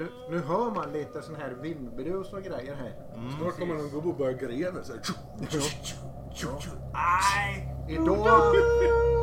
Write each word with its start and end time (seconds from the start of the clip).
nu, 0.00 0.08
nu 0.30 0.38
hör 0.38 0.70
man 0.74 0.92
lite 0.92 1.22
sån 1.22 1.34
här 1.34 1.50
vindbrus 1.62 2.32
och 2.32 2.42
grejer 2.42 2.74
här. 2.74 2.92
Snart 3.38 3.58
kommer 3.58 3.74
någon 3.74 3.90
gubbe 3.90 4.08
och 4.08 4.16
börjar 4.16 4.32
gräva 4.32 4.82
så 4.82 4.92
här. 4.92 5.02
Idag, 7.88 8.54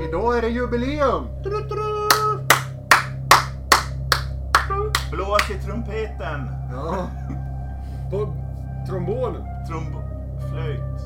idag 0.09 0.37
är 0.37 0.41
det 0.41 0.49
jubileum! 0.49 1.27
Blås 5.11 5.49
i 5.49 5.65
trumpeten. 5.65 6.49
Ja. 6.71 7.09
På 8.11 8.33
trombonen. 8.89 9.43
Trumb... 9.67 9.95
Flöjt. 10.49 10.96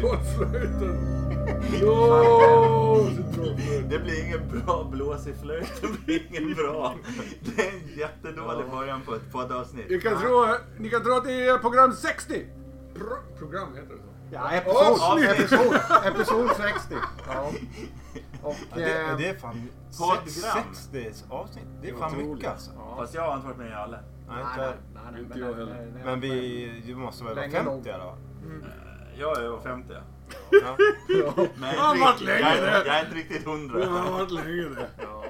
Trollflöjten. 0.00 1.12
Ja, 1.82 2.98
trollflöjten. 3.34 3.88
Det 3.88 3.98
blir 3.98 4.24
ingen 4.26 4.40
bra 4.48 4.84
blås 4.90 5.26
i 5.26 5.32
flöjt. 5.34 5.82
Det 5.82 6.04
blir 6.06 6.26
ingen 6.30 6.54
bra. 6.54 6.94
Det 7.40 7.62
är 7.68 7.72
en 7.72 7.98
jättedålig 7.98 8.70
början 8.70 9.00
på 9.06 9.14
ett 9.14 9.32
poddavsnitt. 9.32 9.90
Ni 9.90 10.00
kan, 10.00 10.20
tro, 10.20 10.46
ni 10.78 10.90
kan 10.90 11.02
tro 11.02 11.12
att 11.14 11.24
det 11.24 11.46
är 11.48 11.58
program 11.58 11.92
60. 11.92 12.46
Pro, 12.94 13.06
program 13.38 13.68
heter 13.74 13.88
det 13.94 14.00
så. 14.00 14.08
Ja, 14.32 14.50
episod, 14.50 15.00
Avsnitt. 15.02 15.30
episod, 15.30 15.76
episod 16.04 16.50
60. 16.56 16.94
Ja. 17.28 17.50
Och, 18.42 18.54
Ja, 18.70 18.76
det, 18.76 19.00
eh, 19.00 19.16
det 19.18 19.28
är 19.28 19.34
fan 19.34 19.68
Poddgram. 19.98 20.74
60 20.74 21.24
avsnitt. 21.28 21.64
Det 21.82 21.88
är 21.88 21.92
Det 21.92 21.98
fan 21.98 22.10
otroligt. 22.12 22.28
mycket 22.34 22.50
alltså. 22.50 22.70
Fast 22.98 23.14
jag 23.14 23.22
har 23.22 23.34
inte 23.34 23.46
varit 23.46 23.58
med 23.58 23.70
i 23.70 23.74
alla. 23.74 23.98
Nej, 24.28 24.44
nej, 24.56 24.68
inte 25.20 25.38
nej, 25.38 25.54
nej, 25.54 25.56
nej, 25.56 25.64
men 25.64 25.70
det- 25.80 25.98
det- 25.98 26.04
Men 26.04 26.20
vi, 26.20 26.82
du 26.86 26.94
måste 26.94 27.24
väl 27.24 27.34
vara 27.34 27.44
Länge 27.46 27.56
50 27.56 27.70
nog. 27.70 27.86
i 27.86 27.90
alla 27.90 28.04
fall? 28.04 28.18
Jag 29.18 29.36
är 29.38 29.42
över 29.42 29.60
50. 29.60 29.94
Ja. 30.50 30.76
Men 31.54 31.74
Ja, 31.74 31.74
jag, 31.76 31.96
är 31.96 32.00
varit 32.00 32.20
inte, 32.20 32.24
länge 32.32 32.54
jag, 32.54 32.62
det. 32.62 32.70
är, 32.70 32.84
jag 32.86 32.96
är 32.96 33.04
inte 33.04 33.14
riktigt 33.16 33.44
Det 33.44 33.50
hundra. 33.50 33.86
har 33.86 34.10
varit 34.12 34.30
länge 34.30 34.62
det. 34.62 34.88
Ja, 34.98 35.24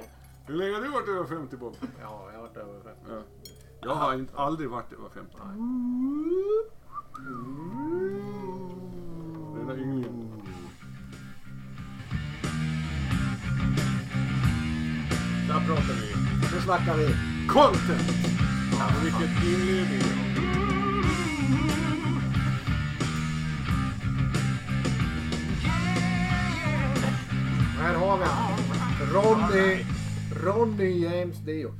Hur 0.47 0.55
länge 0.55 0.73
har 0.75 0.81
du 0.81 0.87
varit 0.89 1.07
över 1.09 1.25
50 1.25 1.57
Bob? 1.57 1.75
ja, 2.01 2.29
jag 2.33 2.39
har 2.39 2.47
varit 2.47 2.57
över 2.57 2.73
50. 2.83 2.99
Ja. 3.09 3.21
Jag 3.81 3.95
har 3.95 4.13
inte, 4.13 4.37
aldrig 4.37 4.69
varit 4.69 4.93
över 4.93 5.09
50. 5.09 5.37
Den 9.67 9.79
ynglingen. 9.79 10.31
Där 15.47 15.59
pratar 15.67 15.93
vi. 16.01 16.15
Nu 16.55 16.61
snackar 16.61 16.97
vi. 16.97 17.07
Content! 17.47 18.09
Och 18.73 19.05
vilket 19.05 19.43
inledning. 19.43 20.01
Här 27.77 27.93
har 27.95 28.17
vi 28.17 28.23
han. 28.23 28.53
Ronny, 29.13 29.85
Ronny 30.43 31.03
James 31.03 31.37
Dio. 31.37 31.73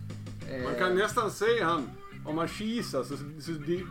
Eh, 0.52 0.64
Man 0.64 0.76
kan 0.80 0.96
nästan 0.96 1.32
se 1.32 1.64
han, 1.64 1.90
om 2.26 2.36
man 2.36 2.48
kisar 2.48 3.04
så, 3.04 3.18
så 3.42 3.52
di- 3.52 3.86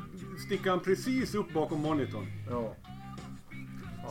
sticker 0.46 0.70
han 0.70 0.80
precis 0.80 1.34
upp 1.34 1.52
bakom 1.52 1.80
monitorn. 1.80 2.26
Ja. 2.50 2.74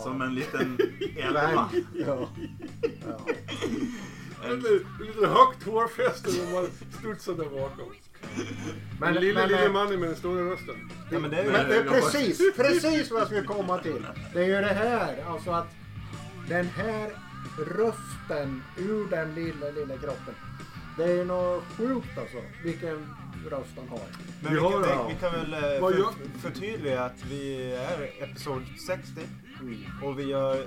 Som 0.03 0.21
en 0.21 0.35
liten 0.35 0.77
elva. 1.17 1.69
Ja. 1.93 2.29
Ja. 3.07 3.19
Lite, 4.49 4.69
lite 4.99 5.27
högt 5.27 5.63
hårfäste 5.65 6.29
när 6.45 6.53
man 6.53 6.69
studsar 6.99 7.33
där 7.33 7.49
bakom. 7.61 7.85
Men, 8.99 9.13
den 9.13 9.23
lille, 9.23 9.39
men, 9.39 9.49
lille 9.49 9.65
eh, 9.65 9.71
mannen 9.71 9.99
med 9.99 10.09
den 10.09 10.15
stora 10.17 10.51
rösten. 10.51 10.75
Ja, 11.11 11.19
men 11.19 11.31
det 11.31 11.37
är 11.37 11.43
ju... 11.45 11.51
Men 11.51 11.69
det 11.69 11.75
är 11.77 11.83
precis, 11.83 12.41
precis 12.57 13.11
vad 13.11 13.21
jag 13.21 13.27
skulle 13.27 13.43
komma 13.43 13.77
till. 13.77 14.05
Det 14.33 14.39
är 14.43 14.45
ju 14.47 14.53
det 14.67 14.73
här, 14.73 15.23
alltså 15.27 15.51
att 15.51 15.67
den 16.49 16.65
här 16.65 17.09
rösten 17.57 18.63
ur 18.77 19.09
den 19.09 19.35
lilla, 19.35 19.69
lilla 19.69 19.97
kroppen. 19.97 20.33
Det 20.97 21.03
är 21.03 21.15
ju 21.15 21.25
något 21.25 21.63
sjukt 21.77 22.17
alltså, 22.17 22.37
vilken 22.63 23.15
röst 23.49 23.71
han 23.77 23.87
har. 23.89 23.99
Men 24.43 24.53
Vi 24.53 24.59
vi, 24.59 24.65
har 24.65 24.71
kan, 24.71 24.81
det. 24.81 24.87
vi, 25.07 25.13
vi 25.13 25.19
kan 25.19 25.31
väl 25.31 25.53
eh, 25.53 25.81
Vad 25.81 25.91
för, 25.93 25.99
gör- 25.99 26.39
förtydliga 26.41 27.03
att 27.03 27.25
vi 27.29 27.71
är 27.73 28.23
episod 28.23 28.61
60 28.87 29.21
och 30.03 30.19
vi 30.19 30.33
har 30.33 30.57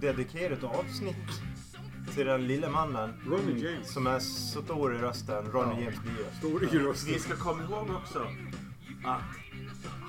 dedikerat 0.00 0.64
avsnitt 0.64 1.16
till 2.14 2.26
den 2.26 2.46
lille 2.46 2.68
mannen 2.70 3.12
Ronny 3.26 3.60
James. 3.64 3.92
som 3.92 4.06
är 4.06 4.18
så 4.18 4.62
stor 4.62 4.94
i 4.94 4.98
rösten, 4.98 5.44
Ronny 5.52 5.74
Ja. 5.74 5.80
James 5.80 5.98
Dio. 6.02 6.38
Stor 6.38 6.64
i 6.74 6.78
rösten. 6.78 7.12
Vi 7.12 7.18
ska 7.18 7.36
komma 7.36 7.62
ihåg 7.62 7.90
också 7.90 8.18
att 9.04 9.45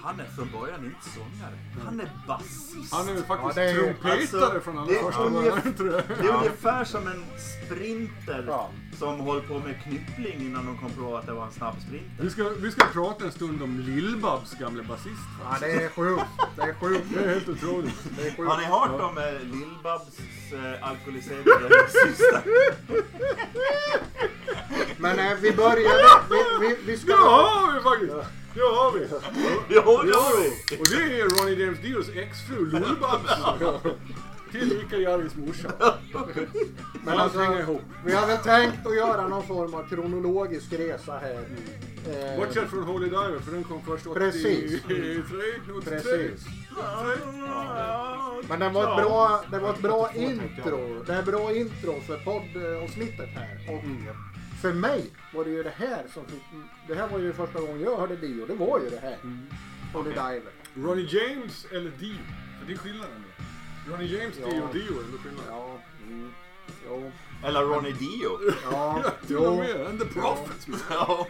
han 0.08 0.20
är 0.20 0.26
från 0.36 0.50
början 0.62 0.86
inte 0.86 1.10
sångare. 1.10 1.54
Han 1.86 2.00
är 2.00 2.10
basist. 2.28 2.94
Han 2.94 3.10
är 3.10 3.16
faktiskt 3.22 3.58
Ja, 3.58 3.64
det 3.64 3.70
är 3.70 3.74
ju- 3.74 3.80
trumpetare 3.80 4.14
alltså, 4.46 4.60
från 4.62 4.90
är 4.90 4.94
första 5.04 5.30
början 5.30 5.74
tror 5.78 5.92
jag. 5.94 6.04
Det 6.22 6.28
är 6.28 6.36
ungefär 6.38 6.84
som 6.86 7.08
en 7.08 7.24
sprinter 7.66 8.44
Ja. 8.48 8.70
som 9.00 9.20
håller 9.20 9.42
på 9.42 9.60
med 9.60 9.84
knyppling 9.84 10.40
innan 10.42 10.66
de 10.66 10.78
kom 10.78 10.90
på 10.92 11.18
att 11.18 11.26
det 11.26 11.34
var 11.34 11.46
en 11.46 11.52
snabb 11.52 11.76
sprinter. 11.88 12.24
Vi 12.24 12.30
ska, 12.30 12.50
vi 12.50 12.72
ska 12.72 12.86
prata 12.94 13.26
en 13.26 13.32
stund 13.32 13.62
om 13.64 13.80
Lill-Babs 13.80 14.60
gamle 14.60 14.84
basist. 14.84 15.28
Ja, 15.44 15.58
det 15.60 15.72
är 15.72 15.90
sjukt. 15.90 16.24
Det 16.56 16.62
är 16.62 16.74
sjukt. 16.74 17.06
Det 17.14 17.24
är 17.24 17.30
helt 17.34 17.50
otroligt. 17.50 17.94
Det 18.18 18.28
är 18.28 18.32
sjukt. 18.36 18.50
Har 18.52 18.58
ni 18.58 18.66
hört 18.66 19.02
om 19.12 19.18
eh, 19.18 19.24
Lill-Babs 19.24 20.20
eh, 20.54 20.90
alkoholiserade 20.90 21.70
syster? 21.90 22.42
Men 24.98 25.20
eh, 25.20 25.34
vi 25.42 25.52
började, 25.52 26.04
vi, 26.30 26.68
vi, 26.68 26.78
vi 26.86 26.98
ska... 26.98 27.14
Har 27.16 27.74
vi 27.74 27.80
faktiskt! 27.82 28.47
Det 28.58 28.64
har 28.64 28.92
vi! 29.00 29.08
Jo, 29.70 29.82
Det 30.06 30.14
har 30.14 30.42
vi! 30.42 30.78
Och 30.82 30.86
det 30.92 31.20
är 31.20 31.24
Ronny 31.24 31.64
James 31.64 31.80
Dios 31.80 32.10
exfru 32.10 32.66
Lill-Babs. 32.72 33.94
Tillika 34.52 34.98
Jarrys 34.98 35.36
morsa. 35.36 35.72
Men 37.06 37.20
Allt 37.20 37.34
hänger 37.36 37.48
alltså, 37.48 37.72
ihop. 37.72 37.82
vi 38.06 38.14
har 38.14 38.28
väl 38.28 38.38
tänkt 38.38 38.88
att 38.88 38.96
göra 38.96 39.28
någon 39.28 39.44
form 39.48 39.74
av 39.74 39.90
kronologisk 39.90 40.74
resa 40.74 41.18
här. 41.18 41.40
Eh, 42.10 42.40
Bortsett 42.40 42.70
från 42.70 42.84
Holy 42.84 43.06
Diver 43.06 43.40
för 43.40 43.52
den 43.52 43.64
kom 43.64 43.82
först 43.86 44.08
83, 44.08 44.20
Precis. 44.32 44.82
83, 44.86 45.00
83. 45.78 46.00
Precis. 46.00 46.46
Men 48.50 48.60
det 48.60 48.70
var 48.70 48.84
ett 49.00 49.06
bra, 49.06 49.44
det 49.52 49.60
var 49.60 49.74
ett 49.74 49.82
bra 49.82 50.10
intro. 50.16 51.04
Det 51.08 51.14
är 51.14 51.20
ett 51.20 51.26
bra 51.26 51.54
intro 51.56 52.02
för 52.08 52.18
poddavsnittet 52.18 53.30
här. 53.36 53.60
Och 53.76 53.84
för 54.62 54.74
mig 54.74 55.10
var 55.34 55.44
det 55.44 55.50
ju 55.50 55.64
det 55.64 55.74
här 55.78 56.04
som 56.14 56.26
fick, 56.26 56.44
Det 56.88 56.96
här 56.96 57.08
var 57.08 57.20
ju 57.20 57.34
första 57.34 57.60
gången 57.62 57.82
jag 57.82 57.98
hörde 57.98 58.16
Dio. 58.16 58.46
Det 58.46 58.54
var 58.54 58.80
ju 58.80 58.90
det 58.90 59.00
här. 59.00 59.18
Holy 59.94 60.10
Diver. 60.10 60.52
Ronny 60.76 61.02
James 61.10 61.66
eller 61.72 61.92
Dio? 61.92 62.18
För 62.60 62.68
det 62.68 62.74
är 62.74 62.78
skillnaden. 62.78 63.24
Ronny 63.90 64.06
James, 64.06 64.36
Ja. 64.42 64.48
Dio 64.50 64.62
och 64.62 64.74
Dio 64.74 65.00
är 65.00 65.04
ändå 65.04 65.18
skillnad. 65.18 65.44
Ja. 65.50 65.78
Mm. 66.08 66.32
Jo. 66.88 67.12
Eller 67.46 67.62
Ronny 67.62 67.92
Dio. 67.92 68.40
Ja. 68.72 69.04
Till 69.28 69.38
och 69.38 69.44
Jo. 69.46 69.58
med. 69.58 69.88
And 69.88 70.00
the 70.00 70.06
Prophets. 70.06 70.68
Ja, 70.90 71.28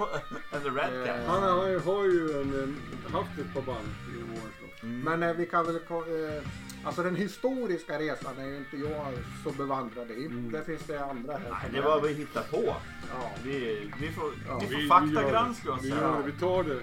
and 0.54 0.64
the 0.64 0.70
Red 0.70 1.06
Cat. 1.06 1.18
Eh, 1.20 1.26
Han 1.26 1.44
har, 1.44 1.68
ju- 1.68 1.80
har 1.80 2.04
ju 2.06 2.42
en, 2.42 2.54
en, 2.54 2.76
haft 3.14 3.30
ett 3.40 3.54
par 3.54 3.62
band 3.62 3.88
genom 4.16 4.32
åren. 4.32 4.52
då. 4.82 4.88
Men 4.88 5.24
eh, 5.24 5.34
vi 5.36 5.46
kan 5.46 5.66
väl... 5.66 5.76
Eh, 5.76 6.44
alltså 6.88 7.04
den 7.04 7.16
historiska 7.16 8.00
resan 8.00 8.38
är 8.40 8.46
ju 8.46 8.58
inte 8.58 8.78
jag 8.78 9.14
så 9.44 9.52
bevandrad 9.52 10.12
i. 10.12 10.28
Det 10.52 10.64
finns 10.66 10.84
det 10.88 11.06
andra 11.06 11.34
här. 11.34 11.50
Nej, 11.52 11.70
det 11.72 11.82
var 11.82 12.02
vi 12.02 12.14
hittade 12.14 12.46
på. 12.48 12.76
Ja, 13.14 13.32
Vi, 13.44 13.90
vi 14.02 14.12
får, 14.12 14.32
Ja, 14.48 14.60
vi 14.60 14.66
Vi- 14.66 14.74
får 14.74 14.82
vi 14.82 14.88
faktagranska 14.88 15.72
oss 15.72 15.82
det. 15.82 15.88
Vi, 15.88 15.94
gör 15.96 16.18
det. 16.18 16.32
vi 16.32 16.40
tar 16.40 16.64
det 16.64 16.80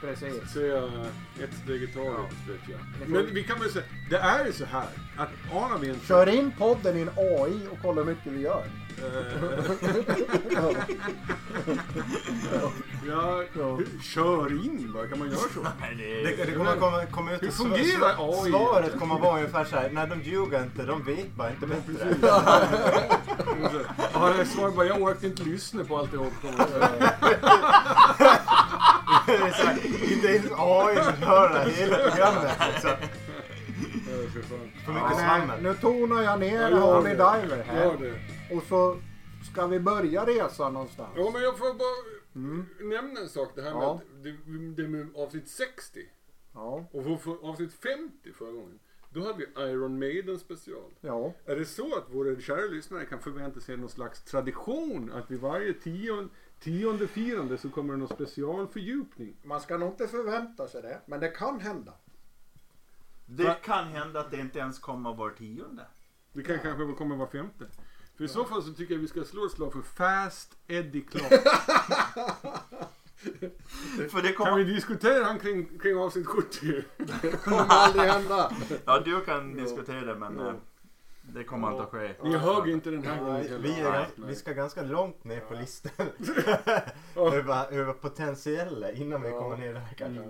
precis. 0.00 0.52
så 0.52 0.60
ett 1.44 1.54
steg 1.64 1.82
i 1.82 1.86
taget. 1.86 2.12
Ja. 2.16 2.52
Vet 2.52 2.60
jag. 2.68 3.08
Men 3.08 3.34
vi 3.34 3.42
kan 3.44 3.60
väl 3.60 3.70
säga, 3.70 3.84
det 4.10 4.16
är 4.18 4.46
ju 4.46 4.52
så 4.52 4.64
här 4.64 4.88
att 5.16 5.28
anar 5.52 5.78
vi 5.78 5.88
inte... 5.88 6.06
Kör 6.06 6.28
in 6.28 6.52
podden 6.58 6.96
i 6.96 7.00
en 7.00 7.10
AI 7.16 7.66
och 7.70 7.78
kolla 7.82 8.00
hur 8.02 8.08
mycket 8.10 8.32
vi 8.32 8.40
gör. 8.40 8.64
Eh, 8.98 9.04
ja, 13.08 13.42
kör 14.02 14.52
in 14.66 14.92
bara, 14.94 15.06
kan 15.08 15.18
man 15.18 15.28
göra 15.28 15.38
så? 15.38 15.60
Nej, 15.80 15.94
Det, 15.96 16.36
det, 16.36 16.44
det 16.44 16.52
kommer 16.52 16.76
komma, 16.76 17.06
komma 17.10 17.32
ut 17.32 17.42
Hur 17.42 17.50
fungerar 17.50 18.14
svar- 18.16 18.44
AI? 18.44 18.50
Svaret 18.50 18.98
kommer 18.98 19.18
vara 19.18 19.36
ungefär 19.36 19.64
såhär, 19.64 19.90
nej 19.92 20.06
de 20.08 20.20
ljuger 20.22 20.62
inte, 20.62 20.82
de 20.82 21.02
vet 21.04 21.34
bara 21.34 21.50
inte 21.50 21.66
bättre. 21.66 22.16
Ja, 24.12 24.32
det 24.38 24.44
svaret 24.46 24.74
bara, 24.76 24.86
jag 24.86 25.02
orkar 25.02 25.26
inte 25.28 25.42
lyssna 25.42 25.84
på 25.84 25.98
alltihop. 25.98 26.32
Det 29.26 29.34
är 29.34 29.50
så 29.52 29.66
här, 29.66 29.78
inte 30.12 30.26
ens 30.26 30.46
AI 30.56 30.94
vill 30.94 31.24
höra 31.28 31.62
hela 31.64 31.96
programmet. 31.96 32.52
Alltså. 32.58 32.88
För 34.84 34.92
mycket 34.92 35.18
svammel. 35.18 35.62
nu 35.62 35.74
tonar 35.74 36.22
jag 36.22 36.40
ner 36.40 36.70
Ja, 36.70 37.00
det. 37.04 37.08
Diver 37.10 37.64
här. 37.66 38.12
Och 38.56 38.62
så 38.62 38.98
ska 39.52 39.66
vi 39.66 39.80
börja 39.80 40.26
resan 40.26 40.72
någonstans. 40.72 41.10
Ja, 41.16 41.30
men 41.32 41.42
jag 41.42 41.58
får 41.58 41.74
bara 41.74 42.88
nämna 42.88 43.20
en 43.20 43.28
sak. 43.28 43.48
Det 43.54 43.62
här 43.62 43.74
med, 43.74 43.82
Ja. 43.82 43.94
att 43.94 44.22
det, 44.22 44.82
det 44.82 44.88
med 44.88 45.08
avsnitt 45.16 45.48
60 45.48 46.00
Ja, 46.54 46.84
och 46.92 47.04
för, 47.04 47.16
för 47.16 47.48
avsnitt 47.50 47.72
50 47.74 48.32
förra 48.32 48.52
gången. 48.52 48.78
Då 49.10 49.20
hade 49.20 49.38
vi 49.38 49.62
Iron 49.62 49.98
Maiden 49.98 50.38
special. 50.38 50.90
ja. 51.00 51.32
Är 51.44 51.56
det 51.56 51.64
så 51.64 51.96
att 51.98 52.10
våra 52.14 52.40
kära 52.40 52.60
lyssnare 52.60 53.04
kan 53.04 53.18
förvänta 53.20 53.60
sig 53.60 53.76
någon 53.76 53.88
slags 53.88 54.24
tradition 54.24 55.12
att 55.12 55.30
vid 55.30 55.40
varje 55.40 55.72
tionde, 55.72 56.28
tionde 56.60 57.06
firande 57.06 57.58
så 57.58 57.68
kommer 57.70 57.92
det 57.92 57.98
någon 57.98 58.08
specialfördjupning? 58.08 59.36
Man 59.42 59.60
ska 59.60 59.76
nog 59.78 59.88
inte 59.88 60.08
förvänta 60.08 60.68
sig 60.68 60.82
det, 60.82 61.00
men 61.06 61.20
det 61.20 61.28
kan 61.28 61.60
hända. 61.60 61.92
det 63.26 63.56
kan 63.62 63.84
hända 63.84 64.20
att 64.20 64.30
det 64.30 64.36
inte 64.40 64.58
ens 64.58 64.78
kommer 64.78 65.14
var 65.14 65.30
tionde. 65.30 65.86
Det 66.32 66.42
kan 66.42 66.58
kanske 66.58 66.92
komma 66.98 67.16
var 67.16 67.26
femte. 67.26 67.66
För 68.18 68.24
i 68.24 68.28
så 68.28 68.44
fall 68.44 68.62
så 68.62 68.72
tycker 68.72 68.94
jag 68.94 69.00
vi 69.00 69.08
ska 69.08 69.24
slå 69.24 69.46
ett 69.46 69.52
slag 69.52 69.72
för 69.72 69.82
Fast 69.82 70.56
Eddie 70.66 71.00
Clark. 71.00 71.30
för 74.10 74.22
det 74.22 74.28
Kan 74.28 74.28
vi 74.28 74.32
kommer... 74.34 74.64
diskutera 74.64 75.24
han 75.24 75.38
kring, 75.38 75.78
kring 75.78 75.96
avsnitt 75.98 76.26
70? 76.26 76.84
Det 77.22 77.30
kommer 77.44 77.64
aldrig 77.68 78.10
hända. 78.10 78.52
Ja, 78.84 79.00
du 79.00 79.20
kan 79.20 79.54
diskutera 79.56 80.00
det 80.00 80.14
men 80.14 80.40
eh, 80.40 80.52
det 81.22 81.44
kommer 81.44 81.70
inte 81.70 81.82
att 81.82 81.90
ske. 81.90 82.14
Ni 82.22 82.36
hög 82.36 82.68
inte 82.68 82.90
den 82.90 83.02
här 83.02 83.24
gången 83.24 83.62
vi, 83.62 83.80
är, 83.80 84.06
vi 84.16 84.34
ska 84.34 84.52
ganska 84.52 84.82
långt 84.82 85.24
ner 85.24 85.40
på 85.40 85.54
listan. 85.54 85.92
över, 87.16 87.72
över 87.72 87.92
potentiella 87.92 88.92
innan 88.92 89.22
vi 89.22 89.28
Ja. 89.28 89.38
kommer 89.38 89.56
ner 89.56 89.74
där 89.74 89.88
kanske. 89.98 90.22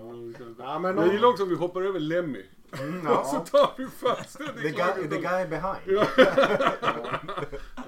Ja, 0.63 0.79
men 0.79 0.95
Jag 0.95 1.05
om, 1.05 1.11
gillar 1.11 1.27
också 1.27 1.43
att 1.43 1.49
vi 1.49 1.55
hoppar 1.55 1.81
över 1.81 1.99
Lemmy. 1.99 2.45
Mm, 2.71 3.07
Och 3.07 3.25
så 3.25 3.35
ja. 3.35 3.45
tar 3.65 3.73
vi 3.77 3.87
fast 3.87 4.37
den. 4.37 4.47
The, 4.47 4.69
guy, 4.69 5.09
the 5.09 5.17
guy 5.21 5.47
behind. 5.47 5.99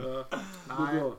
Ja. 0.04 0.26
Ja, 0.70 0.88
bra. 0.94 1.14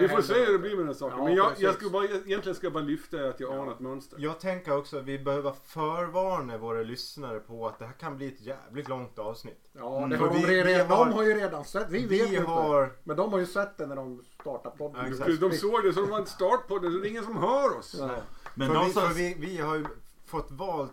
Vi 0.00 0.08
får 0.08 0.22
se 0.22 0.34
hur 0.44 0.52
det 0.52 0.58
blir 0.58 0.76
med 0.76 0.86
den 0.86 0.94
saken. 0.94 1.18
Ja, 1.18 1.24
Men 1.24 1.34
jag, 1.34 1.52
jag 1.58 1.74
ska 1.74 1.90
bara, 1.90 2.04
egentligen 2.04 2.54
ska 2.54 2.66
jag 2.66 2.72
bara 2.72 2.84
lyfta 2.84 3.28
att 3.28 3.40
jag 3.40 3.52
anar 3.58 3.72
ett 3.72 3.80
mönster. 3.80 4.16
Jag 4.20 4.40
tänker 4.40 4.76
också 4.76 4.98
att 4.98 5.04
vi 5.04 5.18
behöver 5.18 5.52
förvarna 5.64 6.58
våra 6.58 6.82
lyssnare 6.82 7.40
på 7.40 7.66
att 7.68 7.78
det 7.78 7.84
här 7.84 7.92
kan 7.92 8.16
bli 8.16 8.26
ett 8.28 8.40
jävligt 8.40 8.88
långt 8.88 9.18
avsnitt. 9.18 9.70
ja, 9.72 9.96
Mm. 9.98 10.10
det 10.10 10.16
har 10.16 10.28
de, 10.28 10.38
vi- 10.38 10.64
redan, 10.64 10.90
har- 10.98 11.06
de 11.06 11.12
har 11.14 11.22
ju 11.22 11.34
redan 11.34 11.64
sett. 11.64 11.90
Vi 11.90 12.06
vet 12.06 12.10
Vi 12.30 12.34
ju 12.34 12.40
har... 12.44 12.84
inte. 12.84 12.96
Men 13.04 13.16
de 13.16 13.32
har 13.32 13.38
ju 13.38 13.46
sett 13.46 13.78
det 13.78 13.86
när 13.86 13.96
de 13.96 14.22
startade 14.40 14.76
podden. 14.76 15.16
Ja, 15.18 15.26
De 15.40 15.52
såg 15.56 15.82
det 15.84 15.92
så 15.92 16.00
de 16.00 16.10
var 16.10 16.18
inte 16.18 16.30
startpodden 16.30 16.92
så 16.92 16.98
det 16.98 17.06
är 17.08 17.10
ingen 17.10 17.24
som 17.24 17.36
hör 17.36 17.78
oss. 17.78 17.96
Ja. 17.98 18.10
Men 18.54 18.68
för 18.68 18.74
de 18.74 19.14
vi, 19.14 19.34
vi, 19.38 19.46
vi 19.46 19.56
har 19.58 19.76
ju 19.76 19.84
fått 20.26 20.50
valt 20.50 20.92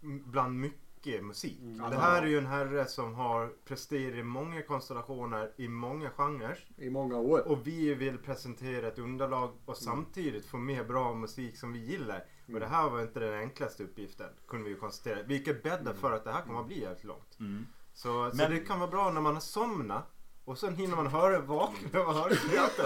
bland 0.00 0.60
mycket 0.60 0.80
musik. 1.06 1.60
Mm. 1.60 1.90
Det 1.90 1.96
här 1.96 2.22
är 2.22 2.26
ju 2.26 2.38
en 2.38 2.46
herre 2.46 2.86
som 2.86 3.14
har 3.14 3.52
presterat 3.64 4.14
i 4.14 4.22
många 4.22 4.62
konstellationer 4.62 5.52
i 5.56 5.68
många 5.68 6.10
genrer. 6.10 6.58
I 6.76 6.90
många 6.90 7.16
år. 7.18 7.48
Och 7.48 7.66
vi 7.66 7.94
vill 7.94 8.18
presentera 8.18 8.88
ett 8.88 8.98
underlag 8.98 9.50
och 9.64 9.76
samtidigt 9.76 10.46
få 10.46 10.56
med 10.56 10.86
bra 10.86 11.14
musik 11.14 11.58
som 11.58 11.72
vi 11.72 11.78
gillar. 11.78 12.24
Och 12.52 12.60
det 12.60 12.66
här 12.66 12.90
var 12.90 13.00
inte 13.00 13.20
den 13.20 13.38
enklaste 13.38 13.82
uppgiften, 13.84 14.28
kunde 14.48 14.64
vi 14.64 14.70
ju 14.70 14.76
konstatera. 14.76 15.22
Vilket 15.22 15.62
bäddar 15.62 15.92
för 15.92 16.12
att 16.12 16.24
det 16.24 16.32
här 16.32 16.42
kommer 16.42 16.60
att 16.60 16.66
bli 16.66 16.80
jävligt 16.80 17.04
långt. 17.04 17.36
Mm. 17.40 17.66
Så, 17.92 18.30
så 18.30 18.36
Men- 18.36 18.50
det 18.50 18.60
kan 18.60 18.80
vara 18.80 18.90
bra 18.90 19.10
när 19.10 19.20
man 19.20 19.34
har 19.34 19.40
somnat 19.40 20.12
och 20.44 20.58
sen 20.58 20.76
hinner 20.76 20.96
man 20.96 21.06
höra 21.06 21.38
vakna 21.38 22.00
och 22.00 22.14
höra 22.14 22.34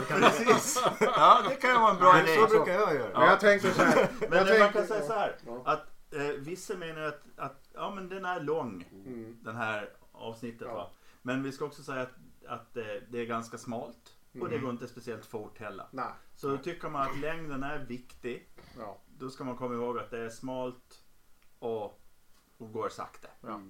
Precis. 0.09 0.83
Ja, 1.01 1.43
det 1.49 1.55
kan 1.55 1.71
ju 1.71 1.79
vara 1.79 1.91
en 1.91 1.97
bra 1.97 2.21
idé. 2.21 2.37
Så 2.37 2.47
brukar 2.47 2.73
jag 2.73 2.95
göra. 2.95 3.19
Men 3.19 3.29
jag 3.29 3.41
tänkte 3.41 3.75
så 3.75 3.83
här. 3.83 4.09
Men 4.21 4.39
jag 4.39 4.39
man 4.39 4.47
tänkte, 4.47 4.79
kan 4.79 4.87
säga 4.87 5.07
så 5.07 5.13
här. 5.13 5.37
Ja. 5.47 5.63
Att 5.65 5.87
eh, 6.13 6.21
vissa 6.39 6.77
menar 6.77 7.03
att, 7.03 7.23
att 7.37 7.64
ja, 7.75 7.95
men 7.95 8.09
den 8.09 8.25
är 8.25 8.41
lång, 8.41 8.85
Mm. 9.07 9.37
den 9.43 9.57
här 9.57 9.91
avsnittet. 10.13 10.69
Ja. 10.71 10.75
Va? 10.75 10.91
Men 11.23 11.43
vi 11.43 11.53
ska 11.53 11.65
också 11.65 11.83
säga 11.83 12.03
att, 12.03 12.15
att 12.47 12.77
eh, 12.77 12.85
det 13.11 13.19
är 13.21 13.27
ganska 13.27 13.59
smalt. 13.59 14.17
Och 14.41 14.49
det 14.49 14.55
Mm. 14.55 14.61
går 14.63 14.71
inte 14.71 14.89
speciellt 14.89 15.27
fort 15.27 15.59
heller. 15.59 15.87
Nej. 15.91 16.13
Så 16.37 16.59
tycker 16.59 16.89
man 16.89 17.03
att 17.11 17.19
längden 17.19 17.63
är 17.63 17.79
viktig. 17.79 18.49
Ja. 18.79 18.99
Då 19.19 19.31
ska 19.31 19.45
man 19.45 19.57
komma 19.57 19.75
ihåg 19.75 19.99
att 19.99 20.11
det 20.11 20.19
är 20.19 20.29
smalt 20.31 21.03
och, 21.59 21.85
och 22.59 22.73
går 22.73 22.89
sakta. 22.89 23.29
Ja. 23.41 23.61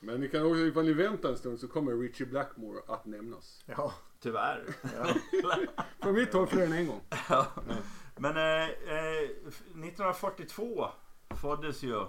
Men 0.00 0.20
ni 0.20 0.28
kan 0.28 0.42
också, 0.46 0.58
ifall 0.60 0.84
ni 0.84 0.92
väntar 0.92 1.28
en 1.28 1.36
stund 1.36 1.60
så 1.60 1.68
kommer 1.68 1.92
Richie 1.92 2.26
Blackmore 2.26 2.80
att 2.88 3.06
nämnas. 3.06 3.62
Ja. 3.66 3.92
Tyvärr. 4.20 4.64
Från 6.02 6.14
mitt 6.14 6.32
håll 6.32 6.46
fler 6.46 6.66
än 6.66 6.72
en 6.72 6.86
gång. 6.86 7.00
Ja. 7.28 7.46
Men 8.16 8.36
eh, 8.36 8.68
eh, 8.68 9.28
1942 9.84 10.88
föddes 11.42 11.82
ju 11.82 12.06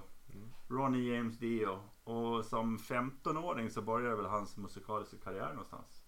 Ronnie 0.74 1.14
James 1.14 1.38
Dio. 1.38 1.80
Och 2.04 2.46
som 2.46 2.78
15-åring 2.78 3.70
så 3.70 3.82
började 3.82 4.16
väl 4.16 4.26
hans 4.26 4.58
musikaliska 4.58 5.18
karriär 5.18 5.50
någonstans. 5.50 6.04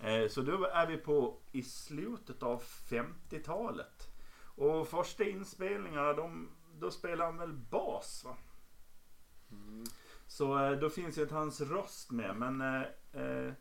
Eh, 0.00 0.28
så 0.28 0.42
då 0.42 0.64
är 0.64 0.86
vi 0.86 0.96
på 0.96 1.40
i 1.52 1.62
slutet 1.62 2.42
av 2.42 2.62
50-talet. 2.62 4.08
Och 4.56 4.88
första 4.88 5.24
inspelningarna 5.24 6.12
de, 6.12 6.48
då 6.74 6.90
spelade 6.90 7.24
han 7.24 7.38
väl 7.38 7.52
bas 7.52 8.24
va? 8.24 8.36
Så 10.26 10.58
eh, 10.58 10.72
då 10.72 10.90
finns 10.90 11.18
ju 11.18 11.22
inte 11.22 11.34
hans 11.34 11.60
röst 11.60 12.10
med 12.10 12.36
men 12.36 12.60
eh, 12.60 12.82
eh, 13.22 13.52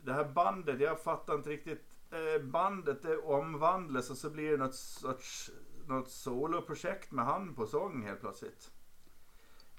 det 0.00 0.12
här 0.12 0.32
bandet, 0.32 0.80
jag 0.80 1.02
fattar 1.02 1.34
inte 1.34 1.50
riktigt. 1.50 1.84
Eh, 2.10 2.42
bandet 2.42 3.02
det 3.02 3.16
omvandlas 3.16 4.10
och 4.10 4.16
så 4.16 4.30
blir 4.30 4.50
det 4.50 4.56
något 4.56 4.74
sorts 4.74 5.50
något 5.86 6.10
soloprojekt 6.10 7.12
med 7.12 7.24
han 7.24 7.54
på 7.54 7.66
sång 7.66 8.02
helt 8.02 8.20
plötsligt. 8.20 8.70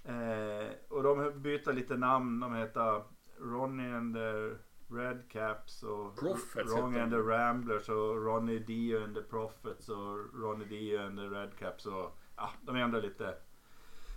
Eh, 0.03 0.71
och 0.89 1.03
de 1.03 1.41
byter 1.41 1.73
lite 1.73 1.97
namn. 1.97 2.39
De 2.39 2.55
heter 2.55 3.03
Ronnie 3.39 3.93
and 3.93 4.15
the 4.15 4.55
Red 4.95 5.29
Caps 5.29 5.83
och 5.83 6.19
Prophets 6.19 6.71
Ronnie 6.71 6.99
and 6.99 7.11
the. 7.11 7.17
Ramblers 7.17 7.89
och 7.89 8.25
Ronnie 8.25 8.59
Dio 8.59 9.03
and 9.03 9.15
the 9.15 9.21
Prophets 9.21 9.89
och 9.89 10.33
Ronnie 10.41 10.65
Dio 10.65 10.99
and 10.99 11.17
the 11.17 11.23
Red 11.23 11.57
Caps 11.59 11.85
och 11.85 12.17
ja, 12.35 12.49
de 12.61 12.75
ändrar 12.75 13.01
lite. 13.01 13.35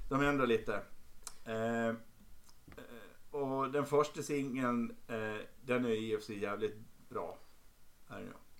De 0.08 0.22
ändrar 0.22 0.46
lite. 0.46 0.82
Eh, 1.44 1.88
eh, 1.88 1.94
och 3.30 3.70
den 3.70 3.86
första 3.86 4.22
singeln, 4.22 4.96
eh, 5.06 5.46
den 5.64 5.84
är 5.84 5.90
i 5.90 6.16
och 6.16 6.20
för 6.20 6.26
sig 6.26 6.38
jävligt 6.38 6.76
bra. 7.08 7.38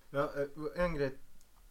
Ja, 0.09 0.19
eh, 0.19 0.83
en 0.83 0.95
grej 0.95 1.17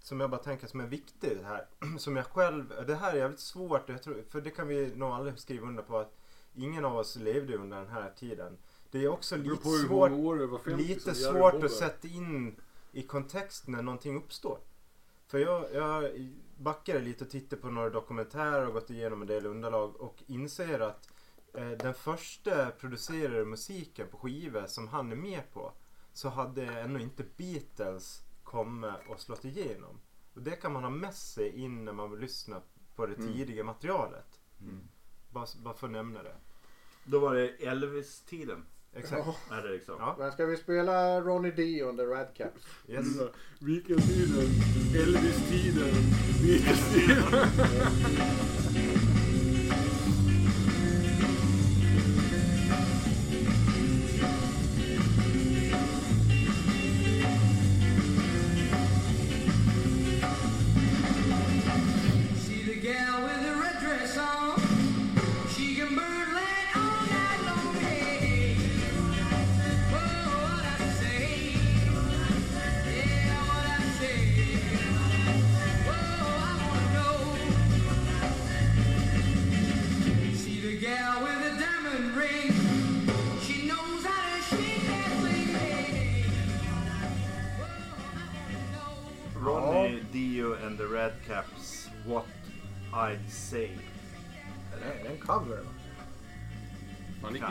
som 0.03 0.21
jag 0.21 0.31
bara 0.31 0.43
tänker 0.43 0.67
som 0.67 0.81
är 0.81 0.87
viktig 0.87 1.39
här. 1.45 1.67
Som 1.99 2.17
jag 2.17 2.27
själv, 2.27 2.73
det 2.87 2.95
här 2.95 3.13
är 3.13 3.17
jävligt 3.17 3.41
svårt, 3.41 3.89
jag 3.89 4.03
tror, 4.03 4.25
för 4.31 4.41
det 4.41 4.51
kan 4.51 4.69
vi 4.69 4.93
nog 4.97 5.13
aldrig 5.13 5.39
skriva 5.39 5.67
under 5.67 5.83
på 5.83 5.99
att 5.99 6.17
ingen 6.55 6.85
av 6.85 6.97
oss 6.97 7.17
levde 7.17 7.57
under 7.57 7.77
den 7.77 7.89
här 7.89 8.13
tiden. 8.17 8.59
Det 8.91 9.05
är 9.05 9.09
också 9.09 9.37
Det 9.37 9.43
lite 9.43 9.69
svårt, 9.69 10.11
många 10.11 10.29
år 10.29 10.37
det 10.37 10.47
var 10.47 10.59
50 10.59 10.85
lite 10.85 11.15
svårt 11.15 11.65
att 11.65 11.71
sätta 11.71 12.09
in 12.09 12.57
i 12.93 13.03
kontext 13.03 13.69
när 13.69 13.83
någonting 13.83 14.17
uppstår. 14.17 14.59
För 15.27 15.39
jag, 15.39 15.75
jag 15.75 16.11
backade 16.57 17.01
lite 17.01 17.25
och 17.25 17.31
tittade 17.31 17.63
på 17.63 17.71
några 17.71 17.91
dokumentärer 17.91 18.67
och 18.67 18.73
gått 18.73 18.91
igenom 18.91 19.23
en 19.23 19.29
del 19.29 19.47
underlag 19.47 20.01
och 20.01 20.23
inser 20.27 20.81
att 20.81 21.09
eh, 21.55 21.71
den 21.71 21.95
första 21.95 22.71
producerade 22.71 23.45
musiken 23.45 24.09
på 24.09 24.17
skivor 24.17 24.67
som 24.67 24.89
han 24.89 25.13
är 25.13 25.17
med 25.17 25.43
på 25.53 25.73
så 26.13 26.29
hade 26.29 26.65
ännu 26.67 27.03
inte 27.03 27.25
Beatles 27.37 28.23
kommit 28.53 28.91
och 29.09 29.21
slått 29.21 29.45
igenom. 29.45 30.01
Och 30.35 30.43
det 30.43 30.51
kan 30.51 30.73
man 30.73 30.83
ha 30.83 30.91
med 30.91 31.15
sig 31.15 31.57
in 31.59 31.85
när 31.85 31.93
man 31.93 32.11
vill 32.11 32.21
lyssna 32.21 32.61
på 32.97 33.07
det 33.07 33.15
Mm. 33.15 33.33
tidiga 33.33 33.65
materialet. 33.65 34.41
Mm. 34.61 34.81
Bara, 35.31 35.47
bara 35.65 35.75
för 35.75 35.87
att 35.87 35.93
nämna 35.93 36.23
det. 36.23 36.37
Då 37.05 37.19
var 37.19 37.35
det 37.35 37.49
Elvis-tiden. 37.49 38.65
Exakt. 38.95 39.27
Ja. 39.51 39.57
Är 39.57 39.63
det 39.63 39.73
liksom. 39.73 39.95
Ja. 39.99 40.17
Men 40.19 40.33
ska 40.33 40.47
vi 40.47 40.57
spela 40.57 41.21
Ronnie 41.21 41.51
D 41.51 41.85
on 41.85 41.97
the 41.97 42.03
Red 42.03 42.29
Caps? 42.37 42.67
Yes. 42.89 43.15
Mm. 43.21 43.29
Vilken 43.61 44.01
tiden? 44.01 44.47
Elvis-tiden. 44.97 45.95
Beatles-tiden. 46.43 47.23
See 47.23 48.62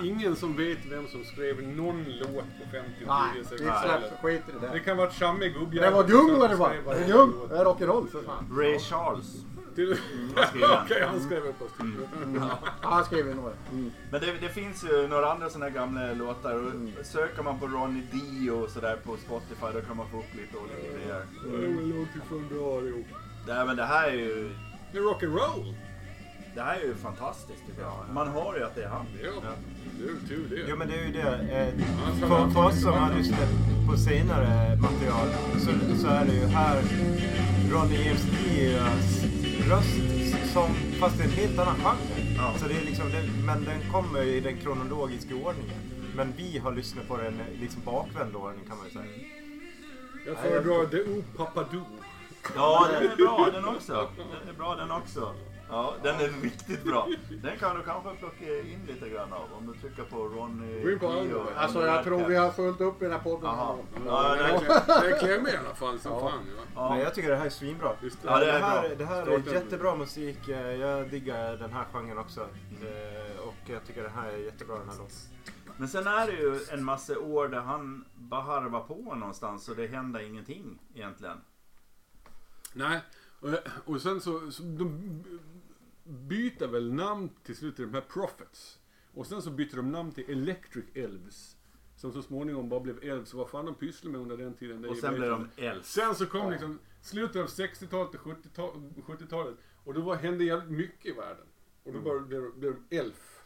Ingen 0.03 0.35
som 0.35 0.57
vet 0.57 0.77
vem 0.89 1.07
som 1.07 1.23
skrev 1.23 1.67
någon 1.67 2.03
låt 2.03 2.29
på 2.33 2.69
50 2.71 2.89
och 3.01 3.07
Nej, 3.07 3.29
60 3.35 3.55
vi 3.55 3.57
släpper 3.59 4.17
skit 4.21 4.41
i 4.49 4.51
det 4.51 4.67
Det 4.67 4.73
där. 4.73 4.79
kan 4.79 4.97
vara 4.97 5.07
ett 5.07 5.13
chammig 5.15 5.53
gubbjävel. 5.53 5.89
Det 5.91 5.95
var 5.95 6.03
som 6.29 6.39
var 6.39 6.49
det 6.49 6.55
bara. 6.57 6.73
skrev 6.75 6.97
Det 6.97 7.03
är 7.03 7.07
låt. 7.07 7.49
Det 7.49 7.57
är 7.57 7.65
rock'n'roll 7.65 8.11
för 8.11 8.21
fan. 8.23 8.57
Ray 8.57 8.79
Charles. 8.79 9.33
Till- 9.75 9.95
skrev 10.49 10.63
han. 10.69 10.85
Okej, 10.85 11.03
han 11.07 11.19
skrev 11.21 11.43
upp 11.45 11.61
oss 11.61 11.71
till. 11.77 11.91
Ja, 12.39 12.57
han 12.81 13.05
skriver 13.05 13.33
några. 13.33 13.51
Men 14.11 14.21
det, 14.21 14.31
det 14.41 14.49
finns 14.49 14.83
ju 14.83 15.07
några 15.07 15.31
andra 15.31 15.49
sådana 15.49 15.65
här 15.65 15.73
gamla 15.73 16.13
låtar. 16.13 16.55
Och 16.99 17.05
Söker 17.05 17.43
man 17.43 17.59
på 17.59 17.67
Ronnie 17.67 18.03
Dio 18.11 18.51
och 18.51 18.69
sådär 18.69 18.95
på 19.03 19.17
Spotify 19.17 19.65
då 19.73 19.81
kan 19.81 19.97
man 19.97 20.09
få 20.09 20.17
upp 20.17 20.35
lite 20.35 20.57
olika 20.57 20.97
grejer. 20.97 21.25
Det 21.43 21.55
är 21.55 21.61
väl 21.75 21.89
långt 21.95 22.09
ifrån 22.25 22.47
bra 22.53 22.81
ihop. 22.87 23.05
Det 23.47 23.53
här, 23.53 23.65
men 23.65 23.75
det 23.75 23.85
här 23.85 24.07
är 24.07 24.11
ju, 24.13 24.51
Det 24.91 24.97
är 24.97 25.01
rock'n'roll. 25.01 25.73
Det 26.55 26.61
här 26.61 26.75
är 26.75 26.85
ju 26.85 26.95
fantastiskt 26.95 27.67
tycker 27.67 27.81
jag. 27.81 27.93
Man 28.13 28.27
hör 28.27 28.57
ju 28.57 28.63
att 28.63 28.75
det 28.75 28.83
är 28.83 28.89
han. 28.89 29.05
Ja, 29.23 29.29
det 29.97 30.03
är 30.03 30.07
ju 30.07 30.19
tur 30.27 30.47
det. 30.49 30.65
Jo 30.69 30.75
men 30.75 30.87
det 30.87 30.93
är 30.93 31.05
ju 31.05 31.11
det. 31.11 31.33
Eh, 31.57 32.49
för, 32.53 32.65
oss 32.65 32.81
som 32.81 32.93
har 32.93 33.13
lyssnat 33.13 33.49
på 33.89 33.97
senare 33.97 34.75
material 34.75 35.27
så, 35.59 35.97
så 36.01 36.07
är 36.07 36.25
det 36.25 36.33
ju 36.33 36.45
här 36.45 36.81
Ronny 37.71 37.95
James 38.05 38.23
Dios 38.23 39.23
röst 39.69 40.53
som, 40.53 40.73
fast 40.99 41.17
det 41.17 41.23
är 41.23 41.27
en 41.27 41.33
helt 41.33 41.59
annan 41.59 41.75
genre. 41.75 42.35
Ja. 42.37 42.53
Så 42.59 42.67
det 42.67 42.73
är 42.73 42.85
liksom, 42.85 43.11
det, 43.11 43.23
men 43.45 43.63
den 43.63 43.91
kommer 43.91 44.21
i 44.21 44.39
den 44.39 44.57
kronologiska 44.57 45.35
ordningen. 45.35 45.81
Men 46.15 46.33
vi 46.37 46.57
har 46.57 46.71
lyssnat 46.71 47.07
på 47.07 47.17
den 47.17 47.41
liksom 47.59 47.81
bakvänd 47.85 48.35
ordning 48.35 48.65
kan 48.67 48.77
man 48.77 48.85
ju 48.85 48.91
säga. 48.91 49.27
Jag 50.25 50.37
föredrar 50.37 50.85
The 50.85 51.01
O 51.11 51.23
Papadoo. 51.37 51.85
Ja, 52.55 52.87
den 52.91 53.11
är 53.11 53.15
bra 53.15 53.49
den 53.53 53.65
också. 53.65 54.09
Den 54.17 54.49
är 54.49 54.57
bra 54.57 54.75
den 54.75 54.91
också. 54.91 55.33
Ja, 55.71 55.93
den 56.03 56.15
är 56.15 56.27
riktigt 56.41 56.83
bra. 56.83 57.07
Den 57.43 57.57
kan 57.57 57.75
du 57.77 57.83
kanske 57.83 58.15
plocka 58.15 58.59
in 58.59 58.85
lite 58.87 59.09
grann 59.09 59.33
av 59.33 59.53
om 59.57 59.67
du 59.67 59.79
trycker 59.79 60.03
på 60.03 60.17
Ronny 60.27 60.83
Gå 60.83 60.91
in 60.91 60.99
på 60.99 61.43
Alltså 61.55 61.85
jag 61.85 62.03
tror 62.03 62.25
vi 62.27 62.35
har 62.35 62.51
fullt 62.51 62.81
upp 62.81 63.01
i 63.01 63.05
den 63.05 63.13
här 63.13 63.19
podden. 63.19 63.45
Jaha. 63.45 63.75
Ja, 63.95 64.01
Ja, 64.05 64.35
den 64.35 64.37
det- 64.37 64.65
är 64.65 64.79
klä- 64.79 65.01
den 65.01 65.13
är 65.13 65.19
klämmig 65.19 65.51
i 65.51 65.55
alla 65.57 65.75
fall 65.75 65.99
som 65.99 66.11
Ja. 66.11 66.19
fan. 66.19 66.39
Ja. 66.57 66.61
Ja. 66.75 66.89
Men 66.89 66.99
jag 66.99 67.13
tycker 67.15 67.29
det 67.29 67.35
här 67.35 67.45
är 67.45 67.49
svinbra. 67.49 67.91
Just 68.01 68.21
det. 68.21 68.27
Ja, 68.29 68.39
det 68.39 68.45
det, 68.45 68.51
är 68.51 68.59
här, 68.59 68.81
bra. 68.81 68.95
det 68.97 69.05
här 69.05 69.21
Starten. 69.25 69.47
är 69.47 69.53
jättebra 69.53 69.95
musik. 69.95 70.47
Eh, 70.49 70.75
Jag 70.75 71.09
diggar 71.09 71.57
den 71.57 71.73
här 71.73 71.85
genren 71.93 72.17
också. 72.17 72.41
Eh, 72.41 73.39
Och 73.47 73.55
jag 73.69 73.85
tycker 73.85 74.03
den 74.03 74.11
här 74.11 74.29
är 74.31 74.37
jättebra 74.37 74.77
den 74.77 74.89
här 74.89 74.97
låten. 74.97 75.15
Men 75.77 75.87
sen 75.89 76.07
är 76.07 76.27
det 76.27 76.33
ju 76.33 76.59
en 76.71 76.83
massa 76.83 77.19
år 77.19 77.47
där 77.47 77.59
han 77.61 78.05
bara 78.15 78.41
harvar 78.41 78.79
på 78.81 79.15
någonstans 79.15 79.69
och 79.69 79.75
det 79.75 79.87
händer 79.87 80.19
ingenting 80.19 80.79
egentligen. 80.95 81.37
Nej, 82.73 82.99
och, 83.39 83.49
och 83.85 84.01
sen 84.01 84.21
så, 84.21 84.51
så 84.51 84.63
de 84.63 85.23
byter 86.11 86.67
väl 86.67 86.93
namn 86.93 87.29
till 87.43 87.55
slut 87.55 87.75
till 87.75 87.85
de 87.85 87.93
här 87.93 88.01
Prophets. 88.01 88.79
Och 89.13 89.27
sen 89.27 89.41
så 89.41 89.51
byter 89.51 89.75
de 89.75 89.91
namn 89.91 90.11
till 90.11 90.29
Electric 90.29 90.85
Elves. 90.95 91.57
Som 91.95 92.11
så 92.13 92.21
småningom 92.21 92.69
bara 92.69 92.79
blev 92.79 93.03
Elves. 93.03 93.33
Vad 93.33 93.49
fan 93.49 93.65
de 93.65 93.75
pysslade 93.75 94.11
med 94.11 94.21
under 94.21 94.37
den 94.37 94.53
tiden. 94.53 94.85
Och 94.85 94.97
sen 94.97 95.21
jag 95.21 95.47
de 95.57 95.63
äldst. 95.63 95.91
Sen 95.91 96.15
så 96.15 96.25
kom 96.25 96.51
liksom 96.51 96.79
slutet 97.01 97.35
av 97.41 97.47
60-talet 97.47 98.11
till 98.11 98.19
70-tal- 98.19 98.93
70-talet. 99.05 99.55
Och 99.83 99.93
då 99.93 100.01
var, 100.01 100.15
hände 100.15 100.43
jävligt 100.43 100.69
mycket 100.77 101.05
i 101.05 101.11
världen. 101.11 101.45
Och 101.83 101.93
då 101.93 101.99
bara 101.99 102.19
blev, 102.19 102.53
blev 102.55 102.75
de 102.89 102.97
Elf. 102.97 103.43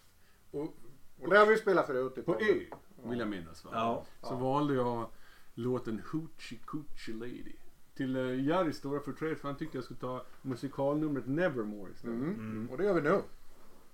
Och 0.51 0.75
Och 1.19 1.29
det 1.29 1.37
har 1.37 1.45
vi 1.45 1.57
spelat 1.57 1.85
förut. 1.87 2.25
på. 2.25 2.35
Ö, 2.35 2.59
vill 3.03 3.19
jag 3.19 3.27
minnas 3.27 3.65
va? 3.65 3.71
Ja. 3.73 4.05
Så 4.21 4.35
valde 4.35 4.73
jag 4.73 5.09
låten 5.53 6.01
Hoochie 6.11 6.59
Coochie 6.65 7.15
Lady. 7.15 7.53
Till 7.97 8.17
uh, 8.17 8.45
Jaris 8.47 8.77
stora 8.77 8.99
förtret 8.99 9.39
för 9.39 9.47
han 9.47 9.57
tyckte 9.57 9.77
jag 9.77 9.83
skulle 9.83 9.99
ta 9.99 10.23
musikalnumret 10.41 11.27
Nevermore 11.27 11.91
istället. 11.91 12.15
Mm. 12.17 12.67
Och 12.71 12.77
det 12.77 12.83
gör 12.83 12.93
vi 12.93 13.01
nu. 13.01 13.21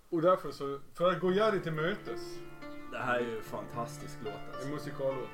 Och 0.10 0.22
därför 0.22 0.52
så, 0.52 0.80
för 0.94 1.12
att 1.12 1.20
gå 1.20 1.32
Jari 1.32 1.60
till 1.60 1.72
mötes, 1.74 2.22
Det 2.92 2.98
här 2.98 3.20
är 3.20 3.24
ju 3.26 3.38
en 3.38 3.44
fantastisk 3.44 4.18
låt 4.24 4.34
en 4.34 4.56
alltså. 4.56 4.70
musikallåt. 4.70 5.30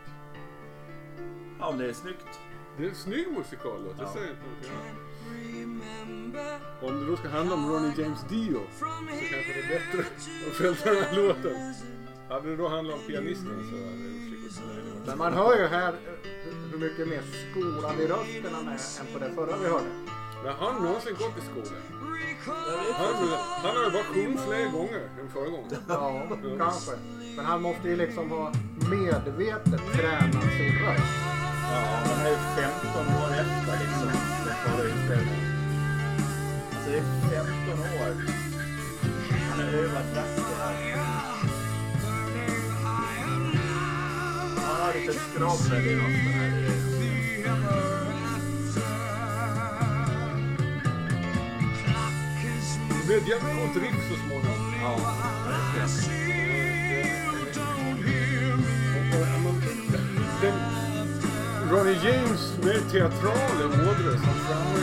Ja, 1.59 1.69
men 1.69 1.79
det 1.79 1.89
är 1.89 1.93
snyggt. 1.93 2.39
Det 2.77 2.85
är 2.85 2.89
en 2.89 2.95
snygg 2.95 3.27
musikallåt, 3.37 3.95
jag 3.97 4.07
Ja. 4.07 4.13
säger 4.13 4.29
inte 4.29 4.69
annat. 4.71 4.97
Remember 5.53 6.59
Om 6.81 6.99
det 6.99 7.05
då 7.09 7.15
ska 7.17 7.29
handla 7.29 7.55
om 7.55 7.69
Ronnie 7.71 7.93
James 8.01 8.23
Dio 8.29 8.59
så 8.79 8.85
kanske 8.85 9.53
det 9.53 9.63
är 9.63 9.79
bättre 9.79 9.99
att 10.69 10.77
följa 10.77 11.01
den 11.01 11.03
här 11.03 11.15
låten. 11.27 11.73
Hade 12.29 12.49
det 12.49 12.55
då 12.55 12.67
handlat 12.67 12.95
om 12.95 13.01
pianisten 13.07 13.47
så 13.69 13.75
hade 13.75 13.97
det 13.97 14.19
skickligt 14.19 14.61
möjligt. 14.67 15.05
Men 15.07 15.17
man 15.17 15.33
hör 15.33 15.57
ju 15.59 15.65
här 15.65 15.93
eh, 15.93 15.97
mycket 16.79 17.07
mer 17.07 17.21
skolad 17.51 17.99
i 17.99 18.07
rösten 18.07 18.53
han 18.53 18.67
är 18.67 18.79
än 18.99 19.07
på 19.13 19.19
det 19.19 19.31
förra 19.35 19.57
vi 19.57 19.67
hörde. 19.67 19.91
Men 20.43 20.53
har 20.55 20.71
han 20.71 20.83
någonsin 20.83 21.15
gått 21.19 21.37
i 21.37 21.41
skolan? 21.41 21.81
Han, 22.45 23.13
han 23.63 23.75
har 23.77 23.85
ju 23.85 23.91
bara 23.91 24.03
sjungit 24.03 24.39
fler 24.47 24.71
gånger 24.71 25.09
än 25.21 25.29
förra 25.33 25.49
gången. 25.49 25.71
Ja, 25.87 26.27
kanske. 26.57 26.91
Men 27.35 27.45
han 27.45 27.61
måste 27.61 27.89
ju 27.89 27.95
liksom 27.95 28.31
ha 28.31 28.53
medvetet 28.89 29.81
tränat 29.93 30.43
sin 30.57 30.73
röst. 30.85 31.17
Ja, 31.71 31.81
den 32.09 32.25
är 32.25 32.29
ju 32.29 32.37
15 32.37 33.07
år 33.21 33.29
efter 33.41 33.79
liksom 33.83 34.07
den 34.45 34.55
förra 34.63 34.89
inspelningen. 34.89 35.45
Alltså 36.75 36.91
det 36.91 36.97
är 36.97 37.45
15 37.65 37.79
år. 37.79 38.11
Han 39.49 39.59
har 39.59 39.73
övat 39.73 40.05
rätt 40.15 40.35
det 40.35 40.63
här. 40.63 40.97
Han 44.55 44.81
har 44.81 44.93
lite 44.93 45.13
skravl 45.13 45.87
i 45.87 45.95
rösten 45.95 46.33
här. 46.33 46.66
Blir 53.07 53.17
ett 53.17 53.27
jävligt 53.27 53.55
coolt 53.57 53.75
riff 53.83 54.09
så 54.09 54.15
småningom. 54.15 54.73
Ja, 54.81 54.95
verkligen. 55.47 55.87
Ronnie 61.71 61.97
James 62.05 62.57
mer 62.63 62.79
teatrala 62.91 63.65
ådror 63.65 64.11
som 64.11 64.33
framme 64.45 64.79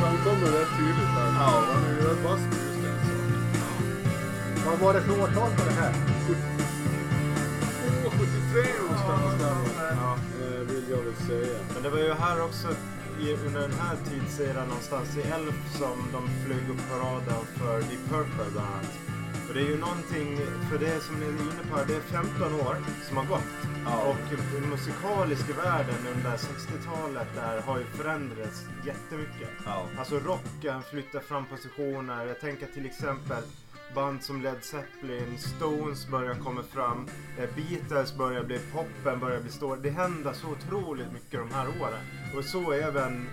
framkommer 0.00 0.46
rätt 0.58 0.68
tydligt 0.78 1.12
här. 1.16 1.32
Ja. 1.40 1.64
Han 1.72 1.84
är 1.84 1.90
ju 1.90 2.08
rätt 2.08 2.24
vass 2.24 2.40
på 2.50 2.56
just 2.56 2.82
den 2.82 2.98
saken. 3.06 4.64
Vad 4.66 4.78
var 4.78 4.94
det 4.94 5.00
för 5.02 5.12
årtal 5.22 5.50
på 5.56 5.64
det 5.64 5.70
här? 5.80 5.94
73 8.04 8.72
någonstans 8.82 9.42
där 9.42 9.56
Ja. 9.90 10.16
eh, 10.42 10.60
vill 10.60 10.84
jag 10.90 10.96
väl 10.98 11.14
säga. 11.26 11.58
Men 11.74 11.82
det 11.82 11.90
var 11.90 11.98
ju 11.98 12.12
här 12.14 12.44
också 12.44 12.68
i, 13.22 13.34
under 13.46 13.60
den 13.60 13.72
här 13.72 13.96
tidseran 14.10 14.68
någonstans 14.68 15.16
i 15.16 15.20
Elf 15.20 15.78
som 15.78 15.96
de 16.12 16.22
flög 16.44 16.70
upp 16.70 16.82
på 16.90 16.94
radarn 16.96 17.46
för 17.58 17.80
Deep 17.80 18.04
Purple 18.08 18.50
bland 18.52 18.68
annat. 18.68 18.98
Och 19.48 19.54
det 19.54 19.60
är 19.60 19.70
ju 19.74 19.78
någonting, 19.78 20.38
för 20.70 20.78
det 20.78 21.00
som 21.00 21.14
ni 21.20 21.26
är 21.26 21.30
inne 21.30 21.62
på 21.70 21.76
här, 21.76 21.86
det 21.86 21.96
är 21.96 22.00
15 22.00 22.54
år 22.54 22.76
som 23.08 23.16
har 23.16 23.24
gått. 23.24 23.52
Ja. 23.84 24.00
Och 24.10 24.16
den 24.54 24.70
musikaliska 24.70 25.52
världen 25.52 26.00
under 26.14 26.30
60-talet 26.30 27.28
där 27.34 27.60
har 27.60 27.78
ju 27.78 27.84
förändrats 27.84 28.64
jättemycket. 28.86 29.50
Ja. 29.64 29.86
Alltså 29.98 30.18
rocken 30.18 30.82
flyttar 30.90 31.20
fram 31.20 31.46
positioner. 31.46 32.26
Jag 32.26 32.40
tänker 32.40 32.66
till 32.66 32.86
exempel 32.86 33.42
band 33.94 34.22
som 34.22 34.42
Led 34.42 34.64
Zeppelin, 34.64 35.38
Stones 35.38 36.06
börjar 36.08 36.34
komma 36.34 36.62
fram, 36.62 37.08
eh, 37.38 37.48
Beatles 37.56 38.16
börjar 38.16 38.44
bli, 38.44 38.58
poppen 38.72 39.20
börjar 39.20 39.40
bli 39.40 39.50
stor. 39.50 39.76
Det 39.82 39.90
händer 39.90 40.32
så 40.32 40.46
otroligt 40.48 41.12
mycket 41.12 41.32
de 41.40 41.50
här 41.50 41.66
åren. 41.82 42.00
Och 42.36 42.44
så 42.44 42.72
även 42.72 43.26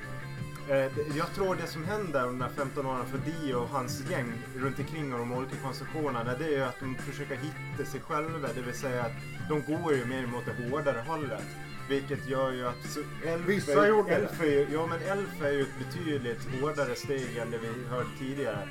eh, 0.70 0.76
det- 0.76 1.16
jag 1.18 1.34
tror 1.36 1.56
det 1.56 1.68
som 1.68 1.86
händer 1.86 2.28
under 2.28 2.40
de 2.40 2.42
här 2.42 2.50
15 2.66 2.86
åren 2.86 3.06
för 3.06 3.18
Dio 3.32 3.56
och 3.56 3.70
hans 3.70 4.04
gäng 4.12 4.32
runt 4.58 4.80
omkring 4.80 5.14
och 5.14 5.20
de 5.20 5.32
olika 5.34 5.56
konstruktionerna 5.64 6.36
det 6.38 6.46
är 6.46 6.50
ju 6.58 6.64
att 6.64 6.80
de 6.80 6.96
försöker 6.96 7.36
hitta 7.36 7.92
sig 7.92 8.00
själva. 8.02 8.48
Det 8.56 8.62
vill 8.62 8.74
säga 8.76 9.02
att 9.04 9.12
de 9.50 9.62
går 9.74 9.94
ju 9.94 10.06
mer 10.06 10.28
mot 10.28 10.44
det 10.46 10.70
hårdare 10.70 11.04
hållet. 11.08 11.44
Vilket 11.90 12.30
gör 12.30 12.52
ju 12.52 12.68
att 12.68 12.98
Elf, 13.26 13.46
Vissa 13.48 13.88
gjorde 13.88 14.16
Elf 14.16 14.42
ju, 14.44 14.68
Ja 14.74 14.86
men 14.88 15.02
Elf 15.02 15.42
är 15.42 15.52
ju 15.52 15.62
ett 15.62 15.80
betydligt 15.80 16.48
hårdare 16.62 16.96
steg 16.96 17.38
än 17.38 17.52
det 17.52 17.58
vi 17.58 17.68
hörde 17.90 18.10
tidigare. 18.20 18.68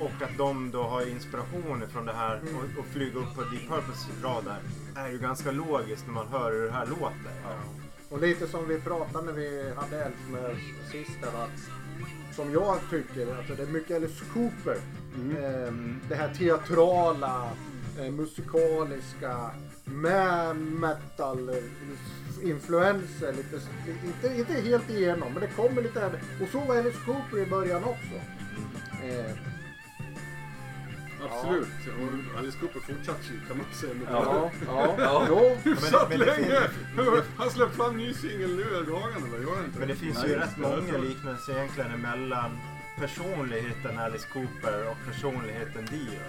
Och 0.00 0.22
att 0.22 0.38
de 0.38 0.70
då 0.70 0.82
har 0.82 1.08
inspiration 1.08 1.84
från 1.92 2.06
det 2.06 2.12
här 2.12 2.40
och, 2.54 2.80
och 2.80 2.86
flyga 2.86 3.18
upp 3.18 3.34
på 3.34 3.42
Deep 3.42 3.68
Purples 3.68 4.08
radar 4.22 4.58
är 4.96 5.08
ju 5.08 5.18
ganska 5.18 5.50
logiskt 5.50 6.06
när 6.06 6.14
man 6.14 6.28
hör 6.28 6.52
hur 6.52 6.64
det 6.64 6.72
här 6.72 6.86
låter. 6.86 7.32
Och 8.08 8.20
lite 8.20 8.46
som 8.46 8.68
vi 8.68 8.80
pratade 8.80 9.24
när 9.24 9.32
vi 9.32 9.72
hade 9.76 10.04
Elf 10.04 10.28
med 10.30 10.56
sist 10.92 11.24
att 11.24 11.60
som 12.38 12.52
jag 12.52 12.78
tycker, 12.90 13.36
alltså 13.36 13.54
det 13.54 13.62
är 13.62 13.66
mycket 13.66 13.96
Alice 13.96 14.24
Cooper. 14.32 14.76
Ehm, 15.16 16.00
det 16.08 16.14
här 16.14 16.34
teatrala, 16.34 17.50
eh, 18.00 18.10
musikaliska 18.10 19.50
med 19.84 20.56
metal 20.56 21.48
eh, 21.48 22.48
influenser. 22.50 23.32
Lite, 23.32 23.60
inte, 24.06 24.38
inte 24.38 24.52
helt 24.52 24.90
igenom, 24.90 25.32
men 25.32 25.40
det 25.40 25.56
kommer 25.56 25.82
lite. 25.82 26.06
Och 26.42 26.48
så 26.52 26.60
var 26.60 26.76
Alice 26.76 26.98
Cooper 27.06 27.38
i 27.38 27.46
början 27.46 27.84
också. 27.84 28.14
Eh, 29.04 29.57
Absolut. 31.24 31.68
Och 32.32 32.38
Alice 32.38 32.58
Cooper 32.58 32.80
fortsatte 32.80 33.24
ju 33.32 33.40
kan 33.48 33.56
man 33.56 33.66
säga. 33.72 33.94
ja, 34.10 34.50
ja, 34.66 34.94
Ja. 34.98 35.24
jo. 35.28 35.56
Hyfsat 35.70 36.08
Men 36.08 36.18
men 36.18 36.28
länge! 36.28 36.60
finns- 36.68 37.24
Han 37.36 37.50
släppte 37.50 37.76
fram 37.76 37.96
ny 37.96 38.14
singel 38.14 38.56
nu 38.56 38.62
i 38.62 38.90
dagarna, 38.90 39.26
eller 39.26 39.38
gör 39.46 39.56
han 39.56 39.64
inte? 39.64 39.78
Men 39.78 39.88
det 39.88 39.96
finns 39.96 40.18
Nej, 40.18 40.28
ju 40.30 40.36
rätt 40.36 40.56
många 40.56 40.98
liknelser 40.98 41.52
egentligen 41.52 42.00
mellan 42.00 42.50
personligheten 42.98 43.98
Alice 43.98 44.26
Cooper 44.32 44.90
och 44.90 44.96
personligheten 45.12 45.86
Dio. 45.90 46.20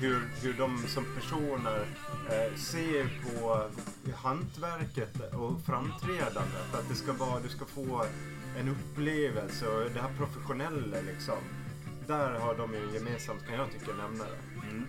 Hur, 0.00 0.20
hur 0.42 0.52
de 0.52 0.78
som 0.86 1.04
personer 1.14 1.86
eh, 2.30 2.56
ser 2.56 3.04
på 3.24 3.62
hantverket 4.16 5.34
och 5.34 5.60
framträdandet. 5.66 6.74
Att 6.74 6.88
det 6.88 6.94
ska 6.94 7.12
vara, 7.12 7.40
du 7.40 7.48
ska 7.48 7.64
få 7.64 8.04
en 8.58 8.68
upplevelse 8.68 9.68
och 9.68 9.90
det 9.94 10.00
här 10.00 10.10
professionella 10.18 10.96
liksom. 11.06 11.34
Där 12.06 12.30
har 12.38 12.54
de 12.54 12.74
ju 12.74 12.94
gemensamt 12.94 13.46
kan 13.46 13.54
jag 13.54 13.72
tycka 13.72 13.92
nämna 13.92 14.24
det. 14.24 14.66
Mm. 14.68 14.86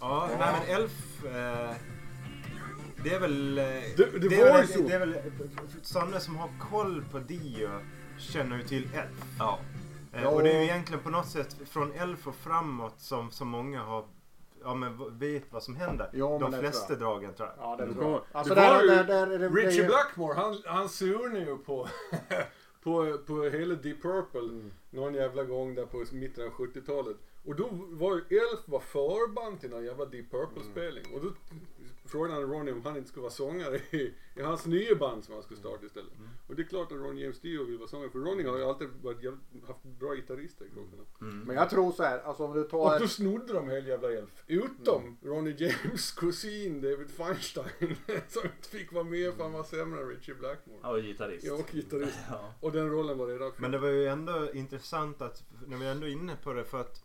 Ja, 0.00 0.28
nej 0.38 0.52
men 0.52 0.76
Elf. 0.76 1.24
Eh, 1.24 1.70
det 3.04 3.14
är 3.14 3.20
väl... 3.20 3.58
eh, 3.58 3.64
Det- 3.64 4.28
det 4.28 4.40
är 4.40 4.44
var 4.52 4.58
väl, 4.58 4.66
ju 4.68 4.72
så. 4.72 4.82
Det 4.82 4.94
är 4.94 4.98
väl 4.98 5.16
sådana 5.82 6.20
som 6.20 6.36
har 6.36 6.50
koll 6.70 7.04
på 7.12 7.18
Dio 7.18 7.68
känner 8.18 8.56
ju 8.56 8.62
till 8.62 8.88
Elf. 8.94 9.24
Ja. 9.38 9.58
Eh, 10.12 10.22
Ja. 10.22 10.28
Och 10.28 10.42
det 10.42 10.50
är 10.52 10.58
ju 10.58 10.64
egentligen 10.64 11.02
på 11.02 11.10
något 11.10 11.28
sätt 11.28 11.56
från 11.70 11.92
Elf 11.92 12.26
och 12.26 12.34
framåt 12.34 12.94
som, 13.00 13.30
som 13.30 13.48
många 13.48 13.82
har 13.82 14.04
ja, 14.64 14.74
men 14.74 15.18
vet 15.18 15.52
vad 15.52 15.62
som 15.62 15.76
händer. 15.76 16.10
Ja, 16.12 16.30
men 16.30 16.40
De 16.40 16.50
det 16.50 16.58
flesta 16.58 16.86
tror 16.86 16.96
dragen 16.96 17.34
tror 17.34 17.48
jag. 17.48 17.56
Ja, 17.66 17.76
det 17.76 17.82
är 17.82 17.86
Det 17.88 17.94
bra. 17.94 18.08
var- 18.10 18.22
Alltså 18.32 18.54
det 18.54 18.60
där, 18.60 18.82
ju 18.82 18.88
där, 18.88 19.04
där, 19.04 19.26
är 19.26 19.38
det, 19.38 19.48
det 19.48 19.48
Richie 19.48 19.86
Blackmore, 19.86 20.34
han, 20.34 20.62
han 20.66 20.88
surnar 20.88 21.38
ju 21.40 21.56
på, 21.56 21.88
på, 22.82 23.18
på 23.26 23.42
hela 23.42 23.74
Deep 23.74 24.02
Purple 24.02 24.70
någon 24.90 25.14
jävla 25.14 25.44
gång 25.44 25.74
där 25.74 25.86
på 25.86 26.04
mitten 26.12 26.44
av 26.44 26.50
70-talet. 26.50 27.16
Och 27.44 27.56
då 27.56 27.68
var 27.72 28.14
ju 28.14 28.38
Elf 28.38 28.60
var 28.64 28.80
förband 28.80 29.60
till 29.60 29.70
någon 29.70 29.84
jävla 29.84 30.04
Deep 30.04 30.30
Purple-spelning. 30.30 31.04
Och 31.14 31.20
då 31.20 31.32
frågade 32.08 32.34
han 32.34 32.42
Ronny 32.42 32.72
om 32.72 32.82
han 32.84 32.96
inte 32.96 33.08
skulle 33.08 33.22
vara 33.22 33.32
sångare 33.32 33.76
i, 33.90 34.14
i 34.34 34.42
hans 34.42 34.66
nya 34.66 34.94
band 34.94 35.24
som 35.24 35.34
han 35.34 35.42
skulle 35.42 35.60
starta 35.60 35.86
istället. 35.86 36.12
Och 36.46 36.56
det 36.56 36.62
är 36.62 36.66
klart 36.66 36.92
att 36.92 36.98
Ronny 36.98 37.22
James 37.22 37.40
Dio 37.40 37.64
vill 37.64 37.78
vara 37.78 37.88
sångare 37.88 38.10
för 38.10 38.18
Ronny 38.18 38.44
har 38.44 38.58
ju 38.58 38.64
alltid 38.64 38.88
varit, 39.02 39.24
haft 39.66 39.82
bra 39.82 40.14
gitarrister 40.14 40.64
i 40.64 40.68
krokarna. 40.70 41.02
Men 41.18 41.56
jag 41.56 41.70
tror 41.70 41.92
så 41.92 42.02
här, 42.02 42.18
alltså 42.18 42.44
om 42.44 42.54
du 42.54 42.62
Och 42.64 42.70
tar... 42.70 42.98
då 43.00 43.08
snodde 43.08 43.52
de 43.52 43.70
hela 43.70 43.88
jävla 43.88 44.12
Elf. 44.12 44.44
Utom 44.46 45.18
Ronny 45.22 45.54
James 45.58 46.12
kusin 46.16 46.80
David 46.80 47.10
Feinstein. 47.10 47.96
som 48.28 48.42
inte 48.44 48.68
fick 48.68 48.92
vara 48.92 49.04
med 49.04 49.34
för 49.34 49.42
han 49.42 49.52
var 49.52 49.64
sämre 49.64 50.00
än 50.00 50.08
Richie 50.08 50.34
Blackmore. 50.34 50.78
Ja, 50.82 50.90
och 50.90 51.02
gitarrist. 51.02 51.46
Ja, 51.46 51.54
och 51.54 51.70
gitarrist. 51.72 52.18
Ja. 52.30 52.54
Och 52.60 52.72
den 52.72 52.90
rollen 52.90 53.18
var 53.18 53.26
redan 53.26 53.52
Men 53.56 53.70
det 53.70 53.78
var 53.78 53.88
ju 53.88 54.06
ändå 54.06 54.52
intressant 54.52 55.22
att, 55.22 55.44
när 55.66 55.76
vi 55.76 55.86
ändå 55.86 56.06
är 56.06 56.10
inne 56.10 56.36
på 56.42 56.52
det, 56.52 56.64
för 56.64 56.80
att 56.80 57.04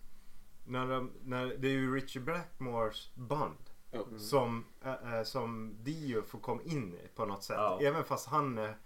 när 0.65 0.87
de, 0.87 1.11
när, 1.23 1.45
det 1.45 1.67
är 1.67 1.71
ju 1.71 1.95
Richie 1.95 2.21
Blackmores 2.21 3.15
band 3.15 3.62
Ja. 3.93 4.17
som, 4.17 4.65
äh, 4.83 5.23
som 5.23 5.75
Dio 5.83 6.21
får 6.21 6.39
komma 6.39 6.61
in 6.63 6.93
i 6.93 7.07
på 7.15 7.25
något 7.25 7.43
sätt. 7.43 7.57
Ja. 7.57 7.79
Även 7.81 8.03
fast 8.03 8.27
han 8.27 8.57
är, 8.57 8.77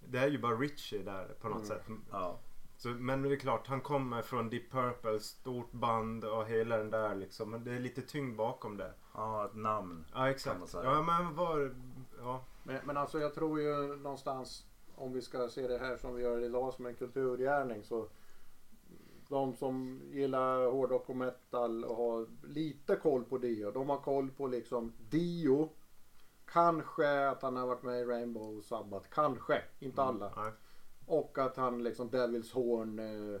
det 0.00 0.18
är 0.18 0.28
ju 0.28 0.38
bara 0.38 0.54
Richie 0.56 1.02
där 1.02 1.24
på 1.40 1.48
något 1.48 1.66
sätt. 1.66 1.82
Ja. 2.10 2.38
Så, 2.76 2.88
men 2.88 3.22
det 3.22 3.32
är 3.32 3.36
klart, 3.36 3.66
han 3.66 3.80
kommer 3.80 4.22
från 4.22 4.50
Deep 4.50 4.70
Purple, 4.70 5.20
stort 5.20 5.72
band 5.72 6.24
och 6.24 6.46
hela 6.46 6.76
den 6.76 6.90
där 6.90 7.14
liksom. 7.14 7.50
Men 7.50 7.64
det 7.64 7.72
är 7.72 7.80
lite 7.80 8.02
tyngd 8.02 8.36
bakom 8.36 8.76
det. 8.76 8.92
ja, 9.14 9.44
ett 9.44 9.54
namn. 9.54 10.04
Ja 10.14 10.30
exakt. 10.30 10.74
Ja 10.74 11.02
men 11.02 11.34
var, 11.34 11.74
ja. 12.18 12.44
Men, 12.62 12.80
men 12.84 12.96
alltså 12.96 13.20
jag 13.20 13.34
tror 13.34 13.60
ju 13.60 13.96
någonstans, 13.96 14.66
om 14.94 15.12
vi 15.12 15.22
ska 15.22 15.48
se 15.48 15.68
det 15.68 15.78
här 15.78 15.96
som 15.96 16.14
vi 16.14 16.22
gör 16.22 16.44
idag 16.44 16.74
som 16.74 16.86
en 16.86 16.94
kulturgärning 16.94 17.84
så 17.84 18.08
de 19.28 19.56
som 19.56 20.02
gillar 20.12 20.70
hårdrock 20.70 21.08
och 21.08 21.16
metal 21.16 21.84
och 21.84 21.96
har 21.96 22.26
lite 22.46 22.96
koll 22.96 23.24
på 23.24 23.38
Dio, 23.38 23.70
de 23.70 23.88
har 23.88 24.00
koll 24.00 24.30
på 24.30 24.46
liksom 24.46 24.92
Dio. 25.10 25.68
Kanske 26.44 27.28
att 27.28 27.42
han 27.42 27.56
har 27.56 27.66
varit 27.66 27.82
med 27.82 28.00
i 28.00 28.04
Rainbow 28.04 28.60
Sabbath, 28.60 29.08
kanske, 29.08 29.62
inte 29.78 30.02
alla. 30.02 30.32
Nej. 30.36 30.52
Och 31.06 31.38
att 31.38 31.56
han 31.56 31.82
liksom 31.82 32.10
Devils 32.10 32.52
Horn 32.52 32.98
eh, 32.98 33.40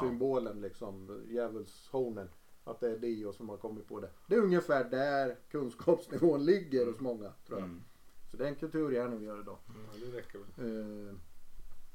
symbolen 0.00 0.60
liksom, 0.60 1.22
djävulshornen. 1.28 2.28
Att 2.64 2.80
det 2.80 2.90
är 2.90 2.98
Dio 2.98 3.32
som 3.32 3.48
har 3.48 3.56
kommit 3.56 3.88
på 3.88 4.00
det. 4.00 4.10
Det 4.26 4.34
är 4.34 4.40
ungefär 4.40 4.84
där 4.84 5.36
kunskapsnivån 5.50 6.44
ligger 6.44 6.86
hos 6.86 7.00
många 7.00 7.32
tror 7.46 7.58
jag. 7.58 7.68
Mm. 7.68 7.82
Så 8.30 8.36
det 8.36 8.44
är 8.44 8.48
en 8.48 8.56
kulturgärning 8.56 9.18
vi 9.18 9.26
gör 9.26 9.40
idag. 9.40 9.58
Ja, 9.66 9.98
det 10.06 10.18
räcker 10.18 10.38
väl. 10.38 11.08
Eh, 11.08 11.14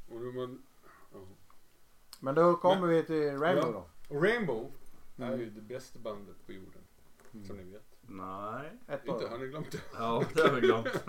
Och, 0.09 0.19
då 0.19 0.31
man, 0.31 0.63
ja. 0.65 0.66
Men 2.19 2.35
då 2.35 2.55
kommer 2.55 2.87
vi 2.87 3.03
till 3.03 3.37
Rainbow 3.37 3.73
Ja. 3.73 3.83
då. 4.09 4.15
och 4.15 4.23
Rainbow 4.23 4.71
är 5.17 5.37
ju 5.37 5.49
det 5.49 5.61
bästa 5.61 5.99
bandet 5.99 6.35
på 6.45 6.51
jorden. 6.51 6.81
Som 7.47 7.57
ni 7.57 7.63
vet. 7.63 7.83
Nej. 8.01 8.71
Ett 8.87 9.05
Inte 9.05 9.27
har 9.27 9.37
ni 9.37 9.47
glömt 9.47 9.71
det? 9.71 9.77
Ja, 9.97 10.23
det 10.35 10.41
har 10.41 10.49
vi 10.55 10.61
glömt. 10.61 10.87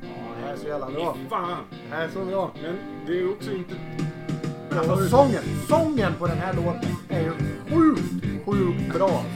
Det 0.00 0.46
här 0.46 0.52
är 0.52 0.56
så 0.56 0.66
jävla 0.68 0.90
bra. 0.90 1.16
Fan! 1.30 1.64
Det 1.70 1.94
här 1.94 2.04
är 2.04 2.10
så 2.10 2.24
bra. 2.24 2.50
Men 2.62 2.76
det 3.06 3.20
är 3.20 3.30
också 3.32 3.52
inte... 3.52 3.74
Men 4.70 4.78
alltså 4.90 5.08
sången, 5.08 5.42
sången 5.68 6.12
på 6.18 6.26
den 6.26 6.38
här 6.38 6.54
låten 6.54 6.90
är 7.08 7.20
ju 7.20 7.32
sjukt, 7.70 8.24
sjukt 8.46 8.94
bra. 8.94 9.24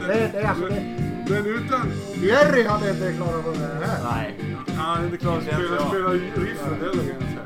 Det, 0.00 0.30
det 0.32 0.38
är 0.40 0.48
alltså 0.48 0.66
det. 0.68 1.03
Den 1.28 1.46
utan... 1.46 1.92
Jerry 2.22 2.64
hade 2.64 2.90
inte 2.90 3.12
klarat 3.12 3.34
att 3.34 3.44
sjunga 3.44 3.68
den 3.68 3.82
här. 3.82 4.04
Nej. 4.14 4.34
Han 4.76 5.00
är 5.00 5.04
inte 5.04 5.16
klar 5.16 5.36
att 5.38 5.42
Inte 5.42 5.54
spela, 5.54 5.88
spela 5.88 6.10
riffet 6.10 6.78
heller 6.80 6.92
kan 6.92 7.16
jag 7.20 7.30
säga. 7.30 7.44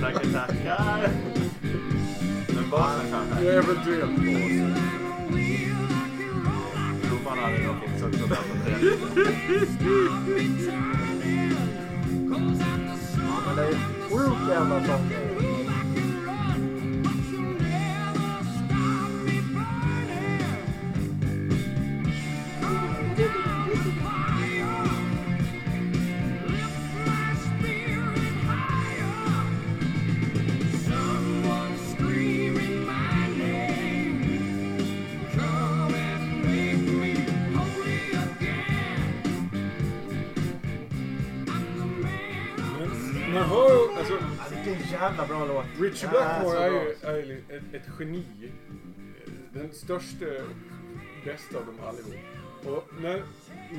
Tackar, 0.00 0.32
tackar. 0.32 1.10
Men 2.54 2.70
basen 2.70 3.06
kanske. 3.10 3.50
Eventuellt 3.50 4.16
bas. 4.16 4.76
Trumman 7.02 7.38
hade 7.38 7.58
nog 7.58 7.76
fixat 7.80 8.14
så 8.20 8.26
bra 8.26 8.36
som 8.36 8.58
det. 8.64 8.76
Men 13.46 13.56
det 13.56 13.62
är 13.62 13.74
sjukt 14.10 14.48
jävla 14.48 14.86
sång. 14.86 15.29
Bra 45.46 45.54
låt. 45.54 45.80
Richie 45.80 46.08
är 46.08 46.10
Blackmore 46.10 46.58
är 46.58 46.70
ju 46.70 46.94
är 47.02 47.26
ju 47.26 47.38
ett, 47.48 47.74
ett 47.74 47.88
geni. 47.98 48.24
Den 49.52 49.72
största, 49.72 50.26
bästa 51.24 51.58
av 51.58 51.66
dem 51.66 51.78
allihop. 51.88 52.14
Och 52.64 53.02
när 53.02 53.22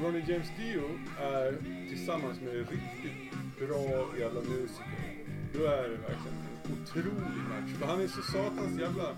Ronny 0.04 0.24
James 0.28 0.47
Dio 0.58 0.89
är 1.19 1.58
tillsammans 1.89 2.41
med 2.41 2.56
en 2.56 2.65
riktigt 2.65 3.32
bra 3.60 4.06
jävla 4.19 4.41
musiker. 4.41 5.26
Då 5.54 5.65
är 5.65 5.84
det 5.84 5.97
verkligen 5.97 6.38
en 6.63 6.82
otrolig 6.82 7.43
match. 7.50 7.80
För 7.80 7.86
han 7.86 8.02
är 8.02 8.08
så 8.08 8.21
satans 8.21 8.80
jävla... 8.80 9.15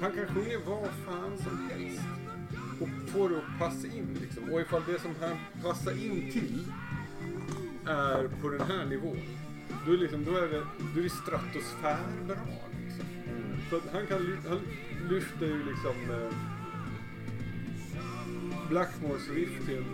Han 0.00 0.12
kan 0.12 0.26
sjunga 0.26 0.58
vad 0.66 0.88
fan 1.06 1.38
som 1.38 1.70
helst. 1.70 2.02
Och 2.80 3.10
få 3.12 3.28
det 3.28 3.36
att 3.36 3.58
passa 3.58 3.86
in 3.86 4.18
liksom. 4.20 4.52
Och 4.52 4.60
ifall 4.60 4.82
det 4.86 5.00
som 5.00 5.14
han 5.20 5.36
passar 5.62 5.92
in 5.92 6.32
till 6.32 6.64
är 7.86 8.28
på 8.42 8.48
den 8.48 8.60
här 8.60 8.84
nivån. 8.84 9.39
Då 9.86 9.92
är, 9.92 9.96
liksom, 9.96 10.24
då 10.24 10.36
är 10.36 10.40
det, 10.48 10.62
då 10.94 11.00
är 11.00 11.04
det 11.04 11.10
stratosfärbra 11.10 12.36
liksom. 12.86 13.06
För 13.70 13.76
att 13.76 13.92
han 13.92 14.06
kan 14.06 14.38
han 14.48 14.60
lyfter 15.10 15.46
ju 15.46 15.64
liksom 15.64 15.96
eh, 16.10 16.32
Blackmores 18.68 19.28
riff 19.30 19.66
till, 19.66 19.84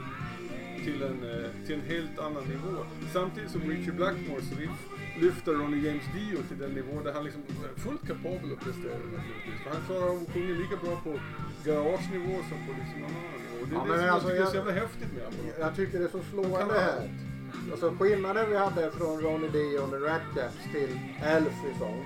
till, 0.85 1.03
en, 1.03 1.31
eh, 1.31 1.51
till 1.67 1.75
en 1.75 1.81
helt 1.81 2.19
annan 2.19 2.45
nivå. 2.45 2.85
Samtidigt 3.13 3.51
som 3.51 3.61
Richie 3.61 3.93
Blackmores 3.93 4.53
riff 4.59 4.79
lyfter 5.21 5.53
Ronny 5.53 5.87
James 5.87 6.05
Dio 6.15 6.39
till 6.49 6.59
den 6.59 6.71
nivå 6.71 7.03
där 7.05 7.13
han 7.13 7.25
liksom 7.25 7.43
är 7.43 7.81
fullt 7.81 8.07
kapabel 8.07 8.53
att 8.53 8.65
prestera 8.65 8.93
naturligtvis. 8.99 9.61
För 9.65 9.71
han 9.71 9.81
klarar 9.87 10.09
av 10.11 10.17
att 10.23 10.33
sjunga 10.33 10.55
lika 10.55 10.77
bra 10.77 11.01
på 11.05 11.21
garagenivå 11.65 12.37
som 12.49 12.59
på 12.67 12.73
liksom 12.81 13.01
någon 13.01 13.11
annan 13.11 13.41
nivå. 13.47 13.67
Det 13.71 13.75
är 13.77 13.79
Ja, 13.79 13.85
det 13.93 13.99
som 13.99 14.07
jag 14.07 14.15
alltså, 14.15 14.29
tycker 14.29 14.41
är 14.41 14.45
jag- 14.45 14.51
så 14.51 14.57
jävla 14.57 14.73
häftigt 14.73 15.13
med 15.15 15.23
honom. 15.25 15.53
Jag 15.61 15.77
tycker 15.77 15.99
det 15.99 16.05
är 16.05 16.09
så 16.09 16.23
slående 16.31 16.75
här. 16.81 16.97
allt. 17.01 17.11
Alltså 17.71 17.95
skillnaden 17.99 18.51
vi 18.51 18.57
hade 18.57 18.91
från 18.91 19.21
Ronny 19.21 19.49
D 19.49 19.79
och 19.79 19.91
The 19.91 19.97
Rat 19.97 20.23
Cats 20.35 20.57
till 20.73 20.99
Elf 21.23 21.55
i 21.75 21.79
sång. 21.79 22.05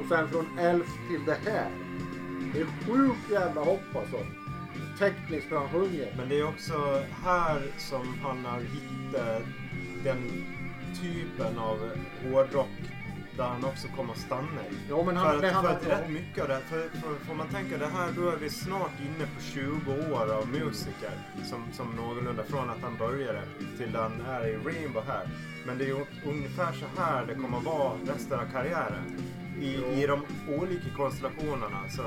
Och 0.00 0.08
sen 0.08 0.28
från 0.28 0.58
Elf 0.58 0.88
till 1.08 1.24
det 1.26 1.50
här. 1.50 1.70
Det 2.54 2.60
är 2.60 2.66
sjukt 2.66 3.30
jävla 3.30 3.60
hopp 3.60 3.96
alltså. 3.96 4.16
Tekniskt 4.98 5.50
när 5.50 5.58
han 5.58 5.68
sjunger. 5.68 6.14
Men 6.16 6.28
det 6.28 6.38
är 6.40 6.48
också 6.48 7.02
här 7.24 7.62
som 7.78 8.14
han 8.22 8.44
har 8.44 8.60
hittat 8.60 9.42
den 10.04 10.44
typen 11.02 11.58
av 11.58 11.78
hårdrock 12.22 12.91
där 13.36 13.44
han 13.44 13.64
också 13.64 13.88
kommer 13.88 14.12
att 14.12 14.18
stanna 14.18 14.60
i. 14.70 14.74
Ja 14.88 15.02
men 15.02 15.14
För 15.14 15.22
han, 15.22 15.36
att, 15.36 15.42
det 15.42 15.48
för 15.48 15.54
handlar 15.54 15.72
att 15.72 15.86
rätt 15.86 16.10
mycket 16.10 16.42
av 16.42 16.48
det, 16.48 16.60
för, 16.60 16.88
för, 16.88 17.24
får 17.26 17.34
man 17.34 17.48
tänka 17.48 17.78
det 17.78 17.86
här, 17.86 18.12
då 18.16 18.28
är 18.28 18.36
vi 18.36 18.50
snart 18.50 19.00
inne 19.00 19.26
på 19.34 19.42
20 19.42 20.14
år 20.14 20.32
av 20.32 20.48
musiker 20.48 21.12
som, 21.44 21.64
som 21.72 21.86
någorlunda 21.96 22.44
från 22.44 22.70
att 22.70 22.82
han 22.82 22.96
började 22.96 23.42
till 23.78 23.96
han 23.96 24.20
är 24.20 24.46
i 24.46 24.56
Rainbow 24.56 25.02
här. 25.06 25.28
Men 25.66 25.78
det 25.78 25.84
är 25.84 25.88
ju 25.88 26.04
ungefär 26.26 26.72
så 26.72 27.02
här 27.02 27.26
det 27.26 27.34
kommer 27.34 27.58
att 27.58 27.64
vara 27.64 27.92
resten 28.06 28.40
av 28.40 28.44
karriären. 28.52 29.04
I, 29.60 30.02
i 30.02 30.06
de 30.06 30.24
olika 30.48 30.90
konstellationerna. 30.96 31.88
Så, 31.88 32.02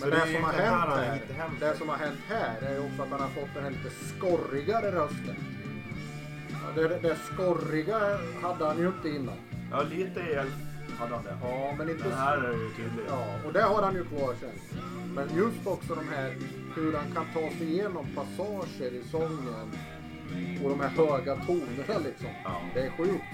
så 0.00 0.06
Men 0.06 0.10
det, 0.10 0.32
som 0.32 0.44
har 0.44 0.52
hänt 0.52 0.90
här, 0.90 1.20
hem 1.36 1.56
det 1.60 1.76
som 1.76 1.88
har 1.88 1.96
hänt 1.96 2.20
här 2.28 2.62
är 2.62 2.72
ju 2.72 2.78
också 2.78 3.02
att 3.02 3.10
han 3.10 3.20
har 3.20 3.28
fått 3.28 3.54
den 3.54 3.64
här 3.64 3.70
lite 3.70 3.90
skorrigare 3.90 4.90
rösten. 4.92 5.36
Ja, 6.50 6.82
det, 6.82 6.98
det 7.02 7.16
skorriga 7.16 7.98
hade 8.42 8.66
han 8.66 8.78
ju 8.78 8.86
inte 8.86 9.08
innan. 9.08 9.36
Ja, 9.70 9.82
lite 9.82 10.20
hjälp 10.20 10.54
hade 10.98 11.14
han 11.14 11.24
det. 11.24 11.36
Ja, 11.42 11.74
men 11.78 11.88
inte 11.90 12.04
Men 12.04 12.12
här 12.12 12.38
är 12.38 12.52
ju 12.52 12.68
tydligt. 12.68 13.06
Ja, 13.08 13.26
och 13.46 13.52
det 13.52 13.62
har 13.62 13.82
han 13.82 13.94
ju 13.94 14.04
kvar 14.04 14.34
sen. 14.40 14.80
Men 15.14 15.36
just 15.36 15.66
också 15.66 15.94
de 15.94 16.08
här 16.08 16.34
hur 16.76 16.92
han 16.92 17.12
kan 17.12 17.24
ta 17.34 17.50
sig 17.58 17.72
igenom 17.72 18.06
passager 18.14 18.90
i 18.90 19.02
sången 19.10 19.70
och 20.62 20.70
de 20.70 20.80
här 20.80 20.88
höga 20.88 21.36
tonerna 21.36 21.98
liksom. 22.04 22.28
Ja. 22.44 22.60
Det 22.74 22.80
är 22.80 22.90
sjukt. 22.90 23.24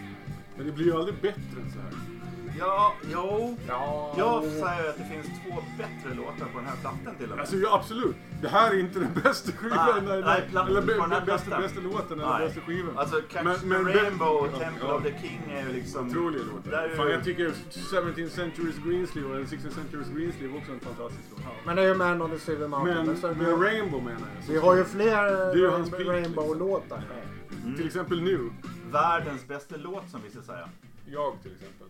Men 0.57 0.67
det 0.67 0.73
blir 0.73 0.87
ju 0.87 0.93
aldrig 0.93 1.15
bättre 1.15 1.61
än 1.65 1.73
så 1.73 1.79
här. 1.79 2.12
Ja, 2.59 2.95
jo. 3.13 3.57
Ja, 3.69 4.15
Jag 4.19 4.43
säger 4.45 4.89
att 4.91 4.97
det 4.99 5.05
finns 5.05 5.27
två 5.27 5.63
bättre 5.79 6.15
låtar 6.17 6.47
på 6.53 6.59
den 6.59 6.67
här 6.67 6.77
plattan 6.81 7.15
till 7.19 7.25
och 7.31 7.37
med. 7.37 7.41
Alltså 7.41 7.57
ja, 7.57 7.75
absolut. 7.79 8.17
Det 8.43 8.49
här 8.49 8.71
är 8.75 8.81
inte 8.81 8.99
den 8.99 9.13
bästa 9.23 9.53
skivan. 9.53 10.05
Nej, 10.05 10.23
nej, 10.23 10.43
plattan 10.51 10.71
eller 10.77 10.83
på 10.97 11.03
den 11.03 11.13
här 11.13 11.27
bästa, 11.27 11.61
bästa 11.61 11.81
låten 11.81 12.21
eller 12.21 12.39
Nej. 12.39 12.47
bästa 12.47 12.61
skivan. 12.61 12.99
Alltså 12.99 13.21
Catch 13.33 13.45
Men- 13.45 13.69
men- 13.69 13.93
Rainbow 13.95 14.29
och 14.29 14.49
ja, 14.53 14.59
Temple 14.59 14.89
ja. 14.89 14.95
of 14.95 15.03
the 15.03 15.19
King 15.21 15.41
är 15.51 15.63
ju 15.67 15.73
liksom... 15.73 16.09
Otroliga 16.11 16.43
låtar. 16.55 16.89
Fan, 16.97 17.11
jag 17.11 17.25
tycker 17.25 17.49
17th 17.49 18.31
Century's 18.41 18.89
Greensleeve 18.89 19.29
och 19.29 19.35
16th 19.47 19.71
Century's 19.81 20.19
Greensleeve 20.19 20.59
också 20.59 20.71
är 20.71 20.75
en 20.75 20.81
fantastisk 20.81 21.25
låt. 21.31 21.41
Men 21.67 21.77
det 21.77 21.83
är 21.83 21.87
ju 21.87 21.95
Man 21.95 22.23
on 22.23 22.31
the 22.31 22.39
Silver 22.39 22.69
Mountain. 22.69 23.07
Men, 23.07 23.17
Men, 23.23 23.39
men 23.39 23.63
Rainbow 23.63 24.03
menar 24.03 24.21
jag. 24.47 24.53
vi 24.55 24.59
har 24.59 24.77
ju 24.77 24.85
fler 24.85 25.91
peak, 25.91 26.07
Rainbow-låtar 26.09 26.97
här. 26.97 27.23
Mm. 27.65 27.77
Till 27.77 27.87
exempel 27.87 28.23
nu. 28.23 28.51
Världens 28.91 29.49
bästa 29.49 29.75
låt 29.77 30.11
som 30.11 30.21
vi 30.25 30.31
ska 30.31 30.43
säga. 30.43 30.69
Jag 31.07 31.33
till 31.43 31.53
exempel. 31.53 31.87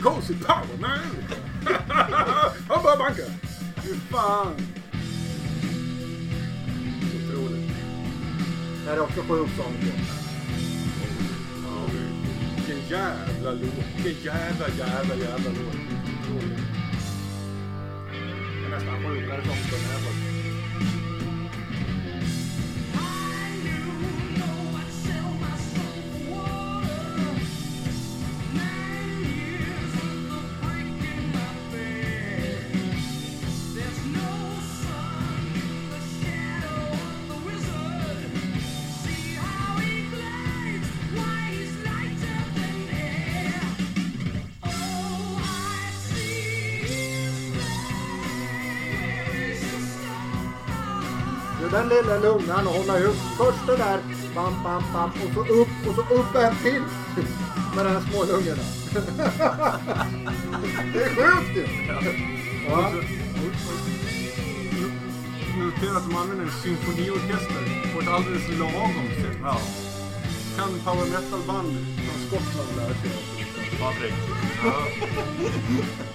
Cozy 0.00 0.34
power 0.34 0.78
man! 0.80 1.00
Han 2.68 2.82
bara 2.82 2.96
bankar. 2.96 3.24
Fy 3.82 3.94
fan. 4.10 4.54
Otroligt. 7.16 7.70
Det 8.84 8.90
här 8.90 8.96
är 8.96 9.00
också 9.00 9.20
sjukt 9.20 9.56
sång. 9.56 9.74
Vilken 12.56 12.88
jävla 12.88 13.50
låt. 13.50 14.04
Vilken 14.04 14.24
jävla, 14.24 14.68
jävla, 14.68 15.14
jävla 15.14 15.50
låt. 15.50 15.74
Otroligt. 16.20 16.58
Det 18.60 18.66
är 18.66 18.70
nästan 18.70 19.02
sjukare 19.02 19.42
sång 19.44 19.70
på 19.70 19.76
den 19.76 19.84
här 19.84 19.98
faktiskt. 19.98 20.29
Lilla 51.90 52.18
lungan 52.18 52.66
och 52.66 52.72
hålla 52.72 52.98
ihop. 52.98 53.16
Först 53.38 53.66
det 53.66 53.76
där, 53.76 53.98
bam, 54.34 54.62
bam, 54.64 54.82
bam 54.92 55.10
och 55.10 55.34
så 55.34 55.40
upp 55.40 55.68
och 55.88 55.94
så 55.94 56.00
upp 56.14 56.34
en 56.34 56.56
till. 56.62 56.82
Med 57.76 57.84
de 57.86 57.90
här 57.90 58.00
små 58.00 58.24
lungorna. 58.24 58.62
det 60.92 61.02
är 61.02 61.08
sjukt 61.14 61.56
ju. 61.56 61.66
Ja. 62.68 62.90
Notera 65.58 65.96
att 65.96 66.08
de 66.08 66.16
använder 66.16 66.44
en 66.44 66.50
symfoniorkester 66.62 67.92
på 67.94 68.00
ett 68.00 68.08
alldeles 68.08 68.48
lagom 68.58 69.08
sätt. 69.22 69.38
Ja, 69.42 69.56
Kan 70.56 70.68
power 70.84 71.06
metal-band 71.10 71.72
från 71.72 72.20
Skottland 72.26 72.68
lära 72.76 72.94
sig 72.94 73.10
något. 73.10 73.80
Patrik. 73.80 74.14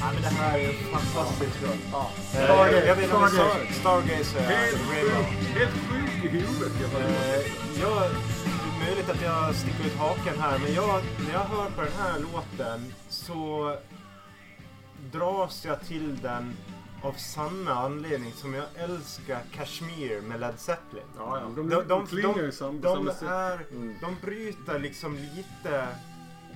Ja, 0.00 0.06
men 0.14 0.22
det 0.22 0.28
här 0.28 0.58
är 0.58 0.72
fantastiskt 0.72 1.60
bra. 1.60 1.70
Ja. 1.92 2.10
Stargaze, 2.44 2.86
jag, 2.86 2.94
vet 2.96 3.04
inte 3.04 3.16
om 3.16 3.22
vi 3.24 3.30
sa 3.30 3.50
Stargaze. 3.54 3.74
Stargaze 3.80 4.38
är 4.38 4.42
Helt 4.42 4.90
Rainbow. 4.90 5.24
sjuk, 5.24 5.58
helt 5.58 5.72
sjuk 5.72 6.24
i 6.24 6.28
huvudet. 6.28 6.72
Jag 6.80 7.00
Eh, 7.00 7.80
jag, 7.80 8.02
det 8.02 8.84
är 8.84 8.86
möjligt 8.86 9.10
att 9.10 9.22
jag 9.22 9.54
sticker 9.54 9.84
ut 9.86 9.96
haken 9.96 10.40
här, 10.40 10.58
men 10.58 10.74
jag, 10.74 11.02
när 11.26 11.32
jag 11.32 11.40
hör 11.44 11.70
på 11.70 11.80
den 11.82 11.92
här 12.02 12.18
låten 12.18 12.92
så 13.08 13.76
dras 15.12 15.64
jag 15.64 15.80
till 15.84 16.18
den 16.22 16.56
av 17.02 17.12
samma 17.12 17.70
anledning 17.70 18.32
som 18.32 18.54
jag 18.54 18.64
älskar 18.76 19.38
Kashmir 19.52 20.20
med 20.20 20.40
Led 20.40 20.54
Zeppelin. 20.60 21.04
ja, 21.16 21.38
ja, 21.38 21.46
de, 21.56 21.68
De, 21.68 21.88
de, 21.88 22.06
de, 22.22 22.80
de, 22.80 23.08
är, 23.26 23.66
Mm. 23.70 23.94
de 24.00 24.16
bryter 24.26 24.78
liksom 24.78 25.16
lite 25.16 25.86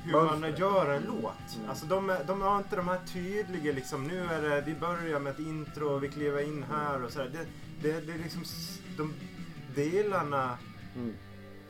hur 0.04 0.40
man 0.40 0.54
gör 0.56 0.90
en 0.90 1.02
låt. 1.02 1.68
Alltså 1.68 1.86
de, 1.86 2.16
de 2.26 2.40
har 2.40 2.58
inte 2.58 2.76
de 2.76 2.88
här 2.88 3.00
tydliga 3.12 3.72
liksom, 3.72 4.04
nu 4.04 4.20
är 4.24 4.42
det, 4.42 4.60
vi 4.66 4.74
börjar 4.74 5.20
med 5.20 5.32
ett 5.32 5.38
intro 5.38 5.88
och 5.88 6.02
vi 6.04 6.08
kliver 6.08 6.42
in 6.42 6.64
här 6.70 7.02
och 7.04 7.10
sådär. 7.10 7.30
Det, 7.32 7.46
det, 7.88 8.00
det 8.00 8.12
är 8.12 8.18
liksom, 8.18 8.42
de 8.96 9.14
delarna 9.74 10.58
Mm. 10.96 11.14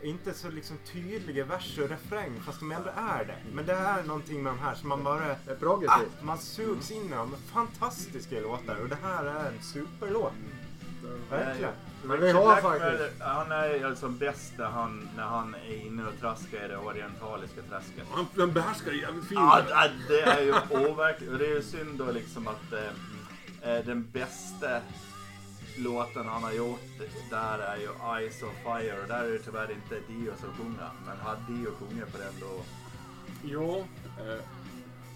är 0.02 0.06
inte 0.06 0.34
så 0.34 0.50
liksom 0.50 0.76
tydliga 0.92 1.44
vers 1.44 1.78
och 1.78 1.88
refräng 1.88 2.40
fast 2.46 2.60
de 2.60 2.72
ändå 2.72 2.90
är 2.96 3.24
det. 3.24 3.36
Men 3.52 3.66
det 3.66 3.72
är 3.72 4.02
någonting 4.02 4.42
med 4.42 4.52
de 4.52 4.58
här 4.58 4.74
som 4.74 4.88
man 4.88 5.04
bara, 5.04 5.36
ah, 5.88 6.00
man 6.22 6.38
sugs 6.38 6.90
in 6.90 7.06
i 7.06 7.08
dem. 7.08 7.36
Fantastiska 7.52 8.40
låtar 8.40 8.76
och 8.82 8.88
det 8.88 8.98
här 9.02 9.24
är 9.24 9.52
en 9.52 9.62
superlåt. 9.62 10.32
Verkligen. 11.30 11.72
Men 12.04 12.20
vi 12.20 12.30
har 12.30 12.56
faktiskt- 12.60 13.20
Han 13.22 13.52
är 13.52 13.84
alltså 13.86 14.08
bäst 14.08 14.52
när 14.58 14.64
han, 14.66 15.08
när 15.16 15.22
han 15.22 15.54
är 15.54 15.86
inne 15.86 16.02
och 16.06 16.20
traskar 16.20 16.64
i 16.64 16.68
det 16.68 16.76
orientaliska 16.76 17.62
träsket. 17.70 18.04
Han, 18.10 18.26
han 18.38 18.52
behärskar 18.52 18.90
det 18.90 18.96
jävligt 18.96 19.24
fint. 19.28 19.40
Ja, 19.40 19.62
det- 19.68 20.14
det 20.14 20.22
är 20.22 20.40
ju 20.42 20.52
overkligt. 20.70 21.38
Det 21.38 21.46
är 21.46 21.54
ju 21.54 21.62
synd 21.62 21.98
då 21.98 22.10
liksom 22.12 22.48
att 22.48 22.72
eh, 22.72 23.70
eh, 23.76 23.84
den 23.84 24.10
bästa 24.12 24.80
låten 25.78 26.26
han 26.28 26.42
har 26.42 26.52
gjort 26.52 26.80
där 27.30 27.58
är 27.58 27.76
ju 27.76 27.88
Eyes 28.16 28.42
of 28.42 28.52
Fire 28.64 29.02
och 29.02 29.08
där 29.08 29.24
är 29.24 29.30
det 29.32 29.38
tyvärr 29.38 29.70
inte 29.70 29.94
Dio 30.12 30.32
som 30.40 30.48
sjunger. 30.58 30.88
Men 31.06 31.16
hade 31.26 31.40
Dio 31.48 31.70
sjungit 31.80 32.12
på 32.12 32.18
den 32.18 32.32
då... 32.40 32.62
Ja, 33.42 33.76
eh, 34.24 34.40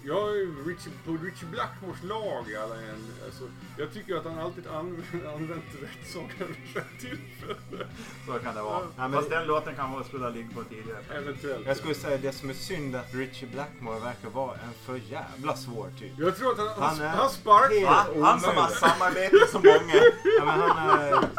jag 0.03 0.29
är 0.29 0.33
ju 0.35 0.63
Richie, 0.67 0.91
på 1.05 1.11
Richie 1.11 1.49
Blackmores 1.51 2.03
lag 2.03 2.49
i 2.49 2.55
alla 2.57 2.75
en. 2.75 3.13
Alltså, 3.25 3.43
jag 3.77 3.93
tycker 3.93 4.15
att 4.15 4.25
han 4.25 4.39
alltid 4.39 4.67
an, 4.67 5.03
använt 5.35 5.63
rätt 5.81 6.11
sånger 6.13 6.35
vid 6.47 6.75
rätt 6.75 6.99
tillfälle. 6.99 7.87
Så 8.27 8.33
kan 8.33 8.55
det 8.55 8.61
vara. 8.61 8.81
Ja, 8.97 9.07
men- 9.07 9.13
Fast 9.13 9.29
den 9.29 9.47
låten 9.47 9.75
kan 9.75 9.91
vara 9.91 10.03
skulle 10.03 10.23
ha 10.23 10.31
liggt 10.31 10.55
på 10.55 10.63
tidigare. 10.63 10.99
Eventuellt. 11.13 11.67
Jag 11.67 11.77
skulle 11.77 11.95
säga 11.95 12.17
det 12.17 12.31
som 12.31 12.49
är 12.49 12.53
synd 12.53 12.95
att 12.95 13.13
Richie 13.13 13.49
Blackmore 13.49 13.99
verkar 13.99 14.29
vara 14.29 14.53
en 14.53 14.73
för 14.85 14.95
jävla 15.11 15.55
svår 15.57 15.91
typ. 15.99 16.11
Jag 16.17 16.37
tror 16.37 16.51
att 16.51 16.57
han, 16.57 16.67
han, 16.67 16.77
Han 16.97 17.01
är 17.01 17.07
han 17.09 17.29
sparkar. 17.29 17.79
helt? 17.79 18.23
Han 18.25 18.39
som 18.39 18.55
har 18.57 18.69
samarbetat 18.69 19.49
så 19.49 19.57
många. 19.59 19.95
Ja, 20.39 20.45
men 20.45 20.59
han 20.59 20.99
är... 20.99 21.29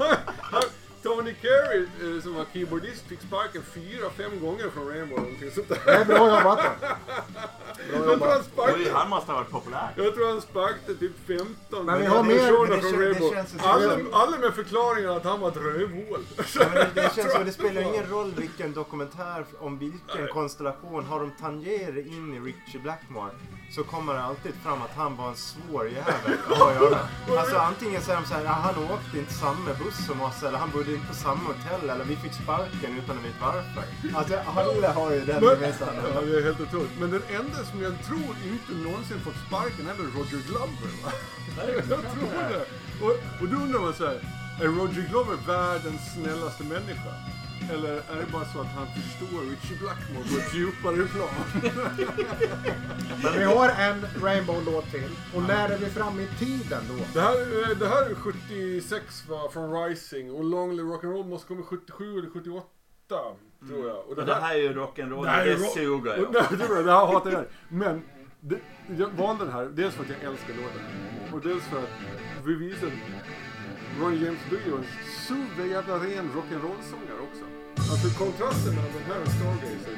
Tony 1.02 1.34
Carey 1.34 1.86
eh, 2.16 2.22
som 2.22 2.34
var 2.34 2.44
keyboardist 2.52 3.02
fick 3.08 3.20
sparken 3.20 3.62
fyra, 3.74 4.10
fem 4.16 4.40
gånger 4.40 4.70
från 4.70 4.88
Rainbow. 4.88 5.18
eller 5.18 5.22
någonting 5.30 5.50
sånt 5.50 5.68
där. 5.68 5.78
Det 5.86 5.92
är 5.92 6.04
bra 6.04 6.38
jobbat 6.38 6.58
då. 6.58 6.86
Bra 6.86 6.96
Jag 7.92 8.02
tror 8.02 8.06
han 8.06 8.12
jobbat. 8.12 8.38
Oj, 8.38 8.44
sparkade, 8.52 8.90
han 8.92 9.10
måste 9.10 9.32
ha 9.32 9.38
varit 9.38 9.50
populär. 9.50 9.88
jag 9.96 10.14
tror 10.14 10.28
han 10.28 10.40
sparkade 10.40 10.94
typ 10.98 11.12
15 11.26 11.86
Men 11.86 12.00
vi 12.00 12.06
har 12.06 12.22
mer- 12.22 12.38
personer 12.38 12.68
men 12.68 12.76
det 12.76 12.82
från 12.82 12.92
kän- 12.92 12.98
det 12.98 13.04
Rainbow. 13.06 13.32
känns 13.34 13.50
som- 13.50 13.60
Alla, 13.62 13.98
alla 14.12 14.38
med 14.38 14.54
förklaringen 14.54 15.10
att 15.10 15.24
han 15.24 15.40
var 15.40 15.48
ett 15.48 15.56
rövhål. 15.56 16.20
Ja, 16.36 16.44
men 16.54 16.74
det, 16.74 16.88
det 16.94 17.14
känns 17.16 17.32
som 17.34 17.44
det 17.44 17.52
spelar 17.52 17.82
ingen 17.82 18.06
roll 18.10 18.32
vilken 18.36 18.72
dokumentär 18.72 19.44
om 19.58 19.78
vilken 19.78 20.28
konstellation. 20.28 21.04
Har 21.04 21.20
de 21.20 21.30
tangerat 21.30 21.96
in 22.06 22.34
i 22.34 22.38
Richie 22.40 22.80
Blackmore 22.82 23.30
så 23.70 23.82
kommer 23.84 24.14
det 24.14 24.22
alltid 24.22 24.54
fram 24.54 24.82
att 24.82 24.94
han 24.96 25.16
var 25.16 25.28
en 25.28 25.36
svår 25.36 25.88
jävel 25.88 26.38
att 26.50 26.58
ha 26.58 26.70
att 26.70 26.74
göra. 26.76 26.98
Alltså 27.40 27.56
antingen 27.56 28.02
säger 28.02 28.20
de 28.20 28.26
så 28.26 28.34
här, 28.34 28.44
ja, 28.44 28.50
han 28.50 28.74
åkte 28.84 29.18
inte 29.18 29.32
samma 29.32 29.70
buss 29.84 30.06
som 30.06 30.20
oss 30.22 30.42
eller 30.42 30.58
han 30.58 30.70
bodde 30.70 30.94
inte 30.94 31.06
på 31.06 31.14
samma 31.14 31.42
hotell 31.52 31.90
eller 31.90 32.04
vi 32.04 32.16
fick 32.16 32.32
sparken 32.32 32.98
utan 33.04 33.18
att 33.18 33.24
veta 33.24 33.46
varför. 33.46 33.84
Alltså 34.18 34.34
alla 34.60 34.92
har 34.92 35.10
ju 35.12 35.20
den 35.24 35.44
Men, 35.44 35.54
gemensamma. 35.54 35.92
ja, 36.14 36.20
det 36.20 36.38
är 36.38 36.44
helt 36.44 36.60
otroligt. 36.60 36.98
Men 37.00 37.10
den 37.10 37.22
enda 37.28 37.64
som 37.70 37.82
jag 37.82 37.94
tror 38.08 38.32
inte 38.52 38.72
någonsin 38.88 39.20
fått 39.20 39.38
sparken 39.46 39.84
är 39.90 39.94
väl 39.94 40.10
Roger 40.16 40.40
Glover 40.48 40.90
va? 41.04 41.12
Jag 41.88 42.00
tror 42.12 42.48
det. 42.52 42.64
Och, 43.04 43.10
och 43.40 43.48
då 43.50 43.56
undrar 43.56 43.80
man 43.80 43.94
så 43.94 44.06
här, 44.06 44.18
är 44.62 44.66
Roger 44.66 45.06
Glover 45.10 45.36
världens 45.46 46.00
snällaste 46.14 46.64
människa? 46.64 47.12
Eller 47.72 47.92
är 47.94 48.16
det 48.20 48.32
bara 48.32 48.44
så 48.44 48.60
att 48.60 48.66
han 48.66 48.86
förstår 48.86 49.40
Richie 49.50 49.78
Blackmore 49.78 50.24
på 50.32 50.38
ett 50.38 50.54
djupare 50.54 51.06
plan? 51.06 51.62
Men 53.22 53.32
vi 53.38 53.44
har 53.44 53.68
en 53.68 54.06
Rainbow-låt 54.22 54.90
till. 54.90 55.10
Och 55.34 55.42
när 55.42 55.68
är 55.68 55.78
vi 55.78 55.86
framme 55.86 56.22
i 56.22 56.26
tiden 56.38 56.82
då? 56.88 57.04
Det 57.14 57.20
här, 57.20 57.32
är- 57.70 57.74
det 57.74 57.88
här 57.88 58.10
är 58.10 58.14
76 58.14 59.28
va, 59.28 59.48
från 59.52 59.84
Rising 59.84 60.32
och 60.32 60.44
Long 60.44 60.70
Live 60.76 60.88
Rock'n'Roll 60.88 61.26
måste 61.28 61.48
komma 61.48 61.62
77 61.62 62.18
eller 62.18 62.30
78 62.30 62.66
tror 63.68 63.86
jag. 63.88 63.96
Och 63.98 64.08
Och 64.18 64.26
det 64.26 64.34
här 64.34 64.54
är 64.54 64.58
ju 64.58 64.72
rock'n'roll. 64.72 65.22
Det 65.24 65.30
här 65.30 65.44
Det, 65.46 65.52
är 65.52 65.56
suger 65.58 66.16
nej, 66.16 66.26
det, 66.58 66.66
var- 66.68 66.82
det 66.82 66.92
här 66.92 67.06
hatar 67.06 67.32
jag. 67.32 67.44
Men 67.68 68.02
det, 68.40 68.58
jag 68.98 69.08
valde 69.08 69.44
den 69.44 69.52
här 69.54 69.64
dels 69.64 69.94
för 69.94 70.02
att 70.02 70.08
jag 70.10 70.32
älskar 70.32 70.54
låten 70.54 70.82
och 71.32 71.40
dels 71.40 71.64
för 71.64 71.78
att 71.78 71.90
vi 72.44 72.54
visar 72.54 72.90
Ronny 74.00 74.24
James 74.24 74.38
Dio 74.50 74.76
en 74.76 74.84
så 75.28 75.62
jävla 75.62 75.94
ren 75.94 76.30
rock'n'roll-sångare. 76.34 77.19
Alltså 77.90 78.08
kontrasten 78.18 78.74
mellan 78.74 78.92
den 78.98 79.04
här 79.10 79.20
och 79.26 79.32
Stargazer. 79.36 79.96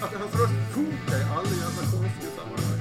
Att 0.00 0.14
hans 0.20 0.34
röst 0.40 0.58
funkar 0.74 1.18
i 1.20 1.24
alla 1.36 1.54
jävla 1.64 1.82
konstiga 1.92 2.30
sammanhang. 2.36 2.80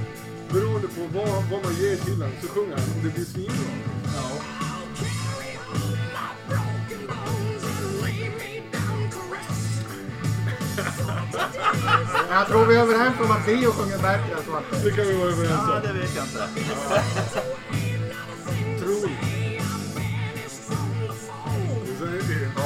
Beroende 0.54 0.88
på 0.88 1.02
vad, 1.18 1.44
vad 1.52 1.64
man 1.64 1.74
ger 1.82 1.96
till 1.98 2.14
honom 2.14 2.32
så 2.42 2.48
sjunger 2.48 2.78
han 2.78 2.90
och 2.98 3.04
det 3.04 3.10
blir 3.16 3.26
svinbra. 3.26 3.70
Jag 12.30 12.48
tror 12.48 12.66
vi 12.66 12.76
är 12.76 12.80
överens 12.82 13.16
om 13.26 13.32
att 13.32 13.46
Dio 13.46 13.72
sjunger 13.72 13.98
bättre 13.98 14.36
än 14.38 14.44
Svarte. 14.46 14.84
Det 14.84 14.92
kan 14.92 15.08
vi 15.08 15.14
vara 15.14 15.30
överens 15.30 15.62
Ja, 15.68 15.76
om. 15.76 15.82
det 15.88 15.94
vet 15.94 16.16
jag 16.16 16.26
inte. 16.26 16.48
Tror 18.80 19.10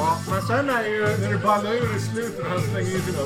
Ja, 0.04 0.20
men 0.30 0.42
sen 0.42 0.70
är 0.70 0.84
ju... 0.84 1.02
När 1.02 1.32
det 1.34 1.38
ballar 1.38 1.74
ur 1.74 1.96
i 1.98 2.00
slutet 2.00 2.40
och 2.40 2.46
han 2.46 2.62
slänger 2.62 2.96
in 2.96 3.02
sina... 3.02 3.24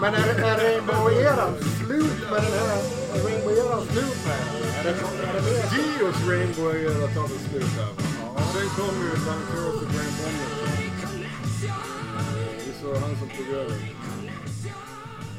Men 0.00 0.14
är, 0.14 0.28
är 0.50 0.56
Rainbow 0.64 1.12
Eran 1.12 1.54
slut 1.80 2.20
med 2.30 2.40
den 2.46 2.52
här... 2.60 2.78
Är 3.12 3.18
Rainbow 3.24 3.52
Eran 3.62 3.84
slut 3.86 4.18
med 4.26 4.38
den? 4.38 4.48
Är 4.78 4.84
det, 4.84 4.90
är 5.28 5.32
det 5.36 5.42
mer? 5.48 5.64
Dios 5.74 6.18
Rainbow 6.28 6.70
är 6.70 6.78
hela 6.78 7.08
tagit 7.16 7.40
slut 7.48 7.72
här. 7.78 7.92
Sen 8.52 8.68
kommer 8.78 9.02
ju 9.08 9.14
Lancaros 9.26 9.82
och 9.82 9.88
Graham 9.92 10.14
Bonnet. 10.18 10.52
Det 12.58 12.70
är 12.70 12.76
så 12.82 13.00
han 13.00 13.16
som 13.16 13.28
tog 13.28 13.48
över. 13.54 13.76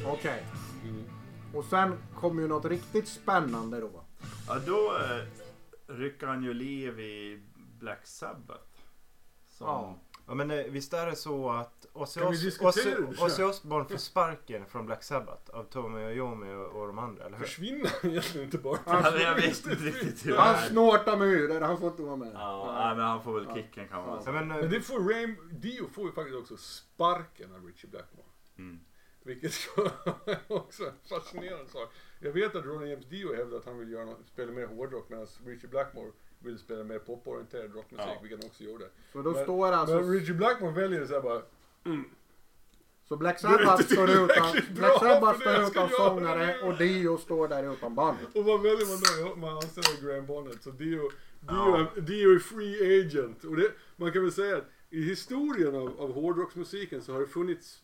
Okej. 0.05 0.43
Och 1.53 1.65
sen 1.65 1.97
kommer 2.15 2.41
ju 2.41 2.47
något 2.47 2.65
riktigt 2.65 3.07
spännande 3.07 3.79
då. 3.79 4.03
Ja, 4.47 4.55
då 4.67 4.97
eh, 4.97 5.25
rycker 5.97 6.27
han 6.27 6.43
ju 6.43 6.53
liv 6.53 6.99
i 6.99 7.43
Black 7.79 8.07
Sabbath. 8.07 8.73
Som, 9.57 9.67
Ja. 9.67 10.02
Ja 10.27 10.33
men 10.33 10.51
eh, 10.51 10.63
visst 10.69 10.93
är 10.93 11.05
det 11.05 11.15
så 11.15 11.49
att 11.49 11.85
Ozzy, 11.93 12.19
Os- 12.21 13.39
Osbourne 13.39 13.85
får 13.89 13.97
sparken 13.97 14.65
från 14.65 14.85
Black 14.85 15.03
Sabbath 15.03 15.49
av 15.55 15.63
Tommy 15.63 16.01
Iommi 16.01 16.53
och, 16.53 16.81
och 16.81 16.87
de 16.87 16.99
andra, 16.99 17.25
eller 17.25 17.37
hur? 17.37 17.45
Försvinner 17.45 17.91
han 18.01 18.11
egentligen 18.11 18.45
inte 18.45 18.57
bara? 18.57 18.79
Ja, 18.85 19.17
jag 19.19 19.35
vet 19.35 19.45
inte 19.65 19.69
riktigt 19.69 20.25
hur 20.25 20.35
Han 20.37 20.55
är. 20.55 20.61
snortar 20.69 21.17
myror, 21.17 21.61
han 21.61 21.77
får 21.77 21.89
inte 21.89 22.01
vara 22.01 22.15
med. 22.15 22.31
Ja, 22.33 22.73
nej, 22.77 22.95
men 22.95 23.05
han 23.05 23.23
får 23.23 23.39
väl 23.39 23.55
kicken 23.55 23.87
kan 23.87 24.01
man 24.05 24.15
Ja, 24.17 24.23
säga. 24.23 24.33
men, 24.41 24.51
eh, 24.51 24.57
Men 24.57 24.69
det 24.69 24.81
får 24.81 25.13
Rain... 25.13 25.35
Dio 25.51 25.87
får 25.89 26.05
ju 26.05 26.11
faktiskt 26.11 26.37
också 26.37 26.57
sparken 26.57 27.55
av 27.55 27.65
Richie 27.65 27.89
Blackmore. 27.89 28.27
Mm. 28.57 28.79
Vilket 29.23 29.51
är 29.77 30.37
också 30.53 30.83
en 30.83 30.93
fascinerande 31.09 31.71
sak. 31.71 31.89
Jag 32.19 32.31
vet 32.31 32.55
att 32.55 32.65
Ronny 32.65 32.89
James 32.89 33.05
Dio 33.05 33.35
hävdar 33.35 33.57
att 33.57 33.65
han 33.65 33.79
vill 33.79 33.91
göra 33.91 34.05
något, 34.05 34.27
spela 34.27 34.51
mer 34.51 34.67
hårdrock 34.67 35.09
medan 35.09 35.27
Richie 35.45 35.69
Blackmore 35.69 36.11
vill 36.43 36.59
spela 36.59 36.83
mer 36.83 36.99
poporienterad 36.99 37.75
rockmusik, 37.75 38.07
Ja. 38.07 38.19
vilket 38.21 38.39
han 38.43 38.49
också 38.49 38.63
gjorde. 38.63 38.85
Så 39.13 39.21
då 39.21 39.31
Men- 39.31 39.43
står 39.43 39.71
alltså... 39.71 39.95
Men 39.95 40.11
Richie 40.11 40.33
Blackmore 40.33 40.71
väljer 40.81 41.05
så 41.05 41.13
här 41.13 41.21
bara... 41.21 41.41
Så 43.07 43.17
Black 43.17 43.39
Sabbath 43.39 43.83
står 43.83 44.09
utan, 44.09 44.51
Black 44.75 44.99
Sabbath 44.99 45.39
står 45.39 45.63
utan 45.67 45.89
sångare 45.89 46.59
och 46.63 46.77
Dio 46.77 47.17
står 47.17 47.47
där 47.47 47.73
utan 47.73 47.95
band. 47.95 48.17
Och 48.35 48.45
vad 48.45 48.61
väljer 48.61 48.87
man 48.87 49.29
då? 49.29 49.35
Man 49.35 49.53
anställer 49.55 50.07
Graham 50.07 50.25
Bonnet. 50.25 50.63
Så 50.63 50.71
Dio, 50.71 50.99
Dio, 50.99 51.09
Ja. 51.47 51.87
är, 51.95 52.01
Dio 52.01 52.35
är 52.35 52.39
free 52.39 52.99
agent. 53.05 53.43
Och 53.43 53.55
det, 53.55 53.71
man 53.95 54.11
kan 54.11 54.21
väl 54.21 54.31
säga 54.31 54.57
att 54.57 54.65
i 54.89 55.01
historien 55.01 55.75
av, 55.75 55.99
av 56.01 56.13
hårdrocksmusiken 56.13 57.01
så 57.01 57.13
har 57.13 57.19
det 57.19 57.27
funnits 57.27 57.82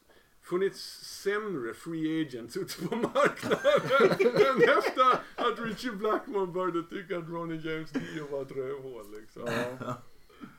funnits 0.49 0.81
sämre 1.23 1.73
free 1.73 2.21
agents 2.27 2.57
ute 2.57 2.88
på 2.88 2.95
marknaden 2.95 4.12
än 4.19 4.62
efter 4.77 5.12
att 5.35 5.59
Richie 5.59 5.91
Blackmore 5.91 6.47
började 6.47 6.83
tycka 6.83 7.17
att 7.17 7.29
Ronny 7.29 7.55
James 7.55 7.91
Dio 7.91 8.27
var 8.31 8.41
ett 8.41 8.51
rövhål 8.51 9.05
liksom. 9.19 9.43
Ja. 9.45 9.95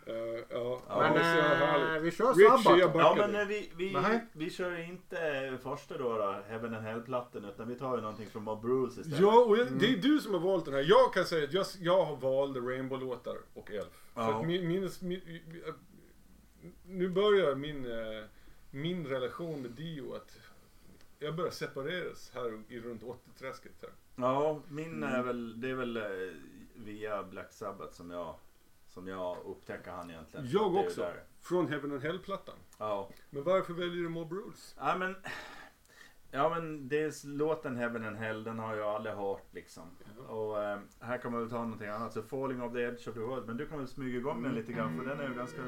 Uh, 0.09 0.45
ja, 0.51 0.83
Ja, 0.89 1.13
Men 1.15 1.25
så 1.25 1.95
eh, 1.95 2.01
vi 2.03 2.11
kör 2.11 2.35
Richie, 2.35 3.01
Ja 3.01 3.15
men 3.19 3.35
eh, 3.35 3.47
vi, 3.47 3.73
vi, 3.77 3.93
Nej. 3.93 4.27
vi 4.33 4.51
kör 4.51 4.81
inte 4.81 5.59
första 5.63 5.99
då, 5.99 6.19
då 6.19 6.37
Heaven 6.49 6.75
and 6.75 6.87
Hell-plattan 6.87 7.45
utan 7.45 7.69
vi 7.69 7.75
tar 7.75 7.97
ju 7.97 8.03
någonting 8.03 8.27
från 8.27 8.45
Bob 8.45 8.63
Bruce 8.63 9.01
istället. 9.01 9.21
Ja, 9.21 9.45
och 9.45 9.59
jag, 9.59 9.73
det 9.73 9.87
är 9.87 9.97
du 9.97 10.19
som 10.19 10.35
har 10.35 10.41
valt 10.41 10.65
den 10.65 10.75
här. 10.75 10.85
Jag 10.89 11.15
kan 11.15 11.25
säga 11.25 11.45
att 11.45 11.53
jag, 11.53 11.67
jag 11.81 12.05
har 12.05 12.17
valt 12.17 12.57
Rainbow-låtar 12.57 13.37
och 13.55 13.71
Elf. 13.71 14.05
För 14.15 14.21
Ja. 14.21 14.41
att 14.41 14.47
min, 14.47 14.69
min, 14.69 14.91
min, 15.01 15.21
nu 16.87 17.09
börjar 17.09 17.55
min, 17.55 17.85
eh, 17.87 18.25
min 18.71 19.07
relation 19.07 19.63
med 19.63 19.71
Dio 19.71 20.15
att 20.15 20.39
jag 21.19 21.37
börjar 21.37 21.51
separeras 21.51 22.31
här 22.35 22.63
i 22.69 22.81
runt 22.81 23.03
80-träsket 23.03 23.83
här. 23.83 23.91
Ja, 24.17 24.63
min 24.69 25.03
Mm. 25.03 25.15
är 25.15 25.23
väl, 25.23 25.61
det 25.61 25.71
är 25.71 25.75
väl 25.75 25.97
eh, 25.97 26.03
via 26.75 27.23
Black 27.23 27.53
Sabbath 27.53 27.93
som 27.93 28.11
jag, 28.11 28.35
som 28.89 29.09
jag 29.09 29.37
upptäcker 29.47 29.91
han 29.91 30.11
egentligen. 30.11 30.47
Jag 30.51 30.75
också. 30.77 31.13
Från 31.41 31.69
Heaven 31.69 31.93
and 31.93 32.03
Hell-plattan. 32.03 32.55
Ja. 32.79 33.09
Men 33.31 33.43
varför 33.43 33.73
väljer 33.75 34.03
du 34.03 34.09
Mob 34.09 34.33
Rules? 34.33 34.75
Ja 34.79 34.97
men, 34.97 35.17
ja 36.31 36.49
men 36.49 36.89
dels 36.89 37.25
låten 37.25 37.77
Heaven 37.77 38.05
and 38.07 38.17
Hell, 38.17 38.45
den 38.45 38.59
har 38.59 38.77
jag 38.77 38.89
aldrig 38.89 39.15
hört 39.15 39.55
liksom. 39.55 39.83
Och 40.29 40.63
eh, 40.63 40.79
här 41.01 41.19
kan 41.19 41.33
man 41.33 41.41
väl 41.41 41.51
ta 41.51 41.63
någonting 41.63 41.89
annat. 41.89 42.13
Så 42.13 42.23
Falling 42.23 42.63
of 42.63 42.73
the 42.73 42.81
Edge 42.81 43.09
of 43.09 43.15
the 43.15 43.21
World. 43.21 43.47
Men 43.47 43.57
du 43.57 43.67
kan 43.67 43.79
väl 43.79 43.89
smyga 43.89 44.19
igång 44.19 44.43
den 44.43 44.55
lite 44.55 44.73
grann 44.73 44.97
för 44.99 45.05
den 45.05 45.21
är 45.21 45.29
ju 45.29 45.35
ganska, 45.35 45.63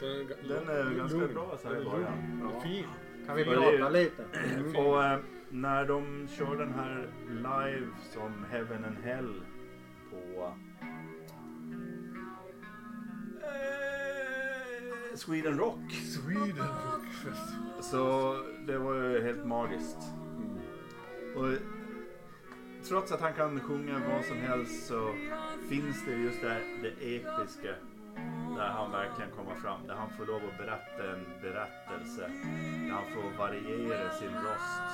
Den 0.00 0.26
Den 0.48 0.68
är 0.68 0.94
ganska 0.96 1.18
lugn. 1.18 1.34
bra 1.34 1.58
så 1.62 1.68
här 1.68 1.80
i 1.80 1.84
början. 1.84 2.40
Ja. 2.54 2.60
fin. 2.60 2.84
Kan 3.26 3.36
vi 3.36 3.44
prata 3.44 3.88
lite? 3.88 4.24
Och 4.78 5.04
eh, 5.04 5.18
när 5.50 5.86
de 5.86 6.28
kör 6.28 6.56
den 6.56 6.74
här 6.74 7.08
live 7.30 7.86
som 8.12 8.44
Heaven 8.50 8.84
and 8.84 8.96
Hell 9.04 9.42
på 10.10 10.52
eh, 13.42 15.16
Sweden 15.16 15.58
Rock. 15.58 15.92
Sweden 15.92 16.66
Rock 16.66 17.04
Festival. 17.24 17.82
Så 17.82 18.34
det 18.66 18.78
var 18.78 18.94
ju 18.94 19.22
helt 19.22 19.46
magiskt. 19.46 19.98
Och 21.36 21.48
trots 22.88 23.12
att 23.12 23.20
han 23.20 23.32
kan 23.32 23.60
sjunga 23.60 24.00
vad 24.12 24.24
som 24.24 24.36
helst 24.36 24.86
så 24.86 25.14
finns 25.68 26.04
det 26.06 26.12
just 26.12 26.40
det, 26.40 26.56
det 26.82 27.16
episka 27.16 27.74
där 28.56 28.68
han 28.68 28.90
verkligen 28.90 29.30
kommer 29.30 29.54
fram. 29.54 29.86
Där 29.86 29.94
han 29.94 30.10
får 30.10 30.26
lov 30.26 30.42
att 30.50 30.58
berätta 30.58 31.12
en 31.12 31.24
berättelse. 31.42 32.30
Där 32.86 32.92
han 32.92 33.04
får 33.14 33.38
variera 33.38 34.10
sin 34.10 34.34
röst. 34.46 34.88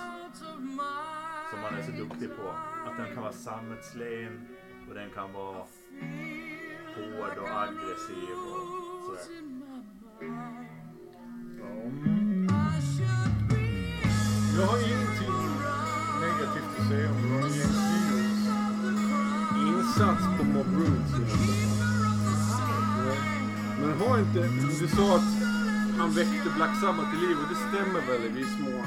Som 1.51 1.59
han 1.65 1.75
är 1.79 1.83
så 1.83 1.91
duktig 1.91 2.29
på. 2.37 2.49
Att 2.87 2.97
den 2.97 3.15
kan 3.15 3.23
vara 3.23 3.33
sammetslen 3.33 4.49
och 4.89 4.95
den 4.95 5.11
kan 5.11 5.33
vara 5.33 5.65
hård 6.95 7.39
och 7.39 7.63
aggressiv 7.63 8.37
och 8.53 9.05
sådär. 9.05 9.45
Jag 14.57 14.67
har 14.67 14.79
ingenting 14.79 15.45
negativt 16.21 16.81
att 16.81 16.89
säga 16.89 17.11
om 17.11 17.23
Ronny 17.23 17.59
James 17.59 18.45
insats 19.57 20.39
på 20.39 20.45
Mob 20.45 20.67
Roots. 20.67 21.64
Men 23.85 23.99
har 24.09 24.19
inte, 24.19 24.41
du 24.81 24.89
sa 24.89 25.17
att 25.17 25.31
han 25.99 26.11
väckte 26.11 26.49
Black 26.57 26.81
Sabbath 26.81 27.11
till 27.11 27.29
liv 27.29 27.37
och 27.43 27.49
det 27.49 27.55
stämmer 27.69 28.01
väl 28.11 28.25
i 28.25 28.29
viss 28.29 28.59
mån. 28.61 28.87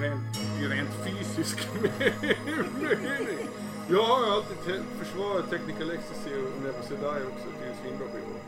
Rent, 0.00 0.38
rent 0.70 0.94
fysisk 1.04 1.68
mening. 1.82 3.48
Jag 3.90 4.02
har 4.04 4.26
ju 4.26 4.30
alltid 4.32 4.56
te- 4.66 4.82
försvarat 5.04 5.50
Technical 5.50 5.90
Ecstasy 5.90 6.30
och 6.34 6.62
Never 6.62 6.82
Say 6.82 6.96
Die 6.96 7.26
också 7.32 7.48
till 7.58 7.72
svinbra 7.82 8.06
skivor. 8.12 8.40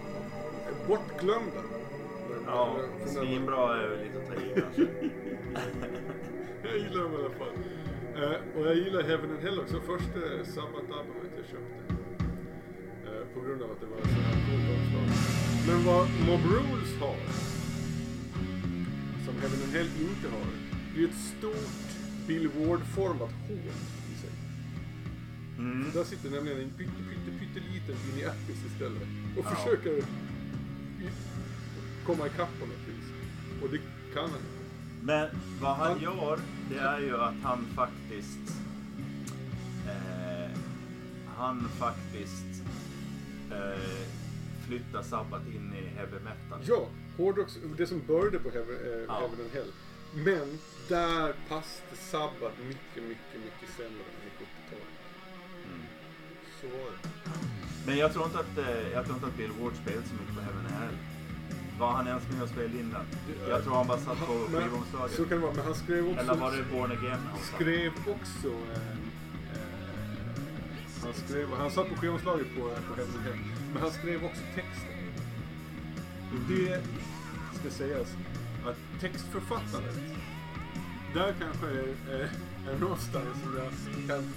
Bortglömda. 0.88 1.60
Ja, 2.46 2.76
svinbra 3.06 3.82
är 3.82 3.88
väl 3.88 3.98
lite 4.04 4.18
att 4.18 4.26
ta 4.28 4.34
i 4.34 4.60
kanske. 4.60 4.82
Jag 6.62 6.78
gillar 6.78 7.02
dem 7.02 7.12
i 7.12 7.16
alla 7.16 7.34
fall. 7.34 7.54
Eh, 8.16 8.58
och 8.60 8.66
jag 8.66 8.74
gillar 8.76 9.02
Heaven 9.02 9.30
and 9.30 9.42
Hell 9.42 9.60
också. 9.60 9.80
Första 9.80 10.20
Sabbath-albumet 10.54 11.32
jag 11.36 11.46
köpte. 11.46 11.94
Eh, 13.06 13.34
på 13.34 13.40
grund 13.40 13.62
av 13.62 13.70
att 13.70 13.80
det 13.80 13.86
var 13.86 13.96
så 14.02 14.20
här 14.26 14.32
coolt 14.46 14.68
omslag. 14.70 15.35
Men 15.66 15.84
vad 15.84 16.08
Mob 16.26 16.40
Rules 16.44 17.00
har, 17.00 17.16
som 19.24 19.34
Heaven 19.40 19.62
and 19.64 19.72
Hell 19.72 19.88
inte 20.00 20.28
har, 20.28 20.46
är 21.00 21.04
ett 21.08 21.14
stort 21.38 21.96
Bill 22.26 22.48
Ward-format 22.48 23.32
hål 23.48 23.58
i 24.12 24.20
sig. 24.20 24.30
Mm. 25.58 25.90
Där 25.94 26.04
sitter 26.04 26.30
nämligen 26.30 26.60
en 26.60 26.70
pytte, 26.70 26.90
pytte, 27.10 27.38
pytteliten 27.40 27.96
Vinnie 28.06 28.28
Appice 28.28 28.66
istället 28.74 29.02
och 29.38 29.44
Ja. 29.44 29.50
försöker 29.56 30.02
komma 32.06 32.26
ikapp 32.26 32.60
på 32.60 32.66
något 32.66 32.88
vis. 32.88 33.06
Och 33.62 33.68
det 33.70 33.78
kan 34.14 34.30
han. 34.30 34.40
Men 35.02 35.28
vad 35.60 35.76
han 35.76 36.00
gör, 36.00 36.38
det 36.70 36.78
är 36.78 37.00
ju 37.00 37.16
att 37.16 37.34
han 37.42 37.66
faktiskt... 37.74 38.56
Eh, 39.86 40.50
han 41.36 41.68
faktiskt 41.68 42.62
eh, 43.50 44.15
flyttar 44.66 45.02
Sabbath 45.02 45.46
in 45.56 45.74
i 45.74 45.82
heavy 45.98 46.18
metal. 46.24 46.58
Ja, 46.62 46.88
hårdrocks, 47.16 47.58
det 47.76 47.86
som 47.86 48.02
började 48.06 48.38
på 48.38 48.50
Heaven, 48.50 48.76
eh, 48.84 49.04
Ja. 49.08 49.14
Heaven 49.20 49.40
and 49.44 49.52
Hell. 49.52 49.72
Men 50.14 50.58
där 50.88 51.34
passade 51.48 51.96
Sabbath 52.10 52.58
mycket, 52.68 53.02
mycket, 53.12 53.38
mycket 53.44 53.68
sämre 53.76 54.02
än 54.12 54.22
i 54.28 54.30
70-talet. 54.38 54.94
Mm. 55.66 55.82
Så 56.60 56.66
var 56.66 56.90
det. 56.92 57.08
Men 57.86 57.96
jag 57.98 58.12
tror 58.12 58.24
inte 58.24 58.38
att, 58.38 58.58
eh, 58.58 58.88
jag 58.92 59.04
tror 59.04 59.14
inte 59.16 59.26
att 59.26 59.36
Bill 59.36 59.52
Ward 59.60 59.72
spelade 59.82 60.06
så 60.06 60.14
mycket 60.14 60.34
på 60.34 60.40
Heaven 60.40 60.66
and 60.66 60.74
Hell. 60.74 60.96
Var 61.78 61.90
han 61.90 62.06
ens 62.06 62.22
med 62.32 62.42
och 62.42 62.48
spelade 62.48 62.78
in 62.78 62.90
den? 62.90 63.06
Jag 63.48 63.64
tror 63.64 63.74
han 63.74 63.86
bara 63.86 63.98
satt 63.98 64.18
på 64.18 64.32
skivomslaget. 64.32 65.16
Så 65.16 65.24
kan 65.24 65.38
det 65.38 65.44
vara, 65.46 65.52
men 65.52 65.64
han 65.64 65.74
skrev 65.74 66.08
också... 66.08 66.20
Eller 66.20 66.34
var 66.34 66.50
det 66.56 66.62
Born 66.72 66.92
Again? 66.92 67.20
han 67.30 67.38
skrev 67.54 67.92
också... 68.14 68.48
Eh, 68.48 68.90
eh, 69.52 70.26
han, 71.02 71.14
skrev, 71.14 71.48
han 71.58 71.70
satt 71.70 71.88
på 71.88 71.96
skivomslaget 71.96 72.46
på, 72.54 72.60
på 72.60 72.94
Heaven 72.96 73.14
and 73.16 73.24
Hell. 73.24 73.38
Men 73.72 73.82
han 73.82 73.90
skrev 73.92 74.24
också 74.24 74.42
texten. 74.54 74.92
Och 76.32 76.40
det 76.48 76.80
ska 77.60 77.70
sägas 77.70 78.16
att 78.66 79.00
textförfattandet 79.00 79.94
där 81.14 81.34
kanske 81.40 81.66
är 82.12 82.30
en 82.70 82.80
någonstans 82.80 83.26
som 83.42 83.56
jag 83.56 83.72
kan 84.08 84.32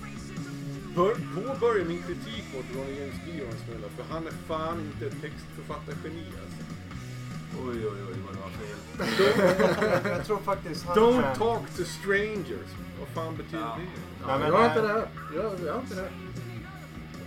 bör, 0.96 1.16
påbörja 1.36 1.86
min 1.86 2.04
kritik 2.04 2.44
mot 2.56 2.66
Ronny 2.76 3.00
James 3.00 3.16
Dio 3.26 3.46
en 3.46 3.58
smula. 3.66 3.88
För 3.98 4.14
han 4.14 4.28
är 4.28 4.32
fan 4.48 4.80
inte 4.80 5.06
ett 5.08 5.22
textförfattargeni 5.22 6.26
alltså. 6.26 6.64
Oj, 7.62 7.88
oj, 7.88 8.04
oj 8.10 8.16
vad 8.26 8.36
det 8.36 8.42
var 8.42 8.50
fel. 8.50 10.10
Jag 10.10 10.26
tror 10.26 10.38
faktiskt 10.40 10.86
han... 10.86 10.98
Don't 10.98 11.36
talk 11.36 11.70
to 11.78 11.84
strangers. 11.84 12.70
Vad 13.00 13.08
fan 13.08 13.38
betyder 13.38 13.60
Ja. 13.60 13.78
det? 13.80 14.28
Nej, 14.28 14.40
men, 14.40 14.48
jag 14.48 14.58
har 14.58 14.66
inte 14.66 14.82
det 14.82 14.88
här. 14.88 15.08
Jag, 15.36 15.46
jag 15.66 15.74
har 15.74 15.82
inte 15.82 15.96
det 15.96 16.02
här. 16.02 16.12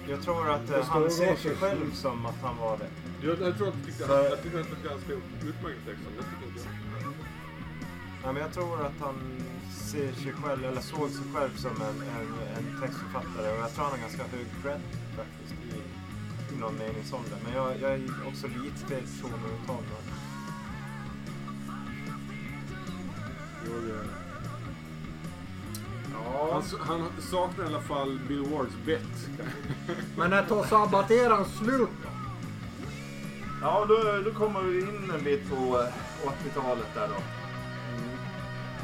Jag 0.08 0.22
tror 0.22 0.50
att 0.50 0.70
eh, 0.70 0.84
han 0.84 1.10
ser 1.10 1.36
sig 1.36 1.56
själv 1.56 1.92
som 1.92 2.26
att 2.26 2.40
han 2.42 2.56
var 2.58 2.78
det. 2.78 2.88
Jag, 3.26 3.40
jag 3.40 3.56
tror 3.56 3.68
att 3.68 3.74
jag 3.74 3.86
tyckte, 3.86 4.04
För- 4.04 4.24
jag 4.24 4.42
tyckte 4.42 4.60
att 4.60 4.66
det 4.70 4.88
var 4.88 4.90
ganska 4.90 5.12
utmärkt 5.48 5.86
text. 5.86 6.00
men 6.04 6.16
Det 6.16 6.22
tycker 6.30 6.46
inte 6.48 6.60
jag. 6.60 6.72
Nej, 8.24 8.32
men 8.32 8.42
jag 8.42 8.52
tror 8.52 8.86
att 8.86 8.98
han 9.00 9.14
ser 9.90 10.12
sig 10.12 10.32
själv, 10.32 10.64
eller 10.64 10.80
såg 10.80 11.10
sig 11.10 11.24
själv 11.34 11.56
som 11.56 11.70
en, 11.82 11.96
en, 12.16 12.28
en 12.56 12.80
textförfattare 12.80 13.52
och 13.52 13.58
jag 13.58 13.74
tror 13.74 13.82
han 13.84 13.92
har 13.92 13.98
ganska 13.98 14.22
hög 14.22 14.46
cred 14.62 14.80
faktiskt 15.16 15.54
i, 15.70 15.78
i 16.54 16.58
någon 16.60 16.74
mening 16.78 17.04
som 17.04 17.20
det. 17.30 17.36
Men 17.44 17.52
jag, 17.54 17.80
jag 17.80 17.90
är 17.92 18.02
också 18.28 18.46
lite 18.46 18.78
fel 18.88 19.02
person 19.02 19.30
att 19.34 19.62
uttala 19.62 19.80
mig. 19.80 20.18
Jag, 23.66 23.90
eh, 23.96 24.06
Ja, 26.14 26.52
Han, 26.52 26.62
han 26.80 27.08
saknar 27.20 27.64
i 27.64 27.68
alla 27.68 27.80
fall 27.80 28.20
Bill 28.28 28.42
Wards 28.42 28.74
bett. 28.86 29.28
men 30.16 30.30
när 30.30 30.44
tar 30.44 30.64
sabbateraren 30.64 31.44
slut 31.44 31.90
då? 32.02 32.08
Ja, 33.62 33.86
då, 33.88 34.22
då 34.24 34.38
kommer 34.38 34.60
vi 34.60 34.80
in 34.80 35.10
en 35.14 35.24
bit 35.24 35.50
på 35.50 35.54
eh, 35.54 36.28
80-talet 36.28 36.94
där 36.94 37.08
då. 37.08 37.22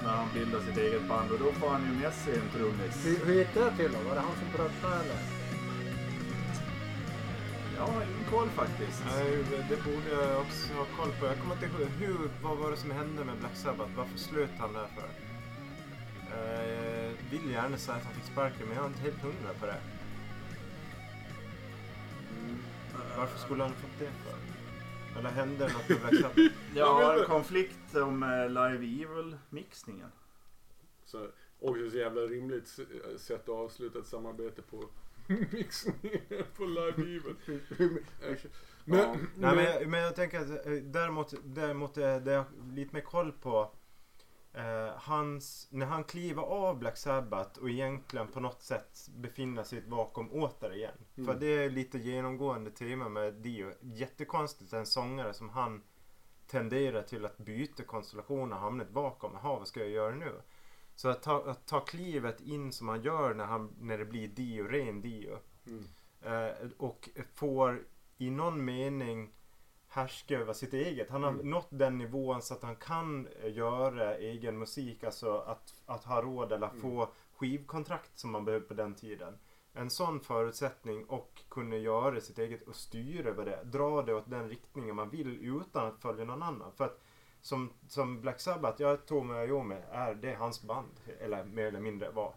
När 0.05 0.11
han 0.11 0.29
bildar 0.35 0.61
sitt 0.61 0.79
eget 0.79 1.09
band 1.09 1.31
och 1.31 1.39
då 1.39 1.53
får 1.53 1.69
han 1.69 1.83
ju 1.83 2.03
med 2.03 2.13
sig 2.13 2.35
en 2.35 2.59
trummis. 2.59 3.07
Hur, 3.07 3.27
hur 3.27 3.35
gick 3.35 3.55
det 3.55 3.77
till 3.77 3.93
då? 3.93 4.09
Var 4.09 4.15
det 4.15 4.21
han 4.21 4.37
som 4.41 4.57
tröttnade 4.57 4.95
eller? 4.95 5.39
Jag 7.79 7.87
har 7.87 8.03
ingen 8.03 8.31
koll 8.31 8.49
faktiskt. 8.49 9.03
Nej, 9.15 9.45
det 9.71 9.85
borde 9.85 10.11
jag 10.23 10.41
också 10.41 10.75
ha 10.75 10.85
koll 10.99 11.13
på. 11.21 11.27
Jag 11.27 11.39
kommer 11.41 11.55
inte 11.55 11.67
ihåg, 11.67 11.91
hur, 11.99 12.31
vad 12.43 12.57
var 12.59 12.71
det 12.71 12.77
som 12.77 12.91
hände 12.91 13.25
med 13.25 13.37
Black 13.41 13.57
Sabbath? 13.57 13.91
Varför 13.97 14.19
slöt 14.19 14.51
han 14.59 14.73
där 14.73 14.89
för? 14.97 15.09
Eh, 16.37 16.98
vill 17.31 17.51
gärna 17.51 17.77
säga 17.77 17.97
att 17.97 18.05
han 18.05 18.15
fick 18.15 18.25
sparken, 18.25 18.67
men 18.67 18.77
jag 18.77 18.85
är 18.85 18.89
inte 18.89 19.01
helt 19.01 19.23
hundra 19.23 19.55
på 19.61 19.67
det. 19.67 19.81
Varför 23.17 23.39
skulle 23.39 23.63
han 23.63 23.73
fått 23.73 23.99
det 23.99 24.05
för? 24.11 24.39
Eller 25.19 25.31
hände 25.31 25.67
det 25.67 25.73
något 25.73 26.03
med 26.03 26.19
Sabbath? 26.21 26.41
Ja, 26.75 27.19
en 27.21 27.25
konflikt 27.27 27.95
om 27.97 28.23
eh, 28.23 28.49
Live 28.49 29.03
Evil-mixningen. 29.05 30.11
Så, 31.05 31.27
också 31.61 31.91
så 31.91 31.97
jävla 31.97 32.21
rimligt 32.21 32.69
sätt 33.19 33.43
att 33.43 33.49
avsluta 33.49 33.99
ett 33.99 34.07
samarbete 34.07 34.63
på 34.63 34.85
mixningen 35.53 36.21
på 36.57 36.65
Live 36.65 37.03
Evil. 37.03 37.37
Men, 38.85 38.99
Ja. 38.99 39.17
Nej, 39.37 39.55
men, 39.57 39.65
jag- 39.65 39.89
men 39.89 40.01
jag 40.01 40.17
tänker 40.17 40.41
att 40.41 40.67
eh, 40.67 40.73
däremot, 40.73 41.35
däremot 41.45 41.97
är 41.99 42.21
det 42.21 42.33
jag 42.33 42.39
har 42.39 42.75
lite 42.75 42.95
mer 42.95 43.03
koll 43.03 43.33
på 43.33 43.73
eh, 44.53 44.93
hans, 44.97 45.69
när 45.71 45.87
han 45.87 46.05
kliver 46.05 46.43
av 46.43 46.79
Black 46.79 46.97
Sabbath 46.97 47.61
och 47.61 47.71
egentligen 47.71 48.29
på 48.29 48.41
något 48.41 48.63
sätt 48.63 49.09
befinner 49.17 49.63
sig 49.63 49.79
i 49.79 49.81
ett 49.81 49.89
vakuum 49.89 50.29
återigen. 50.33 50.95
Mm. 51.17 51.27
För 51.27 51.41
det 51.41 51.47
är 51.47 51.71
lite 51.71 51.99
genomgående 51.99 52.71
tema 52.71 53.09
med 53.09 53.35
Dio. 53.35 53.73
Jättekonstigt 53.81 54.73
en 54.73 54.87
sångare 54.87 55.35
som 55.35 55.49
han 55.49 55.83
tenderar 56.47 57.03
till 57.03 57.25
att 57.25 57.39
byta 57.39 57.83
konstellation 57.83 58.53
och 58.53 58.59
hamna 58.59 58.85
i 58.85 58.87
ett 58.87 58.93
vakuum. 58.93 59.33
Jaha, 59.43 59.59
vad 59.59 59.69
ska 59.69 59.81
jag 59.81 59.91
göra 59.91 60.15
nu? 60.15 60.33
Så 60.95 61.09
att 61.09 61.23
ta, 61.23 61.51
att 61.51 61.67
ta 61.67 61.81
klivet 61.81 62.41
in 62.41 62.73
som 62.73 62.89
han 62.89 63.03
gör 63.03 63.35
när, 63.35 63.45
han, 63.45 63.75
när 63.81 63.99
det 63.99 64.05
blir 64.05 64.29
Dio, 64.29 64.65
ren 64.65 65.01
Dio. 65.01 65.39
Mm. 65.67 65.85
Eh, 66.21 66.71
och 66.77 67.09
får 67.35 67.85
i 68.19 68.31
någon 68.31 68.65
mening 68.65 69.33
härska 69.99 70.39
över 70.39 70.53
sitt 70.53 70.75
eget. 70.75 71.11
Han 71.11 71.23
har 71.23 71.31
Mm. 71.31 71.51
nått 71.51 71.69
den 71.71 71.99
nivån 71.99 72.43
så 72.43 72.55
att 72.55 72.63
han 72.63 72.77
kan 72.77 73.27
eh, 73.43 73.53
göra 73.57 74.17
egen 74.17 74.59
musik. 74.59 75.05
Alltså 75.05 75.39
att, 75.39 75.75
att 75.87 76.05
ha 76.05 76.23
råd 76.23 76.53
eller 76.53 76.69
Mm. 76.69 76.81
få 76.81 77.09
skivkontrakt 77.37 78.19
som 78.19 78.31
man 78.31 78.45
behövde 78.45 78.69
på 78.69 78.75
den 78.75 78.95
tiden. 78.95 79.39
En 79.73 79.91
sån 79.91 80.21
förutsättning 80.21 81.05
och 81.05 81.43
kunna 81.49 81.77
göra 81.77 82.21
sitt 82.21 82.39
eget 82.39 82.69
och 82.69 82.75
styra 82.77 83.29
över 83.31 83.45
det. 83.45 83.61
Dra 83.65 84.03
det 84.03 84.15
åt 84.15 84.31
den 84.31 84.49
riktningen 84.49 84.97
man 84.97 85.11
vill 85.11 85.39
utan 85.57 85.87
att 85.87 86.01
följa 86.03 86.25
någon 86.25 86.43
annan. 86.43 86.73
För 86.77 86.85
att 86.85 87.01
som, 87.41 87.73
som 87.89 88.21
Black 88.21 88.41
Sabbath, 88.41 88.83
jag 88.83 89.07
Tommy 89.07 89.35
Iommi 89.35 89.77
är 89.91 90.15
det 90.15 90.35
hans 90.35 90.63
band. 90.63 91.01
Eller 91.21 91.45
mer 91.45 91.65
eller 91.67 91.81
mindre 91.81 92.11
var. 92.11 92.35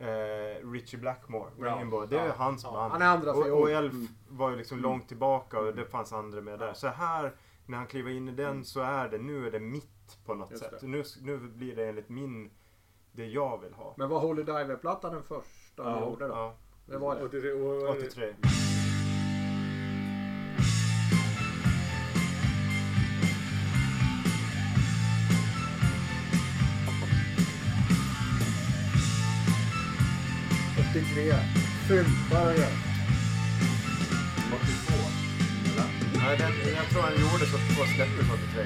Eh, 0.00 0.70
Richie 0.72 1.00
Blackmore, 1.00 1.50
Ja. 1.58 1.64
Rainbow, 1.66 2.08
det 2.08 2.18
är 2.18 2.26
Ja. 2.26 2.32
hans 2.36 2.64
Ja, 2.64 2.72
band. 2.72 2.92
han 2.92 3.02
är 3.02 3.06
andra 3.06 3.30
och, 3.32 3.60
och 3.60 3.70
Elf 3.70 3.92
Mm. 3.92 4.08
var 4.28 4.50
ju 4.50 4.56
liksom 4.56 4.78
långt 4.80 5.08
tillbaka 5.08 5.58
och 5.60 5.74
det 5.74 5.84
fanns 5.84 6.12
andra 6.12 6.40
med 6.40 6.58
där. 6.58 6.72
Så 6.74 6.88
här, 6.88 7.32
när 7.66 7.78
han 7.78 7.86
kliver 7.86 8.10
in 8.10 8.28
i 8.28 8.32
den 8.32 8.64
så 8.64 8.80
är 8.80 9.08
det, 9.08 9.18
nu 9.18 9.46
är 9.46 9.50
det 9.50 9.60
mitt 9.60 10.18
på 10.26 10.34
något 10.34 10.50
Just 10.50 10.62
sätt. 10.62 10.82
Nu, 10.82 11.04
nu 11.22 11.38
blir 11.38 11.76
det 11.76 11.88
enligt 11.88 12.08
min, 12.08 12.50
det 13.12 13.26
jag 13.26 13.58
vill 13.60 13.72
ha. 13.72 13.94
Men 13.96 14.08
var 14.08 14.20
Holy 14.20 14.42
Diver-plattan 14.42 15.12
den 15.14 15.22
första 15.22 15.82
Ja. 15.82 16.00
gjorde 16.00 16.28
då? 16.28 16.34
Ja, 16.34 16.54
Det 16.86 16.98
var 16.98 17.16
det. 17.16 17.22
Och 17.22 17.30
det, 17.30 17.52
och, 17.52 17.82
och, 17.90 17.96
83. 17.96 18.34
Åttiotre. 31.30 31.44
Sympare. 31.88 32.66
82. 34.52 34.94
Eller? 35.70 35.88
Nej, 36.24 36.38
den, 36.38 36.52
jag 36.76 36.86
tror 36.90 37.02
han 37.02 37.12
gjorde 37.12 37.46
så 37.46 37.56
att 37.56 37.76
två 37.76 37.82
släpptes 37.96 38.26
83. 38.30 38.64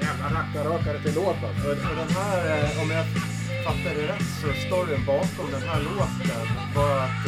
Jävla 0.00 0.40
rackarrökare 0.40 1.02
till 1.02 1.14
låt 1.14 1.36
alltså. 1.44 1.68
Och, 1.68 1.96
den 1.96 2.08
här, 2.16 2.38
eh, 2.46 2.82
om 2.82 2.90
jag 2.90 3.06
fattar 3.64 3.94
det 3.94 4.06
rätt, 4.12 4.28
så 4.40 4.48
storyn 4.66 5.04
bakom 5.06 5.50
den 5.50 5.62
här 5.68 5.80
låten 5.82 6.46
var 6.74 6.98
att 6.98 7.26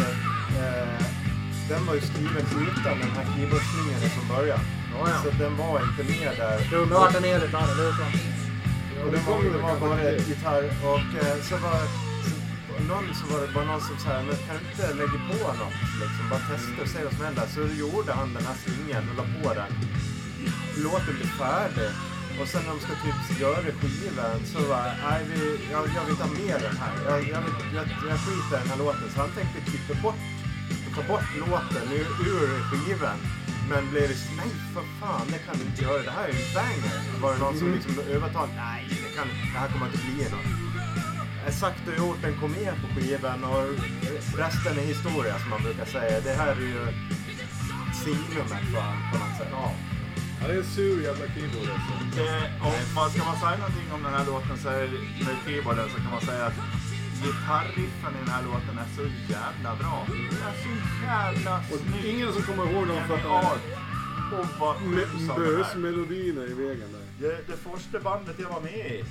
eh, 0.58 1.06
den 1.68 1.86
var 1.86 1.94
ju 1.94 2.00
skriven 2.00 2.46
utan 2.62 2.98
den 2.98 3.10
här 3.16 3.24
keyboardslinjen 3.36 4.10
från 4.14 4.36
början. 4.36 4.60
Ja, 4.94 5.08
ja. 5.08 5.16
Så 5.22 5.30
den 5.42 5.56
var 5.56 5.80
inte 5.88 6.02
med 6.12 6.36
där. 6.36 6.70
Det 6.70 6.76
undrar 6.76 6.98
vart 6.98 7.12
den. 7.12 7.22
Det 7.22 7.30
är 7.30 7.40
sant. 7.50 8.45
Och 9.04 9.10
det 9.12 9.20
var, 9.26 9.42
det 9.54 9.62
var 9.66 9.80
bara 9.80 10.10
gitarr 10.28 10.64
och 10.92 11.08
eh, 11.22 11.36
så 11.48 11.56
var 11.64 11.80
så, 12.26 12.34
någon 12.90 13.06
så 13.18 13.24
var 13.32 13.40
det 13.46 13.52
bara 13.54 13.64
någon 13.64 13.80
som 13.80 13.96
sa 14.04 14.12
men 14.28 14.36
kan 14.46 14.56
du 14.58 14.62
inte 14.70 14.94
lägga 15.00 15.18
på 15.28 15.46
något 15.60 15.78
liksom, 16.02 16.24
bara 16.30 16.42
testa 16.50 16.82
och 16.82 16.88
se 16.88 17.04
vad 17.04 17.12
som 17.16 17.24
händer. 17.24 17.46
Så 17.54 17.60
gjorde 17.82 18.12
han 18.12 18.34
den 18.34 18.44
här 18.48 18.56
slingan 18.62 19.04
och 19.10 19.16
la 19.20 19.24
på 19.34 19.48
den. 19.60 19.72
Låten 20.84 21.14
blev 21.18 21.30
färdig. 21.42 21.90
Och 22.40 22.48
sen 22.48 22.62
när 22.64 22.70
de 22.74 22.80
ska 22.80 22.92
typ 23.04 23.40
göra 23.40 23.70
skivan 23.80 24.38
så 24.52 24.60
var 24.70 24.84
nej 25.04 25.20
vi, 25.30 25.40
jag, 25.72 25.82
jag 25.96 26.02
vill 26.04 26.14
inte 26.14 26.26
ha 26.28 26.32
med 26.42 26.58
den 26.66 26.76
här. 26.82 26.94
Jag, 27.06 27.18
jag, 27.34 27.40
vill, 27.44 27.56
jag, 27.76 27.84
jag 28.10 28.18
skiter 28.24 28.56
i 28.56 28.60
den 28.62 28.68
här 28.72 28.78
låten. 28.84 29.08
Så 29.14 29.20
han 29.20 29.30
tänkte 29.36 29.70
klippa 29.70 29.94
bort, 30.02 30.20
ta 30.94 31.02
bort 31.12 31.28
låten 31.44 31.86
ur, 31.98 32.08
ur 32.30 32.48
skivan. 32.68 33.18
Men 33.70 33.90
blev 33.90 34.08
det 34.08 34.18
nej 34.36 34.50
för 34.74 34.84
fan 35.00 35.26
det 35.32 35.38
kan 35.38 35.54
du 35.58 35.64
inte 35.64 35.82
göra. 35.82 36.02
Det 36.02 36.10
här 36.10 36.28
är 36.28 36.32
ju 36.32 36.38
en 36.46 36.54
banger. 36.54 37.20
Var 37.22 37.32
det 37.32 37.38
någon 37.38 37.58
som 37.58 37.72
liksom 37.72 37.98
övertalade, 38.14 38.52
nej 38.56 38.84
det, 38.88 39.12
kan, 39.16 39.26
det 39.52 39.58
här 39.62 39.68
kommer 39.68 39.86
inte 39.86 39.98
bli 39.98 40.24
något. 40.34 40.46
Eh, 41.46 41.52
Sagt 41.52 41.88
och 41.88 41.96
gjort, 41.98 42.18
den 42.22 42.34
kom 42.40 42.50
med 42.52 42.74
på 42.82 42.86
skivan 42.94 43.44
och 43.44 43.64
resten 44.42 44.78
är 44.78 44.86
historia 44.94 45.38
som 45.38 45.50
man 45.50 45.62
brukar 45.62 45.84
säga. 45.84 46.20
Det 46.20 46.34
här 46.42 46.52
är 46.56 46.60
ju 46.76 46.82
signumet 48.04 48.64
på 49.12 49.18
något 49.22 49.36
sätt. 49.38 49.48
Ja. 49.52 49.72
Han 50.40 50.50
är 50.50 50.54
en 50.58 50.64
sur 50.64 51.02
jävla 51.02 51.26
keyboard 51.34 51.68
alltså. 51.74 51.94
Det, 52.16 52.32
om 52.66 52.72
man 52.94 53.10
ska 53.10 53.24
man 53.24 53.38
säga 53.44 53.56
någonting 53.64 53.88
om 53.96 54.02
den 54.02 54.14
här 54.18 54.26
låten 54.26 54.58
så 54.62 54.68
är, 54.68 54.88
med 55.26 55.36
keyboarden 55.46 55.88
så 55.92 55.96
kan 55.96 56.10
man 56.10 56.20
säga 56.20 56.46
att 56.46 56.58
gitarriffen 57.26 58.12
i 58.16 58.18
den 58.24 58.28
här 58.28 58.42
låten 58.42 58.78
är 58.84 58.88
så 58.96 59.02
jävla 59.32 59.70
bra. 59.80 60.06
Det 60.08 60.36
är 60.48 60.54
så 60.66 60.72
jävla 61.04 61.56
Och 61.72 61.78
snyggt. 61.78 62.04
ingen 62.04 62.32
som 62.32 62.42
kommer 62.42 62.72
ihåg 62.72 62.86
dem 62.88 63.00
för 63.08 63.14
att 63.14 63.20
Genialt. 63.22 63.62
han 64.30 64.40
Och 64.40 64.46
vad 64.60 64.76
är. 64.76 65.36
bösmelodierna 65.56 66.42
i 66.44 66.54
vägen 66.54 66.88
där. 66.92 67.06
Det, 67.28 67.36
det 67.46 67.56
första 67.56 68.00
bandet 68.00 68.36
jag 68.38 68.48
var 68.48 68.60
med 68.60 68.86
i, 68.92 69.04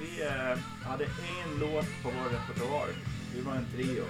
vi 0.00 0.22
eh, 0.22 0.58
hade 0.88 1.04
en 1.04 1.50
låt 1.60 1.86
på 2.02 2.08
vår 2.16 2.28
repertoar. 2.36 2.88
Vi 3.34 3.40
var 3.40 3.52
en 3.54 3.66
trio. 3.74 4.04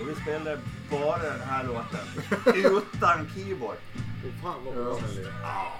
Och 0.00 0.08
vi 0.08 0.14
spelade 0.22 0.58
bara 0.90 1.18
den 1.22 1.40
här 1.40 1.64
låten. 1.64 2.06
Utan 2.76 3.28
keyboard. 3.34 3.76
Och 4.24 4.42
fan 4.42 4.54
vad 4.64 4.74
bra 4.74 4.84
den 5.06 5.14
lät. 5.22 5.32
Ja, 5.42 5.72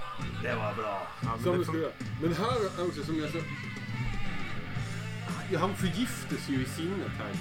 det 0.43 0.55
var 0.55 0.75
bra. 0.75 1.07
Ja, 1.23 1.29
men 1.45 1.65
Som 1.65 1.77
det. 1.81 1.93
Men 2.23 2.33
här 2.33 2.81
är 2.81 2.87
också 2.87 3.05
som 3.05 3.19
jag 3.19 3.31
sa. 3.33 3.39
Han 5.57 5.75
förgiftas 5.75 6.49
ju 6.49 6.63
i 6.63 6.67
sinnet 6.67 7.15
här. 7.19 7.33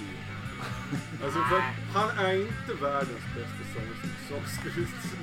Alltså 1.24 1.40
för 1.50 1.60
han 1.94 2.10
är 2.26 2.34
inte 2.48 2.72
världens 2.82 3.26
bästa 3.36 3.62
sång, 3.72 3.88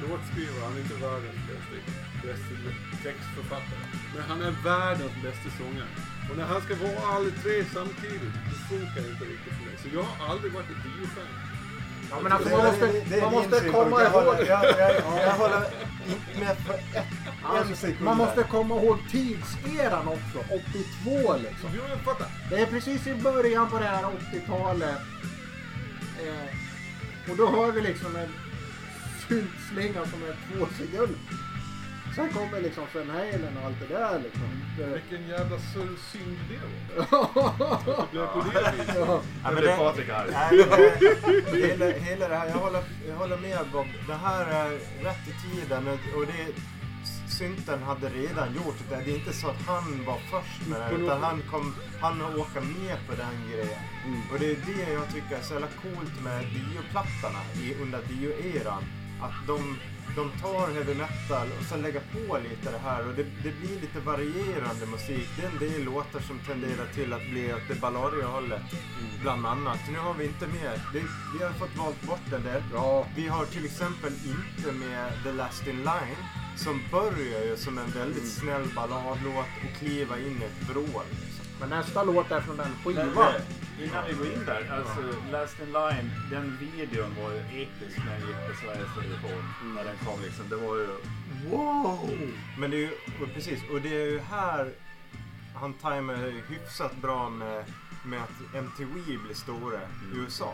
låtskrivare, 0.10 0.64
han 0.68 0.76
är 0.78 0.82
inte 0.86 0.98
världens 1.08 1.42
bästa, 1.50 1.76
bästa 2.24 2.54
textförfattare. 3.04 3.86
Men 4.14 4.24
han 4.30 4.42
är 4.42 4.52
världens 4.64 5.16
bästa 5.24 5.50
sångare. 5.58 5.94
Och 6.30 6.38
när 6.38 6.48
han 6.54 6.62
ska 6.62 6.76
vara 6.76 7.02
alla 7.16 7.32
tre 7.44 7.56
samtidigt, 7.78 8.36
det 8.50 8.60
funkar 8.70 9.02
inte 9.12 9.24
riktigt 9.34 9.54
för 9.58 9.66
mig. 9.66 9.78
Så 9.84 9.88
jag 9.98 10.04
har 10.04 10.18
aldrig 10.32 10.52
varit 10.54 10.70
ett 10.70 10.84
biofan. 10.84 11.45
Ja, 12.16 12.22
men 12.24 12.32
alltså, 12.32 12.49
man 12.49 12.66
måste, 12.66 12.86
det- 12.86 13.03
det 13.09 13.22
man 13.22 13.32
måste 13.34 13.59
komma 13.70 14.01
jag 14.03 14.11
ihåg... 14.11 14.24
Håller, 14.24 14.45
jag, 14.49 14.66
jag, 14.66 14.95
jag 15.28 15.34
håller 15.34 15.61
inte 16.07 16.39
med 16.39 16.57
för 16.57 16.74
ett, 16.74 16.95
en 16.95 17.57
Alltså, 17.57 17.76
sekund. 17.76 18.01
man 18.01 18.18
måste 18.18 18.43
komma 18.43 18.76
ihåg 18.76 18.97
tidseran 19.11 20.07
också. 20.07 20.39
82 20.39 21.36
liksom. 21.38 21.70
Jo, 21.76 21.82
jag 21.89 21.99
fattar. 21.99 22.28
Det 22.49 22.55
är 22.61 22.66
precis 22.66 23.07
i 23.07 23.16
början 23.16 23.70
på 23.70 23.78
det 23.80 23.86
här 23.86 24.03
80-talet. 24.03 24.97
Eh, 26.24 27.32
och 27.32 27.38
då 27.38 27.49
hör 27.51 27.72
vi 27.72 27.82
liksom 27.82 28.16
en 28.16 28.30
syntslinga 29.28 30.05
som 30.05 30.24
är 30.24 30.36
två 30.57 30.66
sekunder. 30.78 31.16
Sen 32.16 32.30
kommer 32.34 32.61
liksom 32.61 32.84
Van 32.93 33.09
Halen 33.09 33.57
och 33.57 33.66
allt 33.66 33.80
det 33.80 33.93
där 33.93 34.20
liksom. 34.24 34.61
Det, 34.78 34.86
Vilken 34.86 35.28
jävla 35.28 35.57
synd 36.11 36.38
det 36.49 36.57
var. 37.11 37.26
Att 37.99 38.11
det 38.11 38.11
blev 38.11 38.28
på 38.28 38.39
det 38.53 38.74
viset. 38.78 38.95
ja. 38.95 39.22
Ja, 39.43 39.51
men 39.51 39.63
det- 39.63 39.78
Patrik 39.78 40.09
det, 41.51 41.68
hela, 41.68 41.86
hela 41.91 42.28
det 42.28 42.36
här, 42.36 42.47
jag 42.47 42.53
håller, 42.57 42.84
jag 43.09 43.16
håller 43.16 43.38
med 43.38 43.59
Bob. 43.74 43.86
Det 44.07 44.13
här 44.13 44.45
är 44.45 44.70
rätt 45.03 45.28
i 45.28 45.34
tiden 45.59 45.88
och, 45.88 45.99
det, 46.28 46.53
synten 47.38 47.84
hade 47.84 48.09
redan 48.09 48.53
gjort 48.55 48.76
det. 48.89 48.95
Det 49.05 49.11
är 49.11 49.16
inte 49.16 49.34
så 49.34 49.47
att 49.47 49.61
han 49.68 50.05
var 50.05 50.18
först 50.32 50.68
med 50.70 50.82
det 50.82 50.95
utan 51.03 51.24
han 51.24 51.41
kom, 51.51 51.76
han 52.01 52.22
åka 52.39 52.61
med 52.61 52.97
på 53.07 53.13
den 53.16 53.36
grejen. 53.51 53.80
Och 54.34 54.39
det 54.39 54.45
är 54.51 54.55
det 54.66 54.93
jag 54.93 55.13
tycker 55.13 55.36
är 55.38 55.41
så 55.41 55.53
jävla 55.53 55.68
coolt 55.82 56.24
med 56.24 56.41
Dio-plattorna 56.45 57.41
i- 57.63 57.76
under 57.82 57.99
Dio-eran. 58.09 58.84
Att 59.22 59.47
de, 59.47 59.78
de 60.16 60.32
tar 60.41 60.74
heavy 60.74 60.93
metal 60.93 61.47
och 61.59 61.66
sen 61.66 61.82
lägger 61.82 62.01
på 62.13 62.38
lite 62.38 62.72
det 62.72 62.78
här 62.78 63.07
och 63.07 63.13
det, 63.13 63.24
det 63.43 63.51
blir 63.59 63.82
lite 63.82 63.99
varierande 63.99 64.86
musik. 64.86 65.28
Det 65.38 65.45
är 65.45 65.49
en 65.51 65.59
del 65.59 65.84
låtar 65.84 66.20
som 66.20 66.39
tenderar 66.39 66.88
till 66.93 67.13
att 67.13 67.30
bli 67.32 67.53
åt 67.53 67.68
det 67.68 67.82
balladiga 67.82 68.28
hållet. 68.28 68.61
Bland 69.22 69.45
annat. 69.45 69.80
Nu 69.91 69.99
har 69.99 70.13
vi 70.13 70.26
inte 70.26 70.47
med, 70.47 70.80
det, 70.93 71.03
vi 71.38 71.43
har 71.43 71.51
fått 71.51 71.76
valt 71.78 72.01
bort 72.01 72.34
en 72.34 72.43
del. 72.43 72.63
ja. 72.74 73.07
Vi 73.16 73.28
har 73.28 73.45
till 73.45 73.66
exempel 73.66 74.13
inte 74.26 74.72
med 74.72 75.24
The 75.24 75.32
Last 75.32 75.68
In 75.68 75.78
Line 75.78 76.24
som 76.57 76.82
börjar 76.91 77.43
ju 77.45 77.57
som 77.57 77.78
en 77.78 77.89
väldigt 77.91 78.32
snäll 78.32 78.68
balladlåt 78.76 79.51
och 79.63 79.80
kliva 79.80 80.20
in 80.20 80.41
i 80.41 80.45
ett 80.45 80.70
vrål. 80.70 81.05
Men 81.59 81.70
nästa 81.70 82.03
låt 82.03 82.32
är 82.32 82.41
från 82.41 82.57
den 82.57 82.72
skivan. 82.84 83.34
Innan 83.84 84.04
vi 84.08 84.14
går 84.14 84.28
in 84.28 84.46
där, 84.46 84.72
alltså 84.78 85.02
Last 85.32 85.60
in 85.60 85.72
Line, 85.74 86.12
den 86.32 86.58
videon 86.62 87.16
var 87.22 87.32
ju 87.32 87.40
episk 87.40 87.98
när 88.06 88.20
den 88.20 88.28
gick 88.28 88.42
på 88.48 88.54
Sveriges 88.62 88.94
Television. 88.96 89.44
När 89.76 89.84
den 89.84 89.98
kom 90.06 90.22
liksom, 90.22 90.50
det 90.50 90.56
var 90.56 90.76
ju 90.76 90.88
wow! 91.50 92.10
Men 92.60 92.72
det 92.72 92.78
är 92.78 92.82
ju, 92.82 92.92
och 93.22 93.34
precis, 93.34 93.60
och 93.72 93.82
det 93.82 93.96
är 94.02 94.06
ju 94.12 94.20
här 94.20 94.72
han 95.56 95.74
tajmar 95.74 96.16
hyfsat 96.50 96.96
bra 97.02 97.30
med, 97.30 97.66
med 98.06 98.20
att 98.24 98.56
MTV 98.56 99.18
blir 99.18 99.34
stora 99.34 99.82
i 99.82 100.18
USA. 100.18 100.54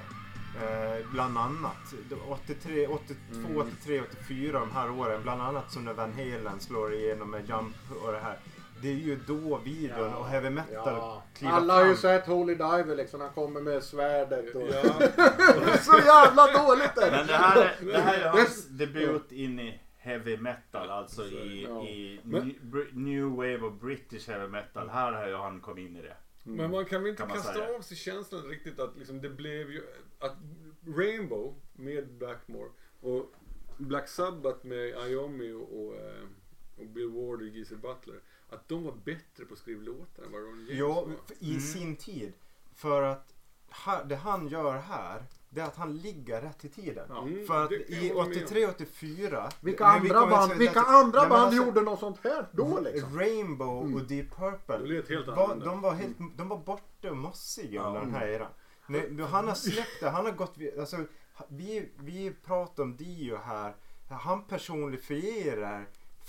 Eh, 0.61 1.11
bland 1.11 1.37
annat. 1.37 1.93
Det 2.09 2.15
var 2.15 2.31
83, 2.31 2.87
82, 2.87 3.15
83, 3.55 4.01
84 4.01 4.59
de 4.59 4.71
här 4.71 4.91
åren. 4.91 5.21
Bland 5.23 5.41
annat 5.41 5.71
som 5.71 5.85
när 5.85 5.93
Van 5.93 6.13
Halen 6.13 6.59
slår 6.59 6.93
igenom 6.93 7.31
med 7.31 7.49
Jump 7.49 7.75
och 8.03 8.11
det 8.11 8.19
här. 8.19 8.39
Det 8.81 8.87
är 8.89 8.95
ju 8.95 9.15
då 9.27 9.57
videon 9.57 10.13
och 10.13 10.25
heavy 10.25 10.49
metal 10.49 10.73
Ja. 10.73 11.23
kliver 11.33 11.53
Alla 11.53 11.73
har 11.73 11.85
ju 11.85 11.95
sett 11.95 12.25
Holy 12.25 12.53
Diver 12.55 12.95
liksom. 12.95 13.21
Han 13.21 13.29
kommer 13.33 13.61
med 13.61 13.83
svärdet 13.83 14.55
och... 14.55 14.61
Ja. 14.61 14.93
så 15.77 15.97
jävla 16.05 16.65
dåligt 16.67 16.97
är 16.97 17.11
Men 17.11 17.27
det 17.27 17.33
här 17.33 17.61
är, 17.61 17.85
det 17.85 17.97
här 18.01 18.19
är 18.21 18.29
hans 18.29 18.67
debut 18.69 19.31
in 19.31 19.59
i 19.59 19.81
heavy 19.97 20.37
metal, 20.37 20.89
alltså 20.89 21.23
i, 21.25 21.63
Ja. 21.69 21.83
i 21.87 22.19
Men- 22.23 22.55
new, 22.91 23.23
wave 23.29 23.61
of 23.61 23.73
British 23.81 24.27
heavy 24.27 24.47
metal. 24.47 24.89
Här 24.89 25.11
har 25.11 25.27
ju 25.27 25.35
han 25.35 25.61
kommit 25.61 25.89
in 25.89 25.97
i 25.97 26.01
det. 26.01 26.17
Men 26.43 26.71
man 26.71 26.85
kan 26.85 27.01
väl 27.01 27.09
inte 27.09 27.21
Kan 27.23 27.31
kasta 27.31 27.53
säga. 27.53 27.75
av 27.77 27.81
sig 27.81 27.97
känslan 27.97 28.41
riktigt 28.43 28.79
att 28.79 28.97
liksom 28.97 29.21
det 29.21 29.29
blev 29.29 29.71
ju 29.71 29.81
att 30.19 30.35
Rainbow 30.97 31.55
med 31.73 32.07
Blackmore 32.13 32.69
och 33.01 33.33
Black 33.77 34.07
Sabbath 34.07 34.65
med 34.65 34.87
Iommi 35.11 35.51
och, 35.51 35.61
och, 35.85 35.95
eh, 35.95 36.23
och 36.79 36.85
Bill 36.87 37.09
Ward 37.09 37.41
och 37.41 37.47
Geezer 37.47 37.75
Butler 37.75 38.19
att 38.51 38.67
de 38.69 38.83
var 38.83 38.93
bättre 39.03 39.45
på 39.45 39.53
att 39.53 39.59
skriva 39.59 39.81
låtar 39.83 40.23
än 40.23 40.31
vad 40.31 40.41
Ron 40.41 40.59
James 40.59 40.69
Jo, 40.71 40.87
var. 40.93 41.13
i 41.39 41.49
Mm. 41.51 41.61
sin 41.61 41.95
tid. 41.95 42.33
För 42.75 43.01
att 43.03 43.33
ha, 43.85 44.03
det 44.03 44.15
han 44.15 44.47
gör 44.47 44.77
här, 44.77 45.23
det 45.49 45.61
är 45.61 45.65
att 45.65 45.75
han 45.75 45.97
ligger 45.97 46.41
rätt 46.41 46.65
i 46.65 46.69
tiden. 46.69 47.11
Mm, 47.11 47.47
För 47.47 47.65
att 47.65 47.71
i 47.71 48.07
jag 48.07 48.13
hålla 48.15 48.29
med 48.29 48.37
om. 48.37 48.43
83-84... 48.47 49.51
Vilka 49.61 49.83
vi 50.03 50.09
andra 50.09 50.19
kommer 50.19 50.31
band, 50.31 50.53
vilka 50.53 50.81
andra 50.81 51.19
men 51.21 51.29
band 51.29 51.41
alltså, 51.43 51.65
gjorde 51.65 51.81
något 51.81 51.99
sånt 51.99 52.19
här 52.23 52.45
då 52.51 52.79
liksom? 52.79 53.19
Rainbow 53.19 53.95
och 53.95 54.01
Deep 54.01 54.35
Purple. 54.35 54.77
Det 54.77 54.85
lät 54.85 55.09
helt 55.09 55.27
var, 55.27 55.55
de, 55.55 55.81
var 55.81 55.93
helt, 55.93 56.17
de 56.37 56.49
var 56.49 56.57
borta 56.57 57.09
och 57.11 57.17
mossiga 57.17 57.81
Ja. 57.81 57.87
under 57.87 57.99
den 58.01 58.13
här 58.13 58.27
eran. 58.27 58.51
Nej, 58.87 59.21
han 59.31 59.47
har 59.47 59.55
släppt 59.55 59.99
det, 59.99 60.09
han 60.09 60.25
har 60.25 60.31
gått... 60.31 60.55
Alltså, 60.79 60.97
vi, 61.47 61.89
vi 61.99 62.33
pratar 62.45 62.83
om 62.83 62.95
Dio 62.97 63.37
här. 63.37 63.75
Han 64.09 64.43
personifierar 64.43 65.85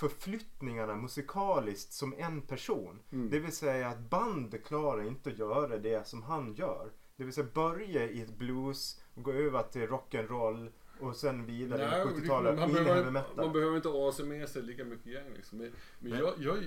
förflyttningarna 0.09 0.95
musikaliskt 0.97 1.93
som 1.93 2.15
en 2.19 2.43
person. 2.43 2.99
Det 3.11 3.39
vill 3.39 3.53
säga 3.53 3.89
att 3.89 3.99
band 3.99 4.65
klarar 4.65 5.03
inte 5.03 5.31
att 5.31 5.39
göra 5.39 5.79
det 5.79 6.07
som 6.07 6.23
han 6.23 6.55
gör. 6.55 6.91
Det 7.17 7.25
vill 7.25 7.33
säga 7.35 7.47
börja 7.55 8.05
i 8.11 8.21
ett 8.23 8.35
blues, 8.39 9.01
och 9.15 9.23
gå 9.23 9.33
över 9.33 9.63
till 9.63 9.87
rock'n'roll 9.89 10.73
och 11.01 11.17
sen 11.17 11.47
vidare 11.47 11.89
Nej, 11.91 12.01
i 12.03 12.05
det- 12.05 12.11
70-talet 12.21 12.59
man, 12.59 12.71
in 12.71 12.77
i 12.77 12.79
heavy 12.79 12.89
behöver, 12.91 13.11
metal. 13.11 13.37
man 13.37 13.53
behöver 13.53 13.77
inte 13.77 13.89
asa 13.89 14.25
med 14.25 14.49
sig 14.49 14.63
lika 14.63 14.85
mycket 14.85 15.07
gäng 15.07 15.33
liksom. 15.37 15.59
Men, 15.59 15.73
men 15.99 16.19
jag, 16.19 16.35
jag 16.39 16.59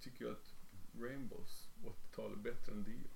tycker 0.00 0.30
att 0.30 0.54
Rainbows 1.00 1.68
80-tal 1.84 2.32
är 2.32 2.36
bättre 2.36 2.72
än 2.72 2.84
Dio. 2.84 3.08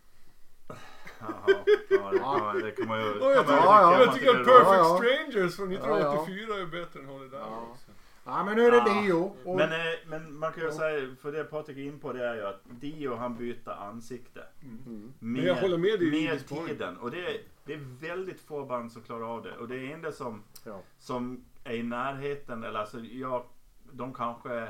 Jaha, 1.21 1.45
ja, 1.47 1.65
det, 2.11 2.17
ja, 2.17 2.53
det 2.63 2.71
kan 2.71 2.89
man 2.89 3.01
ju... 3.01 3.21
Och 3.21 3.31
jag, 3.33 3.47
kan 3.47 3.55
man 3.55 3.63
tycker, 3.63 3.67
ja, 3.67 3.83
ja, 3.83 3.99
jag 3.99 4.07
man 4.07 4.15
tycker 4.15 4.31
att. 4.31 4.37
Perfect 4.47 4.67
Ja, 4.67 4.77
ja. 4.77 4.97
Strangers 4.97 5.57
från 5.57 5.73
1984 5.73 6.59
är 6.61 6.67
bättre 6.67 7.01
än 7.01 7.07
Holy 7.07 7.25
Diver 7.25 7.39
Ja. 7.39 7.69
också. 7.73 7.92
Ja 8.25 8.45
men 8.45 8.57
nu 8.57 8.67
är 8.67 8.71
det 8.71 8.77
Ja. 8.77 9.03
Dio. 9.03 9.37
Och, 9.45 9.57
Men, 9.57 9.73
eh, 9.73 9.79
men 10.07 10.39
man 10.39 10.53
kan 10.53 10.63
ju 10.63 10.73
säga, 10.73 11.15
för 11.21 11.33
det 11.33 11.45
Patrik 11.45 11.77
är 11.79 11.83
in 11.83 11.99
på 11.99 12.13
det 12.13 12.27
är 12.29 12.35
ju 12.35 12.43
att 12.47 12.61
Dio 12.65 13.15
han 13.15 13.37
byter 13.37 13.69
ansikte. 13.71 14.45
Mm. 14.63 15.13
Med, 15.19 15.45
jag 15.45 15.55
håller 15.55 15.79
med 15.79 16.01
dig 16.01 16.11
med 16.29 16.47
tiden. 16.49 16.97
Och 16.97 17.11
det 17.11 17.27
är, 17.27 17.41
det 17.65 17.73
är 17.75 17.79
väldigt 18.01 18.41
få 18.41 18.65
band 18.65 18.93
som 18.93 19.03
klarar 19.03 19.35
av 19.35 19.43
det. 19.43 19.57
Och 19.57 19.69
det 19.69 19.77
är 19.77 19.95
enda 19.95 20.13
som, 20.13 20.43
Ja. 20.65 20.81
som 20.99 21.45
är 21.65 21.75
i 21.75 21.83
närheten, 21.83 22.65
eller 22.65 22.79
alltså 22.81 23.01
jag, 23.01 23.45
de 23.93 24.15
kanske... 24.15 24.69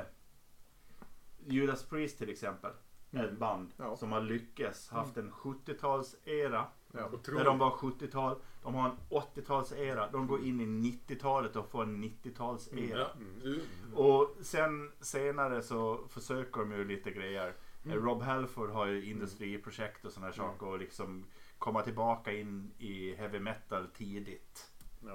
Judas 1.47 1.83
Priest 1.83 2.17
till 2.17 2.29
exempel. 2.29 2.71
Är 3.11 3.23
ett 3.23 3.37
band 3.37 3.69
Ja. 3.77 3.95
som 3.95 4.11
har 4.11 4.21
lyckats, 4.21 4.89
haft 4.89 5.17
en 5.17 5.31
70-talsera. 5.31 6.63
Ja. 6.97 7.09
Där 7.25 7.45
de 7.45 7.57
var 7.59 7.69
70-tal. 7.71 8.35
De 8.63 8.75
har 8.75 8.89
en 8.89 8.95
80-talsera. 9.09 10.11
De 10.11 10.27
går 10.27 10.45
in 10.45 10.61
i 10.61 10.91
90-talet 10.91 11.55
och 11.55 11.69
får 11.69 11.83
en 11.83 12.03
90-talsera. 12.03 12.97
Ja. 12.97 13.07
Mm. 13.43 13.59
Och 13.93 14.35
sen 14.41 14.91
senare 14.99 15.61
så 15.61 15.99
försöker 16.09 16.59
de 16.59 16.71
ju 16.71 16.85
lite 16.85 17.11
grejer. 17.11 17.53
Eh, 17.85 17.91
Rob 17.93 18.21
Halford 18.21 18.69
har 18.69 18.85
ju 18.85 19.05
industriprojekt 19.09 20.05
och 20.05 20.11
sådana 20.11 20.27
här 20.27 20.33
saker 20.33 20.65
och 20.67 20.79
liksom 20.79 21.25
komma 21.57 21.81
tillbaka 21.81 22.31
in 22.33 22.71
i 22.77 23.15
heavy 23.15 23.39
metal 23.39 23.87
tidigt. 23.87 24.69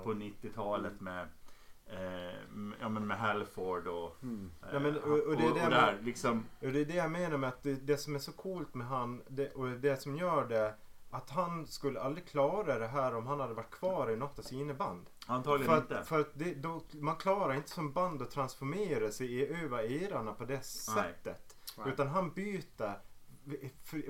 På 0.04 0.12
90-talet 0.14 1.00
med 1.00 1.28
eh, 1.86 2.38
m- 2.48 2.74
ja, 2.80 2.88
men 2.88 3.06
med 3.06 3.18
Halford 3.18 3.86
och, 3.86 4.22
Mm. 4.22 4.50
eh, 4.62 4.68
Ja, 4.72 4.78
men- 4.78 4.96
och- 4.98 5.18
och 5.26 5.36
det 5.36 5.42
är 5.42 5.46
det 5.46 5.50
och 5.50 5.56
man- 5.56 5.70
där 5.70 5.98
liksom. 6.02 6.44
Och 6.60 6.72
det 6.72 6.80
är 6.80 6.84
det 6.84 6.94
jag 6.94 7.10
menar 7.10 7.38
med 7.38 7.48
att 7.48 7.62
det, 7.62 7.74
det 7.74 7.96
som 7.96 8.14
är 8.14 8.18
så 8.18 8.32
coolt 8.32 8.74
med 8.74 8.86
han 8.86 9.22
det, 9.28 9.50
och 9.50 9.68
det 9.68 9.96
som 9.96 10.16
gör 10.16 10.48
det 10.48 10.74
att 11.10 11.30
han 11.30 11.66
skulle 11.66 12.00
aldrig 12.00 12.26
klara 12.26 12.78
det 12.78 12.86
här 12.86 13.14
om 13.14 13.26
han 13.26 13.40
hade 13.40 13.54
varit 13.54 13.70
kvar 13.70 14.10
i 14.10 14.16
något 14.16 14.38
av 14.38 14.42
sina 14.42 14.74
band. 14.74 15.10
Antagligen 15.26 15.74
För 15.74 15.82
inte. 15.82 15.98
att, 15.98 16.08
för 16.08 16.20
att 16.20 16.30
det, 16.34 16.54
då, 16.54 16.82
man 16.92 17.16
klarar 17.16 17.54
inte 17.54 17.70
som 17.70 17.92
band 17.92 18.22
att 18.22 18.30
transformera 18.30 19.10
sig 19.10 19.32
i 19.34 19.46
över 19.64 20.02
erarna 20.02 20.32
på 20.32 20.44
det 20.44 20.64
sättet. 20.64 21.56
Nej. 21.78 21.88
Utan 21.92 22.06
han 22.08 22.30
byter 22.30 22.94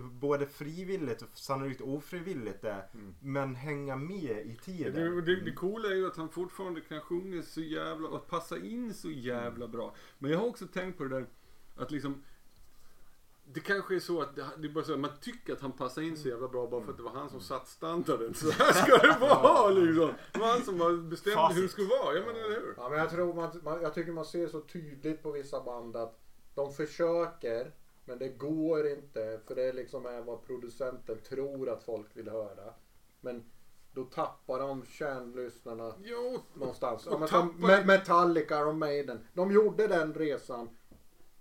både 0.01 0.47
frivilligt 0.47 1.23
och 1.23 1.29
sannolikt 1.39 1.81
ofrivilligt 1.81 2.63
det, 2.63 2.89
Mm. 2.95 3.15
men 3.21 3.55
hänga 3.55 3.97
med 3.97 4.47
i 4.47 4.59
tiden. 4.65 4.95
Det, 4.95 5.21
det, 5.23 5.41
det 5.41 5.53
coola 5.53 5.89
är 5.89 5.95
ju 5.95 6.07
att 6.07 6.17
han 6.17 6.29
fortfarande 6.29 6.81
kan 6.81 7.01
sjunga 7.01 7.43
så 7.43 7.61
jävla 7.61 8.09
och 8.09 8.27
passa 8.27 8.59
in 8.59 8.95
så 8.95 9.11
jävla 9.11 9.69
bra. 9.69 9.95
Men 10.19 10.31
jag 10.31 10.39
har 10.39 10.47
också 10.47 10.67
tänkt 10.67 10.99
på 10.99 11.05
det 11.05 11.11
där 11.11 11.27
att 11.77 11.91
liksom 11.91 12.23
det 13.53 13.61
kanske 13.61 13.95
är 13.97 14.01
så 14.01 14.21
att 14.23 14.37
det, 14.37 14.47
det 14.59 14.69
är 14.69 14.73
bara 14.73 14.85
så 14.85 14.93
att 14.93 14.99
man 14.99 15.11
tycker 15.21 15.53
att 15.53 15.61
han 15.61 15.73
passar 15.73 16.03
in 16.03 16.17
så 16.17 16.29
jävla 16.29 16.49
bra 16.49 16.67
bara 16.67 16.83
för 16.85 16.91
att 16.91 16.97
det 16.97 17.03
var 17.03 17.11
han 17.11 17.31
som 17.31 17.41
satt 17.41 17.69
standarden. 17.69 18.35
Så 18.35 18.51
här 18.51 18.73
ska 18.73 18.97
det 18.99 19.17
vara 19.21 19.69
liksom. 19.71 20.13
Det 20.33 20.39
var 20.41 20.47
han 20.47 20.63
som 20.63 21.09
bestämde 21.11 21.37
Facit. 21.37 21.57
hur 21.59 21.63
det 21.63 21.69
skulle 21.69 21.89
vara. 21.89 22.15
Ja 22.17 22.23
men 22.27 22.37
eller 22.37 22.49
hur? 22.61 22.75
Ja, 22.77 22.89
men 22.89 22.99
jag, 22.99 23.11
tror 23.11 23.35
man, 23.35 23.61
man, 23.65 23.83
jag 23.83 23.95
tycker 23.95 24.13
man 24.13 24.25
ser 24.25 24.49
så 24.49 24.61
tydligt 24.61 25.23
på 25.23 25.31
vissa 25.31 25.61
band 25.63 25.97
att 25.97 26.19
de 26.55 26.73
försöker 26.73 27.73
men 28.05 28.19
det 28.19 28.29
går 28.29 28.87
inte 28.89 29.41
för 29.47 29.55
det 29.55 29.73
liksom 29.73 30.07
är 30.07 30.21
vad 30.23 30.47
producenten 30.47 31.19
tror 31.29 31.69
att 31.71 31.83
folk 31.83 32.07
vill 32.17 32.29
höra. 32.29 32.75
Men 33.21 33.45
då 33.93 34.05
tappar 34.05 34.59
de 34.59 34.85
kärnlyssnarna 34.87 35.93
Jo, 36.03 36.39
någonstans. 36.55 37.07
Och 37.07 37.13
Ja, 37.13 37.19
men 37.19 37.29
tappar- 37.29 37.85
Metallica 37.85 38.67
och 38.67 38.75
Maiden. 38.75 39.27
De 39.35 39.53
gjorde 39.53 39.87
den 39.87 40.15
resan. 40.15 40.69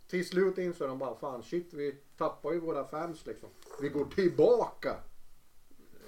Till 0.08 0.28
slut 0.28 0.58
insåg 0.58 0.88
de 0.90 1.00
bara 1.00 1.16
fan 1.16 1.44
shit 1.44 1.74
vi 1.74 1.96
tappar 2.18 2.52
ju 2.52 2.60
våra 2.60 2.88
fans 2.88 3.26
liksom. 3.26 3.50
Vi 3.82 3.90
går 3.90 4.06
tillbaka. 4.06 4.96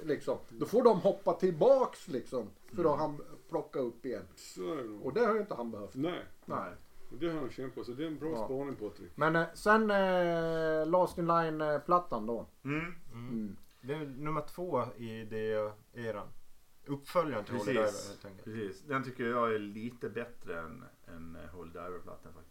Liksom. 0.04 0.38
Då 0.50 0.66
får 0.66 0.84
de 0.84 1.00
hoppa 1.02 1.34
tillbaks 1.34 2.08
liksom. 2.08 2.50
För 2.76 2.94
att 2.94 3.00
han 3.00 3.22
plocka 3.50 3.80
upp 3.80 4.06
igen. 4.06 4.28
så 4.36 4.74
är 4.74 4.78
det 4.78 4.84
nog. 4.84 5.06
Och 5.06 5.14
det 5.14 5.26
har 5.26 5.34
ju 5.34 5.40
inte 5.42 5.54
han 5.56 5.72
behövt. 5.72 5.96
Nej, 5.96 6.26
Nej. 6.46 6.72
det 7.20 7.30
har 7.30 7.40
han 7.40 7.50
känt 7.50 7.76
på. 7.76 7.84
Så 7.84 7.92
det 7.92 8.04
är 8.04 8.08
en 8.08 8.20
bra 8.20 8.30
Ja. 8.32 8.46
spaning 8.46 8.76
Patrik. 8.76 9.12
Men 9.16 9.36
eh, 9.36 9.46
sen 9.54 9.92
eh, 9.92 10.88
Last 10.88 11.18
In 11.18 11.28
Line 11.28 11.62
eh, 11.62 11.80
plattan 11.80 12.26
då. 12.26 12.46
Mm. 12.64 12.94
Mm. 13.14 13.58
Det 13.82 13.94
är 13.94 14.06
nummer 14.06 14.42
två 14.42 14.84
i 14.98 15.24
det 15.24 15.72
eran. 15.94 16.28
Uppföljaren 16.86 17.46
till 17.46 17.54
Holy 17.56 17.66
Diver 17.72 17.84
Precis. 17.86 18.10
helt 18.10 18.26
enkelt. 18.26 18.44
Precis. 18.46 18.82
Den 18.82 19.04
tycker 19.04 19.24
jag 19.24 19.54
är 19.56 19.60
lite 19.60 20.10
bättre 20.10 20.60
än, 20.60 20.84
än 21.08 21.36
eh, 21.36 21.50
Holy 21.56 21.72
Diver-plattan 21.72 22.34
faktiskt. 22.34 22.49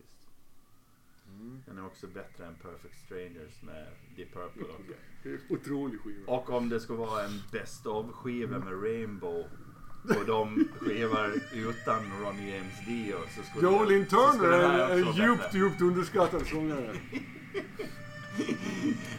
Den 1.66 1.78
är 1.78 1.86
också 1.86 2.06
bättre 2.06 2.46
än 2.46 2.54
Perfect 2.54 3.04
Strangers 3.04 3.62
med 3.62 3.86
Deep 4.16 4.32
Purple. 4.32 4.64
Och, 4.64 5.50
otrolig 5.58 6.00
skiva. 6.00 6.32
och 6.32 6.50
om 6.50 6.68
det 6.68 6.80
skulle 6.80 6.98
vara 6.98 7.24
en 7.24 7.42
Best 7.52 7.86
of-skiva 7.86 8.58
med 8.58 8.82
Rainbow 8.82 9.44
och 10.04 10.26
de 10.26 10.68
skivar 10.80 11.32
utan 11.52 12.20
Ronnie 12.20 12.54
James 12.54 12.86
Dio 12.86 13.16
så 13.36 13.42
skulle 13.42 13.68
Jolin 13.68 14.06
Turner 14.06 14.48
är 14.48 14.90
en 14.90 15.12
djupt, 15.12 15.54
djupt 15.54 15.80
underskattad 15.80 16.46
sångare. 16.46 16.96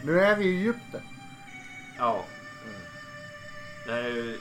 Nu 0.04 0.20
är 0.20 0.36
vi 0.36 0.44
i 0.44 0.56
Egypten. 0.56 1.02
Ja. 1.98 2.24
Det, 3.86 3.92
är 3.92 4.08
ju, 4.08 4.38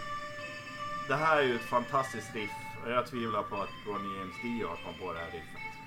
det 1.08 1.16
här 1.16 1.38
är 1.38 1.44
ju 1.44 1.56
ett 1.56 1.62
fantastiskt 1.62 2.36
riff 2.36 2.52
och 2.86 2.92
jag 2.92 3.08
tvivlar 3.08 3.44
på 3.44 3.56
att 3.56 3.70
Ronnie 3.88 4.18
James 4.18 4.36
Dio 4.42 4.68
har 4.68 4.76
kommit 4.76 5.00
på 5.02 5.14
det 5.14 5.20
här 5.20 5.32
riffet. 5.32 5.79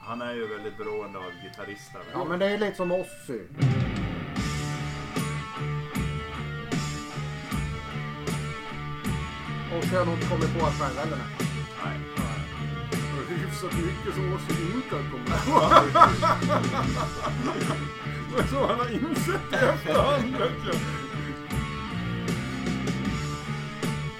Han 0.00 0.22
är 0.22 0.34
ju 0.34 0.46
väldigt 0.46 0.78
beroende 0.78 1.18
av 1.18 1.32
gitarrister. 1.42 2.00
Ja 2.12 2.24
men 2.24 2.38
det 2.38 2.46
är 2.46 2.58
lite 2.58 2.76
som 2.76 2.92
Ozzy. 2.92 3.40
Ozzy 9.78 9.96
har 9.96 10.04
nog 10.04 10.14
inte 10.14 10.26
kommit 10.28 10.58
på 10.58 10.66
att 10.66 10.74
själv 10.80 10.96
heller. 10.96 11.18
nej. 11.84 11.98
Nej. 12.16 12.40
Och 13.18 13.30
Hyfsat 13.30 13.72
mycket 13.72 14.14
som 14.14 14.32
också 14.32 14.50
inte 14.50 14.96
har 14.96 15.02
kommit 15.10 15.44
på. 15.46 15.52
Men 18.36 18.48
så 18.48 18.66
han 18.66 18.78
har 18.78 18.90
insett 18.90 19.52
i 19.52 19.54
efterhand 19.54 20.34
jag. 20.40 20.76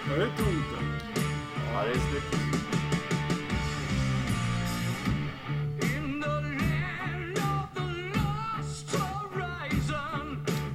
Det 0.09 0.23
är 0.23 0.27
tungt 0.27 0.67
det. 0.71 0.83
Ja, 1.73 1.85
det 1.85 1.91
är 1.91 1.95
snyggt. 1.95 2.60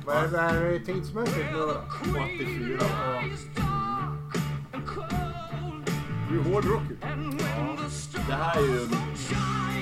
Vad 0.05 0.17
är, 0.17 0.27
vad 0.27 0.39
är 0.39 0.71
det 0.71 0.79
tidsmässigt 0.79 1.45
nu 1.51 1.57
då? 1.57 1.81
84. 2.01 3.25
is 3.33 3.45
dark 3.55 4.35
and 4.73 4.85
cold, 4.85 5.85
Det 6.29 6.35
är 6.35 6.53
when 6.53 7.77
the 7.77 7.89
stars 7.89 8.25
Det 8.27 8.33
här 8.33 8.57
är 8.57 8.61
ju 8.61 8.87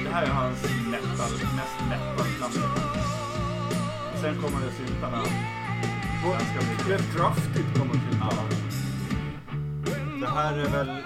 det 0.03 0.09
här 0.09 0.23
är 0.23 0.29
hans 0.29 0.63
metal, 0.63 1.31
mest 1.55 1.79
metal 1.89 2.51
Sen 4.21 4.41
kommer 4.41 4.65
det 4.65 4.71
syntarna. 4.71 5.23
Ganska 6.23 6.71
mycket. 6.71 6.89
Rätt 6.89 7.15
kraftigt 7.15 7.53
tycka. 7.55 7.99
Ja. 8.19 8.31
Det 10.21 10.27
här 10.27 10.57
är 10.57 10.69
väl... 10.69 11.03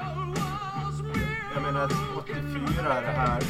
Jag 1.54 1.64
menar 1.64 1.90
84 2.18 2.94
är 2.94 3.02
det 3.02 3.08
här. 3.08 3.42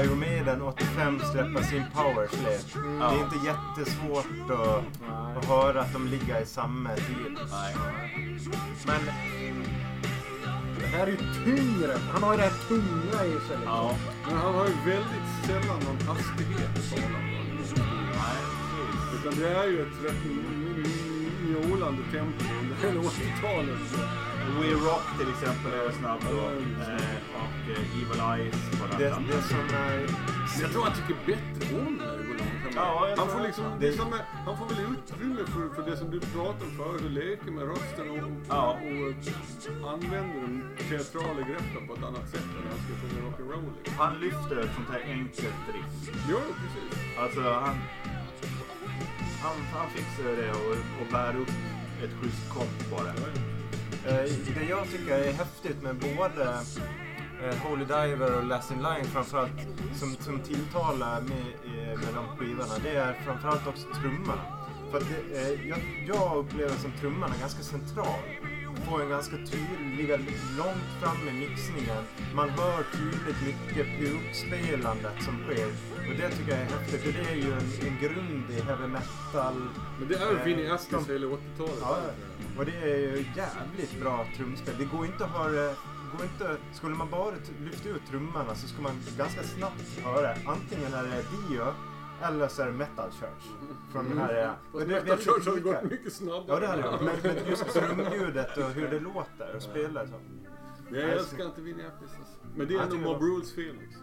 Iron 0.00 0.18
Maiden 0.18 0.62
85 0.62 1.20
släpper 1.32 1.62
sin 1.62 1.84
Power 1.94 2.28
Slave. 2.28 2.98
Det 2.98 3.04
är 3.04 3.24
inte 3.24 3.36
jättesvårt 3.46 4.50
att, 4.50 4.84
att 5.36 5.44
höra 5.44 5.80
att 5.80 5.92
de 5.92 6.06
ligger 6.06 6.42
i 6.42 6.46
samma 6.46 6.94
tid. 6.94 7.38
Nej. 7.50 7.74
Men 8.86 9.00
Det 10.80 10.86
här 10.86 11.06
är 11.06 11.10
ju 11.10 11.16
tyngre. 11.16 11.96
Han 12.12 12.22
har 12.22 12.32
ju 12.32 12.36
det 12.36 12.42
här 12.42 12.68
tunga 12.68 13.24
i 13.24 13.48
sig. 13.48 13.58
Ja. 13.64 13.94
Men 14.26 14.36
han 14.36 14.54
har 14.54 14.66
ju 14.66 14.74
väldigt 14.86 15.28
sällan 15.46 15.78
någon 15.86 16.16
hastighet 16.16 16.70
att 16.76 16.90
tala 16.90 17.18
om. 17.18 17.24
Nej, 17.24 17.56
precis. 17.58 19.20
Utan 19.20 19.40
det 19.40 19.48
är 19.48 19.66
ju 19.66 19.82
ett 19.82 20.04
rätt 20.04 20.24
njolande 21.48 22.02
tempo 22.12 22.44
under 22.62 22.76
hela 22.76 23.00
80-talet. 23.00 23.78
We 24.60 24.68
Rock 24.88 25.06
till 25.18 25.28
exempel 25.30 25.72
är 25.72 25.92
snabb 25.92 26.20
då. 26.30 26.38
Eh, 26.38 27.16
och 27.42 27.70
eh, 27.70 27.96
Evil 27.98 28.20
Eyes 28.32 28.70
på 28.80 28.86
den 28.86 28.98
det, 28.98 29.34
det 29.36 29.42
som 29.42 29.58
är... 29.76 30.06
Jag 30.62 30.70
tror 30.72 30.82
han 30.82 30.92
tycker 30.98 31.16
bättre 31.26 31.78
om 31.78 31.98
det 31.98 32.04
överlag. 32.04 32.46
Ja, 32.74 33.08
jag 33.08 33.16
han, 33.16 33.28
får 33.28 33.40
liksom, 33.40 33.64
Det- 33.80 33.86
liksom, 33.86 34.12
han 34.46 34.58
får 34.58 34.66
väl 34.68 34.78
utrymme 34.92 35.40
för, 35.46 35.74
för 35.82 35.90
det 35.90 35.96
som 35.96 36.10
du 36.10 36.20
pratade 36.20 36.64
om 36.64 36.70
förut, 36.76 37.02
att 37.04 37.10
leka 37.10 37.50
med 37.50 37.64
rösten 37.68 38.10
och, 38.10 38.30
Ja. 38.48 38.78
och, 38.82 39.82
och 39.82 39.92
använda 39.94 40.34
de 40.44 40.62
teatrala 40.88 41.40
greppen 41.48 41.86
på 41.88 41.94
ett 41.94 42.02
annat 42.04 42.28
sätt 42.30 42.44
än 42.58 42.64
han 42.70 42.78
ska 42.84 42.92
sjunga 43.00 43.20
rock'n'roll. 43.28 43.72
Liksom. 43.78 43.94
Han 43.98 44.20
lyfter 44.20 44.56
ett 44.64 44.74
sånt 44.76 44.88
här 44.92 45.02
enkelt 45.16 45.62
riff. 45.74 45.92
Ja, 46.30 46.40
precis. 46.60 47.18
Alltså 47.18 47.40
han... 47.40 47.76
Han, 49.42 49.56
han 49.74 49.90
fixar 49.90 50.36
det 50.42 50.50
och, 50.50 50.76
och 51.00 51.06
bär 51.12 51.36
upp 51.36 51.48
ett 52.04 52.10
schysst 52.22 52.50
komp 52.54 52.90
bara. 52.90 53.12
Eh, 54.06 54.14
det 54.54 54.64
jag 54.68 54.90
tycker 54.90 55.18
är 55.18 55.32
häftigt 55.32 55.82
med 55.82 55.96
både 55.96 56.44
eh, 57.42 57.56
Holy 57.62 57.84
Diver 57.84 58.36
och 58.36 58.44
Last 58.44 58.70
In 58.70 58.82
Line 58.82 59.04
framförallt 59.04 59.60
som, 59.94 60.16
som 60.20 60.40
tilltalar 60.40 61.20
med, 61.20 61.46
eh, 61.64 61.98
med 61.98 62.14
de 62.14 62.36
skivorna 62.36 62.78
det 62.82 62.96
är 62.96 63.12
framförallt 63.24 63.66
också 63.66 63.86
trummorna. 64.00 64.42
För 64.90 64.98
att 64.98 65.04
det, 65.08 65.38
eh, 65.38 65.68
jag, 65.68 65.78
jag 66.06 66.36
upplever 66.36 66.76
som 66.76 66.92
trummorna 67.00 67.34
ganska 67.40 67.62
central. 67.62 68.20
Får 68.88 69.02
en 69.02 69.08
ganska 69.08 69.36
tydlig, 69.36 70.08
långt 70.58 70.90
fram 71.00 71.28
i 71.28 71.32
mixningen. 71.48 72.04
Man 72.34 72.50
hör 72.50 72.82
tydligt 72.92 73.36
mycket 73.46 73.86
pukspelandet 74.00 75.22
som 75.22 75.34
sker. 75.44 75.66
Och 76.10 76.16
det 76.18 76.30
tycker 76.30 76.50
jag 76.52 76.60
är 76.60 76.64
häftigt 76.64 77.00
för 77.02 77.12
det 77.12 77.30
är 77.30 77.34
ju 77.34 77.52
en, 77.52 77.86
en 77.86 77.98
grund 78.00 78.50
i 78.50 78.60
heavy 78.60 78.86
metal. 78.86 79.54
Men 79.98 80.08
det 80.08 80.14
är 80.14 80.30
ju 80.30 80.36
Eh, 80.38 80.44
Vinnie 80.44 80.72
Astley 80.72 81.00
de- 81.06 81.12
hela 81.12 81.26
80-talet. 81.26 81.78
Ja, 81.80 81.96
och 82.58 82.64
det 82.64 82.76
är 82.76 82.96
ju 82.98 83.24
jävligt 83.36 84.00
bra 84.00 84.26
trumspel. 84.36 84.74
Det 84.78 84.84
går 84.84 85.06
inte 85.06 85.24
att 85.24 85.30
höra... 85.30 85.74
Går 86.16 86.22
inte, 86.24 86.56
skulle 86.72 86.94
man 86.94 87.10
bara 87.10 87.34
lyfta 87.64 87.88
ut 87.88 88.02
trummorna 88.10 88.54
så 88.54 88.68
skulle 88.68 88.82
man 88.82 88.96
ganska 89.18 89.42
snabbt 89.42 89.98
höra 90.04 90.34
antingen 90.46 90.94
är 90.94 91.02
det 91.02 91.24
Dio 91.48 91.64
eller 92.22 92.48
så 92.48 92.62
är 92.62 92.66
det 92.66 92.72
Metal 92.72 93.10
Church. 93.10 93.44
Från 93.92 94.08
den 94.08 94.18
här 94.18 94.34
eran. 94.34 94.54
Fast 94.62 94.74
Och 94.74 94.80
det 94.80 94.96
är 94.96 95.02
Metal 95.02 95.18
Church 95.18 95.46
har 95.46 95.54
lika. 95.56 95.72
gått 95.82 95.90
mycket 95.90 96.12
snabbare. 96.12 96.44
Ja 96.48 96.60
det 96.60 96.66
hade 96.66 96.82
det. 96.82 96.98
Men, 97.04 97.14
men 97.36 97.46
just 97.48 97.66
trumljudet 97.74 98.56
och 98.58 98.64
hur 98.64 98.88
det 98.88 99.00
låter 99.00 99.56
och 99.56 99.62
spelar 99.62 100.06
så. 100.06 100.14
Jag 100.90 101.02
älskar 101.10 101.44
inte 101.46 101.60
Vinnie 101.60 101.86
Appice 101.86 102.16
alltså. 102.18 102.34
Men 102.56 102.68
det 102.68 102.74
är 102.74 102.86
tycker 102.86 102.98
Mob 103.04 103.22
Rules 103.22 103.54
fel 103.54 103.76
också. 103.88 103.98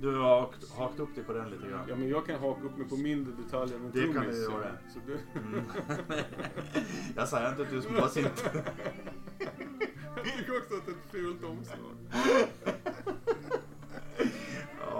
Du 0.00 0.16
har 0.16 0.40
hakt, 0.40 0.70
hakat 0.70 1.00
upp 1.00 1.14
dig 1.14 1.24
på 1.24 1.32
den 1.32 1.50
lite 1.50 1.68
grann. 1.68 1.84
Ja 1.88 1.96
men 1.96 2.08
jag 2.08 2.26
kan 2.26 2.40
haka 2.40 2.62
upp 2.66 2.76
mig 2.78 2.88
på 2.88 2.96
mindre 2.96 3.32
detaljer 3.44 3.76
än 3.76 3.90
Det 3.92 4.12
kan 4.12 4.26
du 4.28 4.36
ja. 4.42 4.50
göra. 4.52 4.70
Så 4.94 4.98
det, 5.06 5.40
Mm. 5.40 5.64
jag 7.16 7.28
säger 7.28 7.48
inte 7.50 7.62
att 7.62 7.70
du 7.70 7.76
är 7.76 7.80
småsint. 7.80 8.50
jag 10.16 10.24
tycker 10.38 10.56
också 10.58 10.74
att 10.74 10.86
det 10.86 10.92
är 10.92 10.94
ett 10.94 11.10
fult 11.10 11.44
omslag. 11.44 11.96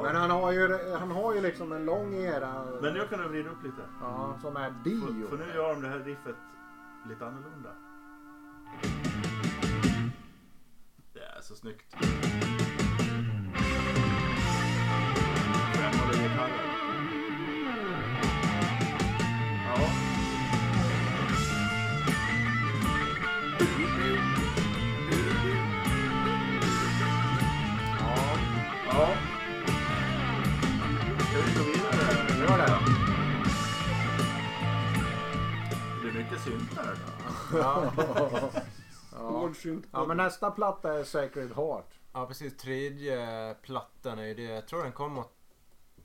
Men 0.06 0.16
han 0.16 0.30
har 0.30 0.52
ju, 0.52 0.78
han 0.98 1.10
har 1.10 1.34
ju 1.34 1.40
liksom 1.40 1.72
en 1.72 1.84
lång 1.84 2.14
era. 2.14 2.64
Men 2.82 2.94
nu 2.94 3.06
kan 3.10 3.18
du 3.18 3.28
vrida 3.28 3.50
upp 3.50 3.62
lite. 3.64 3.82
Ja, 4.00 4.38
som 4.42 4.56
är 4.56 4.70
För, 4.70 4.84
Dio. 4.84 5.28
för 5.28 5.36
nu 5.36 5.54
gör 5.54 5.74
de 5.74 5.82
det 5.82 5.88
här 5.88 5.98
riffet 5.98 6.36
lite 7.08 7.26
annorlunda. 7.26 7.70
Det 11.12 11.20
är 11.20 11.40
så 11.42 11.54
snyggt. 11.54 11.96
Ja. 28.88 29.25
Ja. 37.52 37.92
Ja. 39.12 39.54
Synt. 39.54 39.86
men 39.92 40.16
nästa 40.16 40.50
platta 40.50 40.98
är 40.98 41.04
Sacred 41.04 41.52
Heart. 41.56 41.90
Ja 42.12 42.26
precis, 42.26 42.56
tredje 42.56 43.54
plattan 43.62 44.18
är 44.18 44.24
ju 44.24 44.34
det. 44.34 44.42
Jag 44.42 44.68
tror 44.68 44.82
den 44.82 44.92
kom 44.92 45.24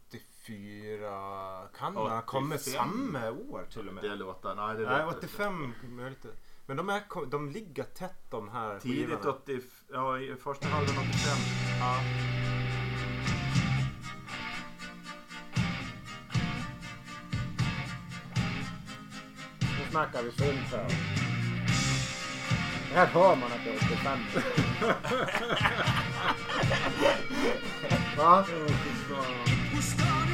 84. 0.10 1.68
Kan 1.78 1.94
den 1.94 2.04
ha 2.04 2.22
kommit 2.22 2.62
85? 2.62 2.74
samma 2.80 3.30
år 3.32 3.66
till 3.72 3.88
och 3.88 3.94
med? 3.94 4.04
Det 4.04 4.16
låter... 4.16 4.56
Nej, 4.56 4.78
det 4.78 4.84
Nej, 4.89 5.06
låter- 5.06 5.18
85 5.18 5.74
möjligt. 5.84 6.26
Men 6.66 6.78
de, 6.78 6.89
är, 6.89 7.26
de 7.32 7.50
ligger 7.50 7.84
tätt 7.84 8.32
de 8.32 8.50
här 8.50 8.80
Tidigt 8.80 9.10
skivorna. 9.10 9.30
80, 9.32 9.60
ja, 9.92 10.20
i 10.20 10.36
första 10.36 10.68
halvan 10.68 10.96
85. 10.98 11.38
Ja. 11.80 11.98
Nu 19.62 19.92
snackar 19.92 20.24
vi 20.24 20.32
sunt 20.32 20.58
här. 20.72 20.88
Här 22.94 23.06
hör 23.06 23.36
man 23.36 23.52
att 23.52 23.64
det 23.64 23.70
är 23.72 23.76
85. 23.76 24.20
Va? 28.18 28.46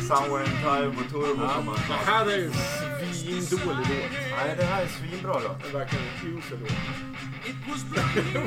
Somewhere 0.07 0.45
in 0.45 0.51
time 0.51 0.91
på 0.95 1.03
Turbo 1.09 1.47
kan 1.47 1.65
man 1.65 1.75
Det 1.75 2.11
här 2.11 2.25
är 2.25 2.45
en 2.45 3.13
svindålig 3.13 3.77
låt. 3.77 4.11
Nej, 4.37 4.55
det 4.57 4.63
här 4.65 4.83
är 4.83 4.87
svinbra 4.87 5.33
då. 5.33 5.57
Det 5.63 5.77
verkligen 5.77 6.05
en 6.05 6.37
usel 6.37 6.59
låt. 6.59 6.71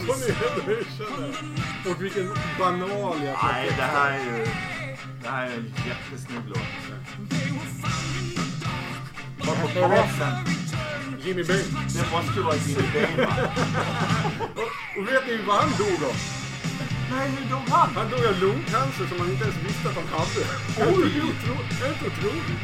Vad 0.09 0.19
ni 0.19 0.27
ändå 0.27 0.73
erkänner. 0.73 1.35
Och 1.91 2.03
vilken 2.03 2.29
banal 2.59 3.23
jävla 3.23 3.49
Nej, 3.53 3.73
det 3.77 3.83
här 3.83 4.11
är 4.11 4.25
ju... 4.25 4.47
Det 5.23 5.29
här 5.29 5.47
är 5.47 5.55
en 5.55 5.75
jättesnygg 5.87 6.43
låt. 6.49 6.59
På 9.75 9.89
basen. 9.89 10.50
Jimmy 11.25 11.45
Bain. 11.45 11.65
Det 11.95 12.11
måste 12.13 12.41
vara 12.41 12.57
Jimmy 12.57 12.83
Bain 12.95 13.17
va? 13.17 13.35
Och 14.99 15.09
vet 15.09 15.27
ni 15.27 15.37
vad 15.47 15.57
han 15.57 15.71
dog 15.79 16.05
av? 16.11 16.17
Nej, 17.11 17.31
hur 17.31 17.51
dog 17.51 17.69
han? 17.69 17.95
Han 17.95 18.11
dog 18.11 18.27
av 18.27 18.39
lungcancer 18.41 19.07
som 19.09 19.19
han 19.21 19.31
inte 19.31 19.45
ens 19.45 19.57
visste 19.57 19.89
att 19.89 19.95
han 19.95 20.09
hade. 20.09 20.43
Oj! 20.97 21.07
Inte 21.07 22.07
otroligt. 22.07 22.61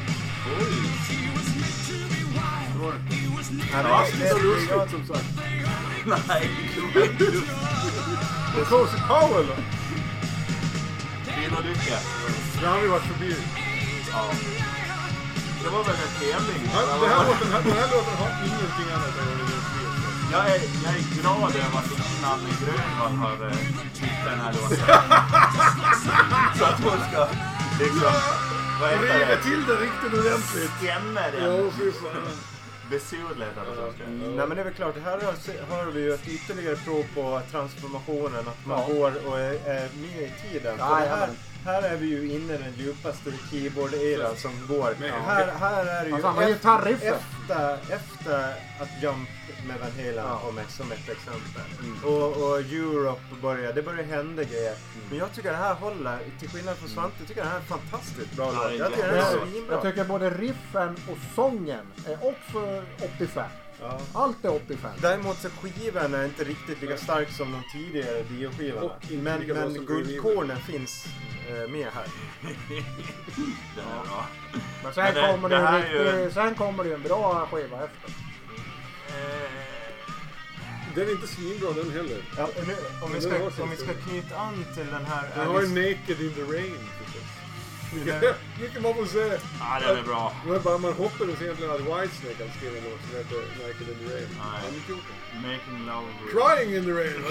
Ja, 3.72 3.82
Det 3.82 3.88
det, 4.18 4.28
så 4.30 4.36
det, 4.36 4.42
lustigt 4.42 4.90
som 4.90 5.06
sagt. 5.06 5.24
Nej, 6.06 6.50
var 6.94 7.00
just 7.02 7.50
Och 8.60 8.66
Cozy 8.68 8.98
Powell 9.08 9.46
då? 9.46 9.56
bilolycka. 11.36 11.98
Det 12.60 12.66
har 12.66 12.80
vi 12.80 12.88
varit 12.88 13.02
förbi. 13.02 13.34
Ja. 14.10 14.30
Det 15.66 15.72
var 15.72 15.84
väl 15.84 15.94
en 16.06 16.14
tävling? 16.20 16.62
Här 16.74 17.26
låten, 17.28 17.50
den 17.50 17.72
här 17.80 17.88
låten 17.94 18.16
har 18.22 18.30
ingenting 18.48 18.88
annat 18.94 19.08
att 19.08 19.26
göra. 19.28 19.46
Jag 20.32 20.42
är, 20.54 20.60
jag 20.84 20.92
är 21.00 21.04
glad 21.20 21.50
över 21.64 21.78
att 21.78 22.22
Nanne 22.22 22.50
Grönvall 22.60 23.14
har 23.24 23.46
eh, 23.46 23.56
klippt 23.98 24.24
den 24.24 24.38
här 24.40 24.52
låten. 24.52 24.78
Så 26.58 26.64
att 26.64 26.80
hon 26.84 26.98
ska 27.10 27.20
liksom... 27.80 28.12
Vad 28.80 28.90
heter 28.90 29.26
det? 29.28 29.42
till 29.42 29.64
det 29.66 29.76
riktigt 29.86 30.12
ordentligt. 30.20 30.70
Stämma 30.78 31.20
Jo, 31.42 31.62
den. 31.62 31.70
fy 31.78 31.92
fan. 31.92 32.32
Besudla 32.90 33.44
heter 33.44 33.62
det 33.98 34.10
nej 34.36 34.46
men 34.46 34.50
det 34.56 34.60
är 34.60 34.64
väl 34.64 34.74
klart, 34.74 34.94
det 34.94 35.00
här 35.00 35.18
har, 35.70 35.90
vi 35.90 36.00
ju 36.00 36.14
ett 36.14 36.28
ytterligare 36.28 36.76
prov 36.76 37.04
på 37.14 37.40
transformationen. 37.50 38.48
Att 38.48 38.66
man 38.66 38.78
Ja. 38.80 38.94
går 38.94 39.12
och 39.26 39.38
är, 39.40 39.52
är 39.68 39.88
med 40.02 40.22
i 40.22 40.32
tiden. 40.42 40.78
För 40.78 41.00
det 41.00 41.08
här. 41.08 41.28
Här 41.66 41.82
är 41.82 41.96
vi 41.96 42.06
ju 42.06 42.32
inne 42.32 42.54
i 42.54 42.58
den 42.58 42.74
djupaste 42.76 43.30
keyboard-eran 43.50 44.36
som 44.36 44.66
går. 44.68 44.94
Men- 45.00 45.10
här, 45.10 45.46
här 45.60 45.86
är 45.86 46.00
det 46.02 46.08
ju 46.08 46.12
Alltså, 46.14 46.28
han 46.28 46.36
efter, 46.42 47.12
efter, 47.12 47.78
efter 47.94 48.48
att 48.80 49.02
Jump 49.02 49.28
med 49.66 49.80
Van 49.80 49.90
Halen 49.90 50.14
Ja. 50.14 50.40
kom 50.44 50.58
som 50.68 50.92
ett 50.92 51.08
exempel. 51.08 51.62
Mm. 51.80 52.04
Och, 52.04 52.28
och 52.42 52.58
Europe 52.60 53.20
började, 53.42 53.72
det 53.72 53.82
började 53.82 54.02
hända 54.08 54.44
grejer. 54.44 54.74
Men 55.10 55.18
jag 55.18 55.32
tycker 55.32 55.50
det 55.50 55.56
här 55.56 55.74
håller, 55.74 56.18
till 56.40 56.48
skillnad 56.48 56.76
från 56.76 56.88
Svante, 56.88 57.24
tycker 57.26 57.40
jag 57.40 57.46
det 57.46 57.50
här 57.50 57.56
är 57.58 57.62
fantastiskt 57.62 58.32
bra 58.36 58.52
låt. 58.52 58.70
är 58.72 58.78
Jag 58.78 58.90
tycker 58.90 59.06
den 59.06 59.14
är 59.14 59.18
Jag, 59.18 59.48
svinbra. 59.48 59.74
jag 59.74 59.82
tycker 59.82 60.04
både 60.04 60.30
riffen 60.30 60.96
och 61.10 61.18
sången 61.34 61.86
är 62.06 62.14
också 62.14 62.82
85. 63.18 63.44
Ja. 63.80 64.00
Allt 64.12 64.44
är 64.44 64.54
85. 64.54 64.90
Däremot 65.00 65.38
så 65.38 65.48
skivan 65.50 66.14
är 66.14 66.24
inte 66.24 66.44
riktigt 66.44 66.80
lika 66.82 66.96
stark 66.96 67.30
som 67.30 67.52
de 67.52 67.62
tidigare 67.72 68.22
Dio-skivorna. 68.22 68.90
Men, 69.10 69.46
men 69.46 69.86
guldkornen 69.86 70.58
finns 70.58 71.06
eh, 71.48 71.70
med 71.70 71.86
här. 71.94 72.06
Den 73.76 73.84
är 73.84 74.04
bra. 74.08 74.26
Men 74.82 74.94
sen, 74.94 75.14
Men 75.14 75.32
kommer 75.32 75.48
det 75.48 75.56
det 76.12 76.22
ju 76.24 76.30
sen 76.30 76.54
kommer 76.54 76.84
det 76.84 76.88
ju 76.88 76.94
en 76.94 77.02
bra 77.02 77.48
skiva 77.52 77.84
efter. 77.84 78.10
Eh, 79.08 79.50
Den 80.94 81.08
är 81.08 81.12
inte 81.12 81.26
svinbra 81.26 81.72
den 81.72 81.90
heller. 81.90 82.22
Ja, 82.36 82.48
nu, 82.66 82.74
om, 83.02 83.12
vi 83.14 83.20
ska, 83.20 83.62
om 83.62 83.70
vi 83.70 83.76
ska 83.76 83.92
knyta 83.94 84.36
an 84.36 84.64
till 84.74 84.86
den 84.86 85.04
här... 85.04 85.28
Den 85.36 85.46
har 85.46 85.62
ju 85.62 85.68
Naked 85.68 86.20
in 86.20 86.34
the 86.34 86.42
Rain 86.42 86.76
mycket 88.60 88.82
man 88.82 88.94
får 88.94 89.06
säga. 89.06 89.38
Ja, 89.60 89.80
den 89.86 89.98
är 89.98 90.02
bra. 90.02 90.32
Men 90.46 90.62
bara 90.62 90.78
man 90.78 90.92
hoppades 90.92 91.42
egentligen 91.42 91.72
att 91.72 91.80
Whitesnake 91.80 92.36
hade 92.38 92.50
skrivit 92.56 92.84
en 92.84 92.90
låt 92.90 93.00
som 93.00 93.16
hette 93.18 93.34
Naked 93.34 93.88
in 93.88 93.98
the 94.08 94.14
Rain. 94.14 94.28
Nej. 94.30 94.38
Han 94.64 94.74
inte 94.74 94.90
gjort 94.92 95.04
det. 95.08 95.14
Making 95.48 95.86
love 95.86 96.06
with... 96.06 96.36
Crying 96.36 96.74
in 96.76 96.84
the 96.84 96.92
rain. 96.92 97.22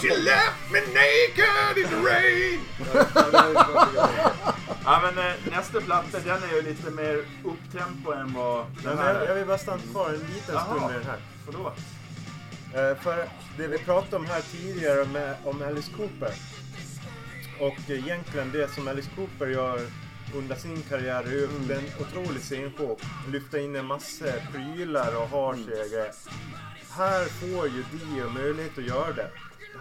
She 0.00 0.08
left 0.16 0.70
me 0.72 0.80
naked 0.80 1.78
in 1.78 1.88
the 1.88 1.96
rain. 2.10 2.60
Ja, 4.84 5.00
men 5.02 5.18
eh, 5.26 5.32
nästa 5.50 5.80
platta 5.80 6.18
den 6.20 6.42
är 6.42 6.54
ju 6.54 6.62
lite 6.62 6.90
mer 6.90 7.24
upptempo 7.44 8.12
än 8.12 8.32
vad 8.32 8.66
den 8.84 8.98
här 8.98 9.14
jag, 9.14 9.22
jag 9.22 9.30
är. 9.30 9.34
vill 9.34 9.46
bara 9.46 9.58
stanna 9.58 9.82
kvar 9.92 10.08
en 10.08 10.14
liten 10.34 10.60
stund 10.60 10.80
med 10.80 10.94
den 10.94 11.04
här. 11.04 11.18
Förlåt. 11.44 11.76
Eh, 12.74 12.94
för 13.02 13.28
det 13.56 13.66
vi 13.66 13.78
pratade 13.78 14.16
om 14.16 14.26
här 14.26 14.40
tidigare 14.40 15.04
med, 15.04 15.36
om 15.44 15.62
Alice 15.62 15.90
Cooper. 15.96 16.32
Och 17.60 17.90
egentligen 17.90 18.52
det 18.52 18.74
som 18.74 18.88
Alice 18.88 19.10
Cooper 19.16 19.46
gör 19.46 19.80
under 20.34 20.56
sin 20.56 20.82
karriär 20.82 21.22
är 21.24 21.30
ju 21.30 21.44
Mm. 21.44 21.70
en 21.70 21.84
otrolig 22.00 22.42
scenshow. 22.42 23.00
Lyfta 23.28 23.58
in 23.60 23.76
en 23.76 23.86
massa 23.86 24.24
prylar 24.52 25.16
och 25.16 25.28
har 25.28 25.54
sig. 25.54 26.10
Här 26.90 27.24
får 27.24 27.66
ju 27.68 27.84
Dio 27.92 28.28
möjlighet 28.30 28.78
att 28.78 28.84
göra 28.84 29.12
det. 29.12 29.30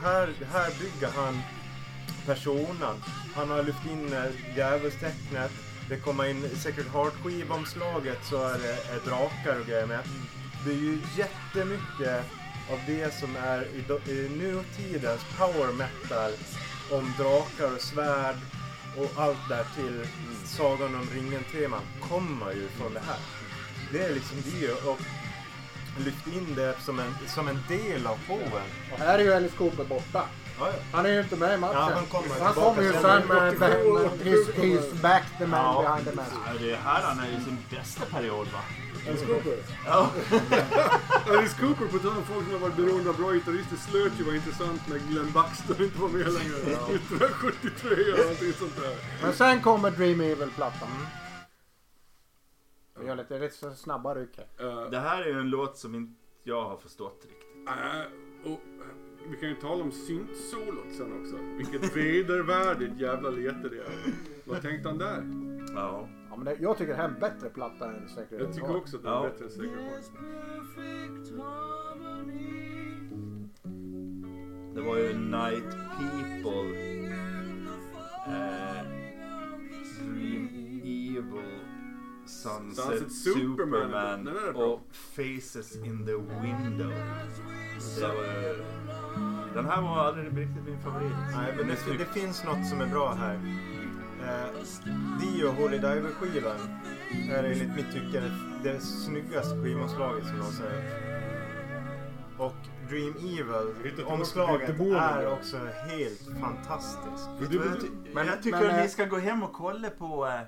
Här, 0.01 0.29
här 0.53 0.71
bygger 0.79 1.11
han 1.15 1.39
personen. 2.25 2.95
Han 3.35 3.49
har 3.49 3.63
lyft 3.63 3.85
in 3.91 4.15
djävulstecknet. 4.55 5.51
Det 5.89 5.97
kommer 5.97 6.25
in 6.25 6.49
Sacred 6.55 6.87
Heart 6.93 7.13
skivomslaget 7.23 8.17
så 8.23 8.43
är 8.47 8.57
det 8.59 8.73
är 8.73 8.99
drakar 9.05 9.59
och 9.59 9.65
grejer 9.67 9.85
med. 9.85 9.99
Det 10.65 10.71
är 10.71 10.75
ju 10.75 10.99
jättemycket 11.17 12.25
av 12.71 12.79
det 12.87 13.13
som 13.19 13.35
är 13.35 13.61
i, 13.61 14.11
i 14.11 14.29
nutidens 14.29 15.21
power 15.37 15.73
metal 15.73 16.31
om 16.91 17.13
drakar 17.17 17.75
och 17.75 17.81
svärd 17.81 18.35
och 18.97 19.21
allt 19.23 19.49
där 19.49 19.65
till 19.75 20.05
Sagan 20.45 20.95
om 20.95 21.07
ringen-teman 21.13 21.81
kommer 22.09 22.51
ju 22.51 22.67
från 22.69 22.93
det 22.93 22.99
här. 23.07 23.17
Det 23.91 24.03
är 24.05 24.13
liksom 24.13 24.37
det 24.45 24.71
och 24.89 24.99
lyft 26.05 26.27
in 26.27 26.55
det 26.55 26.75
som 26.79 26.99
en, 26.99 27.15
som 27.27 27.47
en 27.47 27.59
del 27.67 28.07
av 28.07 28.17
showen. 28.27 28.67
Och 28.93 28.99
här 28.99 29.19
är 29.19 29.23
ju 29.23 29.33
Alice 29.33 29.55
Cooper 29.57 29.83
borta. 29.83 30.23
Ja, 30.59 30.67
ja. 30.67 30.73
Han 30.91 31.05
är 31.05 31.09
ju 31.09 31.19
inte 31.19 31.35
med 31.35 31.53
i 31.53 31.57
matchen. 31.57 31.75
Ja, 31.75 31.91
han 31.95 32.05
kommer 32.05 32.53
kommer 32.53 32.83
ju 32.83 32.91
sen. 32.91 33.01
med, 33.27 33.27
med, 33.27 33.59
med 33.59 33.85
87 34.05 34.23
he's, 34.23 34.53
he's 34.55 35.01
back 35.01 35.23
the 35.37 35.45
man 35.47 35.59
Ja. 35.75 35.81
behind 35.81 36.09
the 36.09 36.15
mask. 36.15 36.31
Ja, 36.45 36.53
det 36.67 36.75
här 36.75 37.01
han 37.01 37.19
är 37.19 37.27
i 37.27 37.43
sin 37.43 37.57
bästa 37.69 38.05
period 38.05 38.47
va? 38.47 38.59
Alice 39.07 39.25
Cooper. 39.25 39.57
Ja. 39.85 40.11
Alice 41.37 41.57
Cooper, 41.61 41.87
på 41.87 41.99
tal 41.99 42.17
om 42.17 42.23
folk 42.23 42.43
som 42.43 42.53
har 42.53 42.59
varit 42.59 42.75
beroende 42.75 43.09
av 43.09 43.17
bra 43.17 43.33
gitarrister, 43.33 43.75
slöt 43.75 44.19
ju 44.19 44.23
vara 44.23 44.35
intressant 44.35 44.81
när 44.89 44.97
Glenn 45.11 45.31
Baxter 45.33 45.83
inte 45.83 45.99
var 46.01 46.09
med 46.09 46.33
längre. 46.33 46.55
1973 46.55 47.89
eller 47.91 48.21
någonting 48.23 48.53
sånt 48.53 48.75
där. 48.75 48.95
Men 49.21 49.33
sen 49.33 49.61
kommer 49.61 49.91
Dream 49.91 50.21
Evil-plattan. 50.21 50.89
Vi 52.99 53.07
gör 53.07 53.15
lite, 53.15 53.39
lite 53.39 53.55
så 53.55 53.71
snabba 53.73 54.15
ryck 54.15 54.37
här. 54.37 54.67
Uh, 54.67 54.89
Det 54.89 54.99
här 54.99 55.21
är 55.21 55.27
ju 55.27 55.39
en 55.39 55.49
låt 55.49 55.77
som 55.77 55.95
inte 55.95 56.13
jag 56.43 56.63
har 56.69 56.77
förstått 56.77 57.21
riktigt. 57.29 57.67
äh, 57.67 58.51
och, 58.51 58.59
vi 59.31 59.37
kan 59.37 59.49
ju 59.49 59.55
tala 59.55 59.83
om 59.83 59.91
syntsolot 59.91 60.95
sen 60.97 61.21
också. 61.21 61.35
Vilket 61.57 61.95
vedervärdigt 61.95 62.99
jävla 62.99 63.29
lete 63.29 63.69
det 63.69 63.77
är. 63.77 64.13
Vad 64.45 64.61
tänkte 64.61 64.89
han 64.89 64.97
där? 64.97 65.23
Ja. 65.75 66.07
Men 66.39 66.45
det, 66.45 66.61
jag 66.61 66.77
tycker 66.77 66.91
det 66.91 66.97
här 66.97 67.09
är 67.09 67.13
en 67.13 67.19
bättre 67.19 67.49
platta 67.49 67.91
än 67.91 68.09
Sacred 68.09 68.41
Jag 68.41 68.53
tycker 68.53 68.75
också 68.77 68.97
att 68.97 69.03
det 69.03 69.09
är 69.09 69.13
Ja. 69.13 69.23
bättre 69.23 69.45
än 69.45 69.51
Sacred 69.51 69.69
Heart. 69.71 70.05
Det 74.75 74.81
var 74.81 74.97
ju 74.97 75.13
Night 75.17 75.71
People. 75.97 76.69
Eh, 78.27 78.83
Dream 79.99 80.47
Evil. 80.83 81.59
Sunset, 82.25 82.85
Sunset 82.85 83.11
Superman, 83.11 83.55
Superman. 83.57 84.25
Den 84.25 84.37
är 84.37 84.53
bra. 84.53 84.63
och 84.65 84.81
Faces 84.91 85.75
in 85.75 86.05
the 86.05 86.13
Window. 86.13 86.91
Det 87.99 88.07
var, 88.07 89.53
den 89.55 89.65
här 89.65 89.81
var 89.81 89.97
aldrig 89.97 90.25
riktigt 90.37 90.65
min 90.65 90.79
favorit. 90.81 91.11
Nej, 91.35 91.53
men 91.57 91.67
det, 91.67 91.97
det 91.97 92.05
finns 92.05 92.43
något 92.45 92.67
som 92.67 92.81
är 92.81 92.87
bra 92.87 93.13
här. 93.13 93.39
Eh, 94.23 94.45
Dio 95.19 95.51
Holy 95.51 95.77
Diver-skivan 95.77 96.79
är 97.31 97.43
enligt 97.43 97.75
mitt 97.75 97.91
tycke 97.93 98.19
det, 98.19 98.31
det 98.71 98.79
snyggaste 98.79 99.55
skivomslaget 99.63 100.27
som 100.27 100.37
någonsin 100.37 100.65
har. 100.65 102.45
Och 102.45 102.55
Dream 102.89 103.13
Evil, 103.17 104.05
omslaget 104.05 104.69
är 104.79 105.33
också 105.33 105.57
helt 105.89 106.41
fantastiskt. 106.41 107.29
Vet 107.39 107.51
du 107.51 107.57
vad 107.57 107.67
jag, 107.67 107.81
ty- 107.81 107.87
Men- 108.13 108.27
jag 108.27 108.43
tycker 108.43 108.59
men, 108.61 108.75
att 108.75 108.81
ni 108.83 108.89
ska 108.89 109.05
gå 109.05 109.17
hem 109.17 109.43
och 109.43 109.53
kolla 109.53 109.89
på 109.89 110.25
eh, 110.27 110.41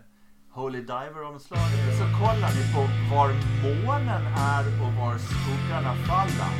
Holy 0.52 0.80
Diver-omslaget 0.82 1.98
så 1.98 2.04
kollar 2.20 2.50
ni 2.56 2.74
på 2.74 2.82
var 3.16 3.28
månen 3.64 4.26
är 4.38 4.66
och 4.82 4.94
var 4.94 5.18
skuggarna 5.18 5.96
faller. 6.08 6.54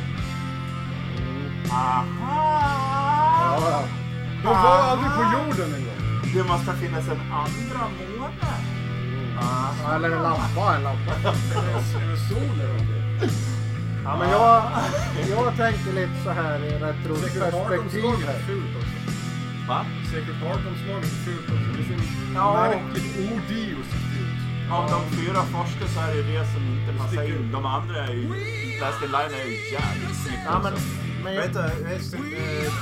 Aha! 1.70 3.58
Ja, 3.60 3.70
ja. 3.70 3.88
De 4.42 4.48
var 4.48 4.78
aldrig 4.90 5.10
på 5.10 5.22
jorden 5.22 5.74
en 5.74 5.84
gång. 5.84 6.01
Det 6.34 6.44
måste 6.44 6.72
finnas 6.72 7.08
en 7.08 7.20
andra 7.20 7.82
måne. 7.98 8.52
Aha. 9.38 9.94
Eller 9.94 10.10
en 10.10 10.22
lampa, 10.22 10.76
en 10.76 10.82
lampa. 10.82 11.12
Är 11.12 12.10
det 12.10 12.16
solen? 12.28 12.86
Ja, 14.04 14.16
men 14.18 14.30
jag, 14.30 14.62
jag 15.30 15.56
tänker 15.56 15.92
lite 15.92 16.22
så 16.24 16.30
här 16.30 16.58
i 16.64 16.70
retroperspektiv. 16.78 18.26
Va? 19.68 19.86
Secret 20.10 20.36
Heart-omslaget 20.36 21.04
är 21.04 21.24
fult 21.24 21.44
också. 21.48 21.70
Det 21.78 21.84
ser 21.84 22.34
Ja. 22.34 22.52
märkligt 22.54 23.16
odiost 23.32 23.94
ut. 24.20 24.72
Av 24.72 24.90
de 24.90 25.16
fyra 25.16 25.42
första 25.42 25.88
så 25.94 26.00
är 26.00 26.14
det 26.16 26.22
det 26.22 26.46
som 26.52 26.62
inte 26.62 26.98
passar 27.02 27.22
in. 27.22 27.52
De 27.52 27.66
andra 27.66 27.96
är 28.06 28.12
ju... 28.12 28.28
Last 28.80 29.02
in 29.02 29.10
Line 29.10 29.34
är 29.40 29.46
ju 29.46 29.72
jävligt 29.72 30.16
snyggt 30.24 30.42
Ja, 30.46 30.60
men, 30.62 30.72
också. 30.72 30.84
men 31.24 31.34
jag, 31.34 31.42
Vänta, 31.42 31.64
just, 31.94 32.14
eh, 32.14 32.20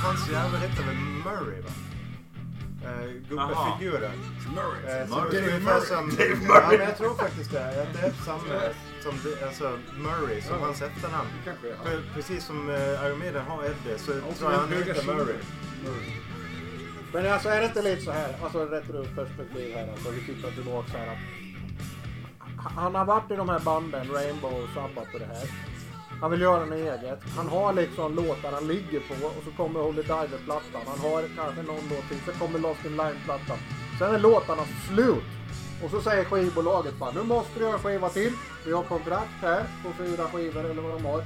hans 0.05 0.29
jävel 0.31 0.61
heter 0.61 0.83
väl 0.83 0.95
Murray 0.95 1.61
va? 1.61 1.69
Eh, 2.85 3.11
Gubbefiguren. 3.29 4.17
Murray. 4.55 5.01
Eh, 5.01 5.07
så 5.07 5.15
Murray. 5.15 5.31
det 5.31 5.37
är 5.37 5.51
Dave 5.51 5.59
Murray. 5.63 5.81
som... 5.81 6.09
Dave 6.17 6.29
Ja, 6.29 6.47
Murray. 6.47 6.77
men 6.77 6.87
jag 6.87 6.97
tror 6.97 7.15
faktiskt 7.15 7.51
det. 7.51 7.81
Att 7.81 7.93
det 7.93 7.99
är 8.07 8.11
samma 8.25 8.59
som 9.03 9.13
det, 9.23 9.45
alltså 9.47 9.77
Murray, 9.97 10.41
som 10.41 10.55
Ja. 10.59 10.65
hans 10.65 10.81
efternamn. 10.81 11.29
Kanske. 11.45 11.67
För 11.83 12.01
precis 12.13 12.45
som 12.45 12.69
uh, 12.69 12.75
Iron 13.05 13.19
Maiden 13.19 13.45
har 13.45 13.63
Eddie 13.63 13.97
så 13.97 14.11
Och 14.29 14.37
tror 14.37 14.51
jag 14.51 14.59
han 14.59 14.69
heter. 14.73 15.05
Murray. 15.05 15.35
Murray. 15.83 16.11
men 17.13 17.33
alltså 17.33 17.49
är 17.49 17.59
det 17.59 17.65
inte 17.65 17.81
lite 17.81 18.01
så 18.01 18.11
här, 18.11 18.35
alltså 18.43 18.65
retroperspektiv 18.65 19.75
här 19.75 19.91
alltså, 19.91 20.09
vi 20.11 20.21
tittar 20.33 20.51
tillbaka 20.51 20.91
så 20.91 20.97
här 20.97 21.07
att 21.07 21.17
han 22.73 22.95
har 22.95 23.05
varit 23.05 23.31
i 23.31 23.35
de 23.35 23.49
här 23.49 23.59
banden, 23.59 24.11
Rainbow 24.11 24.53
och 24.63 24.69
Sabbath 24.73 25.13
och 25.13 25.19
det 25.19 25.25
här. 25.25 25.47
Han 26.21 26.31
vill 26.31 26.41
göra 26.41 26.65
något 26.65 26.75
eget. 26.77 27.19
Han 27.37 27.47
har 27.47 27.73
liksom 27.73 28.15
låtar 28.15 28.51
han 28.51 28.67
ligger 28.67 28.99
på 28.99 29.25
och 29.27 29.43
så 29.45 29.51
kommer 29.51 29.79
Holy 29.79 30.01
Diver-plattan. 30.01 30.81
Han 30.87 30.99
har 30.99 31.23
kanske 31.35 31.61
någon 31.61 31.83
låt 31.89 32.07
till, 32.09 32.17
så 32.25 32.31
kommer 32.39 32.59
Lost 32.59 32.85
in 32.85 32.91
Line-plattan. 32.97 33.57
Sen 33.99 34.15
är 34.15 34.19
låtarna 34.19 34.63
slut. 34.89 35.23
Och 35.83 35.89
så 35.91 36.01
säger 36.01 36.23
skivbolaget 36.25 36.97
bara, 36.99 37.11
nu 37.11 37.23
måste 37.23 37.59
du 37.59 37.65
göra 37.65 37.73
en 37.73 37.79
skiva 37.79 38.09
till. 38.09 38.33
Vi 38.65 38.71
har 38.71 38.83
kontrakt 38.83 39.37
här 39.41 39.63
på 39.83 40.03
fyra 40.03 40.23
skivor 40.33 40.65
eller 40.65 40.81
vad 40.81 40.91
de 40.93 41.05
har. 41.05 41.23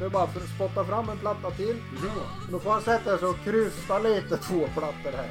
Nu 0.00 0.08
bara 0.08 0.26
för 0.26 0.40
att 0.40 0.48
spotta 0.48 0.84
fram 0.84 1.08
en 1.08 1.18
platta 1.18 1.50
till. 1.50 1.76
Ja. 2.02 2.22
Då 2.50 2.58
får 2.58 2.70
han 2.70 2.82
sätta 2.82 3.18
sig 3.18 3.28
och 3.28 3.36
krysta 3.44 3.98
lite 3.98 4.36
två 4.36 4.68
plattor 4.76 5.12
här. 5.16 5.30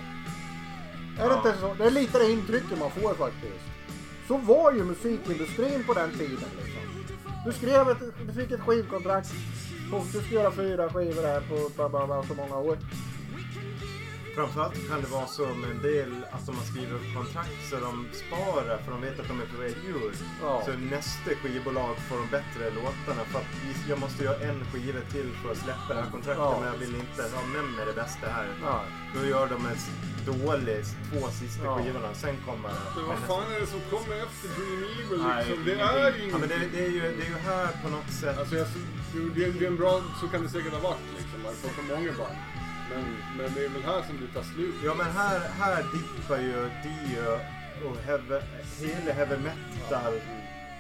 Är 1.20 1.30
det 1.30 1.36
Ja. 1.36 1.38
inte 1.38 1.60
så? 1.62 1.74
Det 1.78 1.84
är 1.86 1.92
lite 1.92 2.18
det 2.20 2.32
intrycket 2.32 2.80
man 2.80 2.92
får 2.92 3.14
faktiskt. 3.14 3.66
Så 4.28 4.38
var 4.38 4.72
ju 4.74 4.84
musikindustrin 4.84 5.84
på 5.84 5.94
den 5.94 6.12
tiden 6.12 6.50
liksom. 6.62 6.82
Du 7.46 7.52
skrev 7.52 7.90
ett, 7.90 7.98
du 8.28 8.34
fick 8.34 8.52
ett 8.52 8.60
skivkontrakt. 8.60 9.30
Och 9.94 10.06
du 10.14 10.20
ska 10.20 10.36
göra 10.36 10.52
fyra 10.52 10.90
skivor 10.90 11.24
här 11.24 11.42
på 11.42 11.56
på, 11.70 11.90
på, 11.90 12.08
på 12.08 12.24
så 12.28 12.34
många 12.34 12.58
år. 12.58 12.78
Framförallt 14.36 14.88
kan 14.90 15.02
det 15.02 15.08
vara 15.08 15.28
så 15.28 15.46
med 15.62 15.70
en 15.72 15.82
del, 15.82 16.26
alltså 16.32 16.52
man 16.52 16.66
skriver 16.66 16.94
upp 16.96 17.08
kontrakt 17.16 17.60
så 17.70 17.76
de 17.80 18.08
sparar 18.24 18.78
för 18.84 18.92
de 18.92 19.02
vet 19.02 19.20
att 19.20 19.28
de 19.28 19.42
är 19.42 19.46
på 19.46 19.58
väg 19.62 19.76
ur. 19.88 20.12
Ja. 20.42 20.62
Så 20.66 20.72
nästa 20.96 21.30
skivbolag 21.36 21.96
får 22.10 22.18
de 22.18 22.28
bättre 22.38 22.64
låtarna 22.70 23.24
för 23.32 23.40
att 23.40 23.52
jag 23.90 24.00
måste 24.00 24.24
göra 24.24 24.40
en 24.50 24.66
skiva 24.72 25.00
till 25.12 25.30
för 25.42 25.52
att 25.52 25.58
släppa 25.58 25.90
det 25.94 26.02
här 26.02 26.12
kontraktet 26.12 26.44
Ja. 26.50 26.58
men 26.60 26.68
jag 26.72 26.78
vill 26.78 26.96
inte 26.96 27.22
ha 27.36 27.44
med 27.56 27.64
mig 27.76 27.86
det 27.86 27.94
bästa 27.94 28.28
här. 28.28 28.48
Ja. 28.62 28.82
Då 29.16 29.26
gör 29.26 29.48
de 29.48 29.60
en 29.72 29.78
dålig 30.26 30.84
två 31.10 31.28
sista 31.42 31.64
Ja. 31.66 31.78
skivorna, 31.78 32.14
sen 32.14 32.36
kommer 32.46 32.72
Men 32.96 33.06
vad 33.08 33.18
fan 33.30 33.54
är 33.56 33.60
det 33.60 33.68
som 33.68 33.82
kommer 33.94 34.16
efter 34.26 34.48
Dream 34.56 34.84
Evil 35.00 35.22
Nej, 35.28 35.46
liksom? 35.46 35.66
Det 35.66 35.74
ingenting. 35.74 35.98
är 35.98 36.12
ju 36.18 36.30
Ja, 36.32 36.38
men 36.38 36.50
det, 36.50 36.56
ingenting. 36.56 36.80
det, 36.80 36.86
är 36.86 36.90
ju, 36.90 37.02
det 37.18 37.24
är 37.26 37.30
ju 37.36 37.38
här 37.50 37.68
på 37.84 37.90
något 37.90 38.12
sätt. 38.22 38.38
Alltså 38.40 38.56
jag, 38.56 38.68
det, 39.36 39.52
det 39.60 39.66
är 39.66 39.68
en 39.68 39.78
bra, 39.78 40.02
så 40.22 40.28
kan 40.28 40.44
det 40.44 40.50
säkert 40.50 40.74
ha 40.74 40.80
varit 40.90 41.08
liksom. 41.18 41.42
Man 41.44 41.54
får 41.62 41.70
för 41.70 41.84
många 41.96 42.12
band. 42.12 42.38
Men, 42.96 43.06
men 43.38 43.54
det 43.56 43.66
är 43.66 43.70
väl 43.70 43.82
här 43.82 44.02
som 44.02 44.18
det 44.22 44.34
tar 44.34 44.44
slut. 44.44 44.76
Ja 44.86 44.94
men 44.98 45.06
här, 45.06 45.40
här 45.40 45.84
dippar 45.94 46.38
ju 46.38 46.70
Dio 46.84 47.40
och 47.90 47.98
heavy, 47.98 48.40
hela 48.80 49.14
heavy 49.14 49.38
metal. 49.38 50.14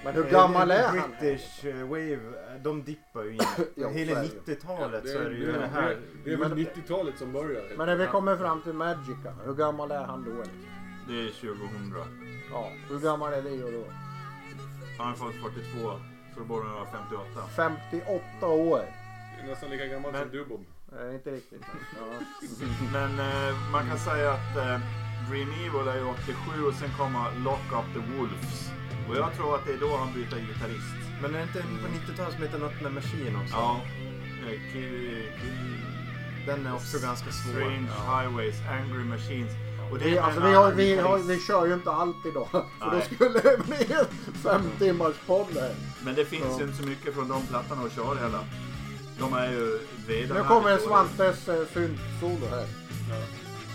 Men 0.03 0.15
hur 0.15 0.25
eh, 0.25 0.31
gammal 0.31 0.71
är 0.71 0.87
han? 0.87 1.15
British 1.19 1.65
eh, 1.65 1.87
Wave, 1.87 2.19
de 2.63 2.83
dippar 2.83 3.23
ju 3.23 3.33
in. 3.33 3.39
Ja, 3.75 3.89
hela 3.89 4.11
så 4.13 4.19
är 4.19 4.23
det 4.23 4.27
ju. 4.27 4.55
90-talet 4.55 5.09
så 5.09 5.17
är 5.17 5.29
det 5.29 5.35
ju 5.35 5.51
det, 5.51 5.59
det 5.59 5.67
här. 5.67 5.97
det 6.25 6.33
är 6.33 6.37
väl 6.37 6.53
90-talet 6.53 7.17
som 7.17 7.31
börjar. 7.33 7.63
Men 7.77 7.87
när 7.87 7.95
vi 7.95 8.07
kommer 8.07 8.37
fram 8.37 8.61
till 8.61 8.73
Magica, 8.73 9.33
hur 9.45 9.53
gammal 9.53 9.91
är 9.91 10.03
han 10.03 10.23
då? 10.23 10.43
Det 11.07 11.19
är 11.19 11.31
2000. 11.31 11.95
Ja, 12.51 12.71
hur 12.89 12.99
gammal 12.99 13.33
är 13.33 13.41
Leo 13.41 13.71
då? 13.71 13.83
Han 14.97 15.07
har 15.07 15.15
fått 15.15 15.53
42. 15.53 15.99
Så 16.33 16.39
då 16.39 16.45
borde 16.45 16.65
han 16.65 16.73
vara 16.73 16.85
58. 16.85 17.41
58 17.55 18.47
år. 18.47 18.85
Nästan 19.47 19.69
lika 19.69 19.85
gammal 19.85 20.11
Men- 20.11 20.21
som 20.21 20.31
Dubob. 20.31 20.65
Eh, 20.99 21.15
inte 21.15 21.31
riktigt. 21.31 21.61
Ja. 21.99 22.05
Men 22.93 23.19
eh, 23.19 23.55
man 23.71 23.87
kan 23.89 23.99
säga 23.99 24.31
att 24.31 24.57
eh, 24.57 24.79
Dream 25.29 25.49
Evil 25.51 25.87
är 25.87 25.95
ju 25.95 26.05
87 26.05 26.65
och 26.67 26.73
sen 26.73 26.89
kommer 26.97 27.39
Lock 27.43 27.65
Up 27.79 27.87
the 27.93 28.17
Wolves. 28.17 28.69
Och 29.09 29.15
jag 29.17 29.33
tror 29.37 29.55
att 29.55 29.65
det 29.65 29.73
är 29.73 29.77
då 29.77 29.97
han 29.97 30.13
byter 30.13 30.39
gitarrist. 30.47 30.93
Men 31.21 31.35
är 31.35 31.37
det 31.37 31.43
inte 31.43 31.61
på 31.61 32.11
90-talet 32.11 32.33
som 32.33 32.43
heter 32.43 32.59
något 32.59 32.81
med 32.81 32.93
Machine 32.93 33.35
också? 33.43 33.55
Ja. 33.55 33.81
Eh, 34.45 34.59
Kill, 34.73 35.23
kill, 35.41 35.77
Den 36.47 36.65
är 36.65 36.75
också 36.75 36.97
ganska 36.99 37.31
svår. 37.31 37.51
Strange 37.53 37.87
Ja. 37.97 38.19
Highways, 38.21 38.55
Angry 38.71 39.03
Machines. 39.03 39.51
Och 39.91 39.99
det 39.99 40.05
Vi, 40.05 40.17
är 40.17 40.21
alltså, 40.21 40.41
vi, 40.41 40.53
har, 40.53 40.71
vi, 40.71 40.97
har, 40.97 41.17
vi 41.17 41.39
kör 41.39 41.65
ju 41.65 41.73
inte 41.73 41.91
alltid 41.91 42.33
då. 42.33 42.45
För 42.51 42.63
då 42.79 42.91
Nej. 42.91 43.01
skulle 43.15 43.39
det 43.39 43.57
bli 43.67 43.93
en 43.93 44.33
fem 44.43 44.61
timmars 44.79 45.15
podd. 45.27 45.47
Men 46.05 46.15
det 46.15 46.25
finns 46.25 46.59
ju 46.59 46.63
inte 46.63 46.77
så 46.77 46.83
mycket 46.83 47.13
från 47.13 47.27
de 47.27 47.45
plattorna 47.47 47.83
att 47.83 47.91
köra 47.95 48.15
heller. 48.15 48.39
De 49.23 49.33
är 49.33 49.51
ju 49.51 49.79
vedervärdigt 50.07 50.33
Nu 50.33 50.43
kommer. 50.43 50.77
Svantes 50.77 51.49
eh, 51.49 51.65
syntsolo 51.73 52.45
här. 52.51 52.65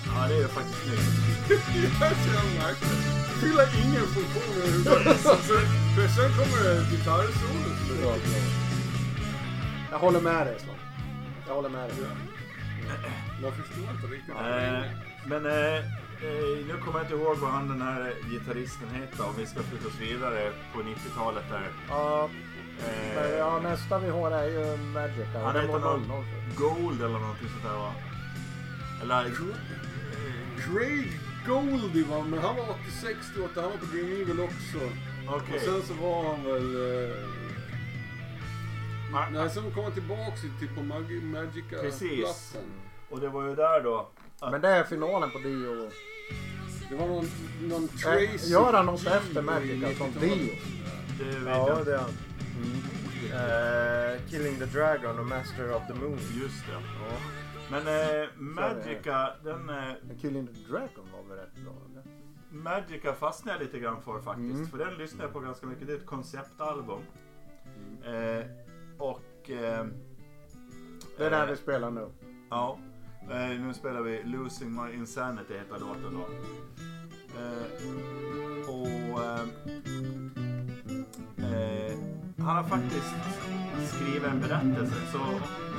Ja, 0.07 0.29
det 0.29 0.35
är 0.35 0.39
ju 0.39 0.49
faktiskt 0.49 0.83
snyggt. 0.83 1.03
Det 2.01 2.05
är 2.07 2.15
så 2.25 2.47
märkligt. 2.63 2.91
Fyller 3.41 3.69
ingen 3.85 4.07
funktion 4.15 4.53
överhuvudtaget. 4.57 5.17
För, 5.95 6.09
sen 6.17 6.31
kommer 6.39 6.59
det 6.65 6.91
gitarrsolo 6.91 7.33
som 7.41 7.57
är 7.57 7.65
riktigt 7.69 8.03
bra. 8.03 8.15
Jag 9.91 9.99
håller 9.99 10.21
med 10.21 10.47
dig 10.47 10.57
Svan. 10.59 10.75
Jag 11.47 11.55
håller 11.55 11.69
med 11.69 11.89
dig. 11.89 11.97
Man 13.43 13.53
förstår 13.53 13.91
inte 13.95 14.07
riktigt. 14.07 14.35
Eh, 14.35 14.83
men 15.31 15.47
eh, 15.47 15.85
nu 16.69 16.75
kommer 16.85 16.99
jag 16.99 17.05
inte 17.05 17.15
ihåg 17.15 17.37
vad 17.37 17.51
han 17.51 17.69
den 17.69 17.83
här 17.83 18.13
gitarristen 18.31 18.89
heter 18.95 19.27
om 19.27 19.35
vi 19.39 19.47
ska 19.47 19.63
flytta 19.63 19.89
oss 19.89 20.01
vidare 20.01 20.53
på 20.73 20.79
90-talet 20.81 21.45
där. 21.51 21.71
Ja, 21.89 22.29
men, 22.81 23.25
Eh, 23.25 23.31
ja, 23.39 23.61
nästa 23.63 23.99
vi 23.99 24.09
har 24.11 24.31
är 24.31 24.45
ju 24.49 24.77
Magic. 24.77 25.27
Han 25.35 25.57
heter 25.57 25.79
någon- 25.79 26.03
00. 26.09 26.25
Gold 26.57 27.01
eller 27.03 27.19
någonting 27.19 27.49
sånt 27.49 27.63
där 27.65 27.79
va? 27.79 27.93
Eller... 29.03 29.25
eh, 29.25 29.33
Craig 30.65 31.21
Goldie 31.47 32.05
var, 32.05 32.23
men 32.23 32.39
han 32.39 32.57
var 32.57 32.65
86 32.71 33.19
88, 33.35 33.61
han 33.63 33.71
var 33.71 33.79
på 33.79 33.85
Dream 33.87 34.07
Evil 34.13 34.41
också. 34.41 34.79
Okej. 35.29 35.55
Och 35.57 35.61
sen 35.63 35.83
så 35.83 35.95
var 36.03 36.25
han 36.25 36.45
väl... 36.45 36.75
Eh, 37.11 37.17
nej, 39.33 39.51
sen 39.51 39.71
kom 39.75 39.85
han 39.85 39.93
tillbaks 39.93 40.41
till 40.41 40.69
på 40.75 40.81
Mag- 40.83 41.23
Magica 41.23 41.77
Precis. 41.83 42.19
plattan. 42.19 42.69
Och 43.11 43.21
det 43.21 43.29
var 43.29 43.45
ju 43.49 43.55
där 43.55 43.81
då. 43.83 44.09
att- 44.41 44.51
Men 44.53 44.61
det 44.61 44.69
är 44.69 44.85
finalen 44.85 45.31
på 45.31 45.39
Dio. 45.39 45.91
Det 46.91 46.95
var 46.97 47.07
någon, 47.07 47.31
någon 47.63 47.85
Eh, 47.85 47.89
Tracy... 48.01 48.51
Gör 48.53 48.73
han 48.73 48.87
något 48.87 49.07
efter 49.07 49.39
i 49.41 49.43
Magic 49.43 49.85
alltså, 49.85 50.05
90-talet. 50.05 50.21
Dio? 50.39 50.55
Det 51.19 51.25
vet 51.25 51.47
Ja, 51.49 51.69
jag. 51.69 51.87
det 51.87 51.95
är 51.95 51.99
han. 51.99 52.11
Eh, 53.33 54.21
Killing 54.31 54.59
the 54.59 54.65
Dragon 54.67 55.19
och 55.19 55.27
Master 55.27 55.75
of 55.77 55.83
the 55.87 55.95
Moon. 55.95 56.19
Just 56.43 56.67
det. 56.67 56.83
Men 57.71 57.87
eh, 58.23 58.29
Magica, 58.37 59.31
den... 59.45 59.69
Eh, 59.71 59.95
Men 60.03 60.19
Killing 60.21 60.47
the 60.47 60.53
Dragon 60.71 61.07
var 61.13 61.23
väl 61.29 61.39
rätt 61.45 61.55
bra? 61.55 61.73
Eller? 61.91 62.03
Magica 62.51 63.15
fastnade 63.15 63.59
jag 63.59 63.65
lite 63.67 63.79
grann 63.79 64.03
för 64.03 64.21
faktiskt. 64.21 64.55
Mm. 64.55 64.67
För 64.67 64.79
den 64.79 64.95
lyssnade 64.95 65.25
jag 65.25 65.33
på 65.33 65.41
ganska 65.41 65.67
mycket. 65.67 65.87
Det 65.87 65.93
är 65.93 65.97
ett 65.97 66.07
konceptalbum. 66.07 67.03
Eh, 68.05 68.47
och... 68.99 69.51
Eh, 69.51 69.87
Det 71.17 71.25
är 71.27 71.31
där 71.31 71.45
eh, 71.45 71.51
vi 71.51 71.57
spelar 71.57 71.91
nu. 71.91 72.09
Ja. 72.51 72.79
Eh, 73.31 73.61
nu 73.61 73.75
spelar 73.75 74.03
vi 74.03 74.23
Losing 74.23 74.73
My 74.83 74.93
Insanity 74.95 75.55
heter 75.59 75.79
låten 75.79 76.15
då. 76.15 76.29
Och... 78.73 78.89
Eh, 82.39 82.45
eh, 82.45 82.47
han 82.47 82.57
har 82.57 82.63
faktiskt 82.65 83.15
skrivit 83.95 84.25
en 84.25 84.41
berättelse. 84.41 84.95
Så 85.13 85.19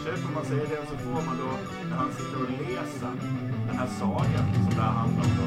köper 0.05 0.33
man 0.35 0.45
CDn 0.45 0.85
så 0.89 0.97
får 0.97 1.11
man 1.25 1.37
då 1.37 1.51
när 1.89 1.97
han 1.97 2.09
sitter 2.11 2.43
och 2.43 2.49
läser 2.51 3.11
den 3.67 3.77
här 3.77 3.87
sagan 3.99 4.45
som 4.55 4.75
det 4.75 4.81
här 4.81 4.91
handlar 4.91 5.23
om. 5.23 5.31
Då. 5.37 5.45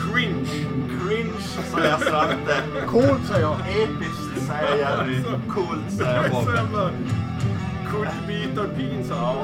Cringe! 0.00 0.66
Cringe 1.00 1.40
säger 1.72 1.96
Svante. 1.98 2.86
Coolt 2.86 3.26
säger 3.26 3.40
jag. 3.40 3.56
Episkt 3.60 4.46
säger 4.46 4.76
Jerry. 4.78 5.22
Coolt 5.48 5.90
säger 5.90 6.28
Så 6.28 6.34
Bob. 6.34 6.54
jävla 6.54 6.90
kultbitar 7.90 8.68
pinsamt 8.76 9.10
Ja, 9.20 9.34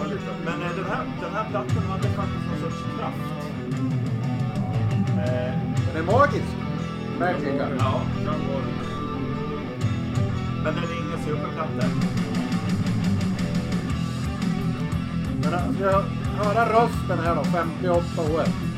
men 0.44 0.62
eh, 0.62 0.76
den 0.76 0.84
här, 0.84 1.04
den 1.22 1.32
här 1.32 1.50
plattan 1.50 1.82
hade 1.90 2.08
faktiskt 2.08 2.46
någon 2.50 2.60
sorts 2.70 2.82
kraft. 2.98 3.16
Eh, 5.18 5.52
Den 5.94 6.08
är 6.08 6.12
magisk. 6.12 6.52
Magica. 7.20 7.68
Ja, 7.78 8.00
Kan 8.24 8.34
vara 8.48 8.95
men 10.66 10.74
den 10.74 10.84
är 10.84 11.06
ingen 11.06 11.24
superplatta. 11.24 11.88
Men 15.42 15.54
eh, 15.54 15.74
ska 15.74 15.84
jag 15.84 16.02
höra 16.44 16.72
rösten 16.72 17.18
här 17.18 17.34
då, 17.34 17.44
58 17.44 18.22
år. 18.22 18.75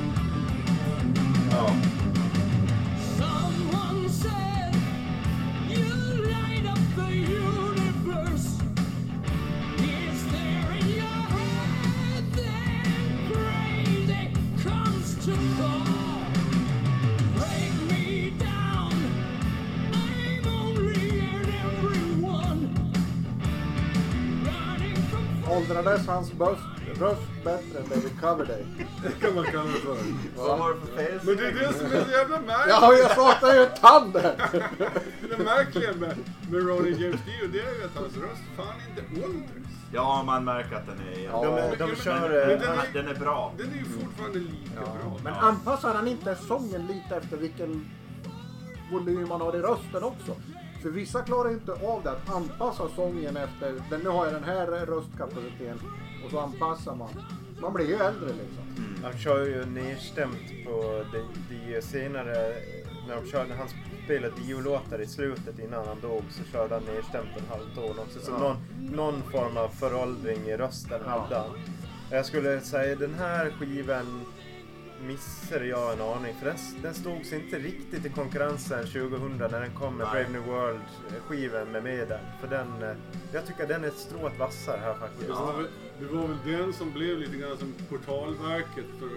Åldrades 25.88 26.06
hans 26.06 26.32
röst, 26.40 27.00
röst 27.00 27.44
bättre 27.44 27.78
än 27.78 27.88
David 27.88 28.20
Coverdale? 28.20 28.66
Det 29.02 29.20
kan 29.26 29.34
man 29.34 29.44
kalla 29.44 29.64
det 29.64 29.70
för. 29.70 29.96
Vad 30.36 30.58
var 30.58 30.74
det 30.74 30.80
för 30.80 30.96
face? 30.96 31.26
Men 31.26 31.36
det 31.36 31.46
är 31.48 31.52
det 31.54 31.72
som 31.78 31.86
är 31.86 32.04
så 32.04 32.10
jävla 32.10 32.40
märkligt. 32.40 32.74
Ja, 32.80 32.92
jag 32.94 33.10
saknar 33.10 33.54
ju 33.54 33.60
en 33.62 33.74
tand 33.80 34.12
där. 34.12 34.36
Det 35.30 35.44
märkliga 35.44 35.92
med, 35.92 36.16
med 36.50 36.66
Ronny 36.68 36.90
James 36.90 37.20
Dio 37.26 37.48
det 37.52 37.58
är 37.60 37.74
ju 37.78 37.84
att 37.84 37.96
hans 37.96 38.16
röst 38.16 38.42
fan 38.56 38.74
inte 38.88 39.26
åldras. 39.26 39.72
Ja, 39.92 40.22
man 40.26 40.44
märker 40.44 40.76
att 40.76 40.86
den 40.86 40.98
är... 41.14 41.24
Ja. 41.24 41.44
De, 41.44 41.54
Men- 41.54 41.78
de 41.78 41.84
men- 41.86 41.96
kör... 41.96 42.28
men 42.46 42.50
eh, 42.50 42.60
den 42.60 42.76
Ja, 42.76 42.82
den 43.02 43.08
är 43.08 43.14
bra. 43.14 43.52
Den 43.58 43.70
är 43.72 43.76
ju 43.76 43.84
fortfarande 43.84 44.38
lika 44.38 44.80
bra. 44.80 45.18
Men 45.24 45.32
Ja. 45.34 45.40
anpassar 45.40 45.94
han 45.94 46.08
inte 46.08 46.34
sången 46.48 46.86
lite 46.86 47.16
efter 47.16 47.36
vilken 47.36 47.90
volym 48.92 49.28
man 49.28 49.40
har 49.40 49.56
i 49.56 49.58
rösten 49.58 50.02
också? 50.02 50.36
För 50.82 50.90
vissa 50.90 51.22
klarar 51.22 51.50
inte 51.50 51.72
av 51.72 52.02
det, 52.02 52.10
att 52.10 52.30
anpassa 52.30 52.88
sången 52.96 53.36
efter, 53.36 53.74
den, 53.90 54.00
nu 54.00 54.08
har 54.08 54.24
jag 54.24 54.34
den 54.34 54.44
här 54.44 54.66
röstkapaciteten 54.66 55.80
och 56.24 56.30
så 56.30 56.40
anpassar 56.40 56.94
man. 56.94 57.08
Man 57.60 57.72
blir 57.74 57.86
ju 57.86 57.94
äldre 57.94 58.28
liksom. 58.28 58.64
Han 59.02 59.18
kör 59.18 59.44
ju 59.46 59.64
nedstämt 59.66 60.64
på 60.66 61.04
de, 61.12 61.22
de 61.72 61.82
senare, 61.82 62.52
när 63.08 63.16
de 63.22 63.30
körde, 63.30 63.54
han 63.54 63.68
spelade 64.04 64.32
Dio-låtar 64.46 65.00
i 65.00 65.06
slutet 65.06 65.58
innan 65.58 65.86
han 65.86 66.00
dog 66.00 66.22
så 66.30 66.44
körde 66.52 66.74
han 66.74 66.82
nedstämt 66.84 67.28
en 67.36 67.46
halvton 67.50 67.98
också. 67.98 68.20
Så 68.20 68.30
Ja. 68.30 68.38
någon, 68.38 68.56
någon 68.96 69.22
form 69.22 69.56
av 69.56 69.68
föråldring 69.68 70.46
i 70.48 70.56
rösten 70.56 71.00
Ja. 71.04 71.10
hade 71.10 71.36
han. 71.36 71.50
Jag 72.10 72.26
skulle 72.26 72.60
säga 72.60 72.96
den 72.96 73.14
här 73.14 73.50
skivan 73.50 74.20
missade 75.06 75.66
jag 75.66 75.92
en 75.92 76.00
aning 76.00 76.34
för 76.34 76.46
den, 76.46 76.56
den 76.82 76.94
stod 76.94 77.24
sig 77.26 77.44
inte 77.44 77.58
riktigt 77.58 78.06
i 78.06 78.08
konkurrensen 78.08 78.78
2000 78.86 79.36
när 79.38 79.48
den 79.60 79.70
kom 79.74 79.94
med 79.96 80.06
Nej. 80.12 80.24
Brave 80.24 80.38
New 80.38 80.52
World 80.52 80.80
skivan 81.28 81.68
med 81.72 81.82
Maiden. 81.82 82.20
För 82.40 82.48
den, 82.48 82.82
eh, 82.82 82.96
jag 83.32 83.46
tycker 83.46 83.66
den 83.66 83.84
är 83.84 83.88
ett 83.88 83.98
strået 83.98 84.38
vassare 84.38 84.80
här 84.80 84.94
faktiskt. 84.94 85.26
Det 85.26 85.32
var, 85.32 85.52
väl, 85.52 85.66
det 86.00 86.06
var 86.06 86.26
väl 86.28 86.36
den 86.58 86.72
som 86.72 86.92
blev 86.92 87.18
lite 87.18 87.36
grann 87.36 87.58
som 87.58 87.74
portalverket 87.88 88.86
för 88.98 89.08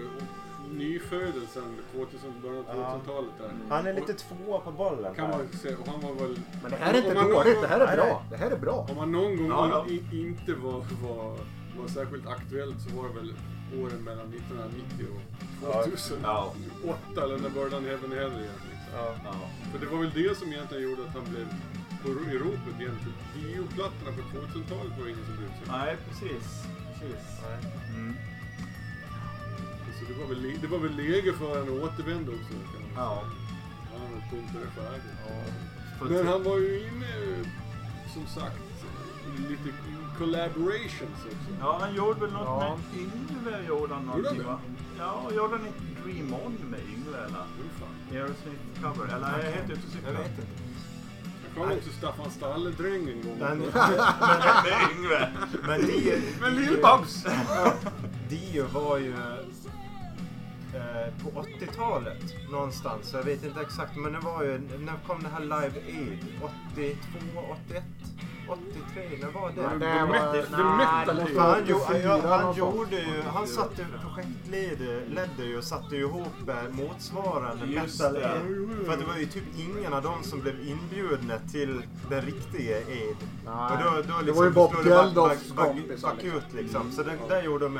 nyfödelsen 0.74 1.76
2000, 1.92 2.32
början 2.42 2.64
av 2.68 2.76
Ja. 2.76 3.00
2000-talet 3.06 3.30
där. 3.38 3.50
Han 3.76 3.86
är 3.86 3.92
lite 3.94 4.12
tvåa 4.14 4.60
på 4.60 4.70
bollen. 4.72 5.14
Kan 5.14 5.30
man 5.30 5.48
säga. 5.62 5.76
Och 5.78 5.86
han 5.88 6.00
var 6.00 6.14
väl... 6.14 6.38
Men 6.62 6.70
det 6.70 6.76
här 6.76 6.94
är 6.94 6.98
inte 6.98 7.14
dåligt, 7.14 7.60
det 7.62 7.66
här 7.68 7.80
är 7.80 7.86
Nej, 7.86 7.96
bra. 7.96 8.24
Det 8.30 8.36
här 8.36 8.50
är 8.50 8.56
bra. 8.58 8.86
Om 8.90 8.96
man 8.96 9.12
någon 9.12 9.36
gång 9.36 9.48
Ja, 9.48 9.84
ja. 9.88 10.16
inte 10.16 10.54
var, 10.54 10.72
var, 11.02 11.36
var 11.78 11.88
särskilt 11.88 12.26
aktuellt 12.26 12.76
så 12.80 12.96
var 12.96 13.08
det 13.08 13.14
väl 13.14 13.34
åren 13.80 14.00
mellan 14.08 14.28
1990 14.28 15.06
och 15.62 15.72
2008 15.84 16.20
Ja. 16.22 17.22
eller 17.24 17.38
när 17.38 17.50
började 17.50 17.74
han 17.74 17.84
Heaven 17.84 18.12
Hell 18.18 18.34
igen. 18.42 18.60
Liksom. 18.70 18.90
Ja. 18.94 19.14
Ja. 19.24 19.34
För 19.70 19.78
det 19.82 19.86
var 19.92 19.98
väl 20.04 20.12
det 20.14 20.38
som 20.38 20.52
egentligen 20.52 20.82
gjorde 20.88 21.02
att 21.06 21.14
han 21.18 21.24
blev 21.32 21.46
på 22.02 22.08
i 22.08 22.38
ropet 22.38 22.76
igen. 22.80 22.96
För 23.02 23.12
Dio-plattorna 23.40 24.10
på 24.16 24.22
2000-talet 24.38 24.92
var 24.98 25.06
ingen 25.12 25.24
som 25.28 25.36
brydde 25.36 25.56
sig. 25.58 25.66
Nej, 25.78 25.96
precis. 26.08 26.44
precis. 26.88 27.22
Nej. 27.44 27.58
Mm. 27.96 28.14
Så 29.98 30.02
det 30.08 30.14
var, 30.20 30.26
väl, 30.26 30.42
det 30.62 30.66
var 30.66 30.78
väl 30.78 30.96
läge 30.96 31.32
för 31.32 31.50
en 31.60 31.68
att 31.76 31.82
återvända 31.84 32.32
också. 32.32 32.52
Kan 32.72 32.82
man 32.82 33.04
Ja. 33.04 33.24
Han 33.92 34.00
var 34.12 34.20
pumpade 34.30 34.66
färdigt. 34.76 35.18
För 35.98 36.04
Men 36.04 36.26
han 36.26 36.42
var 36.44 36.58
ju 36.58 36.88
inne, 36.88 37.12
som 38.14 38.26
sagt, 38.26 38.60
lite 39.48 39.68
collaborations 40.22 41.18
också. 41.24 41.50
Ja, 41.60 41.78
han 41.80 41.94
gjorde 41.94 42.20
väl 42.20 42.32
något 42.32 42.46
Ja. 42.46 42.78
med 42.92 43.00
Yngve 43.02 43.66
gjorde 43.68 43.94
han 43.94 44.04
någonting 44.04 44.36
Gjorde 44.36 44.48
va? 44.48 44.58
Ja, 44.98 45.30
gjorde 45.36 45.56
han 45.56 45.66
inte 45.66 46.02
Dream 46.04 46.34
On 46.34 46.52
med 46.70 46.80
Yngve 46.80 47.18
eller? 47.18 47.44
Aerosmith 48.20 48.62
cover? 48.82 49.16
Eller 49.16 49.26
är 49.38 49.44
jag 49.44 49.52
helt 49.52 49.70
ute 49.70 49.72
och 49.72 49.78
Jag 49.84 49.92
cyklar? 49.92 50.12
vet 50.12 50.30
inte. 50.30 50.42
Det 51.54 51.60
kom 51.60 51.72
också 51.72 51.90
Staffan 51.98 52.30
Stalledräng 52.30 53.08
en 53.08 53.22
gång. 53.22 53.36
Men, 53.38 53.58
Med 54.64 54.80
Yngve? 54.96 55.32
men 55.66 55.80
Dio, 55.86 56.18
Men 56.40 56.54
Lill-Babs! 56.54 57.26
Dio 58.28 58.66
var 58.66 58.98
ju 58.98 59.12
eh, 60.74 61.08
på 61.22 61.42
80-talet 61.42 62.50
någonstans. 62.50 63.12
Jag 63.12 63.22
vet 63.22 63.44
inte 63.44 63.60
exakt 63.60 63.96
men 63.96 64.12
det 64.12 64.18
var 64.20 64.42
ju, 64.42 64.58
när 64.78 64.94
kom 65.06 65.22
det 65.22 65.28
här 65.28 65.40
Live 65.40 65.80
Aid? 65.86 66.18
82, 66.74 67.54
81, 67.68 67.82
83? 68.48 69.18
När 69.20 69.30
var 69.30 69.50
det? 69.50 69.62
Men 69.62 69.78
det 69.80 69.86
var... 69.86 70.32
Nej, 70.76 71.06
det 71.34 71.40
han, 71.40 71.62
jo, 71.66 71.76
84 71.76 72.02
ja, 72.02 72.20
han 72.28 72.46
något 72.46 72.56
sånt. 72.56 72.74
gjorde 72.76 72.96
ju, 72.96 73.22
han 73.22 73.46
satte 73.46 73.86
projektledde 74.02 75.00
ledde 75.08 75.44
ju 75.44 75.58
och 75.58 75.64
satte 75.64 75.96
ju 75.96 76.00
ihop 76.00 76.48
eh, 76.48 76.54
motsvarande 76.70 77.66
Just 77.66 78.00
Metal 78.00 78.14
det. 78.14 78.40
För 78.86 78.96
det 78.96 79.04
var 79.04 79.16
ju 79.16 79.26
typ 79.26 79.44
ingen 79.58 79.92
av 79.92 80.02
dem 80.02 80.22
som 80.22 80.40
blev 80.40 80.68
inbjudna 80.68 81.38
till 81.52 81.82
den 82.10 82.20
riktiga 82.22 82.76
Aid. 82.76 83.16
Nej. 83.46 83.54
Och 83.72 83.78
då, 83.84 83.90
då 83.90 84.20
liksom 84.20 84.26
det 84.26 84.32
var 84.32 84.44
ju 84.44 84.50
Bob 84.50 84.70
det 84.84 84.90
back- 84.90 85.04
Geldofs 85.04 85.52
kompisar. 85.56 86.08
bakut 86.08 86.52
liksom. 86.52 86.92
Så 86.92 87.02
det, 87.02 87.12
där 87.28 87.42
gjorde 87.42 87.64
de, 87.64 87.78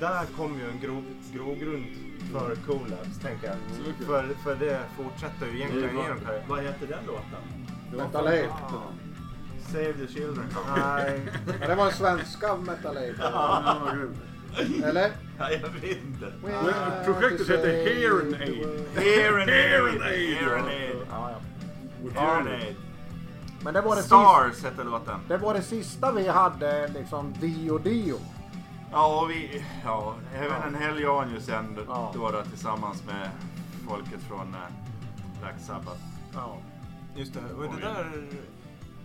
där 0.00 0.24
kom 0.36 0.58
ju 0.58 0.70
en 0.70 0.80
grov, 0.80 1.04
grogrund 1.34 1.86
för 2.32 2.54
collabs 2.66 3.18
tänker 3.22 3.46
jag. 3.46 3.56
Så- 3.76 4.04
För, 4.04 4.28
för 4.44 4.56
det 4.56 4.80
fortsätter 4.96 5.46
ju 5.46 5.56
egentligen 5.58 5.96
Vad- 5.96 6.04
genom 6.04 6.20
karriären. 6.20 6.48
Vad 6.48 6.62
heter 6.62 6.86
den 6.86 7.04
låten? 7.06 7.42
Metal 7.96 8.26
Aid. 8.26 8.48
Save 9.72 9.92
the 9.92 10.06
Children. 10.12 10.46
Nej, 10.76 11.20
Ja, 11.60 11.66
det 11.66 11.74
var 11.74 11.86
en 11.86 11.92
svenska 11.92 12.56
Metal 12.56 12.96
Aid. 12.96 13.20
Eller? 14.84 15.10
Ja, 15.38 15.50
jag 15.50 15.68
vet 15.68 15.84
inte. 16.04 16.32
Men 16.42 17.04
projektet 17.04 17.48
heter 17.48 17.72
Hearing 17.72 18.34
Aid. 18.34 18.86
Hearing 18.94 19.48
Hearing 19.48 20.02
Aid. 20.02 20.12
Aid. 20.12 20.36
Hearing 20.36 20.66
Aid. 20.66 20.96
Ja, 21.10 21.30
Aid. 22.48 22.76
Men 23.62 23.74
det 23.74 23.80
var 23.80 23.96
det, 23.96 24.02
sista, 24.02 24.16
Stars 24.16 24.64
hette 24.64 24.84
låten. 24.84 25.20
det 25.28 25.36
var 25.36 25.54
det 25.54 25.62
sista 25.62 26.12
vi 26.12 26.28
hade, 26.28 26.88
liksom 26.88 27.32
Dio 27.40 27.78
Dio. 27.78 28.16
Ja, 28.92 29.20
och 29.22 29.30
vi, 29.30 29.64
ja, 29.84 30.14
även 30.34 30.74
en 30.74 30.82
ju 31.34 31.40
sen 31.40 31.74
då, 31.74 31.82
Ja. 31.88 32.12
då, 32.14 32.30
då 32.30 32.42
tillsammans 32.42 33.02
med 33.06 33.30
folket 33.88 34.20
från 34.28 34.54
eh, 34.54 35.40
Black 35.40 35.54
Sabbath. 35.60 36.00
Ja. 36.34 36.56
just 37.16 37.34
det. 37.34 37.40
Och 37.54 37.62
det 37.62 37.80
där, 37.80 38.06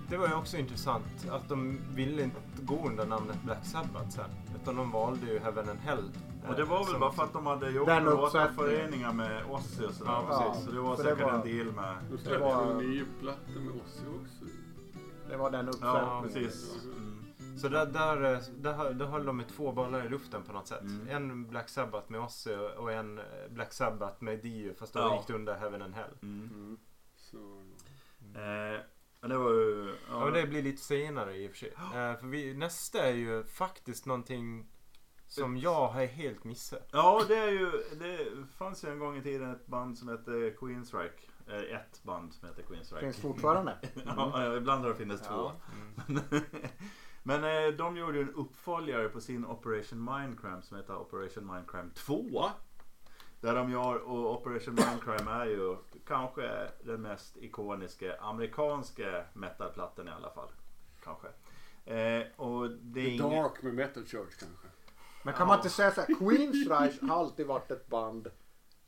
det 0.10 0.18
var 0.18 0.28
ju 0.28 0.34
också 0.34 0.58
intressant 0.58 1.06
att 1.32 1.50
de 1.50 1.78
ville 1.96 2.24
inte 2.24 2.38
gå 2.62 2.88
under 2.88 3.06
namnet 3.06 3.44
Black 3.44 3.66
Sabbath 3.66 4.10
sen. 4.10 4.30
Utan 4.62 4.76
de 4.76 4.92
valde 4.92 5.26
ju 5.32 5.40
Heaven 5.40 5.70
and 5.70 5.80
Hell. 5.80 6.12
Och 6.48 6.56
det 6.56 6.64
var 6.64 6.78
väl 6.78 6.88
Som- 6.88 7.00
bara 7.00 7.12
för 7.12 7.24
att 7.24 7.34
de 7.34 7.46
hade 7.46 7.70
gjort 7.70 7.88
Den 7.88 8.04
några 8.04 8.26
uppsättningen. 8.26 8.56
föreningar 8.56 9.14
med 9.14 9.44
Ozzy 9.52 9.86
och 9.86 9.94
sådär. 9.94 10.12
Ja, 10.12 10.46
precis. 10.48 10.66
Så 10.66 10.72
det 10.72 10.80
var 10.80 10.98
det 10.98 11.04
säkert 11.04 11.24
var- 11.24 11.32
en 11.34 11.42
deal 11.42 11.72
med... 11.76 11.96
De 12.10 12.16
Det 12.16 12.22
släppte 12.22 12.40
var- 12.40 12.72
en 12.72 12.78
ny 12.78 13.04
platta 13.22 13.60
med 13.60 13.68
Ozzy 13.70 14.06
också. 14.22 14.46
Det 15.30 15.38
var 15.38 15.52
den 15.52 15.66
Ja, 15.66 15.72
uppsättningen. 15.72 16.24
precis. 16.50 16.84
Mm. 16.84 17.58
Så 17.58 17.70
där, 17.70 17.86
där, 17.86 18.34
eh, 18.34 18.40
där, 18.58 18.94
där 18.94 19.06
höll 19.06 19.26
de 19.26 19.38
med 19.38 19.48
två 19.48 19.72
bollar 19.72 20.06
i 20.06 20.10
luften 20.10 20.42
på 20.44 20.54
något 20.54 20.68
sätt. 20.68 20.82
Mm. 20.82 21.08
En 21.10 21.48
Black 21.48 21.70
Sabbath 21.70 22.12
med 22.12 22.22
Ozzy 22.22 22.56
och 22.56 22.92
en 22.92 23.18
eh, 23.18 23.24
Black 23.50 23.74
Sabbath 23.74 24.24
med 24.24 24.40
Dio 24.40 24.74
fast 24.74 24.94
då 24.94 25.00
Ja. 25.00 25.16
gick 25.18 25.28
det 25.28 25.34
under 25.34 25.56
Heaven 25.56 25.82
and 25.82 25.96
Hell. 25.96 26.12
Mm. 26.22 26.50
Mm. 26.54 26.78
Så, 27.16 27.38
Eh, 28.36 28.80
men 29.26 29.38
det 29.38 29.44
var 29.44 29.52
ju... 29.52 29.96
Ja, 30.10 30.26
men 30.26 30.34
det 30.34 30.48
blir 30.48 30.64
lite 30.64 30.82
senare 30.82 31.38
i 31.38 31.48
och 31.48 31.52
för 31.52 31.58
sig. 31.58 31.74
Eh, 31.78 32.20
för 32.20 32.28
vi, 32.28 32.54
nästa 32.54 33.00
är 33.00 33.14
ju 33.14 33.44
faktiskt 33.44 34.06
någonting 34.06 34.68
som 35.28 35.58
jag 35.58 35.88
har 35.88 36.06
helt 36.06 36.44
missat. 36.44 36.90
Ja, 36.92 37.24
det 37.28 37.38
är 37.38 37.52
ju... 37.52 37.72
Det 38.00 38.28
fanns 38.58 38.84
ju 38.84 38.90
en 38.90 39.00
gång 39.00 39.18
i 39.18 39.22
tiden 39.22 39.52
ett 39.52 39.68
band 39.68 39.98
som 39.98 40.08
hette 40.08 40.54
Queenstrike. 40.60 41.22
Eh, 41.48 41.76
ett 41.76 42.04
band 42.04 42.34
som 42.34 42.48
hette 42.48 42.62
Queenstrike. 42.62 43.02
Finns 43.02 43.18
fortfarande. 43.18 43.78
Ja, 44.06 44.56
ibland 44.58 44.82
har 44.84 44.90
det 44.90 44.96
funnits 44.96 45.28
två. 45.28 45.52
Mm. 46.08 46.22
Men 47.24 47.44
eh, 47.44 47.74
de 47.78 47.98
gjorde 47.98 48.18
ju 48.18 48.24
en 48.24 48.34
uppföljare 48.34 49.10
på 49.10 49.22
sin 49.22 49.46
Operation 49.46 50.04
Mindcrime 50.04 50.62
som 50.62 50.78
heter 50.78 50.96
Operation 50.96 51.54
Mindcrime 51.54 51.90
2. 51.94 52.50
Där 53.42 53.56
de 53.56 53.72
gör, 53.72 53.96
och 53.96 54.34
Operation 54.34 54.76
Mindcrime 54.76 55.32
är 55.32 55.46
ju 55.46 55.76
kanske 56.08 56.68
den 56.84 57.02
mest 57.02 57.38
ikoniska 57.38 58.16
amerikanska 58.20 59.26
metalplattan 59.34 60.08
i 60.08 60.12
alla 60.12 60.30
fall. 60.30 60.50
Kanske. 61.04 61.28
Eh, 61.86 62.24
och 62.36 62.70
det 62.70 63.00
är 63.02 63.18
The. 63.18 63.24
Dark 63.24 63.62
med 63.62 63.74
Metal 63.74 64.06
Church 64.06 64.40
kanske. 64.40 64.68
Men 65.24 65.34
kan 65.34 65.48
man 65.48 65.58
inte 65.58 65.70
säga 65.70 65.92
så 65.92 66.02
här, 66.02 66.08
Queensryche 66.20 67.06
har 67.06 67.20
alltid 67.20 67.48
varit 67.48 67.72
ett 67.72 67.88
band 67.88 68.32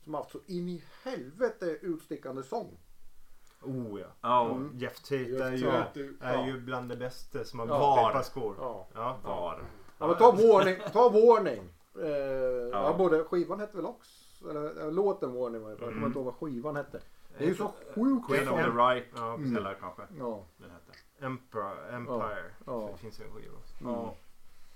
Som 0.04 0.14
haft 0.14 0.30
så 0.30 0.38
in 0.46 0.68
i 0.68 0.84
helvete 1.04 1.66
utstickande 1.66 2.42
sång. 2.42 2.78
Oh 3.62 4.00
ja. 4.00 4.06
Ja, 4.20 4.50
Mm. 4.50 4.78
Jeff 4.78 5.00
Tate 5.00 5.16
Jeff 5.16 5.40
är, 5.40 5.52
ju, 5.52 5.64
Tate, 5.70 6.00
är 6.20 6.34
ja. 6.34 6.46
ju 6.46 6.60
bland 6.60 6.88
det 6.88 6.96
bästa 6.96 7.44
som 7.44 7.58
har 7.58 7.66
Ja. 7.66 7.72
gått 7.72 7.80
Var. 7.80 8.06
pepparskor. 8.10 8.56
Ja. 8.58 8.88
Ja. 8.94 9.18
var. 9.24 9.62
Ja 9.98 10.06
men 10.06 10.16
ta 10.18 10.30
Warning. 10.32 10.76
Ta 10.92 11.08
warning. 11.08 11.68
Eh, 12.02 12.08
ja. 12.08 12.68
Ja. 12.72 12.94
både 12.98 13.24
skivan 13.24 13.60
hette 13.60 13.76
väl 13.76 13.86
också. 13.86 14.10
Eller 14.50 14.90
låten 14.92 15.32
Warning 15.34 15.62
var 15.62 15.70
det. 15.70 15.76
Jag 15.80 15.92
kommer 15.94 16.06
inte 16.06 16.18
ihåg 16.18 16.26
vad 16.26 16.34
skivan 16.34 16.76
hette. 16.76 17.00
Det 17.38 17.44
är 17.44 17.48
ju 17.48 17.54
så 17.54 17.72
sjukt 17.94 18.26
Queen 18.26 18.48
of 18.48 18.56
the 18.56 18.70
Right. 18.70 19.06
Ja, 19.16 19.34
Mm. 19.34 19.56
Eller 19.56 19.74
kanske 19.74 20.02
Ja. 20.18 20.44
den 20.56 20.70
hette. 20.70 20.92
Empire. 21.26 21.88
Empire. 21.96 22.44
Ja. 22.66 22.88
Det 22.92 22.98
finns 22.98 23.20
ju 23.20 23.24
en 23.24 23.30
skiva 23.30 23.54
också. 23.56 23.74
Ja. 23.84 24.16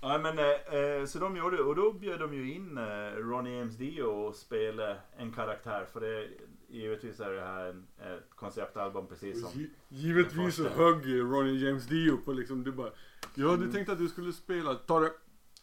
Ja, 0.01 0.17
men, 0.17 0.39
eh, 0.39 0.79
eh, 0.79 1.05
så 1.05 1.19
de 1.19 1.37
gjorde, 1.37 1.63
och 1.63 1.75
då 1.75 1.91
bjöd 1.93 2.19
de 2.19 2.33
ju 2.33 2.53
in 2.53 2.77
eh, 2.77 2.83
Ronnie 3.17 3.57
James 3.57 3.75
Dio 3.75 4.03
och 4.03 4.35
spela 4.35 4.95
en 5.17 5.31
karaktär. 5.31 5.85
För 5.93 6.01
det, 6.01 6.27
givetvis 6.67 7.19
är 7.19 7.31
det 7.31 7.41
här 7.41 7.65
en, 7.65 7.87
ett 7.99 8.29
konceptalbum 8.35 9.07
precis 9.07 9.41
som... 9.41 9.49
Gi- 9.61 9.69
Givetvis 9.89 10.55
så 10.55 10.67
högg 10.69 11.05
Ronnie 11.21 11.65
James 11.67 11.87
Dio 11.87 12.17
på 12.17 12.31
liksom, 12.33 12.63
du 12.63 12.71
bara 12.71 12.89
Ja 13.35 13.55
du 13.55 13.71
tänkte 13.71 13.91
att 13.91 13.97
du 13.97 14.07
skulle 14.07 14.33
spela, 14.33 14.75
ta 14.75 14.99
det. 14.99 15.11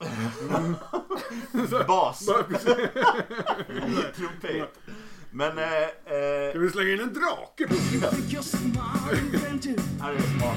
Bas! 1.86 2.26
Bara, 2.26 2.42
Trumpet. 4.16 4.78
Men... 5.30 5.58
Eh, 5.58 5.64
eh, 5.64 6.50
Ska 6.50 6.58
vi 6.58 6.70
slänga 6.70 6.90
in 6.92 7.00
en 7.00 7.14
drake 7.14 7.66
här 10.00 10.12
är 10.12 10.20
smart. 10.20 10.56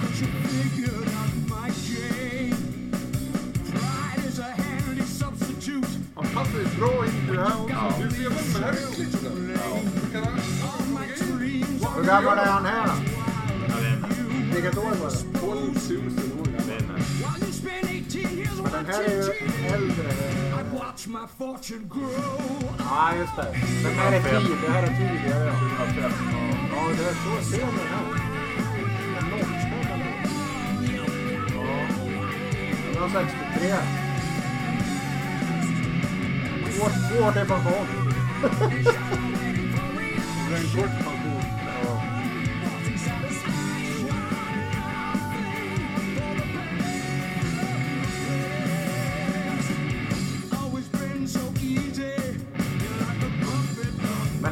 Han 6.16 6.26
passar 6.26 6.60
ju 6.60 6.80
bra 6.80 7.06
in 7.06 7.30
i 7.30 7.36
det 7.36 7.42
här 7.42 7.64
också. 7.64 8.60
Märkligt 8.60 9.22
Hur 11.96 12.04
gammal 12.04 12.38
är 12.38 12.46
han 12.46 12.66
här? 12.66 12.88
då? 12.88 13.13
Vilket 14.54 14.78
år 14.78 14.84
var 14.84 15.10
det? 15.10 15.40
12 15.40 15.58
000 15.90 16.40
år 16.40 16.46
gammal. 16.46 16.78
inte. 16.80 17.04
While 17.20 17.46
you 17.46 17.54
spend 17.54 17.84
18 17.84 18.38
years 18.38 18.58
Men 18.64 18.72
den 18.72 18.86
här 18.86 19.04
är 19.04 19.10
ju 19.10 19.24
äldre. 19.74 20.14
Ja 22.80 23.16
just 23.20 23.36
det. 23.36 23.48
Den 23.84 23.94
här 23.94 24.12
är 24.12 24.22
tid. 24.22 24.58
Det 24.66 24.72
här 24.72 24.84
är 24.84 24.88
tidigare. 24.88 25.46
ja. 25.46 25.54
2005. 25.86 26.12
Ja 26.72 26.82
det 26.98 27.04
är 27.10 27.14
så 27.14 27.50
ser 27.52 27.58
den 27.60 27.88
här. 27.94 28.06
En 29.18 29.26
eller? 29.94 30.14
Ja. 31.56 31.78
163. 32.98 33.76
Två, 36.72 36.86
två 37.10 37.26
år 37.26 37.32
till 37.32 37.48
pension. 37.48 37.88
Det 40.50 40.56
är 40.56 40.60
en 40.60 40.68
kort 40.76 41.23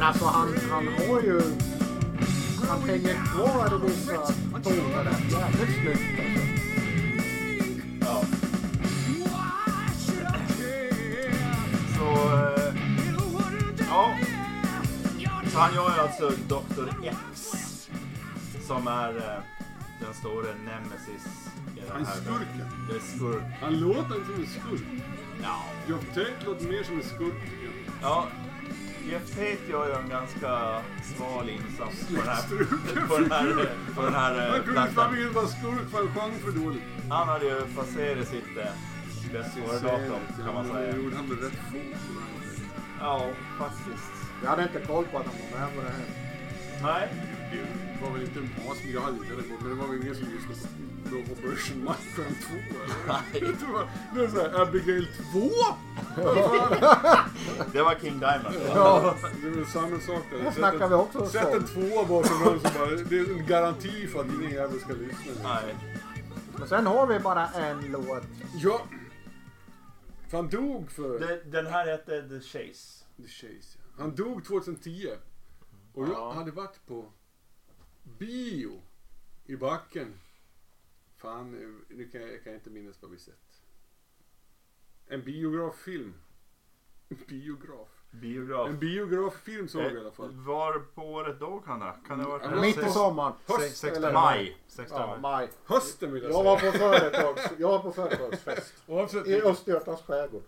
Men 0.02 0.08
alltså 0.08 0.24
han, 0.24 0.54
han 0.70 0.86
har 0.88 1.20
ju... 1.22 1.40
Han 2.68 2.80
hänger 2.88 3.14
kvar 3.14 3.66
i 3.74 3.86
vissa 3.86 4.16
toner 4.62 5.04
där. 5.04 5.16
Jävligt 5.30 5.76
snyggt 5.82 6.20
alltså. 6.20 6.42
Ja. 8.00 8.24
Så... 11.98 12.36
Eh, 12.36 12.74
Ja. 13.90 14.18
Så 15.52 15.58
han 15.58 15.74
gör 15.74 15.94
ju 15.94 16.00
alltså 16.00 16.30
Dr. 16.48 16.88
X. 17.02 17.52
Som 18.66 18.86
är 18.86 19.08
eh, 19.16 19.42
den 20.00 20.14
stora 20.14 20.54
nemesis 20.64 21.26
i 21.76 21.80
den 21.80 21.90
Han 21.92 22.02
är 22.02 22.06
här. 22.06 22.14
skurken. 22.14 22.88
Det 22.90 22.96
är 22.96 23.16
skurk. 23.16 23.42
Han 23.60 23.80
låter 23.80 24.14
inte 24.16 24.26
som 24.26 24.42
en 24.42 24.46
skurk. 24.46 25.02
Ja. 25.42 25.62
Jeff 25.88 26.08
Tate 26.14 26.44
låter 26.46 26.64
mer 26.68 26.82
som 26.82 26.96
en 26.96 27.02
skurk. 27.02 27.34
tycker 27.44 27.64
jag. 27.64 27.72
ja. 28.02 28.26
Jeff 29.10 29.30
Tate 29.30 29.70
gör 29.70 29.86
ju 29.88 29.94
en 29.94 30.08
ganska 30.08 30.82
sval 31.16 31.48
insats 31.48 32.06
på 32.08 32.14
den 32.14 32.28
här, 32.28 33.06
på 33.08 33.18
den 33.18 33.30
här, 33.32 33.70
på 33.94 34.02
den 34.02 34.14
här 34.14 34.34
Han 34.50 34.56
eh, 34.56 34.62
kunde 34.64 35.28
vara 35.28 35.46
skurk 35.46 35.90
för 35.90 35.98
han 35.98 36.14
sjöng 36.14 36.38
för 36.44 36.60
dåligt. 36.60 36.82
Han 37.10 37.28
hade 37.28 37.44
ju 37.44 37.60
passerat 37.76 38.28
sitt 38.28 38.56
eh, 38.58 39.32
bästföre-datum 39.32 40.20
kan 40.44 40.54
man 40.54 40.66
Det 40.68 40.72
säga. 40.74 40.96
gjorde 40.96 41.16
han 41.16 41.28
väl 41.28 41.38
rätt 41.38 41.52
fort. 41.72 41.98
Ja, 43.00 43.26
faktiskt. 43.58 44.12
Jag 44.42 44.50
hade 44.50 44.62
inte 44.62 44.80
koll 44.80 45.04
på 45.04 45.18
att 45.18 45.26
han 45.26 45.34
var 45.52 45.60
med 45.60 45.76
på 45.76 45.80
det 45.82 45.88
här. 45.88 46.06
Nej. 46.82 47.08
Det 47.52 48.04
var 48.06 48.12
väl 48.12 48.22
inte 48.22 48.38
en 48.38 48.50
as, 48.70 48.78
jag 48.94 49.00
hade 49.00 49.16
inte 49.16 49.26
heller 49.28 49.42
koll, 49.42 49.58
men 49.60 49.68
det 49.70 49.74
var 49.82 49.88
väl 49.88 50.02
ingen 50.02 50.14
som 50.14 50.24
lyssnade 50.24 50.60
på 50.60 50.66
på 51.26 51.32
Operation 51.32 51.76
Mindcrime 51.76 52.36
2 52.48 52.54
eller? 52.84 53.06
Nej. 53.08 53.54
Det 53.60 53.72
var, 53.72 53.88
det 54.14 54.20
var 54.20 54.28
såhär, 54.28 54.62
Abigail 54.62 55.06
2? 55.32 55.50
Det 57.72 57.82
var 57.82 57.94
King 58.00 58.18
Diamond. 58.20 58.54
Ja, 58.68 59.14
Det 59.42 59.46
är 59.48 59.50
väl 59.50 59.66
samma 59.66 60.00
sak 60.00 60.22
där. 60.30 60.38
här 60.42 60.50
snackar 60.50 60.88
vi 60.88 60.94
också 60.94 61.26
Sätt 61.26 61.54
en 61.54 61.64
tvåa 61.64 62.04
bakom 62.04 62.38
någon 62.44 62.60
som 62.60 62.70
bara, 62.78 62.90
det 62.90 63.18
är 63.18 63.30
en 63.38 63.46
garanti 63.46 64.06
för 64.06 64.20
att 64.20 64.26
ingen 64.26 64.50
jävel 64.50 64.80
ska 64.80 64.92
lyssna. 64.92 65.32
Nej. 65.42 65.74
Men 66.58 66.68
sen 66.68 66.86
har 66.86 67.06
vi 67.06 67.18
bara 67.18 67.48
en 67.48 67.80
låt. 67.92 68.22
Ja. 68.54 68.80
För 70.28 70.36
han 70.36 70.48
dog 70.48 70.90
för... 70.90 71.18
Det, 71.20 71.42
den 71.50 71.66
här 71.66 71.86
hette 71.86 72.28
The 72.28 72.40
Chase. 72.40 73.04
The 73.16 73.28
Chase, 73.28 73.78
ja. 73.78 74.02
Han 74.02 74.14
dog 74.14 74.44
2010. 74.44 75.08
Och 75.94 76.02
jag 76.08 76.12
Ja. 76.14 76.32
hade 76.32 76.50
varit 76.50 76.86
på 76.86 77.04
bio 78.26 78.82
i 79.46 79.56
backen. 79.56 80.14
Fan, 81.16 81.54
eh, 81.62 81.96
nu 81.96 82.08
kan 82.08 82.20
jag, 82.20 82.32
jag 82.32 82.44
kan 82.44 82.54
inte 82.54 82.70
minnas 82.70 83.02
vad 83.02 83.10
vi 83.10 83.18
sett. 83.18 83.62
En 85.06 85.22
biograffilm. 85.24 86.14
Biograf. 87.28 87.88
Biograf. 88.10 88.68
En 88.68 88.78
biograffilm 88.78 89.68
såg 89.68 89.82
jag 89.82 89.92
i 89.92 89.98
alla 89.98 90.08
Eh, 90.08 90.14
fall. 90.14 90.30
Var 90.30 90.78
på 90.78 91.02
året 91.02 91.40
då 91.40 91.58
kan 91.60 91.80
det? 91.80 91.92
Kan 92.06 92.18
det 92.18 92.24
ha 92.24 92.38
varit? 92.38 92.60
Mitt 92.60 92.78
i 92.78 92.90
sommaren. 92.90 93.32
Höst, 93.46 93.76
16 93.76 93.96
eller- 94.04 94.12
Maj. 94.12 94.56
16 94.68 95.00
Ja, 95.00 95.18
maj. 95.22 95.48
Hösten 95.64 96.12
vill 96.12 96.22
jag 96.22 96.32
Jag 96.32 96.44
var 96.44 96.58
säga. 96.58 96.72
på 96.72 96.78
företags, 96.78 97.50
jag 97.58 97.68
var 97.68 97.78
på 97.78 97.92
företagsfest 97.92 98.74
Oavsett, 98.86 99.26
i 99.26 99.42
Östergötlands 99.42 100.02
skärgård. 100.02 100.42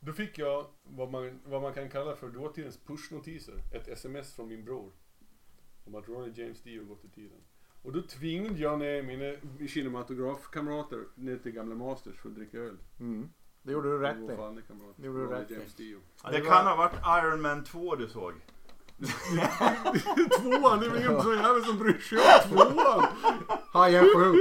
då 0.00 0.12
fick 0.12 0.38
jag 0.38 0.66
vad 0.82 1.10
man, 1.10 1.40
vad 1.44 1.62
man 1.62 1.72
kan 1.74 1.90
kalla 1.90 2.16
för 2.16 2.28
dåtidens 2.28 2.78
pushnotiser. 2.86 3.54
Ett 3.72 3.88
sms 3.88 4.34
från 4.34 4.48
min 4.48 4.64
bror. 4.64 4.92
Om 5.84 5.94
att 5.94 6.08
Ronnie 6.08 6.32
James 6.34 6.62
Dio 6.62 6.84
gått 6.84 7.04
i 7.04 7.08
tiden. 7.08 7.38
Och 7.82 7.92
då 7.92 8.02
tvingade 8.02 8.58
jag 8.58 8.78
ner 8.78 9.02
mina 9.02 9.68
kinematografkamrater 9.68 11.04
ner 11.14 11.36
till 11.36 11.52
gamla 11.52 11.74
Masters 11.74 12.16
för 12.16 12.28
att 12.28 12.34
dricka 12.34 12.58
öl. 12.58 12.76
Mm. 13.00 13.28
Det 13.62 13.72
gjorde 13.72 13.88
du 13.90 13.98
rätt 13.98 14.16
i. 14.16 14.26
Det 14.96 15.06
gjorde 15.06 15.18
du 15.18 15.24
Ronnie 15.26 15.40
rätt 15.40 15.50
i. 15.50 15.54
James 15.54 15.74
Dio. 15.74 15.98
Ja, 16.24 16.30
Det 16.30 16.40
var- 16.40 16.46
kan 16.46 16.66
ha 16.66 16.76
varit 16.76 17.24
Iron 17.24 17.40
Man 17.42 17.64
2 17.64 17.96
du 17.96 18.08
såg. 18.08 18.32
Tvåan, 20.40 20.80
det 20.80 20.86
är 20.86 20.90
väl 20.90 20.98
ingen 21.04 21.22
sån 21.22 21.36
jävel 21.36 21.64
som 21.64 21.78
bryr 21.78 21.98
sig 21.98 22.18
om 22.18 22.50
tvåan. 22.74 23.04
Hajen 23.72 24.04
7. 24.04 24.38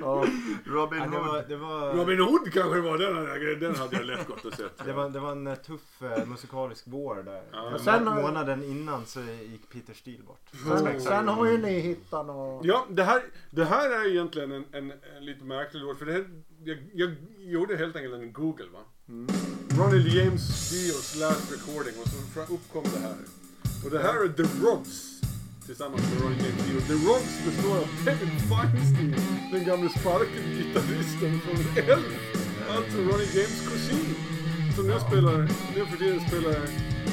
ja. 0.00 0.24
Robin 0.64 0.98
Ja, 0.98 1.06
det 1.10 1.16
Hood. 1.16 1.26
var, 1.26 1.44
det 1.48 1.56
var, 1.56 1.94
Robin 1.94 2.20
Hood 2.20 2.52
kanske 2.52 2.74
det 2.74 2.80
var, 2.80 2.98
den, 2.98 3.16
hade- 3.16 3.54
den 3.54 3.74
hade 3.76 3.96
jag 3.96 4.04
lätt 4.06 4.26
gått 4.26 4.44
och 4.44 4.52
sett. 4.54 4.84
det 4.84 4.92
var, 4.92 5.08
det 5.10 5.20
var 5.20 5.32
en 5.32 5.46
eh, 5.46 5.54
tuff 5.54 6.02
eh, 6.02 6.26
musikalisk 6.26 6.84
vår 6.86 7.14
där. 7.22 7.42
Ja, 7.52 7.78
sen- 7.78 8.04
månaden 8.04 8.64
innan 8.64 9.06
så 9.06 9.20
gick 9.20 9.70
Peter 9.72 9.94
Steele 9.94 10.22
bort. 10.22 10.40
Sen, 10.78 11.00
sen 11.00 11.28
har 11.28 11.46
ju 11.46 11.58
ni 11.58 11.80
hittat 11.80 12.26
något. 12.26 12.64
Ja, 12.64 12.86
det 12.90 13.04
här, 13.04 13.22
det 13.50 13.64
här 13.64 13.90
är 13.90 14.10
egentligen 14.10 14.52
en, 14.52 14.64
en, 14.72 14.92
en 15.16 15.24
lite 15.24 15.44
märklig 15.44 15.80
låt. 15.80 15.98
För 15.98 16.06
det 16.06 16.12
här, 16.12 16.24
jag, 16.64 16.78
jag 16.94 17.10
gjorde 17.38 17.76
helt 17.76 17.96
enkelt 17.96 18.14
en 18.14 18.32
Google 18.32 18.66
va. 18.72 18.78
Ronnie 19.08 20.02
James 20.08 20.70
Dios 20.70 21.16
last 21.16 21.52
recording 21.52 21.94
och 22.02 22.08
så 22.08 22.54
uppkom 22.54 22.84
det 22.94 23.00
här. 23.00 23.16
Och 23.84 23.90
det 23.90 23.98
här 23.98 24.24
är 24.24 24.28
The 24.28 24.42
Rods 24.42 25.20
tillsammans 25.66 26.02
med 26.12 26.22
Ronnie 26.22 26.36
James 26.36 26.66
Dio. 26.66 26.80
The 26.80 27.06
Rods 27.08 27.44
består 27.46 27.76
av 27.76 27.88
Kevin 28.04 28.40
Feinstein, 28.48 29.16
den 29.52 29.64
gamle 29.64 29.90
sparkade 29.90 30.48
gitarristen 30.56 31.40
från 31.40 31.84
Elf. 31.84 32.06
Alltså 32.70 32.98
Ronnie 32.98 33.30
James 33.34 33.68
kusin. 33.68 34.14
Som 34.76 34.86
nu 34.86 34.94
spelar, 35.08 35.38
nu 35.76 35.86
för 35.86 35.96
tiden 35.96 36.20
spelar 36.28 36.56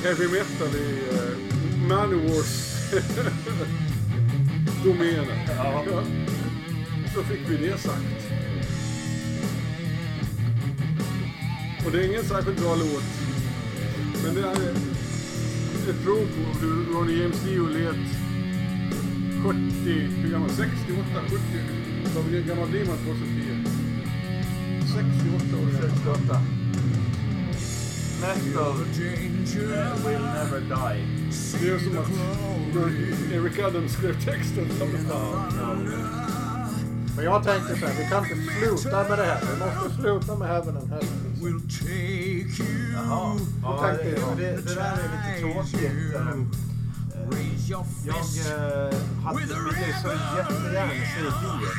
heavy 0.03 0.27
metal 0.27 0.75
i 0.75 1.01
uh, 1.11 1.87
Manowars 1.89 2.73
domänen. 4.83 5.39
Ja. 5.47 5.83
Ja. 5.91 6.03
Så 7.15 7.23
fick 7.23 7.49
vi 7.49 7.67
det 7.67 7.77
sagt. 7.77 8.42
Och 11.85 11.91
det 11.91 11.99
är 11.99 12.09
ingen 12.09 12.23
särskilt 12.23 12.59
bra 12.59 12.75
låt. 12.75 13.03
Men 14.23 14.35
det 14.35 14.41
är 14.41 14.71
ett 15.89 16.03
prov 16.03 16.27
på 16.35 16.59
hur 16.59 16.93
Ronnie 16.93 17.21
James 17.21 17.41
Dio 17.41 17.67
lät 17.67 18.05
70, 19.43 19.57
hur 20.21 20.31
gammal? 20.31 20.49
68, 20.49 21.05
70? 21.23 21.37
Hur 22.31 22.41
gammal 22.41 22.69
blir 22.69 22.85
man 22.85 22.97
2010? 22.97 23.83
68 24.93 25.57
år. 25.57 25.89
68. 26.05 26.41
metal 28.23 28.71
eh, 28.71 29.95
will 30.05 30.21
never 30.21 30.59
die. 30.59 31.05
Det 31.61 31.69
är 31.69 31.79
som 31.79 31.97
att 31.97 33.33
Eric 33.33 33.59
Adams 33.59 33.93
skrev 33.93 34.25
texten. 34.25 34.67
Men 37.15 37.25
jag 37.25 37.43
tänkte 37.43 37.79
så 37.79 37.85
här, 37.85 37.95
vi 37.97 38.09
kan 38.09 38.25
inte 38.25 38.53
sluta 38.53 39.09
med 39.09 39.17
det 39.17 39.25
här. 39.25 39.41
Vi 39.41 39.59
måste 39.59 40.01
sluta 40.01 40.35
med 40.35 40.47
Heaven 40.47 40.77
and 40.77 40.89
Hell. 40.89 41.22
Jaha. 42.93 43.37
Ja, 43.63 43.87
det, 43.97 44.03
det, 44.37 44.61
det 44.65 44.75
där 44.75 44.97
är 45.03 45.09
lite 45.13 45.39
tråkigt. 45.41 46.13
eh, 46.13 46.35
Jag 48.05 48.15
eh, 48.15 49.23
hade, 49.23 49.41
ju 49.87 49.93
så 50.01 50.07
jättegärna 50.37 50.93
Dio. 51.41 51.69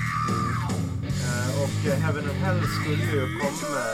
Eh, 1.09 1.63
och 1.63 1.87
eh, 1.93 1.99
Heaven 1.99 2.25
and 2.31 2.39
Hell 2.39 2.61
skulle 2.81 3.05
ju 3.13 3.39
komma 3.39 3.85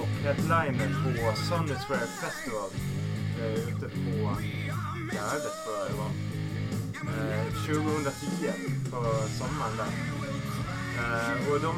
och 0.00 0.06
headliner 0.22 0.88
på 1.04 1.36
Sunnysquare 1.36 2.06
Festival 2.20 2.70
eh, 3.40 3.52
ute 3.52 3.88
på 3.88 4.36
Gärdet 5.12 5.54
tror 5.64 5.76
jag 5.78 5.86
det 5.90 5.96
var. 6.02 6.10
Eh, 7.10 7.44
2010 7.66 8.52
på 8.90 8.96
sommaren 9.38 9.76
där. 9.76 9.92
Eh, 10.98 11.52
och 11.52 11.60
de, 11.60 11.74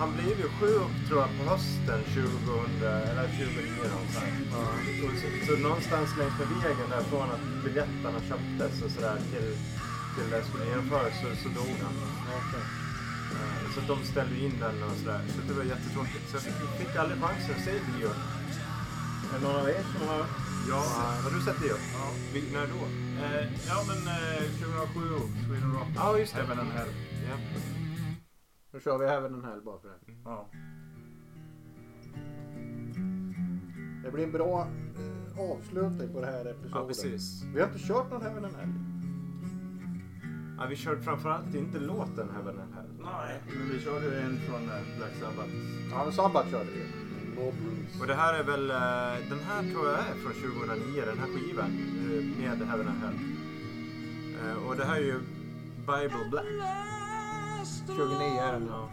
han 0.00 0.10
blev 0.16 0.36
ju 0.42 0.48
sjuk 0.58 0.92
tror 1.08 1.18
jag 1.24 1.30
på 1.38 1.42
hösten 1.52 2.00
2000, 2.02 2.86
eller 3.10 3.26
2009 3.28 3.90
någonstans. 3.94 4.34
Ja, 4.52 4.64
så, 5.20 5.26
så 5.46 5.52
någonstans 5.68 6.08
längs 6.18 6.34
med 6.40 6.48
vägen 6.62 6.88
där 6.94 7.02
från 7.10 7.28
att 7.36 7.44
biljetterna 7.64 8.20
köptes 8.30 8.74
och 8.84 8.90
sådär 8.90 9.16
till, 9.32 9.48
till 10.14 10.28
det 10.32 10.42
skulle 10.48 10.64
genomföras 10.70 11.14
så, 11.22 11.28
så 11.42 11.48
dog 11.58 11.74
han. 11.84 11.94
Eh, 13.36 13.64
så 13.74 13.80
de 13.92 13.96
ställde 14.12 14.36
in 14.44 14.54
den 14.60 14.82
och 14.82 14.96
sådär. 15.00 15.20
Så 15.34 15.38
det 15.48 15.54
var 15.58 15.64
jättetråkigt. 15.74 16.24
Så 16.30 16.36
jag 16.36 16.42
fick, 16.42 16.58
fick 16.80 16.96
aldrig 16.96 17.18
chansen 17.22 17.54
att 17.56 17.64
se 17.64 17.72
Dio. 17.88 18.10
Är 19.30 19.34
det 19.34 19.42
någon 19.46 19.56
av 19.62 19.68
er 19.68 19.82
som 19.92 20.08
har, 20.08 20.24
Ja. 20.70 20.80
har 21.24 21.30
du 21.36 21.40
sett 21.44 21.60
Dio? 21.62 21.76
Ja. 21.98 22.06
När 22.52 22.66
då? 22.74 22.80
Eh, 23.24 23.44
ja 23.70 23.78
men 23.88 24.00
eh, 24.16 24.42
2007, 24.60 25.00
Sweden 25.46 25.72
Rock. 25.78 25.88
Ja, 25.96 26.18
just 26.18 26.34
det. 26.34 26.40
Heaven 26.40 26.58
and 26.60 26.72
Hell. 26.72 26.88
Ja. 27.30 27.36
Nu 28.70 28.80
kör 28.80 28.98
vi 28.98 29.06
Heaven 29.06 29.34
and 29.34 29.44
Hell 29.44 29.60
bara 29.64 29.78
för 29.78 29.88
det. 29.88 29.94
Ja. 30.24 30.48
Det 34.04 34.10
blir 34.10 34.24
en 34.24 34.32
bra 34.32 34.68
eh, 34.96 35.40
avslutning 35.40 36.12
på 36.12 36.20
det 36.20 36.26
här 36.26 36.44
episoden. 36.44 36.72
ja, 36.74 36.86
precis. 36.86 37.42
Vi 37.54 37.60
har 37.60 37.68
inte 37.68 37.86
kört 37.86 38.10
någon 38.10 38.22
Heaven 38.22 38.44
and 38.44 38.56
Hell. 38.56 38.68
Ja, 40.58 40.66
vi 40.70 40.76
körde 40.76 41.02
framförallt 41.02 41.54
inte 41.54 41.78
låten 41.78 42.28
Heaven 42.34 42.60
and 42.60 42.74
Hell. 42.74 42.86
Nej, 43.02 43.42
men 43.58 43.68
vi 43.72 43.80
körde 43.80 44.20
en 44.20 44.36
från 44.36 44.62
eh, 44.62 44.96
Black 44.98 45.14
Sabbath. 45.20 45.50
Ja, 45.90 46.04
men 46.04 46.12
Sabbat 46.12 46.50
körde 46.50 46.70
vi. 46.70 46.84
Och 48.00 48.06
det 48.06 48.14
här 48.14 48.34
är 48.34 48.44
väl, 48.44 48.70
eh, 48.70 49.28
den 49.28 49.38
här 49.38 49.72
tror 49.72 49.86
jag 49.86 49.98
är 49.98 50.14
från 50.14 50.32
2009, 50.32 51.02
den 51.06 51.18
här 51.18 51.26
skivan 51.26 51.70
med 52.38 52.68
Heaven 52.68 52.88
and 52.88 52.98
Hell. 52.98 53.18
Och 54.68 54.76
det 54.76 54.84
här 54.84 54.96
är 54.96 55.04
ju 55.04 55.18
Bible 55.86 56.28
Black. 56.30 56.44
29 57.86 58.40
är 58.40 58.52
den. 58.52 58.66
Ja. 58.66 58.88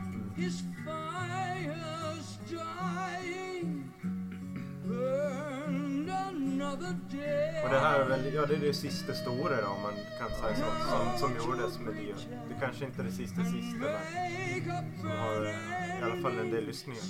Och 7.63 7.71
det 7.71 7.79
här 7.79 7.99
är 7.99 8.05
väl, 8.05 8.33
ja 8.33 8.45
det 8.45 8.55
är 8.55 8.59
det 8.59 8.73
sista 8.73 9.13
stora 9.13 9.61
då 9.61 9.67
om 9.67 9.81
man 9.81 9.93
kan 10.19 10.29
säga 10.29 10.55
så, 10.55 10.89
som, 10.89 11.19
som 11.19 11.37
gjordes 11.37 11.79
med 11.79 11.93
Dio. 11.93 12.15
Det 12.49 12.55
kanske 12.59 12.85
inte 12.85 13.01
är 13.01 13.05
det 13.05 13.11
sista 13.11 13.43
sista 13.43 13.77
men 13.79 14.99
som 15.01 15.09
har 15.09 15.45
eh, 15.45 15.99
i 15.99 16.03
alla 16.03 16.21
fall 16.21 16.39
en 16.39 16.51
del 16.51 16.65
lyssningar. 16.65 17.01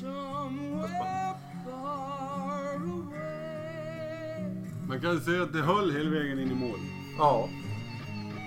Man 4.88 5.02
kan 5.02 5.22
säga 5.22 5.44
att 5.44 5.54
det 5.54 5.62
höll 5.62 5.92
hela 5.92 6.10
vägen 6.10 6.40
in 6.40 6.52
i 6.52 6.56
mål. 6.56 6.80
Ja. 7.18 7.50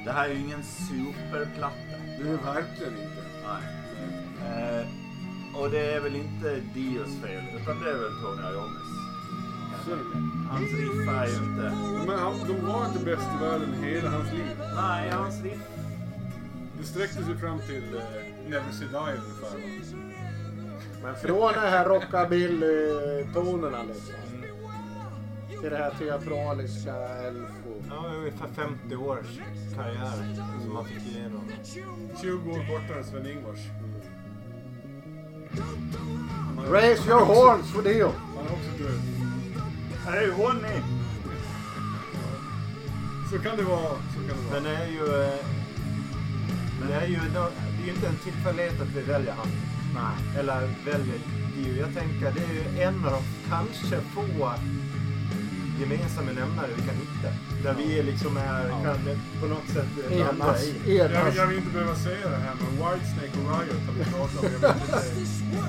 Det 0.04 0.12
här 0.12 0.28
är 0.28 0.34
ju 0.34 0.40
ingen 0.40 0.62
superplatta. 0.62 1.87
Det 2.18 2.28
är 2.28 2.54
verkligen 2.54 2.92
inte. 2.92 3.22
Nej. 3.46 3.62
Eh, 4.46 4.86
och 5.60 5.70
det 5.70 5.92
är 5.94 6.00
väl 6.00 6.16
inte 6.16 6.60
Dios 6.74 7.08
fel, 7.22 7.44
utan 7.60 7.80
det 7.80 7.90
är 7.90 7.94
väl 7.94 8.12
Tony 8.22 8.42
Iommis. 8.42 8.88
Det. 9.86 9.94
Hans 10.50 10.72
riff 10.72 11.08
är 11.08 11.26
ju 11.26 11.34
inte... 11.34 11.72
Men 12.06 12.18
han, 12.18 12.38
de 12.48 12.66
var 12.66 12.86
inte 12.86 13.04
bäst 13.04 13.28
i 13.40 13.44
världen 13.44 13.74
hela 13.82 14.10
hans 14.10 14.32
liv. 14.32 14.46
Nej, 14.76 15.10
hans 15.10 15.42
riff... 15.42 15.58
Det 16.78 16.84
sträckte 16.84 17.24
sig 17.24 17.36
fram 17.36 17.58
till 17.58 17.94
uh, 17.94 18.00
Never 18.48 18.72
Say 18.72 18.86
Die 18.88 18.96
ungefär. 18.96 19.58
Men 21.02 21.14
från 21.14 21.52
de 21.52 21.60
här 21.60 21.88
rockabilly-tonerna 21.88 23.82
liksom. 23.86 24.14
Till 25.60 25.70
det 25.70 25.76
här 25.76 25.90
teatraliska 25.98 26.94
elfo. 27.08 27.82
Ja, 27.90 28.04
ungefär 28.16 28.48
50 28.54 28.96
års 28.96 29.26
karriär 29.76 30.36
som 30.64 30.74
man 30.74 30.84
fick 30.84 31.06
igenom. 31.16 31.44
20 32.22 32.50
år 32.50 32.66
kortare 32.66 32.98
än 32.98 33.04
Sven-Ingvars. 33.04 33.60
Raise 36.70 37.08
your 37.10 37.24
horns 37.24 37.72
for 37.72 37.82
Dio! 37.82 38.12
Han 38.36 38.46
är 38.46 38.52
också 38.52 38.82
död. 38.82 39.00
Hej 40.06 40.30
hörni! 40.30 40.82
Så 43.30 43.38
kan 43.38 43.56
det 43.56 43.62
vara. 43.62 43.88
Så 44.14 44.18
kan 44.28 44.36
det 44.38 44.50
vara. 44.50 44.52
Men 44.52 44.62
det 44.62 44.76
är 44.76 44.88
ju... 44.88 45.22
eh, 45.22 45.44
Men 46.80 46.88
det 46.88 46.94
är 46.94 47.06
ju, 47.06 47.16
det 47.32 47.38
är 47.82 47.86
ju 47.86 47.90
inte 47.94 48.06
en 48.08 48.16
tillfällighet 48.24 48.80
att 48.80 48.88
vi 48.96 49.00
väljer 49.00 49.32
han. 49.32 49.46
Nej. 49.94 50.38
Eller 50.40 50.60
väljer 50.84 51.18
Dio. 51.56 51.76
Jag 51.76 51.94
tänker 51.94 52.32
det 52.32 52.44
är 52.44 52.52
ju 52.76 52.82
en 52.82 53.04
av 53.04 53.10
de 53.12 53.22
kanske 53.50 54.00
få 54.00 54.22
gemensamma 55.80 56.32
nämnare 56.32 56.68
vi 56.76 56.82
kan 56.88 56.94
hitta. 57.04 57.28
Där 57.62 57.74
vi 57.78 58.02
liksom 58.02 58.36
är, 58.36 58.68
kan 58.84 58.98
på 59.40 59.46
något 59.46 59.68
sätt 59.74 59.86
landa 60.10 60.44
Enas. 60.44 60.62
i. 60.64 60.96
Jag, 60.98 61.10
jag 61.36 61.46
vill 61.46 61.56
inte 61.58 61.70
behöva 61.72 61.94
säga 61.94 62.28
det 62.30 62.36
här 62.36 62.54
men 62.60 62.70
Whitesnake 62.70 63.34
och 63.40 63.60
Riot 63.60 63.82
har 63.86 63.94
vi 63.98 64.04
pratat 64.04 64.44
om. 64.44 64.50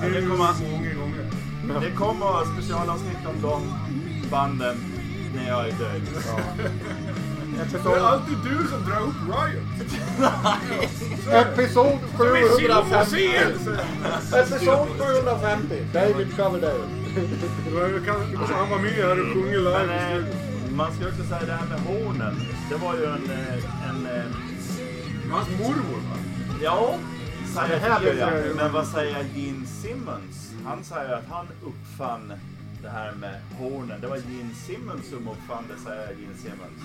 Jag 0.02 0.10
vet 0.10 0.22
inte. 0.22 0.36
Många 0.36 0.94
gånger. 0.94 1.30
Det 1.80 1.90
kommer 1.90 2.54
specialavsnitt 2.54 3.26
om 3.26 3.42
de 3.42 3.62
banden 4.30 4.76
när 5.34 5.48
jag 5.48 5.68
är 5.68 5.72
död. 5.72 6.02
Det 7.72 7.90
är 7.90 8.00
alltid 8.00 8.36
du 8.44 8.68
som 8.68 8.84
drar 8.84 9.00
upp 9.00 9.14
Riot. 9.28 9.92
episod 11.32 11.98
Men 12.18 12.48
se, 12.48 12.66
750. 12.66 13.10
se! 13.10 14.38
Episod 14.38 14.88
750. 14.98 15.86
David 15.92 16.36
Coverdale. 16.36 16.99
Han 18.48 18.70
var 18.70 18.78
med 18.78 18.92
här 18.92 19.20
och 19.20 19.32
sjunger 19.32 19.58
live 19.58 19.86
Men 19.86 20.18
eh, 20.18 20.24
man 20.76 20.92
ska 20.92 21.08
också 21.08 21.24
säga 21.24 21.46
det 21.46 21.52
här 21.52 21.66
med 21.68 21.80
hornen. 21.80 22.34
Det 22.70 22.76
var 22.76 22.94
ju 22.94 23.04
en... 23.04 23.30
eh, 23.30 23.88
en 23.90 24.06
eh, 24.06 24.24
Hans 25.30 25.48
mormor 25.48 26.00
va? 26.10 26.16
ja, 26.62 26.98
det 27.42 27.80
säger 27.80 28.00
vet 28.00 28.18
ja. 28.18 28.36
jag. 28.36 28.56
Men 28.56 28.72
vad 28.72 28.86
säger 28.86 29.24
Gene 29.34 29.66
Simmons? 29.66 30.52
Han 30.64 30.84
säger 30.84 31.12
att 31.12 31.28
han 31.30 31.46
uppfann 31.64 32.32
det 32.82 32.88
här 32.88 33.12
med 33.12 33.40
hornen. 33.58 34.00
Det 34.00 34.06
var 34.06 34.16
Gene 34.16 34.54
Simmons 34.54 35.10
som 35.10 35.28
uppfann 35.28 35.64
det, 35.68 35.80
säger 35.84 36.08
Gene 36.08 36.36
Simmons. 36.36 36.80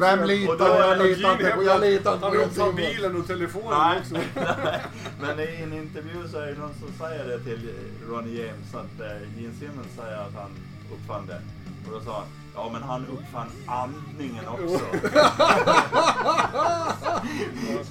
Vem 0.00 0.20
och 0.20 0.26
litar 0.26 0.68
jag 0.78 0.98
litar 0.98 1.32
inte 1.32 1.50
på? 1.50 1.62
Jag 1.62 1.80
litar 1.80 2.14
inte 2.14 2.26
Han 2.26 2.34
på 2.34 2.40
Jan 2.40 2.48
ta 2.48 2.54
Simmons. 2.54 2.76
bilen 2.76 3.16
och 3.20 3.26
telefonen 3.26 3.78
Nej, 3.78 3.98
också. 4.00 4.14
nej. 4.34 4.82
Men 5.20 5.40
i 5.40 5.62
en 5.62 5.72
intervju 5.72 6.28
så 6.28 6.38
är 6.38 6.46
det 6.46 6.58
någon 6.58 6.74
som 6.80 6.88
säger 7.06 7.24
det 7.24 7.38
till 7.44 7.70
Ronny 8.08 8.38
James 8.42 8.74
att 8.74 9.00
eh, 9.00 9.40
Gene 9.42 9.54
Simmons 9.60 9.88
säger 9.96 10.16
att 10.18 10.34
han 10.34 10.50
uppfann 10.94 11.26
det. 11.26 11.40
Och 11.86 11.92
då 11.92 12.00
sa 12.00 12.12
han, 12.14 12.24
ja 12.54 12.70
men 12.72 12.82
han 12.82 13.06
uppfann 13.06 13.46
andningen 13.66 14.48
också. 14.48 14.84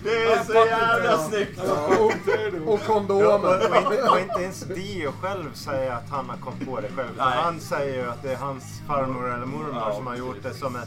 det 0.04 0.24
är 0.24 0.44
så 0.44 0.54
jävla 0.54 1.18
snyggt! 1.18 1.60
Ja, 1.68 1.88
och, 1.88 2.06
och 2.74 2.80
Ja, 2.80 2.86
kondomer. 2.94 3.36
och, 3.36 3.70
och, 3.70 3.94
inte, 3.94 4.10
och 4.10 4.20
inte 4.20 4.42
ens 4.42 4.60
Dio 4.60 5.12
själv 5.22 5.54
säger 5.54 5.92
att 5.92 6.10
han 6.10 6.30
har 6.30 6.38
kommit 6.38 6.68
på 6.70 6.80
det 6.82 6.90
själv. 6.96 7.10
Han 7.18 7.60
säger 7.60 8.04
ju 8.04 8.10
att 8.10 8.24
det 8.24 8.32
är 8.32 8.38
hans 8.38 8.64
farmor 8.88 9.34
eller 9.34 9.46
mormor 9.46 9.74
Ja, 9.76 9.94
som 9.96 10.08
har 10.08 10.16
gjort 10.16 10.44
det 10.44 10.54
som 10.54 10.76
en, 10.76 10.82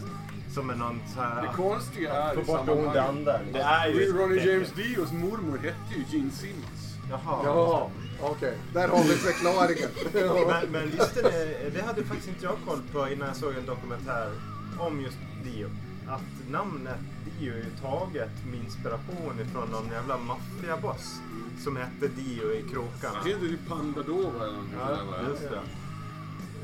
som 0.55 0.71
en 0.71 0.79
någon 0.79 1.01
så 1.15 1.21
här... 1.21 1.43
Det 1.43 1.49
konstiga 1.57 2.13
är 2.13 2.35
Få 2.35 2.41
i 2.41 2.45
bort 2.45 2.59
onda 2.61 2.75
sammanhanget. 2.75 3.09
andar. 3.09 3.41
Det 3.53 3.59
är 3.61 3.89
ju... 3.89 4.13
Ronny 4.13 4.37
James 4.37 4.71
Dios 4.73 5.13
mormor 5.13 5.59
hette 5.59 5.95
ju 5.97 6.05
Gene 6.19 6.31
Simmons. 6.31 6.97
Jaha. 7.11 7.41
Jaha, 7.45 7.91
okej. 8.21 8.59
Där 8.75 8.89
har 8.89 9.03
vi 9.03 9.15
förklaringen. 9.15 9.89
Men, 10.49 10.73
men 10.73 10.91
visste 10.91 11.23
ni, 11.23 11.71
det 11.75 11.83
hade 11.83 12.05
faktiskt 12.05 12.29
inte 12.29 12.45
jag 12.45 12.57
koll 12.67 12.81
på 12.93 13.09
innan 13.09 13.29
jag 13.29 13.37
såg 13.37 13.55
en 13.55 13.67
dokumentär 13.67 14.31
om 14.79 15.01
just 15.01 15.19
Dio. 15.45 15.69
Att 16.09 16.51
namnet 16.51 16.99
Dio 17.39 17.53
är 17.53 17.57
ju 17.57 17.65
taget 17.83 18.31
med 18.51 18.61
inspiration 18.65 19.41
ifrån 19.41 19.69
någon 19.69 19.89
jävla 19.93 20.19
maffiaboss 20.19 21.21
som 21.65 21.77
hette 21.77 22.09
Dio 22.09 22.53
i 22.53 22.63
krokarna. 22.73 23.19
Heter 23.25 23.47
det 23.49 23.69
Pandadova 23.69 24.45
eller 24.45 24.53
någonting 24.53 24.79
Ja? 24.79 25.29
Just 25.29 25.43
det. 25.43 25.61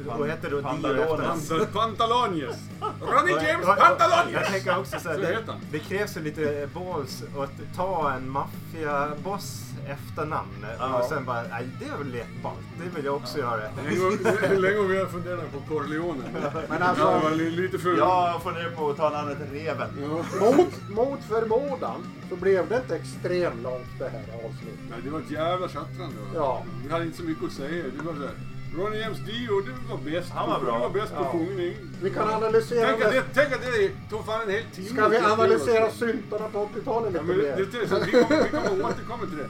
Och 0.07 0.29
heter 0.29 0.51
då 0.51 0.57
Dio 0.57 0.62
Pantalones. 0.62 1.53
Pantalonius! 1.73 2.57
Ronnie 3.01 3.35
Och- 3.35 3.43
James 3.43 3.66
Pantalonius! 3.66 4.33
Jag 4.41 4.47
tänker 4.47 4.79
också 4.79 5.01
så 5.01 5.09
här, 5.09 5.15
Så 5.16 5.20
det, 5.20 5.27
heter 5.27 5.53
han. 5.53 5.61
det 5.73 5.79
krävs 5.79 6.16
ju 6.16 6.20
lite 6.20 6.69
balls 6.75 7.23
att 7.39 7.77
ta 7.77 8.12
en 8.12 8.31
maffiaboss 8.31 9.62
efternamn 9.89 10.66
Ja. 10.79 10.99
och 10.99 11.05
sen 11.09 11.25
bara, 11.25 11.43
nej 11.43 11.69
det 11.81 11.85
är 11.87 11.99
väl 11.99 12.12
lättballt, 12.12 12.59
det 12.85 12.97
vill 12.97 13.05
jag 13.05 13.15
också 13.16 13.39
göra. 13.39 13.62
En 13.69 13.99
gång, 14.01 14.19
hur 14.49 14.57
länge 14.57 14.77
har 14.77 14.85
vi 14.85 15.07
funderat 15.07 15.53
på 15.53 15.75
Corleone? 15.75 16.23
Men 16.69 16.79
Ja, 16.81 16.85
alltså, 16.87 17.05
det 17.05 17.20
var 17.25 17.31
li- 17.31 17.51
lite 17.51 17.79
för... 17.79 17.97
Jag 17.97 18.43
funderar 18.43 18.70
på 18.70 18.91
att 18.91 18.97
ta 18.97 19.11
namnet 19.11 19.39
Reven. 19.53 19.89
Ja. 20.03 20.09
mot, 20.53 20.89
mot 20.89 21.20
förmodan 21.29 22.01
så 22.29 22.37
blev 22.37 22.69
det 22.69 22.77
inte 22.77 22.97
extremt 22.97 23.62
långt 23.62 23.87
det 23.99 24.09
här 24.09 24.23
avsnittet. 24.35 24.81
Nej, 24.91 24.99
det 25.05 25.11
var 25.11 25.20
ett 25.20 25.31
jävla 25.31 25.69
tjattrande. 25.69 26.16
Ja. 26.35 26.62
Vi 26.87 26.93
hade 26.93 27.05
inte 27.05 27.16
så 27.16 27.23
mycket 27.23 27.45
att 27.45 27.53
säga. 27.53 27.85
Det 27.99 28.03
var 28.05 28.12
så 28.15 28.20
här, 28.20 28.31
Ronnie 28.77 28.99
James 29.01 29.19
Dio, 29.19 29.61
det 29.61 29.73
var 29.90 29.99
bäst. 30.11 30.31
Han 30.31 30.51
var 30.51 30.61
bra. 30.61 30.73
Han 30.73 30.81
var 30.81 30.90
bäst 30.90 31.15
på 31.15 31.23
Ja. 31.23 31.32
sjungning. 31.32 31.74
Vi 32.03 32.11
kan 32.11 32.28
analysera 32.28 32.86
Tänk 32.89 33.03
att 33.05 33.12
det. 33.12 33.19
det, 33.20 33.24
tänk 33.35 33.53
att 33.53 33.62
det 33.62 33.90
tog 34.11 34.24
fan 34.27 34.43
en 34.43 34.51
hel 34.51 34.65
timme. 34.65 34.89
Ska 34.89 35.09
vi 35.09 35.16
analysera 35.16 35.90
syntarna 35.90 36.49
på 36.49 36.59
80-talet 36.74 37.15
Ja, 37.15 37.20
lite 37.23 37.24
men 37.24 37.36
det, 37.39 37.43
mer? 37.43 37.66
det, 37.73 37.78
är 37.78 37.86
så, 37.86 37.99
vi, 38.05 38.11
kommer, 38.12 38.43
vi 38.45 38.49
kommer 38.51 38.85
återkomma 38.90 39.24
till 39.31 39.39
det. 39.43 39.49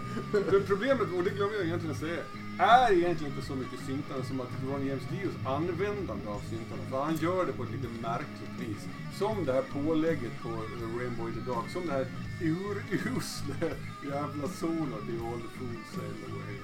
det. 0.50 0.60
Problemet, 0.66 1.06
och 1.16 1.22
det 1.24 1.30
glömde 1.30 1.56
jag 1.56 1.64
egentligen 1.66 1.96
säga, 1.96 2.20
är 2.58 2.92
egentligen 2.92 3.32
inte 3.34 3.46
så 3.46 3.54
mycket 3.54 3.80
syntarna 3.86 4.24
som 4.24 4.40
att 4.40 4.52
Ronnie 4.68 4.88
James 4.88 5.06
Dios 5.14 5.34
användande 5.46 6.26
av 6.36 6.40
syntarna. 6.50 6.82
För 6.90 6.98
han 7.04 7.16
gör 7.16 7.46
det 7.46 7.52
på 7.52 7.62
ett 7.62 7.72
lite 7.76 7.88
märkligt 8.02 8.54
vis. 8.62 8.82
Som 9.18 9.44
det 9.44 9.52
här 9.52 9.64
pålägget 9.76 10.34
på 10.42 10.48
Rainbow 10.98 11.28
in 11.28 11.34
the 11.38 11.44
Dark. 11.50 11.66
Som 11.72 11.86
det 11.86 11.92
här 11.92 12.06
urusla 12.40 13.54
jävla 14.12 14.48
solot 14.60 15.04
i 15.12 15.14
All 15.26 15.40
the 15.44 15.50
Fools 15.58 15.86
Sail 15.94 16.18
Away. 16.32 16.56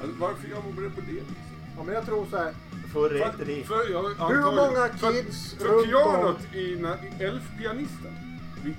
Alltså, 0.00 0.16
varför 0.24 0.48
gör 0.48 0.60
man 0.66 0.84
det 0.84 0.90
på 0.90 1.00
det 1.00 1.12
viset? 1.12 1.51
Ja, 1.76 1.82
men 1.84 1.94
jag 1.94 2.06
tror 2.06 2.26
så 2.30 2.36
här. 2.36 2.54
För, 2.92 3.16
inte 3.26 3.44
det. 3.44 3.64
för, 3.64 3.90
ja, 3.92 4.00
Hur 4.02 4.08
antagligen. 4.10 4.44
många 4.44 4.88
För- 4.88 5.12
kids 5.12 5.54
För 5.58 5.64
runt 5.68 5.86
pianot 5.86 6.38
i, 6.54 6.76
na- 6.76 7.20
i 7.20 7.24
Elfpianisten, 7.24 8.12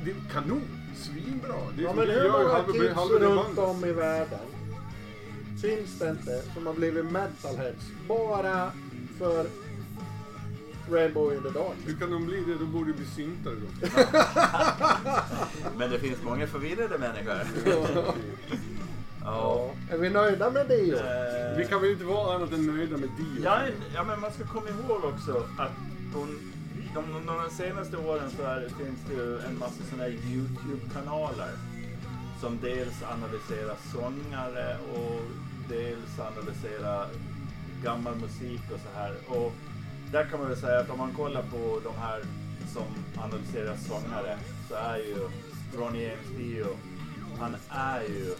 det 0.05 0.11
är 0.11 0.15
kanon. 0.33 0.61
Svinbra. 0.95 1.53
Det 1.75 1.81
är 1.81 1.83
Ja, 1.83 1.89
som 1.89 1.97
men 1.99 2.07
det 2.07 2.13
hur 2.13 2.23
gör 2.23 2.31
många 2.31 2.49
halva- 2.53 2.71
kids 2.71 2.93
halva 2.95 3.19
det 3.19 3.25
runt 3.25 3.55
bandet. 3.55 3.59
om 3.83 3.85
i 3.85 3.91
världen 3.91 4.39
finns 5.61 5.99
det 5.99 6.09
inte 6.09 6.41
som 6.53 6.67
har 6.67 6.73
blivit 6.73 7.05
metalheads 7.05 7.85
bara 8.07 8.71
för 9.19 9.45
Rainbow 10.91 11.33
in 11.33 11.41
the 11.43 11.49
Dark? 11.49 11.75
Hur 11.85 11.95
kan 11.95 12.11
de 12.11 12.25
bli 12.25 12.43
det? 12.47 12.55
Då 12.59 12.65
borde 12.65 12.93
bli 12.93 13.05
syntare 13.05 13.53
då. 13.55 13.87
Men 15.77 15.91
det 15.91 15.99
finns 15.99 16.17
många 16.23 16.47
förvirrade 16.47 16.97
människor. 16.97 17.41
Ja. 19.25 19.71
Är 19.91 19.97
vi 19.97 20.09
nöjda 20.09 20.49
med 20.49 20.67
det? 20.67 20.91
Eh, 20.91 21.57
Vi 21.57 21.65
kan 21.65 21.81
väl 21.81 21.91
inte 21.91 22.03
vara 22.05 22.35
annat 22.35 22.51
än 22.51 22.65
nöjda 22.65 22.97
med 22.97 23.09
Dio? 23.17 23.43
Ja, 23.43 23.59
ja, 23.95 24.03
men 24.03 24.19
man 24.19 24.31
ska 24.31 24.43
komma 24.45 24.67
ihåg 24.69 25.03
också 25.03 25.43
att 25.57 25.71
hon, 26.13 26.39
de, 26.95 27.13
de, 27.13 27.25
de 27.25 27.49
senaste 27.55 27.97
åren 27.97 28.29
så 28.37 28.43
är, 28.43 28.59
finns 28.61 28.99
det 29.09 29.13
ju 29.13 29.39
en 29.39 29.59
massa 29.59 29.83
sådana 29.89 30.03
här 30.03 30.11
YouTube-kanaler 30.31 31.51
som 32.41 32.59
dels 32.61 33.03
analyserar 33.03 33.75
sångare 33.93 34.77
och 34.93 35.21
dels 35.69 36.19
analyserar 36.19 37.07
gammal 37.83 38.15
musik 38.15 38.61
och 38.73 38.79
så 38.79 38.99
här. 38.99 39.13
Och 39.27 39.53
där 40.11 40.25
kan 40.25 40.39
man 40.39 40.47
väl 40.49 40.57
säga 40.57 40.79
att 40.79 40.89
om 40.89 40.97
man 40.97 41.13
kollar 41.13 41.41
på 41.41 41.79
de 41.83 41.93
här 42.01 42.21
som 42.73 42.83
analyserar 43.23 43.75
sångare 43.75 44.37
så 44.69 44.75
är 44.75 44.97
ju 44.97 45.29
Ronnie 45.77 46.03
James 46.03 46.27
Dio, 46.37 46.67
han 47.39 47.55
är 47.69 48.01
ju 48.01 48.35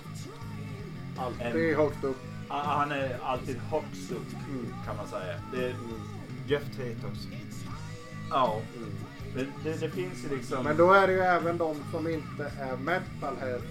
Alltid 1.17 1.75
högt 1.77 2.03
upp. 2.03 2.17
han 2.47 2.91
är 2.91 3.19
alltid 3.23 3.57
högst 3.57 4.11
upp 4.11 4.27
kan 4.85 4.97
man 4.97 5.07
säga. 5.07 5.35
Det, 5.51 5.75
Jeff 6.47 6.63
Tate 6.63 7.07
också. 7.11 7.27
Ja. 8.29 8.61
Men 9.35 9.45
det, 9.63 9.73
det 9.79 9.89
finns 9.89 10.25
ju 10.25 10.35
liksom... 10.35 10.63
Men 10.63 10.77
då 10.77 10.93
är 10.93 11.07
det 11.07 11.13
ju 11.13 11.19
även 11.19 11.57
de 11.57 11.75
som 11.91 12.07
inte 12.07 12.51
är 12.59 12.77
metalheads 12.77 13.63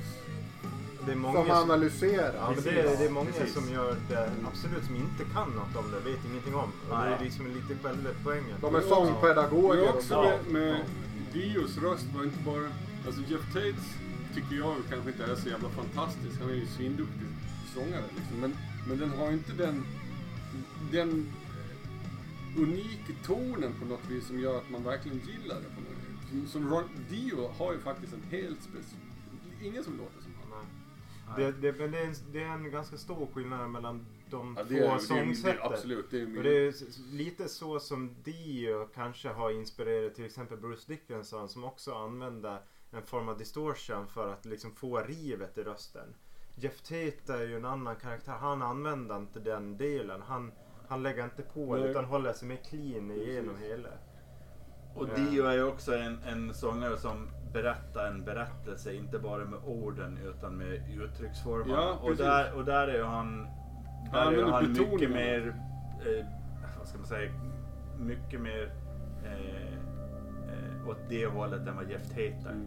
Det 1.07 1.13
är 1.13 1.17
många 1.17 1.43
som 1.43 1.51
analyserar. 1.51 2.35
ja, 2.35 2.51
men 2.55 2.65
det, 2.65 2.71
är, 2.81 2.97
det 2.99 3.05
är 3.05 3.11
många 3.11 3.31
Precis. 3.31 3.55
som 3.55 3.69
gör 3.73 3.97
det 4.09 4.31
absolut 4.51 4.85
som 4.85 4.97
inte 4.97 5.25
kan 5.35 5.51
något 5.51 5.77
om 5.77 5.91
det, 5.91 6.11
vet 6.11 6.25
ingenting 6.31 6.55
om. 6.55 6.71
Och 6.91 6.97
det 6.99 7.15
är 7.15 7.25
liksom 7.25 7.47
lite 7.47 7.83
själva 7.83 8.11
poängen. 8.25 8.57
De 8.61 8.75
är 8.75 8.81
Ja. 8.81 8.89
sångpedagoger. 8.89 9.77
Men 9.81 9.89
och 9.89 9.95
också 9.95 10.09
så. 10.09 10.23
med, 10.23 10.39
med 10.53 10.77
Ja. 10.77 10.85
Dios 11.33 11.79
röst 11.79 12.07
var 12.17 12.25
inte 12.25 12.39
bara... 12.45 12.69
Alltså 13.07 13.21
Jeff 13.21 13.53
Tates 13.53 13.85
tycker 14.35 14.57
jag 14.57 14.75
kanske 14.91 15.11
inte 15.11 15.25
är 15.25 15.35
så 15.37 15.49
jävla 15.49 15.69
fantastisk. 15.69 16.41
Han 16.41 16.51
är 16.51 16.55
ju 16.55 16.67
svinduktig 16.67 17.27
sångare 17.75 18.05
liksom. 18.17 18.41
Men, 18.41 18.57
men 18.89 18.99
den 18.99 19.11
har 19.11 19.33
inte 19.33 19.53
den... 19.53 19.85
Den 20.93 21.33
unika 22.59 23.13
tonen 23.25 23.73
på 23.81 23.85
något 23.85 24.11
vis 24.11 24.27
som 24.27 24.41
gör 24.41 24.59
att 24.59 24.71
man 24.71 24.85
verkligen 24.85 25.19
gillar 25.19 25.57
det. 25.57 25.69
På 25.75 25.81
något 25.81 25.91
vis. 25.91 26.51
Som, 26.51 26.63
som 26.63 26.71
Ron, 26.71 26.85
Dio 27.11 27.49
har 27.49 27.73
ju 27.73 27.79
faktiskt 27.79 28.13
en 28.13 28.23
helt 28.31 28.63
speciell... 28.63 29.01
Ingen 29.63 29.85
som 29.85 29.97
låter 29.99 30.23
som 30.23 30.33
han. 30.51 30.67
Det, 31.37 31.53
det, 31.53 31.73
men 31.73 31.91
det, 31.91 31.99
är 31.99 32.07
en, 32.07 32.15
det 32.33 32.43
är 32.43 32.49
en 32.49 32.71
ganska 32.71 32.97
stor 32.97 33.29
skillnad 33.35 33.71
mellan 33.71 34.07
de 34.31 34.57
Ja, 34.59 34.65
två 34.65 34.69
det 34.75 34.79
är, 34.79 34.91
är, 34.91 34.95
det 34.95 35.01
sångsätten. 35.01 35.61
är 35.61 35.73
absolut. 35.73 36.11
Det 36.11 36.21
är 36.21 36.27
min, 36.27 36.37
Och 36.37 36.43
det 36.43 36.67
är 36.67 36.75
lite 37.13 37.49
så 37.49 37.81
som 37.81 38.15
Dio 38.25 38.87
kanske 38.95 39.29
har 39.29 39.51
inspirerat 39.51 40.15
till 40.15 40.25
exempel 40.25 40.59
Bruce 40.59 40.85
Dickinson 40.87 41.49
som 41.49 41.65
också 41.65 41.95
använde 41.95 42.59
en 42.91 43.03
form 43.03 43.29
av 43.29 43.39
distortion 43.39 44.07
för 44.07 44.33
att 44.33 44.45
liksom 44.45 44.75
få 44.75 45.01
rivet 45.01 45.59
i 45.59 45.63
rösten. 45.63 46.15
Jeff 46.55 46.83
Tate 46.83 47.35
är 47.35 47.47
ju 47.47 47.57
en 47.57 47.65
annan 47.65 47.97
karaktär. 47.97 48.33
Han 48.33 48.63
använder 48.63 49.17
inte 49.17 49.41
den 49.41 49.77
delen. 49.77 50.23
Han, 50.23 50.53
han 50.89 51.03
lägger 51.03 51.25
inte 51.25 51.43
på 51.43 51.77
Nej. 51.77 51.91
utan 51.91 52.05
håller 52.05 52.33
sig 52.33 52.49
mer 52.49 52.57
clean 52.57 53.11
igenom 53.11 53.57
hela. 53.59 53.89
Och 54.95 55.09
Dio 55.09 55.45
är 55.45 55.53
ju 55.53 55.65
också 55.65 55.95
en, 55.95 56.19
en 56.23 56.55
sångare 56.55 56.97
som 56.97 57.29
berättar 57.53 58.07
en 58.07 58.25
berättelse, 58.25 58.95
inte 58.95 59.19
bara 59.19 59.45
med 59.45 59.59
orden 59.65 60.19
utan 60.25 60.57
med 60.57 61.01
uttrycksformarna. 61.03 61.73
Ja, 61.73 61.99
och, 62.03 62.17
där, 62.17 62.55
och 62.55 62.65
där 62.65 62.89
är 62.89 62.95
ju 62.95 63.05
han, 63.05 63.47
där 64.13 64.25
Han 64.25 64.35
är 64.35 64.43
han 64.43 64.73
mycket 64.73 65.11
mer, 65.11 65.57
eh, 66.01 66.27
vad 66.79 66.89
ska 66.89 66.99
man 66.99 67.07
säga, 67.07 67.33
mycket 67.99 68.41
mer 68.41 68.73
eh, 69.25 69.73
eh, 70.53 70.89
åt 70.89 70.99
det 71.09 71.27
hållet 71.27 71.69
än 71.69 71.77
vad 71.77 71.91
Jeff 71.91 72.09
Tate 72.09 72.23
är. 72.23 72.53
Mm. 72.53 72.67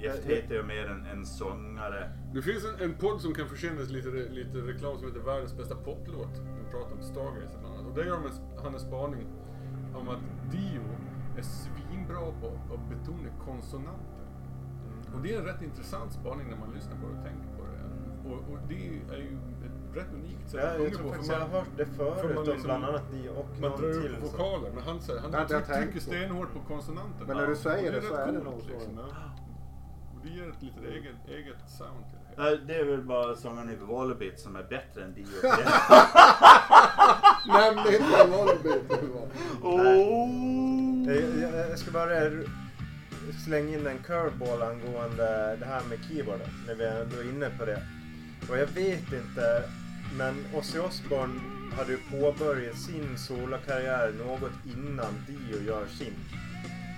Jeff 0.00 0.16
Eh, 0.16 0.22
Tate 0.22 0.54
är 0.54 0.58
ju 0.58 0.62
mer 0.62 0.86
en, 0.86 1.06
en 1.06 1.26
sångare. 1.26 2.10
Det 2.34 2.42
finns 2.42 2.64
en, 2.64 2.80
en 2.84 2.94
podd 2.94 3.20
som 3.20 3.34
kan 3.34 3.48
förtjänas 3.48 3.90
lite, 3.90 4.08
lite 4.08 4.58
reklam 4.58 4.98
som 4.98 5.06
heter 5.08 5.20
Världens 5.20 5.56
bästa 5.56 5.74
poplåt. 5.74 6.34
De 6.34 6.70
pratar 6.70 6.92
om 6.96 7.02
Stargazer 7.02 7.58
bland 7.60 7.74
annat. 7.74 7.86
Och 7.86 7.94
där 7.94 8.04
gör 8.04 8.16
de 8.16 8.26
en, 8.26 8.62
han 8.62 8.74
en 8.74 8.80
spaning 8.80 9.26
om 9.94 10.08
att 10.08 10.20
Dio 10.52 10.82
är 11.38 11.42
svinbra 11.42 12.18
på 12.40 12.74
att 12.74 12.88
betona 12.88 13.28
konsonanter. 13.44 14.16
Och 15.14 15.20
det 15.22 15.34
är 15.34 15.38
en 15.38 15.44
rätt 15.44 15.62
intressant 15.62 16.12
spaning 16.12 16.48
när 16.50 16.56
man 16.56 16.70
lyssnar 16.74 16.96
på 16.96 17.06
det 17.08 17.18
och 17.18 17.24
tänker 17.24 17.48
på 17.58 17.62
det. 17.64 17.80
Och, 18.28 18.52
och 18.52 18.58
det 18.68 18.74
är 19.14 19.16
ju 19.18 19.36
ett 19.66 19.96
rätt 19.96 20.12
unikt 20.14 20.50
sätt 20.50 20.60
Ja, 20.64 20.68
att 20.70 20.82
jag 20.82 20.92
sjunga 20.92 20.98
tror 20.98 21.02
på. 21.04 21.10
faktiskt 21.12 21.30
för 21.32 21.38
jag 21.38 21.46
har 21.46 21.58
hört 21.58 21.68
det 21.76 21.86
förut 21.86 22.36
för 22.36 22.44
liksom- 22.44 22.62
bland 22.64 22.84
annat 22.84 23.10
Dio 23.12 23.30
och 23.30 23.48
Man 23.60 23.70
drar 23.80 23.88
upp 23.88 24.22
vokaler, 24.22 24.70
men 24.74 24.82
han, 24.84 25.00
han 25.22 25.30
Det 25.32 25.46
jag 25.50 25.66
trycker 25.66 26.00
stenhårt 26.00 26.52
på 26.52 26.60
konsonanterna. 26.60 27.26
Men 27.26 27.36
när 27.36 27.46
du 27.46 27.56
säger 27.56 27.96
Och 27.96 28.02
det 28.02 28.08
så 28.08 28.14
är 28.14 28.32
det 28.32 28.38
nog 28.50 28.60
så. 28.60 28.68
liksom. 28.68 28.98
Och 30.14 30.20
det 30.22 30.28
ger 30.28 30.48
ett 30.50 30.62
litet 30.62 30.84
eget, 30.84 31.16
eget 31.28 31.70
sound 31.78 32.04
det 32.40 32.74
är 32.74 32.84
väl 32.84 33.02
bara 33.02 33.36
sångaren 33.36 33.70
i 33.70 33.76
Volbeat 33.76 34.40
som 34.40 34.56
är 34.56 34.62
bättre 34.62 35.04
än 35.04 35.14
Dio. 35.14 35.26
Nämn 37.46 37.78
inte 37.78 38.26
Volbeat. 38.26 39.02
oh! 39.62 40.30
Jag, 41.06 41.16
jag, 41.16 41.70
jag 41.70 41.78
ska 41.78 41.90
bara 41.90 42.30
slänga 43.46 43.78
in 43.78 43.86
en 43.86 43.98
curveball 43.98 44.62
angående 44.62 45.56
det 45.60 45.66
här 45.66 45.82
med 45.88 45.98
keyboarden. 46.08 46.48
När 46.66 46.74
vi 46.74 46.84
ändå 46.84 47.16
är 47.16 47.30
inne 47.30 47.50
på 47.58 47.64
det. 47.64 47.82
Och 48.50 48.58
jag 48.58 48.66
vet 48.66 49.12
inte, 49.12 49.62
men 50.18 50.46
Ozzy 50.54 50.78
Osbourne 50.78 51.40
hade 51.76 51.92
ju 51.92 51.98
påbörjat 51.98 52.78
sin 52.78 53.18
solokarriär 53.18 54.12
något 54.12 54.52
innan 54.64 55.24
Dio 55.26 55.62
gör 55.62 55.86
sin. 55.86 56.14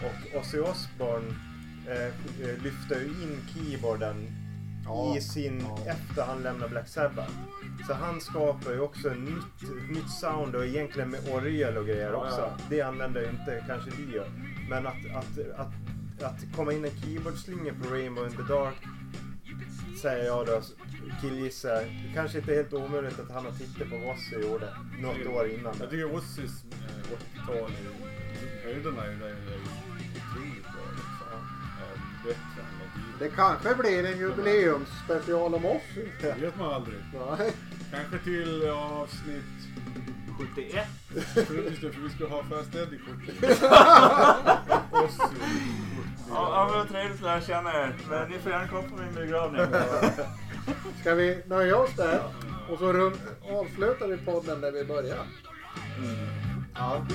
Och 0.02 0.40
Ozzy 0.40 0.58
Osbourne 0.58 1.34
eh, 1.88 2.06
eh, 2.06 2.62
lyfte 2.62 2.94
ju 2.94 3.06
in 3.06 3.40
keyboarden 3.54 4.41
Ja, 4.84 5.16
i 5.16 5.20
sin, 5.20 5.64
ja. 5.86 5.92
efter 5.92 6.22
han 6.22 6.42
lämnade 6.42 6.70
Black 6.70 6.88
Sabbath. 6.88 7.32
Så 7.86 7.94
han 7.94 8.20
skapar 8.20 8.72
ju 8.72 8.80
också 8.80 9.08
nytt, 9.08 9.88
nytt 9.90 10.10
sound 10.10 10.54
och 10.54 10.66
egentligen 10.66 11.10
med 11.10 11.20
orgel 11.32 11.76
och 11.76 11.86
grejer 11.86 12.14
också. 12.14 12.40
ja. 12.40 12.64
Det 12.70 12.80
använder 12.82 13.20
ju 13.20 13.28
inte 13.30 13.64
kanske 13.66 13.90
Dio. 13.90 14.22
Men 14.70 14.86
att, 14.86 15.06
att, 15.14 15.38
att, 15.56 15.72
att 16.22 16.56
komma 16.56 16.72
in 16.72 16.84
en 16.84 16.90
keyboardslinga 17.02 17.72
på 17.82 17.94
Rainbow 17.94 18.26
in 18.26 18.36
the 18.36 18.42
Dark 18.42 18.76
säger 20.02 20.24
jag 20.24 20.46
då, 20.46 20.60
killgissar. 21.20 21.84
Kanske 22.14 22.38
inte 22.38 22.54
helt 22.54 22.72
omöjligt 22.72 23.20
att 23.20 23.30
han 23.30 23.44
har 23.44 23.52
tittat 23.52 23.90
på 23.90 23.96
vad 23.96 24.14
Ozzy 24.16 24.36
gjorde 24.36 24.68
något 25.00 25.26
år 25.26 25.48
innan. 25.48 25.74
Jag 25.80 25.90
tycker 25.90 26.14
Ozzys 26.14 26.64
eh, 26.64 27.12
80-tal, 27.40 27.56
är- 27.70 28.64
höjderna 28.64 29.04
är 29.04 29.10
ju 29.10 29.16
otroligt 29.16 30.62
bra. 30.62 30.84
Liksom. 30.96 31.38
Eh, 31.80 31.98
vad 32.24 32.34
Det 33.22 33.28
kanske 33.28 33.74
blir 33.74 34.04
en 34.04 34.18
jubileumsspecial 34.18 35.54
om 35.54 35.64
oss. 35.64 35.82
Det 36.20 36.34
vet 36.40 36.58
man 36.58 36.74
aldrig. 36.74 36.98
Nej. 37.38 37.52
Kanske 37.90 38.18
till 38.18 38.70
avsnitt 38.70 39.44
71. 40.54 40.86
Just 41.14 41.34
det, 41.80 41.92
för 41.92 42.00
vi 42.00 42.10
ska 42.10 42.26
ha 42.26 42.42
Fast 42.42 42.74
Eddie-kort. 42.74 43.52
Oss. 45.04 45.18
Ja, 46.30 46.30
ja, 46.30 46.68
men 46.70 46.78
vad 46.78 46.88
trevligt 46.88 47.16
att 47.16 47.22
lära 47.22 47.40
känna 47.40 47.72
er. 47.72 47.94
Men 48.10 48.30
ni 48.30 48.38
får 48.38 48.52
gärna 48.52 48.68
komma 48.68 48.82
på 48.82 48.96
min 48.96 49.14
begravning. 49.14 49.60
Ska 51.00 51.14
vi 51.14 51.42
nöja 51.46 51.76
oss 51.76 51.96
där? 51.96 52.20
Och 52.70 52.78
så 52.78 52.92
rund, 52.92 53.16
avslutar 53.50 54.08
vi 54.08 54.16
podden 54.16 54.60
där 54.60 54.72
vi 54.72 54.84
börjar. 54.84 55.26
Ja. 56.74 57.06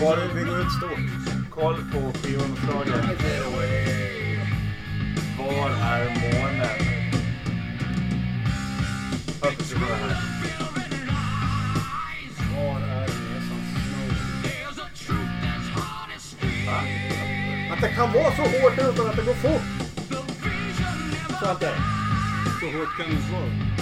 Var, 0.00 0.34
vi 0.34 0.44
går 0.44 0.60
ut 0.60 0.72
stort. 0.72 1.50
Koll 1.50 1.76
på 1.76 2.18
skivomslaget. 2.18 3.04
Var 5.38 5.70
är 5.70 6.04
månen? 6.08 6.80
Högt 9.42 9.72
upp 9.72 9.78
här. 9.78 10.16
Var 12.56 12.80
är 12.80 13.06
resans 13.06 13.68
snö? 13.72 14.06
Att 17.72 17.80
det 17.80 17.88
kan 17.88 18.12
vara 18.12 18.36
så 18.36 18.42
hårt 18.42 18.78
utan 18.78 19.10
att 19.10 19.16
det 19.16 19.22
går 19.22 19.34
fort. 19.34 19.62
Så 21.40 21.46
att 21.46 21.60
det. 21.60 21.74
Så 22.60 22.66
hårt 22.78 22.96
kan 22.98 23.10
det 23.10 23.32
vara. 23.32 23.76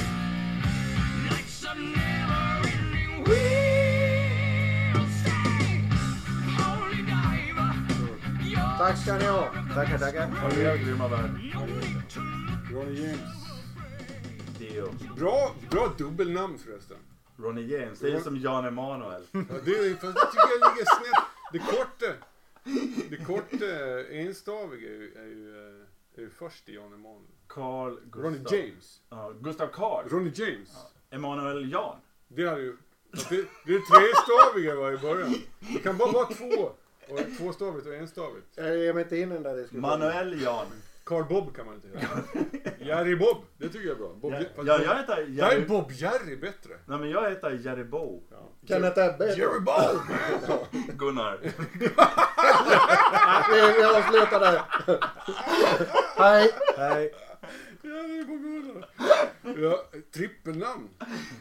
Tack 8.84 8.98
ska 8.98 9.18
ni 9.18 9.24
ha. 9.24 9.50
Tackar, 9.74 9.98
tackar. 9.98 10.30
Adjö 10.46 10.76
grymma 10.76 11.08
värld. 11.08 11.30
Ronny 12.72 13.00
James. 13.00 13.20
Dio. 14.58 14.88
Bra, 15.16 15.54
bra 15.70 15.92
dubbelnamn 15.98 16.58
förresten. 16.58 16.96
Ronny 17.36 17.62
James. 17.62 17.98
Det 18.00 18.12
är 18.12 18.20
som 18.20 18.36
Jan 18.36 18.64
Emanuel. 18.64 19.22
Ja, 19.32 19.40
det, 19.64 19.70
är- 19.70 19.94
fast 19.94 20.14
det 20.14 20.26
tycker 20.26 20.48
jag 20.60 20.74
ligger 20.74 20.84
snett. 20.96 21.24
Det 21.52 21.58
korta, 21.58 22.12
det 23.10 23.16
korta 23.16 23.66
enstaviga 24.12 24.88
är 24.90 24.94
ju, 24.94 25.12
är 25.16 25.24
ju, 25.26 25.68
eh, 25.68 26.18
är 26.18 26.20
ju 26.20 26.30
först 26.30 26.68
i 26.68 26.74
Jan 26.74 26.92
Emanuel. 26.92 27.22
Carl 27.46 27.94
Gustav. 28.04 28.22
Ronny 28.22 28.38
James. 28.50 29.00
Ja, 29.10 29.32
Gustav 29.40 29.66
Karl. 29.66 30.08
Ronny 30.08 30.30
James. 30.34 30.70
Emanuel 31.10 31.72
Jan. 31.72 31.96
Det 32.28 32.48
hade 32.48 32.60
ju... 32.62 32.76
Det, 33.30 33.44
det 33.66 33.74
är 33.74 33.80
trestaviga 33.80 34.74
var 34.74 34.92
i 34.92 34.98
början. 34.98 35.34
Det 35.74 35.78
kan 35.78 35.96
bara 35.98 36.12
vara 36.12 36.26
två. 36.26 36.72
Och 37.08 37.20
tvåstavigt 37.38 37.86
och 37.86 37.94
enstavigt. 37.94 38.46
Jag 38.56 38.94
mig 38.94 39.02
inte 39.02 39.16
in 39.16 39.28
den 39.28 39.42
där 39.42 39.56
diskussionen. 39.56 39.82
Manuel 39.82 40.42
Jan. 40.42 40.66
Carl 41.04 41.24
Bob 41.24 41.56
kan 41.56 41.66
man 41.66 41.74
inte 41.74 41.88
heta. 41.88 42.18
Jerry 42.84 43.16
Bob. 43.16 43.44
Det 43.58 43.68
tycker 43.68 43.86
jag 43.86 43.94
är 43.94 43.98
bra. 43.98 44.12
Bob, 44.14 44.32
Ja, 44.32 44.38
fast 44.56 44.68
ja, 44.68 44.82
jag 44.82 44.96
heter 44.96 45.16
Där 45.16 45.22
är 45.22 45.26
Jerry... 45.26 45.66
Bob 45.66 45.92
Jerry 45.92 46.36
bättre. 46.36 46.74
Nej 46.86 46.98
men 46.98 47.10
jag 47.10 47.30
heter 47.30 47.50
Jerry 47.50 47.84
Bo. 47.84 48.22
Ja. 48.30 48.48
Kenneth 48.68 49.00
Ebbe. 49.00 49.26
Jerry 49.26 49.60
Bob! 49.60 50.00
Gunnar. 50.98 51.38
Vi, 53.50 53.78
vi 53.78 53.84
avslutar 53.84 54.40
där. 54.40 54.62
Hej. 56.16 56.50
Hej. 56.76 57.14
Är 57.82 58.24
på 58.24 58.36
goda. 58.36 58.86
Ja, 59.62 59.84
trippelnamn. 60.14 60.88